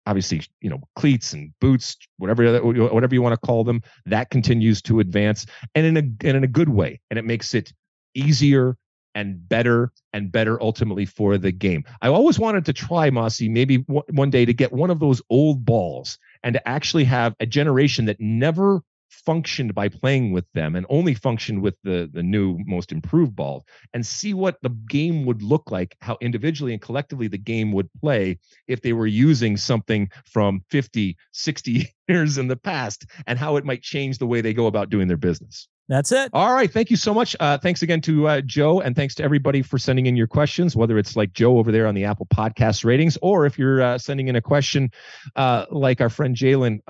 obviously 0.07 0.43
you 0.61 0.69
know 0.69 0.81
cleats 0.97 1.33
and 1.33 1.53
boots 1.61 1.97
whatever 2.19 2.59
whatever 2.63 3.15
you 3.15 3.23
want 3.23 3.33
to 3.33 3.47
call 3.47 3.65
them 3.65 3.83
that 4.07 4.31
continues 4.31 4.83
to 4.83 5.01
advance 5.01 5.47
and 5.75 5.87
in 5.87 5.97
a 5.97 6.01
and 6.01 6.37
in 6.37 6.45
a 6.45 6.49
good 6.49 6.69
way 6.69 7.01
and 7.11 7.19
it 7.19 7.25
makes 7.25 7.55
it 7.55 7.73
easier 8.15 8.77
and 9.15 9.49
better 9.49 9.93
and 10.13 10.33
better 10.33 10.61
ultimately 10.61 11.07
for 11.07 11.39
the 11.39 11.53
game. 11.53 11.85
I 12.03 12.09
always 12.09 12.39
wanted 12.39 12.65
to 12.67 12.73
try 12.73 13.11
Mossy 13.11 13.49
maybe 13.49 13.79
one 13.87 14.31
day 14.31 14.45
to 14.45 14.53
get 14.53 14.73
one 14.73 14.91
of 14.91 14.99
those 14.99 15.23
old 15.31 15.65
balls 15.65 16.19
and 16.43 16.55
to 16.55 16.69
actually 16.69 17.05
have 17.05 17.35
a 17.41 17.47
generation 17.47 18.07
that 18.07 18.21
never 18.21 18.83
functioned 19.25 19.75
by 19.75 19.89
playing 19.89 20.33
with 20.33 20.45
them 20.53 20.75
and 20.75 20.87
only 20.89 21.15
functioned 21.15 21.63
with 21.63 21.75
the 21.83 22.11
the 22.13 22.23
new 22.23 22.59
most 22.67 22.93
improved 22.93 23.35
ball 23.35 23.65
and 23.93 24.05
see 24.05 24.35
what 24.35 24.61
the 24.63 24.71
game 24.89 25.25
would 25.25 25.43
look 25.43 25.71
like 25.71 25.97
how 26.01 26.17
individually 26.21 26.73
and 26.73 26.83
collectively 26.83 27.29
the 27.29 27.39
game 27.39 27.73
would 27.73 27.89
play 28.01 28.39
if 28.67 28.81
they 28.83 28.93
were 28.93 29.07
using 29.07 29.57
something 29.57 30.11
from 30.27 30.63
50 30.71 31.17
60 31.33 31.95
years 32.09 32.39
in 32.39 32.49
the 32.49 32.57
past 32.57 33.07
and 33.27 33.39
how 33.39 33.57
it 33.57 33.65
might 33.65 33.83
change 33.83 34.19
the 34.19 34.27
way 34.27 34.41
they 34.41 34.55
go 34.55 34.67
about 34.67 34.91
doing 34.91 35.09
their 35.09 35.17
business 35.17 35.69
that's 35.89 36.13
it. 36.13 36.31
All 36.33 36.55
right. 36.55 36.73
Thank 36.73 36.91
you 36.91 36.97
so 36.97 37.13
much. 37.13 37.37
Uh, 37.39 37.59
thanks 37.59 37.83
again 37.83 38.01
to 38.03 38.27
uh, 38.27 38.41
Joe, 38.41 38.81
and 38.81 38.97
thanks 38.97 39.15
to 39.17 39.23
everybody 39.23 39.61
for 39.61 39.79
sending 39.79 40.07
in 40.07 40.17
your 40.17 40.27
questions, 40.27 40.75
whether 40.75 40.97
it's 40.97 41.15
like 41.15 41.35
Joe 41.35 41.59
over 41.59 41.71
there 41.71 41.87
on 41.87 41.95
the 41.95 42.05
Apple 42.05 42.27
Podcast 42.27 42.85
ratings, 42.87 43.19
or 43.21 43.45
if 43.45 43.59
you're 43.59 43.83
uh, 43.83 43.99
sending 43.99 44.29
in 44.29 44.37
a 44.37 44.41
question 44.41 44.91
uh, 45.37 45.67
like 45.71 46.01
our 46.01 46.09
friend 46.09 46.35
Jalen 46.35 46.81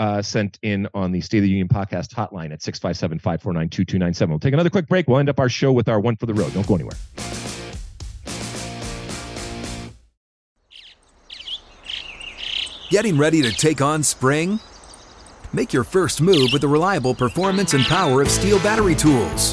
uh, 0.00 0.22
sent 0.22 0.58
in 0.62 0.88
on 0.94 1.12
the 1.12 1.20
State 1.20 1.38
of 1.38 1.42
the 1.42 1.50
Union 1.50 1.68
podcast 1.68 2.08
hotline 2.14 2.52
at 2.52 2.62
657 2.62 3.18
549 3.18 3.68
2297. 3.68 4.30
We'll 4.30 4.40
take 4.40 4.54
another 4.54 4.70
quick 4.70 4.88
break. 4.88 5.06
We'll 5.06 5.18
end 5.18 5.28
up 5.28 5.38
our 5.38 5.50
show 5.50 5.72
with 5.72 5.88
our 5.88 6.00
one 6.00 6.16
for 6.16 6.24
the 6.24 6.32
road. 6.32 6.54
Don't 6.54 6.66
go 6.66 6.74
anywhere. 6.74 6.96
Getting 12.88 13.18
ready 13.18 13.42
to 13.42 13.52
take 13.52 13.82
on 13.82 14.02
spring? 14.02 14.58
Make 15.52 15.72
your 15.72 15.84
first 15.84 16.22
move 16.22 16.48
with 16.52 16.62
the 16.62 16.68
reliable 16.68 17.14
performance 17.14 17.74
and 17.74 17.84
power 17.84 18.22
of 18.22 18.28
STIHL 18.28 18.62
battery 18.62 18.94
tools. 18.94 19.52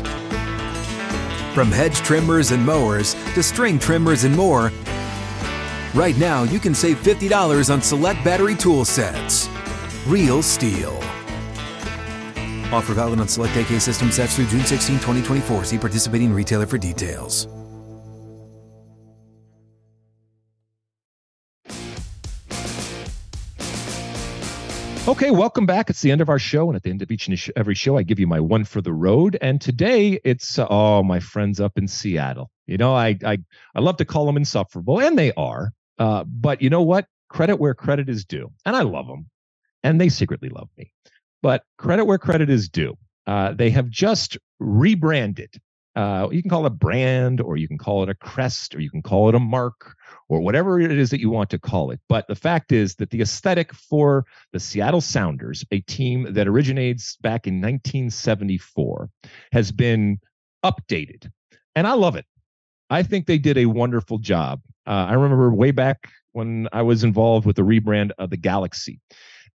From 1.53 1.71
hedge 1.71 1.97
trimmers 1.97 2.51
and 2.51 2.65
mowers 2.65 3.15
to 3.33 3.43
string 3.43 3.77
trimmers 3.79 4.23
and 4.23 4.35
more, 4.35 4.71
right 5.93 6.17
now 6.17 6.43
you 6.43 6.59
can 6.59 6.73
save 6.73 6.97
$50 7.01 7.73
on 7.73 7.81
select 7.81 8.23
battery 8.23 8.55
tool 8.55 8.85
sets. 8.85 9.49
Real 10.07 10.41
STIHL. 10.41 10.95
Offer 12.71 12.93
valid 12.93 13.19
on 13.19 13.27
select 13.27 13.57
AK 13.57 13.81
system 13.81 14.09
sets 14.09 14.37
through 14.37 14.47
June 14.47 14.63
16, 14.63 14.95
2024. 14.99 15.65
See 15.65 15.77
participating 15.77 16.31
retailer 16.31 16.65
for 16.65 16.77
details. 16.77 17.49
Okay, 25.09 25.29
welcome 25.29 25.65
back. 25.65 25.89
It's 25.89 25.99
the 25.99 26.11
end 26.11 26.21
of 26.21 26.29
our 26.29 26.39
show, 26.39 26.69
and 26.69 26.77
at 26.77 26.83
the 26.83 26.89
end 26.89 27.01
of 27.01 27.11
each 27.11 27.27
and 27.27 27.37
every 27.57 27.75
show, 27.75 27.97
I 27.97 28.03
give 28.03 28.17
you 28.17 28.27
my 28.27 28.39
one 28.39 28.63
for 28.63 28.81
the 28.81 28.93
road. 28.93 29.37
And 29.41 29.59
today, 29.59 30.21
it's 30.23 30.57
uh, 30.57 30.67
oh, 30.69 31.03
my 31.03 31.19
friends 31.19 31.59
up 31.59 31.77
in 31.77 31.89
Seattle. 31.89 32.49
You 32.65 32.77
know, 32.77 32.95
I 32.95 33.17
I 33.25 33.39
I 33.75 33.81
love 33.81 33.97
to 33.97 34.05
call 34.05 34.25
them 34.25 34.37
insufferable, 34.37 35.01
and 35.01 35.19
they 35.19 35.33
are. 35.33 35.73
Uh, 35.99 36.23
but 36.23 36.61
you 36.61 36.69
know 36.69 36.83
what? 36.83 37.07
Credit 37.27 37.57
where 37.57 37.73
credit 37.73 38.07
is 38.07 38.23
due, 38.23 38.53
and 38.65 38.73
I 38.73 38.83
love 38.83 39.07
them 39.07 39.29
and 39.83 39.99
they 39.99 40.09
secretly 40.09 40.49
love 40.49 40.69
me. 40.77 40.91
But 41.41 41.63
credit 41.77 42.05
where 42.05 42.17
credit 42.17 42.49
is 42.49 42.69
due. 42.69 42.97
Uh, 43.25 43.53
they 43.53 43.69
have 43.69 43.89
just 43.89 44.37
rebranded. 44.59 45.59
Uh, 45.95 46.29
you 46.31 46.41
can 46.41 46.49
call 46.49 46.63
it 46.63 46.67
a 46.67 46.71
brand, 46.71 47.41
or 47.41 47.57
you 47.57 47.67
can 47.67 47.77
call 47.77 48.03
it 48.03 48.09
a 48.09 48.13
crest, 48.13 48.75
or 48.75 48.79
you 48.79 48.89
can 48.89 49.01
call 49.01 49.29
it 49.29 49.35
a 49.35 49.39
mark, 49.39 49.95
or 50.29 50.39
whatever 50.39 50.79
it 50.79 50.91
is 50.91 51.09
that 51.09 51.19
you 51.19 51.29
want 51.29 51.49
to 51.49 51.57
call 51.57 51.89
it. 51.89 51.99
But 52.07 52.27
the 52.27 52.35
fact 52.35 52.71
is 52.71 52.95
that 52.95 53.09
the 53.09 53.21
aesthetic 53.21 53.73
for 53.73 54.25
the 54.53 54.59
Seattle 54.59 55.01
Sounders, 55.01 55.65
a 55.71 55.79
team 55.81 56.33
that 56.33 56.47
originates 56.47 57.17
back 57.17 57.47
in 57.47 57.55
1974, 57.55 59.09
has 59.51 59.71
been 59.71 60.19
updated. 60.63 61.31
And 61.75 61.87
I 61.87 61.93
love 61.93 62.15
it. 62.15 62.25
I 62.89 63.03
think 63.03 63.25
they 63.25 63.39
did 63.39 63.57
a 63.57 63.65
wonderful 63.65 64.19
job. 64.19 64.61
Uh, 64.85 65.07
I 65.09 65.13
remember 65.13 65.51
way 65.51 65.71
back 65.71 66.11
when 66.31 66.67
I 66.71 66.83
was 66.83 67.03
involved 67.03 67.45
with 67.45 67.55
the 67.55 67.63
rebrand 67.63 68.11
of 68.19 68.29
the 68.29 68.37
Galaxy. 68.37 68.99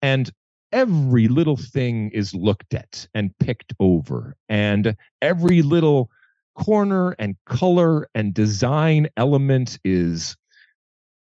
And 0.02 0.30
every 0.72 1.28
little 1.28 1.56
thing 1.56 2.10
is 2.12 2.34
looked 2.34 2.74
at 2.74 3.06
and 3.14 3.36
picked 3.40 3.74
over, 3.80 4.36
and 4.48 4.96
every 5.22 5.62
little 5.62 6.10
corner 6.56 7.12
and 7.18 7.36
color 7.46 8.08
and 8.14 8.34
design 8.34 9.08
element 9.16 9.78
is 9.84 10.36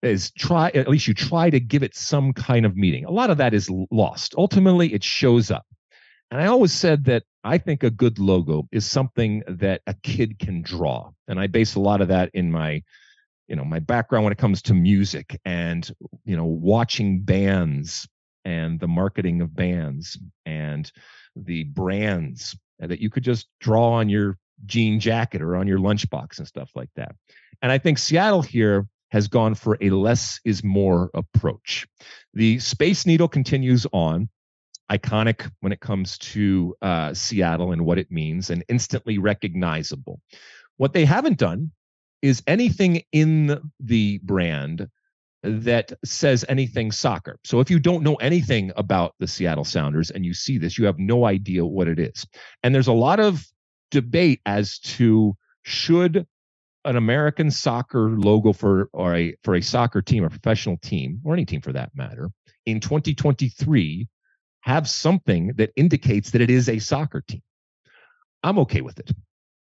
is 0.02 0.30
try 0.32 0.70
at 0.74 0.88
least 0.88 1.08
you 1.08 1.14
try 1.14 1.50
to 1.50 1.60
give 1.60 1.82
it 1.82 1.96
some 1.96 2.32
kind 2.32 2.66
of 2.66 2.76
meaning 2.76 3.04
a 3.04 3.10
lot 3.10 3.30
of 3.30 3.38
that 3.38 3.54
is 3.54 3.70
lost 3.90 4.34
ultimately 4.38 4.94
it 4.94 5.02
shows 5.04 5.50
up 5.50 5.66
And 6.30 6.40
I 6.40 6.46
always 6.46 6.72
said 6.72 7.04
that 7.06 7.24
I 7.44 7.58
think 7.58 7.84
a 7.84 7.90
good 7.90 8.18
logo 8.18 8.68
is 8.72 8.86
something 8.86 9.42
that 9.48 9.82
a 9.86 9.94
kid 10.02 10.38
can 10.40 10.62
draw. 10.62 11.12
And 11.28 11.40
I 11.40 11.48
base 11.48 11.76
a 11.76 11.80
lot 11.80 12.02
of 12.02 12.08
that 12.08 12.30
in 12.34 12.52
my 12.52 12.82
you 13.48 13.56
know 13.56 13.64
my 13.64 13.80
background 13.80 14.24
when 14.24 14.32
it 14.32 14.38
comes 14.38 14.62
to 14.62 14.74
music 14.74 15.40
and 15.44 15.90
you 16.24 16.36
know 16.36 16.46
watching 16.46 17.22
bands 17.22 18.08
and 18.46 18.78
the 18.78 18.88
marketing 18.88 19.40
of 19.40 19.54
bands 19.54 20.16
and 20.46 20.90
the 21.34 21.64
brands 21.64 22.56
that 22.78 23.00
you 23.00 23.10
could 23.10 23.24
just 23.24 23.48
draw 23.60 23.94
on 23.94 24.08
your 24.08 24.38
jean 24.64 25.00
jacket 25.00 25.42
or 25.42 25.56
on 25.56 25.66
your 25.66 25.80
lunchbox 25.80 26.38
and 26.38 26.46
stuff 26.46 26.70
like 26.76 26.88
that. 26.94 27.16
And 27.60 27.72
I 27.72 27.78
think 27.78 27.98
Seattle 27.98 28.42
here 28.42 28.86
has 29.10 29.26
gone 29.26 29.56
for 29.56 29.76
a 29.80 29.90
less 29.90 30.40
is 30.44 30.62
more 30.62 31.10
approach. 31.12 31.88
The 32.34 32.60
Space 32.60 33.04
Needle 33.04 33.28
continues 33.28 33.84
on, 33.92 34.28
iconic 34.90 35.50
when 35.60 35.72
it 35.72 35.80
comes 35.80 36.16
to 36.18 36.76
uh, 36.80 37.14
Seattle 37.14 37.72
and 37.72 37.84
what 37.84 37.98
it 37.98 38.12
means, 38.12 38.50
and 38.50 38.64
instantly 38.68 39.18
recognizable. 39.18 40.20
What 40.76 40.92
they 40.92 41.04
haven't 41.04 41.38
done 41.38 41.72
is 42.22 42.44
anything 42.46 43.02
in 43.10 43.60
the 43.80 44.20
brand 44.22 44.88
that 45.42 45.92
says 46.04 46.44
anything 46.48 46.90
soccer. 46.90 47.38
So 47.44 47.60
if 47.60 47.70
you 47.70 47.78
don't 47.78 48.02
know 48.02 48.16
anything 48.16 48.72
about 48.76 49.14
the 49.18 49.28
Seattle 49.28 49.64
Sounders 49.64 50.10
and 50.10 50.24
you 50.24 50.34
see 50.34 50.58
this, 50.58 50.78
you 50.78 50.86
have 50.86 50.98
no 50.98 51.24
idea 51.24 51.64
what 51.64 51.88
it 51.88 51.98
is. 51.98 52.26
And 52.62 52.74
there's 52.74 52.88
a 52.88 52.92
lot 52.92 53.20
of 53.20 53.46
debate 53.90 54.40
as 54.46 54.78
to 54.80 55.36
should 55.62 56.26
an 56.84 56.96
American 56.96 57.50
soccer 57.50 58.10
logo 58.10 58.52
for 58.52 58.88
or 58.92 59.14
a 59.14 59.36
for 59.42 59.56
a 59.56 59.60
soccer 59.60 60.00
team, 60.00 60.24
a 60.24 60.30
professional 60.30 60.76
team, 60.78 61.20
or 61.24 61.34
any 61.34 61.44
team 61.44 61.60
for 61.60 61.72
that 61.72 61.90
matter, 61.94 62.30
in 62.64 62.80
2023 62.80 64.08
have 64.60 64.88
something 64.88 65.52
that 65.56 65.70
indicates 65.76 66.30
that 66.30 66.40
it 66.40 66.50
is 66.50 66.68
a 66.68 66.78
soccer 66.78 67.20
team. 67.20 67.42
I'm 68.42 68.58
okay 68.60 68.80
with 68.80 68.98
it. 68.98 69.12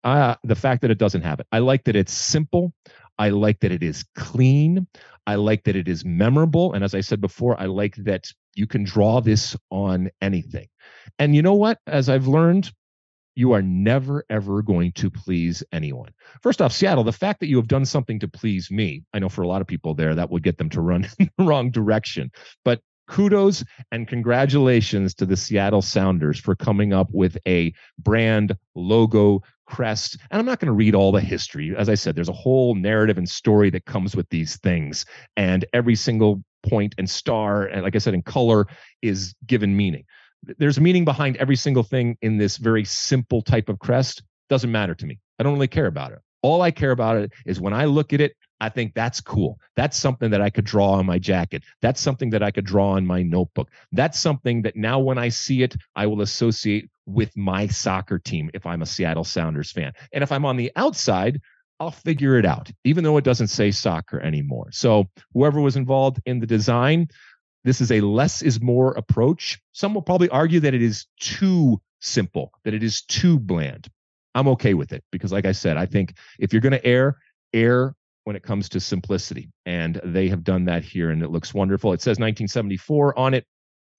Uh, 0.03 0.35
the 0.43 0.55
fact 0.55 0.81
that 0.81 0.91
it 0.91 0.97
doesn't 0.97 1.21
have 1.21 1.39
it. 1.39 1.47
I 1.51 1.59
like 1.59 1.83
that 1.85 1.95
it's 1.95 2.13
simple. 2.13 2.73
I 3.17 3.29
like 3.29 3.59
that 3.59 3.71
it 3.71 3.83
is 3.83 4.03
clean. 4.15 4.87
I 5.27 5.35
like 5.35 5.63
that 5.63 5.75
it 5.75 5.87
is 5.87 6.03
memorable. 6.03 6.73
And 6.73 6.83
as 6.83 6.95
I 6.95 7.01
said 7.01 7.21
before, 7.21 7.59
I 7.59 7.65
like 7.65 7.95
that 7.97 8.31
you 8.55 8.67
can 8.67 8.83
draw 8.83 9.21
this 9.21 9.55
on 9.69 10.09
anything. 10.21 10.67
And 11.19 11.35
you 11.35 11.41
know 11.41 11.53
what? 11.53 11.79
As 11.87 12.09
I've 12.09 12.27
learned, 12.27 12.71
you 13.35 13.53
are 13.53 13.61
never, 13.61 14.25
ever 14.29 14.61
going 14.61 14.91
to 14.93 15.09
please 15.09 15.63
anyone. 15.71 16.11
First 16.41 16.61
off, 16.61 16.73
Seattle, 16.73 17.03
the 17.03 17.13
fact 17.13 17.39
that 17.39 17.47
you 17.47 17.55
have 17.57 17.67
done 17.67 17.85
something 17.85 18.19
to 18.19 18.27
please 18.27 18.69
me, 18.69 19.03
I 19.13 19.19
know 19.19 19.29
for 19.29 19.41
a 19.41 19.47
lot 19.47 19.61
of 19.61 19.67
people 19.67 19.93
there, 19.93 20.15
that 20.15 20.29
would 20.29 20.43
get 20.43 20.57
them 20.57 20.69
to 20.71 20.81
run 20.81 21.07
in 21.19 21.29
the 21.37 21.43
wrong 21.43 21.71
direction. 21.71 22.31
But 22.65 22.81
kudos 23.07 23.63
and 23.91 24.07
congratulations 24.07 25.13
to 25.15 25.25
the 25.25 25.37
Seattle 25.37 25.81
Sounders 25.81 26.39
for 26.39 26.55
coming 26.55 26.93
up 26.93 27.09
with 27.11 27.37
a 27.47 27.73
brand 27.97 28.55
logo 28.75 29.41
crest. 29.71 30.17
And 30.29 30.39
I'm 30.39 30.45
not 30.45 30.59
going 30.59 30.67
to 30.67 30.73
read 30.73 30.95
all 30.95 31.11
the 31.11 31.21
history. 31.21 31.75
As 31.75 31.89
I 31.89 31.95
said, 31.95 32.15
there's 32.15 32.29
a 32.29 32.33
whole 32.33 32.75
narrative 32.75 33.17
and 33.17 33.27
story 33.27 33.69
that 33.71 33.85
comes 33.85 34.15
with 34.15 34.29
these 34.29 34.57
things. 34.57 35.05
And 35.37 35.65
every 35.73 35.95
single 35.95 36.43
point 36.63 36.93
and 36.97 37.09
star, 37.09 37.65
and 37.65 37.81
like 37.81 37.95
I 37.95 37.99
said, 37.99 38.13
in 38.13 38.21
color 38.21 38.67
is 39.01 39.33
given 39.47 39.75
meaning 39.75 40.05
there's 40.57 40.79
meaning 40.79 41.05
behind 41.05 41.37
every 41.37 41.55
single 41.55 41.83
thing 41.83 42.17
in 42.21 42.37
this 42.37 42.57
very 42.57 42.85
simple 42.85 43.41
type 43.41 43.69
of 43.69 43.79
crest. 43.79 44.23
Doesn't 44.49 44.71
matter 44.71 44.95
to 44.95 45.05
me. 45.05 45.19
I 45.39 45.43
don't 45.43 45.53
really 45.53 45.67
care 45.67 45.87
about 45.87 46.11
it. 46.11 46.19
All 46.43 46.61
I 46.61 46.71
care 46.71 46.91
about 46.91 47.17
it 47.17 47.31
is 47.45 47.61
when 47.61 47.73
I 47.73 47.85
look 47.85 48.13
at 48.13 48.21
it, 48.21 48.35
I 48.59 48.69
think 48.69 48.93
that's 48.93 49.21
cool. 49.21 49.59
That's 49.75 49.97
something 49.97 50.31
that 50.31 50.41
I 50.41 50.49
could 50.49 50.65
draw 50.65 50.91
on 50.93 51.05
my 51.05 51.19
jacket. 51.19 51.63
That's 51.81 52.01
something 52.01 52.29
that 52.31 52.43
I 52.43 52.51
could 52.51 52.65
draw 52.65 52.91
on 52.91 53.05
my 53.05 53.23
notebook. 53.23 53.69
That's 53.91 54.19
something 54.19 54.61
that 54.63 54.75
now 54.75 54.99
when 54.99 55.17
I 55.17 55.29
see 55.29 55.63
it, 55.63 55.75
I 55.95 56.07
will 56.07 56.21
associate 56.21 56.89
with 57.13 57.35
my 57.35 57.67
soccer 57.67 58.19
team 58.19 58.49
if 58.53 58.65
I'm 58.65 58.81
a 58.81 58.85
Seattle 58.85 59.23
Sounders 59.23 59.71
fan. 59.71 59.93
And 60.11 60.23
if 60.23 60.31
I'm 60.31 60.45
on 60.45 60.57
the 60.57 60.71
outside, 60.75 61.41
I'll 61.79 61.91
figure 61.91 62.37
it 62.37 62.45
out, 62.45 62.71
even 62.83 63.03
though 63.03 63.17
it 63.17 63.23
doesn't 63.23 63.47
say 63.47 63.71
soccer 63.71 64.19
anymore. 64.19 64.69
So 64.71 65.09
whoever 65.33 65.59
was 65.59 65.75
involved 65.75 66.21
in 66.25 66.39
the 66.39 66.47
design, 66.47 67.07
this 67.63 67.81
is 67.81 67.91
a 67.91 68.01
less 68.01 68.41
is 68.41 68.61
more 68.61 68.91
approach. 68.93 69.59
Some 69.71 69.93
will 69.93 70.01
probably 70.01 70.29
argue 70.29 70.59
that 70.59 70.73
it 70.73 70.81
is 70.81 71.07
too 71.19 71.81
simple, 71.99 72.51
that 72.63 72.73
it 72.73 72.83
is 72.83 73.01
too 73.01 73.39
bland. 73.39 73.87
I'm 74.35 74.47
okay 74.49 74.73
with 74.73 74.93
it 74.93 75.03
because, 75.11 75.31
like 75.31 75.45
I 75.45 75.51
said, 75.51 75.77
I 75.77 75.85
think 75.85 76.15
if 76.39 76.53
you're 76.53 76.61
going 76.61 76.71
to 76.71 76.85
err, 76.85 77.17
err 77.53 77.95
when 78.23 78.35
it 78.35 78.43
comes 78.43 78.69
to 78.69 78.79
simplicity. 78.79 79.49
And 79.65 79.99
they 80.03 80.29
have 80.29 80.43
done 80.43 80.65
that 80.65 80.83
here, 80.83 81.09
and 81.09 81.23
it 81.23 81.31
looks 81.31 81.53
wonderful. 81.53 81.93
It 81.93 82.01
says 82.01 82.19
1974 82.19 83.17
on 83.17 83.33
it 83.33 83.45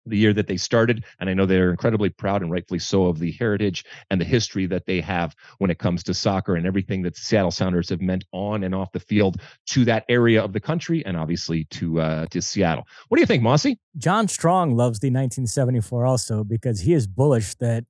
the 0.06 0.16
year 0.16 0.32
that 0.32 0.46
they 0.46 0.56
started. 0.56 1.04
And 1.20 1.30
I 1.30 1.34
know 1.34 1.46
they're 1.46 1.70
incredibly 1.70 2.10
proud 2.10 2.42
and 2.42 2.50
rightfully 2.50 2.78
so 2.78 3.06
of 3.06 3.18
the 3.18 3.32
heritage 3.32 3.84
and 4.10 4.20
the 4.20 4.24
history 4.24 4.66
that 4.66 4.86
they 4.86 5.00
have 5.00 5.34
when 5.58 5.70
it 5.70 5.78
comes 5.78 6.02
to 6.04 6.14
soccer 6.14 6.56
and 6.56 6.66
everything 6.66 7.02
that 7.02 7.16
Seattle 7.16 7.50
Sounders 7.50 7.88
have 7.90 8.00
meant 8.00 8.24
on 8.32 8.64
and 8.64 8.74
off 8.74 8.92
the 8.92 9.00
field 9.00 9.40
to 9.66 9.84
that 9.84 10.04
area 10.08 10.42
of 10.42 10.52
the 10.52 10.60
country 10.60 11.04
and 11.06 11.16
obviously 11.16 11.64
to 11.64 12.00
uh, 12.00 12.26
to 12.26 12.42
Seattle. 12.42 12.86
What 13.08 13.16
do 13.16 13.20
you 13.20 13.26
think, 13.26 13.42
Mossy? 13.42 13.78
John 13.96 14.28
Strong 14.28 14.76
loves 14.76 15.00
the 15.00 15.08
1974 15.08 16.06
also 16.06 16.44
because 16.44 16.80
he 16.80 16.94
is 16.94 17.06
bullish 17.06 17.54
that 17.56 17.84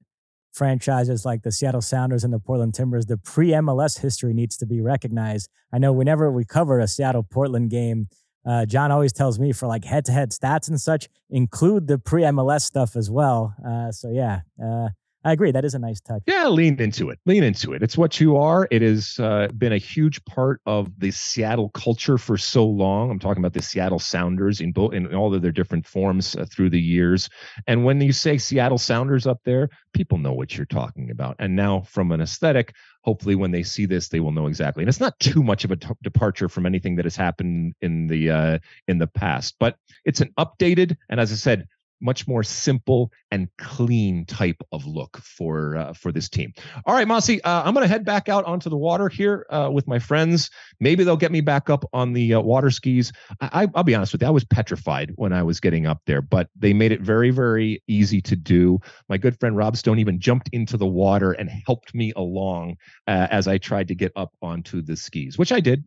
franchises 0.53 1.25
like 1.25 1.43
the 1.43 1.53
Seattle 1.53 1.81
Sounders 1.81 2.25
and 2.25 2.33
the 2.33 2.39
Portland 2.39 2.75
Timbers, 2.75 3.07
the 3.07 3.17
pre 3.17 3.49
MLS 3.49 4.01
history 4.01 4.35
needs 4.35 4.57
to 4.59 4.67
be 4.67 4.81
recognized. 4.81 5.49
I 5.73 5.79
know 5.79 5.93
whenever 5.93 6.31
we 6.31 6.45
cover 6.45 6.79
a 6.79 6.87
Seattle 6.87 7.23
Portland 7.23 7.71
game, 7.71 8.09
uh, 8.45 8.67
John 8.67 8.91
always 8.91 9.13
tells 9.13 9.39
me 9.39 9.53
for 9.53 9.67
like 9.67 9.85
head 9.85 10.05
to 10.07 10.13
head 10.13 10.31
stats 10.31 10.69
and 10.69 10.81
such, 10.81 11.09
include 11.31 11.87
the 11.87 11.99
pre 11.99 12.23
MLS 12.23 12.63
stuff 12.63 12.97
as 12.97 13.11
well. 13.11 13.55
Uh, 13.65 13.93
so 13.93 14.11
yeah, 14.11 14.41
uh, 14.63 14.89
I 15.25 15.33
agree. 15.33 15.53
That 15.53 15.65
is 15.65 15.75
a 15.75 15.79
nice 15.79 16.01
touch. 16.01 16.23
Yeah, 16.27 16.49
lean 16.49 16.81
into 16.81 17.11
it. 17.11 17.21
Lean 17.27 17.45
into 17.45 17.73
it. 17.73 17.83
It's 17.83 17.97
what 17.97 18.19
you 18.19 18.37
are. 18.37 18.67
It 18.73 18.83
has 18.83 19.21
uh, 19.21 19.49
been 19.57 19.73
a 19.73 19.79
huge 19.79 20.25
part 20.25 20.61
of 20.67 20.91
the 20.99 21.13
Seattle 21.13 21.69
culture 21.71 22.19
for 22.19 22.37
so 22.37 22.67
long. 22.67 23.11
I'm 23.11 23.21
talking 23.21 23.41
about 23.41 23.53
the 23.53 23.63
Seattle 23.63 24.01
Sounders 24.01 24.61
in 24.61 24.73
in 24.93 25.15
all 25.15 25.33
of 25.33 25.43
their 25.43 25.53
different 25.53 25.87
forms 25.87 26.35
uh, 26.35 26.45
through 26.51 26.71
the 26.71 26.81
years. 26.81 27.29
And 27.69 27.85
when 27.85 28.01
you 28.01 28.13
say 28.13 28.37
Seattle 28.37 28.79
Sounders 28.79 29.27
up 29.27 29.39
there, 29.45 29.69
people 29.93 30.19
know 30.19 30.33
what 30.33 30.57
you're 30.57 30.67
talking 30.67 31.11
about. 31.11 31.37
And 31.39 31.55
now, 31.55 31.83
from 31.83 32.11
an 32.11 32.21
aesthetic, 32.21 32.75
hopefully 33.03 33.35
when 33.35 33.51
they 33.51 33.63
see 33.63 33.87
this 33.87 34.09
they 34.09 34.21
will 34.21 34.33
know 34.33 34.47
exactly. 34.47 34.83
And 34.83 34.89
it's 34.89 35.01
not 35.01 35.19
too 35.21 35.43
much 35.43 35.65
of 35.65 35.71
a 35.71 35.77
t- 35.77 35.89
departure 36.03 36.49
from 36.49 36.67
anything 36.67 36.97
that 36.97 37.05
has 37.05 37.17
happened 37.17 37.75
in 37.83 38.07
the 38.07 38.31
uh, 38.31 38.59
in 38.89 38.99
the 38.99 39.07
past 39.07 39.57
but 39.59 39.77
it's 40.05 40.21
an 40.21 40.33
updated 40.39 40.97
and 41.09 41.21
as 41.21 41.33
i 41.33 41.35
said 41.35 41.67
much 42.03 42.27
more 42.27 42.43
simple 42.43 43.11
and 43.31 43.49
clean 43.59 44.27
type 44.27 44.61
of 44.73 44.85
look 44.85 45.19
for 45.19 45.77
uh, 45.77 45.93
for 45.93 46.13
this 46.13 46.29
team. 46.29 46.53
All 46.85 46.95
right, 46.95 47.07
Mossy, 47.07 47.43
uh, 47.43 47.63
I'm 47.65 47.75
going 47.75 47.85
to 47.85 47.89
head 47.89 48.05
back 48.05 48.29
out 48.29 48.45
onto 48.45 48.69
the 48.69 48.77
water 48.77 49.09
here 49.09 49.47
uh, 49.51 49.71
with 49.73 49.87
my 49.87 49.99
friends. 49.99 50.51
Maybe 50.81 51.05
they'll 51.05 51.17
get 51.17 51.33
me 51.33 51.41
back 51.41 51.71
up 51.71 51.85
on 51.93 52.13
the 52.13 52.35
uh, 52.35 52.41
water 52.41 52.71
skis. 52.71 53.13
I, 53.41 53.67
will 53.67 53.85
be 53.85 53.95
honest 53.95 54.13
with 54.13 54.23
you, 54.23 54.29
I 54.29 54.31
was 54.31 54.45
petrified 54.45 55.13
when 55.15 55.33
I 55.33 55.43
was 55.43 55.61
getting 55.61 55.87
up 55.87 56.01
there, 56.07 56.21
but 56.21 56.49
they 56.57 56.73
made 56.73 56.93
it 56.93 57.01
very, 57.01 57.31
very 57.31 57.83
easy 57.87 58.21
to 58.23 58.37
do. 58.37 58.81
My 59.09 59.17
good 59.17 59.39
friend 59.39 59.57
Rob 59.57 59.77
Stone 59.77 59.99
even 59.99 60.19
jumped 60.21 60.51
into 60.53 60.77
the 60.77 60.87
water 60.87 61.33
and 61.33 61.49
helped 61.49 61.95
me 61.95 62.13
along 62.17 62.77
uh, 63.07 63.29
as 63.31 63.49
I 63.49 63.59
tried 63.59 63.89
to 63.89 63.95
get 63.95 64.13
up 64.17 64.33
onto 64.43 64.83
the 64.83 64.97
skis, 64.97 65.39
which 65.39 65.53
I 65.53 65.61
did. 65.61 65.85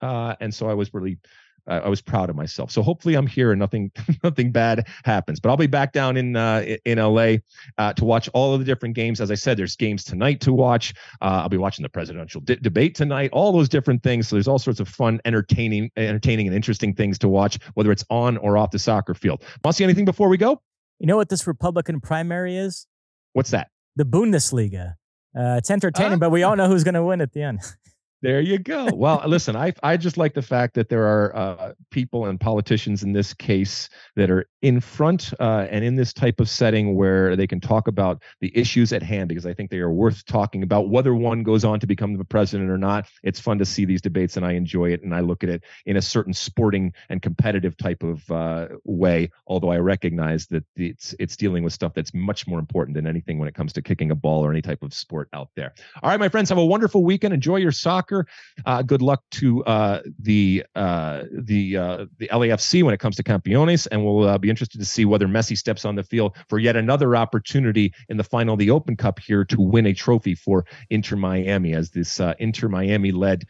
Uh, 0.00 0.34
and 0.40 0.54
so 0.54 0.68
I 0.68 0.74
was 0.74 0.92
really 0.92 1.18
I, 1.66 1.78
I 1.78 1.88
was 1.88 2.00
proud 2.00 2.30
of 2.30 2.36
myself. 2.36 2.70
So 2.70 2.82
hopefully 2.82 3.14
I'm 3.14 3.26
here 3.26 3.52
and 3.52 3.58
nothing 3.58 3.90
nothing 4.24 4.52
bad 4.52 4.86
happens. 5.04 5.40
But 5.40 5.50
I'll 5.50 5.56
be 5.56 5.66
back 5.66 5.92
down 5.92 6.16
in 6.16 6.36
uh, 6.36 6.76
in 6.84 6.98
LA 6.98 7.36
uh, 7.78 7.92
to 7.94 8.04
watch 8.04 8.28
all 8.34 8.54
of 8.54 8.60
the 8.60 8.64
different 8.64 8.94
games. 8.94 9.20
As 9.20 9.30
I 9.30 9.34
said, 9.34 9.56
there's 9.56 9.76
games 9.76 10.04
tonight 10.04 10.40
to 10.42 10.52
watch. 10.52 10.94
Uh, 11.20 11.42
I'll 11.42 11.48
be 11.48 11.56
watching 11.56 11.82
the 11.82 11.88
presidential 11.88 12.40
de- 12.40 12.56
debate 12.56 12.94
tonight. 12.94 13.30
All 13.32 13.52
those 13.52 13.68
different 13.68 14.02
things. 14.02 14.28
So 14.28 14.36
there's 14.36 14.48
all 14.48 14.58
sorts 14.58 14.80
of 14.80 14.88
fun, 14.88 15.20
entertaining, 15.24 15.90
entertaining, 15.96 16.46
and 16.46 16.54
interesting 16.54 16.94
things 16.94 17.18
to 17.18 17.28
watch, 17.28 17.58
whether 17.74 17.92
it's 17.92 18.04
on 18.10 18.36
or 18.38 18.56
off 18.58 18.70
the 18.70 18.78
soccer 18.78 19.14
field. 19.14 19.42
Want 19.64 19.74
to 19.74 19.78
see 19.78 19.84
anything 19.84 20.04
before 20.04 20.28
we 20.28 20.36
go? 20.36 20.60
You 20.98 21.06
know 21.06 21.16
what 21.16 21.28
this 21.28 21.46
Republican 21.46 22.00
primary 22.00 22.56
is? 22.56 22.86
What's 23.32 23.50
that? 23.50 23.68
The 23.96 24.04
Bundesliga. 24.04 24.94
Uh, 25.38 25.56
it's 25.58 25.70
entertaining, 25.70 26.14
uh, 26.14 26.16
but 26.16 26.30
we 26.30 26.42
all 26.42 26.56
know 26.56 26.66
who's 26.66 26.84
going 26.84 26.94
to 26.94 27.04
win 27.04 27.20
at 27.20 27.32
the 27.32 27.42
end. 27.42 27.60
There 28.22 28.40
you 28.40 28.58
go. 28.58 28.88
Well, 28.94 29.22
listen, 29.26 29.56
I 29.56 29.74
I 29.82 29.98
just 29.98 30.16
like 30.16 30.32
the 30.32 30.40
fact 30.40 30.74
that 30.74 30.88
there 30.88 31.04
are 31.04 31.36
uh, 31.36 31.72
people 31.90 32.24
and 32.24 32.40
politicians 32.40 33.02
in 33.02 33.12
this 33.12 33.34
case 33.34 33.90
that 34.14 34.30
are 34.30 34.48
in 34.62 34.80
front 34.80 35.34
uh, 35.38 35.66
and 35.70 35.84
in 35.84 35.96
this 35.96 36.14
type 36.14 36.40
of 36.40 36.48
setting 36.48 36.96
where 36.96 37.36
they 37.36 37.46
can 37.46 37.60
talk 37.60 37.88
about 37.88 38.22
the 38.40 38.50
issues 38.56 38.94
at 38.94 39.02
hand 39.02 39.28
because 39.28 39.44
I 39.44 39.52
think 39.52 39.70
they 39.70 39.80
are 39.80 39.92
worth 39.92 40.24
talking 40.24 40.62
about. 40.62 40.88
Whether 40.88 41.14
one 41.14 41.42
goes 41.42 41.62
on 41.62 41.78
to 41.80 41.86
become 41.86 42.16
the 42.16 42.24
president 42.24 42.70
or 42.70 42.78
not, 42.78 43.06
it's 43.22 43.38
fun 43.38 43.58
to 43.58 43.66
see 43.66 43.84
these 43.84 44.00
debates 44.00 44.38
and 44.38 44.46
I 44.46 44.52
enjoy 44.52 44.92
it 44.92 45.02
and 45.02 45.14
I 45.14 45.20
look 45.20 45.44
at 45.44 45.50
it 45.50 45.64
in 45.84 45.98
a 45.98 46.02
certain 46.02 46.32
sporting 46.32 46.94
and 47.10 47.20
competitive 47.20 47.76
type 47.76 48.02
of 48.02 48.30
uh, 48.30 48.68
way. 48.84 49.30
Although 49.46 49.72
I 49.72 49.78
recognize 49.78 50.46
that 50.46 50.64
it's 50.74 51.14
it's 51.18 51.36
dealing 51.36 51.64
with 51.64 51.74
stuff 51.74 51.92
that's 51.92 52.14
much 52.14 52.46
more 52.46 52.58
important 52.58 52.94
than 52.94 53.06
anything 53.06 53.38
when 53.38 53.46
it 53.46 53.54
comes 53.54 53.74
to 53.74 53.82
kicking 53.82 54.10
a 54.10 54.16
ball 54.16 54.42
or 54.44 54.50
any 54.50 54.62
type 54.62 54.82
of 54.82 54.94
sport 54.94 55.28
out 55.34 55.50
there. 55.54 55.74
All 56.02 56.08
right, 56.08 56.18
my 56.18 56.30
friends, 56.30 56.48
have 56.48 56.56
a 56.56 56.64
wonderful 56.64 57.04
weekend. 57.04 57.34
Enjoy 57.34 57.56
your 57.56 57.72
soccer 57.72 58.05
soccer. 58.06 58.26
Uh, 58.64 58.82
good 58.82 59.02
luck 59.02 59.22
to 59.30 59.64
uh, 59.64 60.02
the 60.20 60.64
uh, 60.74 61.24
the 61.30 61.76
uh, 61.76 62.06
the 62.18 62.28
LAFC 62.28 62.82
when 62.82 62.94
it 62.94 63.00
comes 63.00 63.16
to 63.16 63.22
Campeones, 63.22 63.86
and 63.90 64.04
we'll 64.04 64.26
uh, 64.28 64.38
be 64.38 64.50
interested 64.50 64.78
to 64.78 64.84
see 64.84 65.04
whether 65.04 65.26
Messi 65.26 65.56
steps 65.56 65.84
on 65.84 65.94
the 65.94 66.02
field 66.02 66.36
for 66.48 66.58
yet 66.58 66.76
another 66.76 67.16
opportunity 67.16 67.92
in 68.08 68.16
the 68.16 68.24
final 68.24 68.54
of 68.54 68.58
the 68.58 68.70
Open 68.70 68.96
Cup 68.96 69.18
here 69.18 69.44
to 69.44 69.60
win 69.60 69.86
a 69.86 69.94
trophy 69.94 70.34
for 70.34 70.64
Inter 70.90 71.16
Miami 71.16 71.74
as 71.74 71.90
this 71.90 72.20
uh, 72.20 72.34
Inter 72.38 72.68
Miami 72.68 73.12
led 73.12 73.44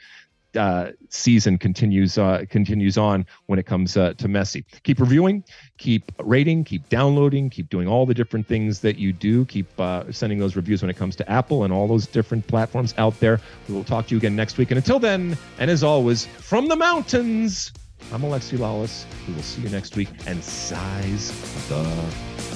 uh, 0.57 0.93
season 1.09 1.59
continues 1.59 2.19
uh, 2.19 2.45
continues 2.49 2.97
on 2.99 3.27
when 3.47 3.59
it 3.59 3.67
comes 3.67 3.97
uh, 3.97 4.15
to 4.15 4.29
Messi. 4.29 4.65
Keep 4.83 5.01
reviewing, 5.01 5.45
keep 5.79 6.11
rating, 6.23 6.65
keep 6.65 6.89
downloading, 6.89 7.51
keep 7.51 7.69
doing 7.69 7.89
all 7.89 8.07
the 8.07 8.15
different 8.15 8.47
things 8.47 8.81
that 8.81 8.97
you 8.99 9.13
do. 9.13 9.45
Keep 9.47 9.79
uh, 9.79 10.11
sending 10.13 10.39
those 10.39 10.57
reviews 10.57 10.83
when 10.83 10.91
it 10.91 10.97
comes 10.97 11.17
to 11.17 11.31
Apple 11.31 11.65
and 11.65 11.73
all 11.73 11.87
those 11.87 12.07
different 12.07 12.47
platforms 12.47 12.95
out 12.99 13.19
there. 13.21 13.41
We 13.69 13.75
will 13.75 13.85
talk 13.85 14.07
to 14.09 14.15
you 14.15 14.19
again 14.19 14.37
next 14.37 14.59
week. 14.59 14.71
And 14.71 14.79
until 14.79 14.99
then, 14.99 15.37
and 15.59 15.71
as 15.71 15.83
always, 15.83 16.27
from 16.27 16.69
the 16.69 16.77
mountains, 16.77 17.73
I'm 18.13 18.23
Alexi 18.23 18.59
Lalas. 18.59 19.05
We 19.27 19.35
will 19.35 19.43
see 19.43 19.63
you 19.63 19.69
next 19.69 19.97
week 19.97 20.09
and 20.27 20.43
size 20.43 21.31
the 21.69 21.83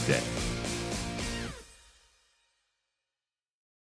day. 0.07 0.40